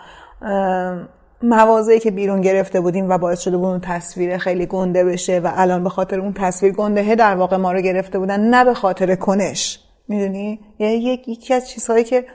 موازهی 1.43 1.99
که 1.99 2.11
بیرون 2.11 2.41
گرفته 2.41 2.81
بودیم 2.81 3.09
و 3.09 3.17
باعث 3.17 3.39
شده 3.39 3.57
بود 3.57 3.65
اون 3.65 3.79
تصویر 3.79 4.37
خیلی 4.37 4.65
گنده 4.65 5.03
بشه 5.05 5.39
و 5.39 5.51
الان 5.55 5.83
به 5.83 5.89
خاطر 5.89 6.19
اون 6.19 6.33
تصویر 6.33 6.73
گندهه 6.73 7.15
در 7.15 7.35
واقع 7.35 7.57
ما 7.57 7.71
رو 7.71 7.81
گرفته 7.81 8.19
بودن 8.19 8.39
نه 8.39 8.65
به 8.65 8.73
خاطر 8.73 9.15
کنش. 9.15 9.79
می‌دونی؟ 10.07 10.59
یعنی 10.79 10.95
یکی 11.27 11.53
از 11.53 11.69
چیزهایی 11.69 12.03
که 12.03 12.25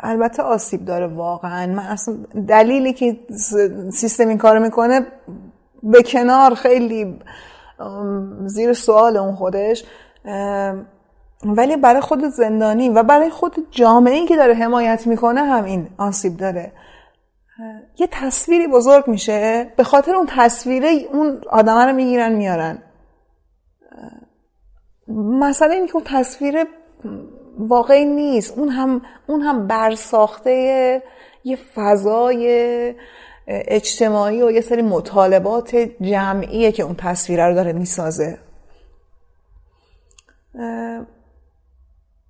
البته 0.00 0.42
آسیب 0.42 0.84
داره 0.84 1.06
واقعا. 1.06 1.66
من 1.66 1.82
اصلا 1.82 2.16
دلیلی 2.48 2.92
که 2.92 3.16
سیستم 3.92 4.28
این 4.28 4.38
کارو 4.38 4.60
می‌کنه 4.60 5.06
به 5.82 6.02
کنار 6.02 6.54
خیلی 6.54 7.18
زیر 8.46 8.72
سوال 8.72 9.16
اون 9.16 9.34
خودش 9.34 9.84
ولی 11.44 11.76
برای 11.76 12.00
خود 12.00 12.24
زندانی 12.24 12.88
و 12.88 13.02
برای 13.02 13.30
خود 13.30 13.66
جامعه 13.70 14.14
ای 14.14 14.26
که 14.26 14.36
داره 14.36 14.54
حمایت 14.54 15.06
می‌کنه 15.06 15.40
هم 15.40 15.64
این 15.64 15.88
آسیب 15.98 16.36
داره. 16.36 16.72
یه 17.98 18.08
تصویری 18.10 18.66
بزرگ 18.66 19.08
میشه. 19.08 19.72
به 19.76 19.84
خاطر 19.84 20.14
اون 20.14 20.26
تصویره 20.30 20.88
اون 21.12 21.40
آدمه 21.50 21.84
رو 21.84 21.92
می‌گیرن 21.92 22.32
میارن. 22.32 22.78
مسئله 25.08 25.74
اینه 25.74 25.86
که 25.86 25.96
اون 25.96 26.04
تصویر 26.06 26.66
واقعی 27.58 28.04
نیست. 28.04 28.58
اون 28.58 28.68
هم 28.68 29.02
اون 29.26 29.40
هم 29.40 29.66
برساخته 29.66 31.02
یه 31.44 31.58
فضای 31.74 32.94
اجتماعی 33.48 34.42
و 34.42 34.50
یه 34.50 34.60
سری 34.60 34.82
مطالبات 34.82 35.76
جمعیه 36.00 36.72
که 36.72 36.82
اون 36.82 36.94
تصویره 36.98 37.46
رو 37.46 37.54
داره 37.54 37.72
می‌سازه. 37.72 38.38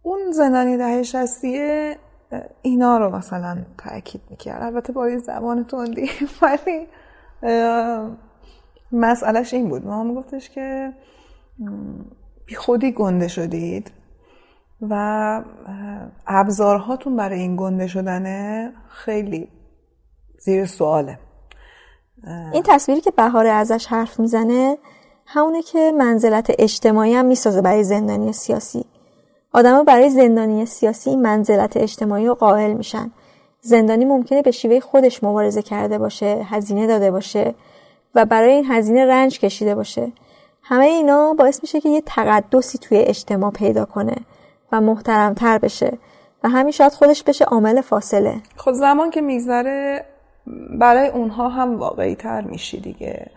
اون 0.02 0.30
زندانی 0.32 0.76
ده 0.76 1.02
شستیه 1.02 1.96
اینا 2.62 2.98
رو 2.98 3.16
مثلا 3.16 3.64
تاکید 3.78 4.20
می‌کرد. 4.30 4.62
البته 4.62 4.92
با 4.92 5.04
این 5.04 5.18
زبان 5.18 5.64
تندی. 5.64 6.10
ولی 6.42 6.86
مسئلهش 8.92 9.54
این 9.54 9.68
بود. 9.68 9.86
ما 9.86 10.14
گفتش 10.14 10.50
که 10.50 10.92
بی 12.46 12.54
خودی 12.54 12.92
گنده 12.92 13.28
شدید 13.28 13.90
و 14.80 15.42
ابزارهاتون 16.26 17.16
برای 17.16 17.38
این 17.38 17.56
گنده 17.56 17.86
شدنه 17.86 18.72
خیلی 18.88 19.48
زیر 20.38 20.66
سواله. 20.66 21.18
این 22.52 22.62
تصویری 22.66 23.00
که 23.00 23.10
بهاره 23.10 23.50
ازش 23.50 23.86
حرف 23.86 24.20
می‌زنه 24.20 24.78
همونه 25.26 25.62
که 25.62 25.92
منزلت 25.98 26.46
اجتماعی 26.58 27.14
هم 27.14 27.24
می‌سازه 27.24 27.60
برای 27.60 27.84
زندانی 27.84 28.32
سیاسی. 28.32 28.84
آدما 29.52 29.82
برای 29.82 30.10
زندانی 30.10 30.66
سیاسی 30.66 31.16
منزلت 31.16 31.76
اجتماعی 31.76 32.26
رو 32.26 32.34
قائل 32.34 32.72
میشن. 32.72 33.10
زندانی 33.60 34.04
ممکنه 34.04 34.42
به 34.42 34.50
شیوه 34.50 34.80
خودش 34.80 35.24
مبارزه 35.24 35.62
کرده 35.62 35.98
باشه 35.98 36.46
هزینه 36.50 36.86
داده 36.86 37.10
باشه 37.10 37.54
و 38.14 38.24
برای 38.24 38.52
این 38.52 38.64
هزینه 38.68 39.06
رنج 39.06 39.40
کشیده 39.40 39.74
باشه. 39.74 40.12
همه 40.62 40.84
اینا 40.84 41.34
باعث 41.34 41.58
میشه 41.62 41.80
که 41.80 41.88
یه 41.88 42.02
تقدسی 42.06 42.78
توی 42.78 42.98
اجتماع 42.98 43.50
پیدا 43.50 43.84
کنه 43.84 44.16
و 44.72 44.80
محترمتر 44.80 45.58
بشه 45.58 45.98
و 46.44 46.48
همین 46.48 46.72
شاید 46.72 46.92
خودش 46.92 47.22
بشه 47.22 47.44
عامل 47.44 47.80
فاصله. 47.80 48.40
خب 48.56 48.72
زمان 48.72 49.10
که 49.10 49.20
میگذره 49.20 50.04
برای 50.80 51.08
اونها 51.08 51.48
هم 51.48 51.78
واقعی 51.78 52.14
تر 52.14 52.40
میشی 52.40 52.80
دیگه. 52.80 53.30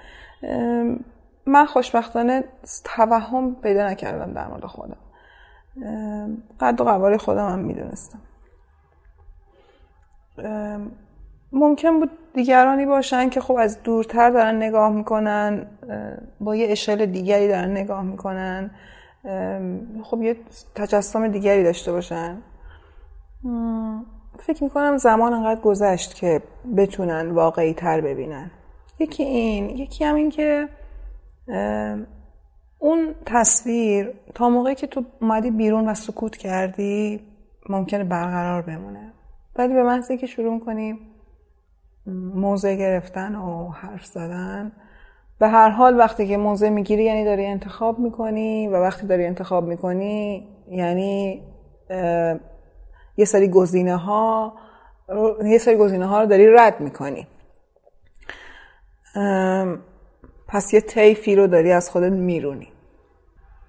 من 1.45 1.65
خوشبختانه 1.65 2.43
توهم 2.83 3.55
پیدا 3.55 3.87
نکردم 3.87 4.33
در 4.33 4.47
مورد 4.47 4.65
خودم. 4.65 4.97
قد 6.59 6.81
و 6.81 6.83
قواره 6.83 7.17
خودم 7.17 7.49
هم 7.49 7.59
می‌دونستم. 7.59 8.19
ممکن 11.51 11.99
بود 11.99 12.09
دیگرانی 12.33 12.85
باشن 12.85 13.29
که 13.29 13.41
خب 13.41 13.53
از 13.53 13.83
دورتر 13.83 14.29
دارن 14.29 14.55
نگاه 14.55 14.89
می‌کنن 14.89 15.67
با 16.39 16.55
یه 16.55 16.71
اشل 16.71 17.05
دیگری 17.05 17.47
دارن 17.47 17.71
نگاه 17.71 18.03
می‌کنن. 18.03 18.71
خب 20.03 20.21
یه 20.21 20.35
تجسم 20.75 21.27
دیگری 21.27 21.63
داشته 21.63 21.91
باشن. 21.91 22.37
فکر 24.39 24.63
می‌کنم 24.63 24.97
زمان 24.97 25.33
انقدر 25.33 25.61
گذشت 25.61 26.15
که 26.15 26.41
بتونن 26.77 27.31
واقعی 27.31 27.73
تر 27.73 28.01
ببینن. 28.01 28.51
یکی 28.99 29.23
این 29.23 29.69
یکی 29.69 30.05
هم 30.05 30.15
این 30.15 30.29
که 30.29 30.69
اون 32.79 33.15
تصویر 33.25 34.13
تا 34.35 34.49
موقعی 34.49 34.75
که 34.75 34.87
تو 34.87 35.03
اومدی 35.21 35.51
بیرون 35.51 35.89
و 35.89 35.93
سکوت 35.93 36.37
کردی 36.37 37.21
ممکنه 37.69 38.03
برقرار 38.03 38.61
بمونه. 38.61 39.13
ولی 39.55 39.73
به 39.73 39.83
محضی 39.83 40.17
که 40.17 40.27
شروع 40.27 40.59
کنی 40.59 40.99
موضع 42.35 42.75
گرفتن 42.75 43.35
و 43.35 43.69
حرف 43.69 44.05
زدن 44.05 44.71
به 45.39 45.47
هر 45.47 45.69
حال 45.69 45.97
وقتی 45.97 46.27
که 46.27 46.37
موضع 46.37 46.69
می‌گیری 46.69 47.03
یعنی 47.03 47.25
داری 47.25 47.45
انتخاب 47.45 47.99
می‌کنی 47.99 48.67
و 48.67 48.73
وقتی 48.73 49.07
داری 49.07 49.25
انتخاب 49.25 49.63
می‌کنی 49.63 50.47
یعنی 50.69 51.43
یه 53.17 53.25
سری 53.25 53.47
گزینه 53.47 53.95
ها 53.95 54.53
یه 55.43 55.57
سری 55.57 55.75
گزینه 55.75 56.05
ها 56.05 56.21
رو 56.21 56.25
داری 56.25 56.47
رد 56.47 56.79
می‌کنی. 56.79 57.27
پس 60.51 60.73
یه 60.73 60.81
طیفی 60.81 61.35
رو 61.35 61.47
داری 61.47 61.71
از 61.71 61.89
خودت 61.89 62.11
میرونی. 62.11 62.67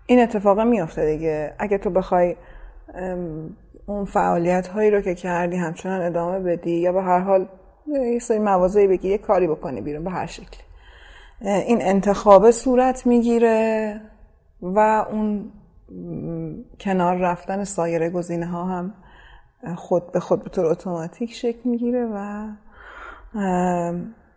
این 0.07 0.23
اتفاق 0.23 0.61
میافته 0.61 1.17
دیگه. 1.17 1.55
اگه 1.59 1.79
تو 1.79 1.91
بخوای 1.91 2.37
اون 3.87 4.05
فعالیت 4.05 4.67
هایی 4.67 4.91
رو 4.91 5.01
که 5.01 5.15
کردی 5.15 5.57
همچنان 5.57 6.03
ادامه 6.03 6.39
بدی 6.39 6.71
یا 6.71 6.93
به 6.93 7.03
هر 7.03 7.19
حال 7.19 7.49
یه 7.87 8.19
سری 8.19 8.39
موازهی 8.39 8.87
بگی 8.87 9.09
یه 9.09 9.19
کاری 9.19 9.47
بکنی 9.47 9.81
بیرون 9.81 10.05
به 10.05 10.11
هر 10.11 10.27
شکلی. 10.27 10.63
این 11.41 11.83
انتخاب 11.83 12.51
صورت 12.51 13.07
می‌گیره 13.07 14.01
و 14.63 15.07
اون 15.11 15.53
کنار 16.81 17.17
رفتن 17.17 17.65
سایر 17.65 18.11
گزینه 18.11 18.47
ها 18.47 18.65
هم 18.65 18.95
خود 19.77 20.13
به 20.13 20.21
خود 20.21 20.43
به 20.43 20.51
طور 20.51 20.67
اتوماتیک 20.67 21.33
شکل 21.33 21.61
می‌گیره 21.65 22.09
و 22.15 22.47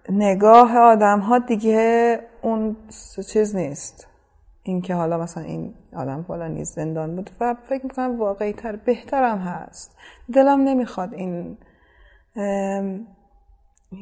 نگاه 0.09 0.77
آدم 0.77 1.19
ها 1.19 1.39
دیگه 1.39 2.19
اون 2.41 2.75
چیز 3.33 3.55
نیست. 3.55 4.07
اینکه 4.63 4.95
حالا 4.95 5.17
مثلا 5.17 5.43
این 5.43 5.73
آدم 5.95 6.25
فلانی 6.27 6.65
زندان 6.65 7.15
بود 7.15 7.29
و 7.39 7.55
فکر 7.69 7.83
می‌کنم 7.83 8.19
واقعی 8.19 8.53
تر 8.53 8.75
بهترم 8.75 9.37
هست. 9.37 9.95
دلم 10.33 10.61
نمی‌خواد 10.61 11.13
این 11.13 11.57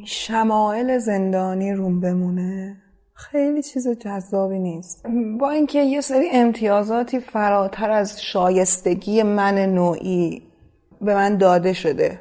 شمایل 0.06 0.98
زندانی 0.98 1.74
روم 1.74 2.00
بمونه. 2.02 2.78
خیلی 3.14 3.64
چیز 3.64 3.88
جذابی 3.88 4.60
نیست. 4.60 5.06
با 5.40 5.50
اینکه 5.50 5.80
یه 5.80 6.02
سری 6.02 6.30
امتیازاتی 6.34 7.20
فراتر 7.20 7.92
از 7.92 8.22
شایستگی 8.22 9.24
من 9.24 9.60
نوعی 9.60 10.44
به 11.02 11.16
من 11.16 11.38
داده 11.38 11.74
شده. 11.74 12.20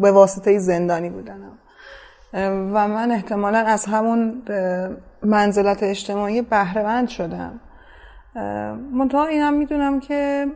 به 0.00 0.12
واسطه 0.12 0.58
زندانی 0.58 1.10
بودنم. 1.10 1.58
و 2.32 2.88
من 2.88 3.10
احتمالا 3.10 3.58
از 3.58 3.86
همون 3.86 4.42
منزلت 5.22 5.82
اجتماعی 5.82 6.42
بهرهمند 6.42 7.08
شدم. 7.08 7.60
منتها 8.92 9.26
اینم 9.26 9.54
می‌دونم 9.54 10.00
که 10.00 10.46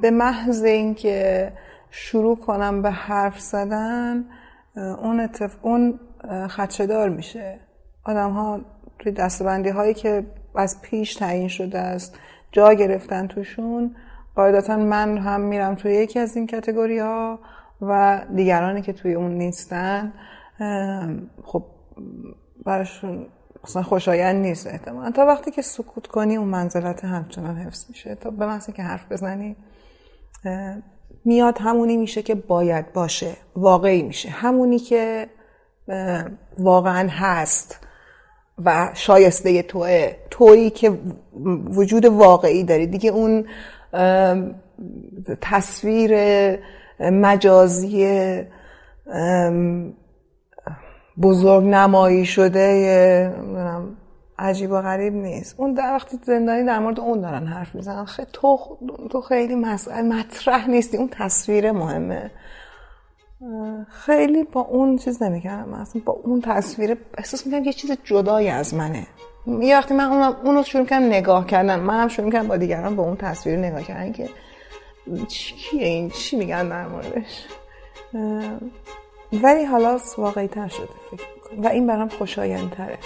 به 0.00 0.10
محض 0.10 0.62
اینکه 0.62 1.52
شروع 1.90 2.36
کنم 2.36 2.82
به 2.82 2.90
حرف 2.90 3.40
زدن 3.40 4.24
اون, 4.76 5.20
اتف... 5.20 5.56
اون 5.62 6.00
خدشدار 6.48 7.08
میشه. 7.08 7.58
آدم 8.04 8.30
ها 8.30 8.60
توی 8.98 9.12
دستبندی 9.12 9.68
هایی 9.68 9.94
که 9.94 10.26
از 10.54 10.82
پیش 10.82 11.14
تعیین 11.14 11.48
شده 11.48 11.78
است 11.78 12.18
جا 12.52 12.72
گرفتن 12.72 13.26
توشون 13.26 13.96
قاعدتا 14.36 14.76
من 14.76 15.18
هم 15.18 15.40
میرم 15.40 15.74
توی 15.74 15.92
یکی 15.92 16.18
از 16.18 16.36
این 16.36 16.46
کتگوری 16.46 16.98
ها 16.98 17.38
و 17.80 18.20
دیگرانی 18.34 18.82
که 18.82 18.92
توی 18.92 19.14
اون 19.14 19.30
نیستن 19.30 20.12
خب 21.44 21.64
براشون 22.66 23.26
اصلا 23.64 23.82
خوشایند 23.82 24.36
نیست 24.46 24.66
احتمالا. 24.66 25.10
تا 25.10 25.26
وقتی 25.26 25.50
که 25.50 25.62
سکوت 25.62 26.06
کنی 26.06 26.36
اون 26.36 26.48
منزلت 26.48 27.04
همچنان 27.04 27.56
حفظ 27.56 27.84
میشه. 27.88 28.14
تا 28.14 28.30
به 28.30 28.46
محضی 28.46 28.72
که 28.72 28.82
حرف 28.82 29.12
بزنی 29.12 29.56
میاد 31.24 31.58
همونی 31.58 31.96
میشه 31.96 32.22
که 32.22 32.34
باید 32.34 32.92
باشه 32.92 33.36
واقعی 33.56 34.02
میشه. 34.02 34.28
همونی 34.28 34.78
که 34.78 35.26
واقعا 36.58 37.08
هست 37.10 37.86
و 38.64 38.90
شایسته 38.94 39.62
توه 39.62 40.12
تویی 40.30 40.70
که 40.70 40.98
وجود 41.66 42.04
واقعی 42.04 42.64
داری. 42.64 42.86
دیگه 42.86 43.10
اون 43.10 43.46
تصویر 45.40 46.12
مجازی 47.00 48.42
بزرگ 51.22 51.64
نمایی 51.64 52.24
شده 52.24 53.32
عجیب 54.38 54.70
و 54.70 54.80
غریب 54.80 55.14
نیست. 55.14 55.54
اون 55.58 55.74
در 55.74 55.92
وقتی 55.92 56.18
زندانی 56.22 56.64
در 56.64 56.78
مورد 56.78 57.00
اون 57.00 57.20
دارن 57.20 57.46
حرف 57.46 57.74
می‌زنن. 57.74 58.04
خیلی 58.04 58.28
تو 58.32 58.58
تو 59.10 59.20
خیلی 59.20 59.54
مسئله 59.54 60.02
مطرح 60.02 60.70
نیستی. 60.70 60.96
اون 60.96 61.08
تصویر 61.12 61.72
مهمه. 61.72 62.30
خیلی 63.88 64.44
با 64.44 64.60
اون 64.60 64.98
چیز 64.98 65.22
نمی‌کردم. 65.22 65.74
اصلا 65.74 66.02
با 66.04 66.12
اون 66.12 66.40
تصویر 66.40 66.96
احساس 67.18 67.46
می‌کنم 67.46 67.64
یه 67.64 67.72
چیز 67.72 67.98
جدایی 68.04 68.48
از 68.48 68.74
منه. 68.74 69.06
یه 69.60 69.76
وقتی 69.76 69.94
من 69.94 70.34
اونو 70.44 70.62
شروع 70.62 70.86
کردم 70.86 71.06
نگاه 71.06 71.46
کردن 71.46 71.80
منم 71.80 72.08
شروع 72.08 72.30
کردم 72.30 72.48
با 72.48 72.56
دیگران 72.56 72.96
با 72.96 73.02
اون 73.02 73.16
تصویر 73.16 73.58
نگاه 73.58 73.82
کردن 73.82 74.12
که 74.12 74.28
کیه 75.28 75.86
این؟ 75.86 76.10
چی 76.10 76.36
میگن 76.36 76.68
در 76.68 76.88
موردش؟ 76.88 77.44
ولی 79.32 79.64
حالا 79.64 80.00
واقعی 80.18 80.48
تر 80.48 80.68
شده 80.68 80.88
فکر 81.10 81.26
می‌کنم. 81.34 81.62
و 81.62 81.68
این 81.68 81.86
برام 81.86 82.08
خوشایند 82.08 82.70
تره 82.70 82.98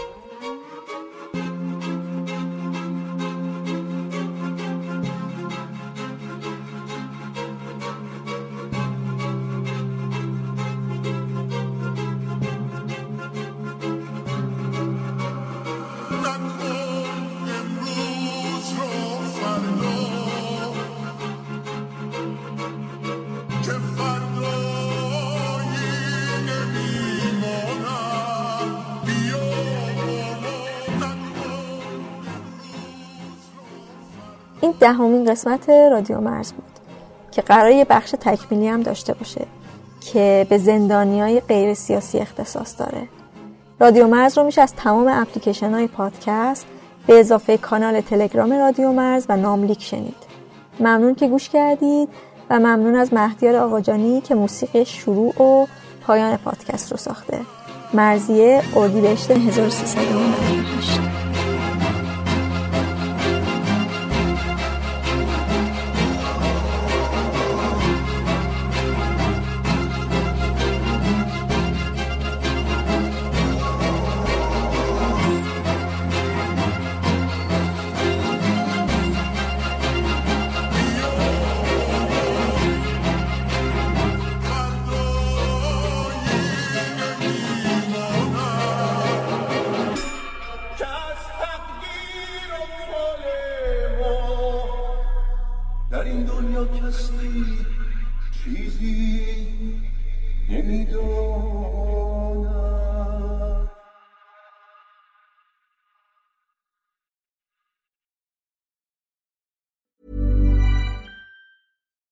دهمین 34.80 35.24
قسمت 35.30 35.70
رادیو 35.70 36.20
مرز 36.20 36.52
بود 36.52 36.64
که 37.30 37.42
قرار 37.42 37.70
یه 37.70 37.84
بخش 37.84 38.14
تکمیلی 38.20 38.68
هم 38.68 38.82
داشته 38.82 39.14
باشه 39.14 39.46
که 40.00 40.46
به 40.48 40.58
زندانی 40.58 41.20
های 41.20 41.40
غیر 41.40 41.74
سیاسی 41.74 42.18
اختصاص 42.18 42.78
داره. 42.78 43.08
رادیو 43.80 44.06
مرز 44.06 44.38
رو 44.38 44.44
میشه 44.44 44.62
از 44.62 44.74
تمام 44.74 45.08
اپلیکیشن 45.08 45.74
های 45.74 45.86
پادکست 45.86 46.66
به 47.06 47.20
اضافه 47.20 47.56
کانال 47.56 48.00
تلگرام 48.00 48.52
رادیو 48.52 48.92
مرز 48.92 49.26
و 49.28 49.36
ناملیک 49.36 49.82
شنید. 49.82 50.16
ممنون 50.80 51.14
که 51.14 51.28
گوش 51.28 51.48
کردید 51.48 52.08
و 52.50 52.58
ممنون 52.58 52.94
از 52.94 53.14
مهدیار 53.14 53.56
آقاجانی 53.56 54.20
که 54.20 54.34
موسیقی 54.34 54.84
شروع 54.84 55.42
و 55.42 55.66
پایان 56.06 56.36
پادکست 56.36 56.90
رو 56.90 56.96
ساخته. 56.96 57.40
مرزیه 57.94 58.62
اردیبهشت 58.76 59.30
1398 59.30 61.09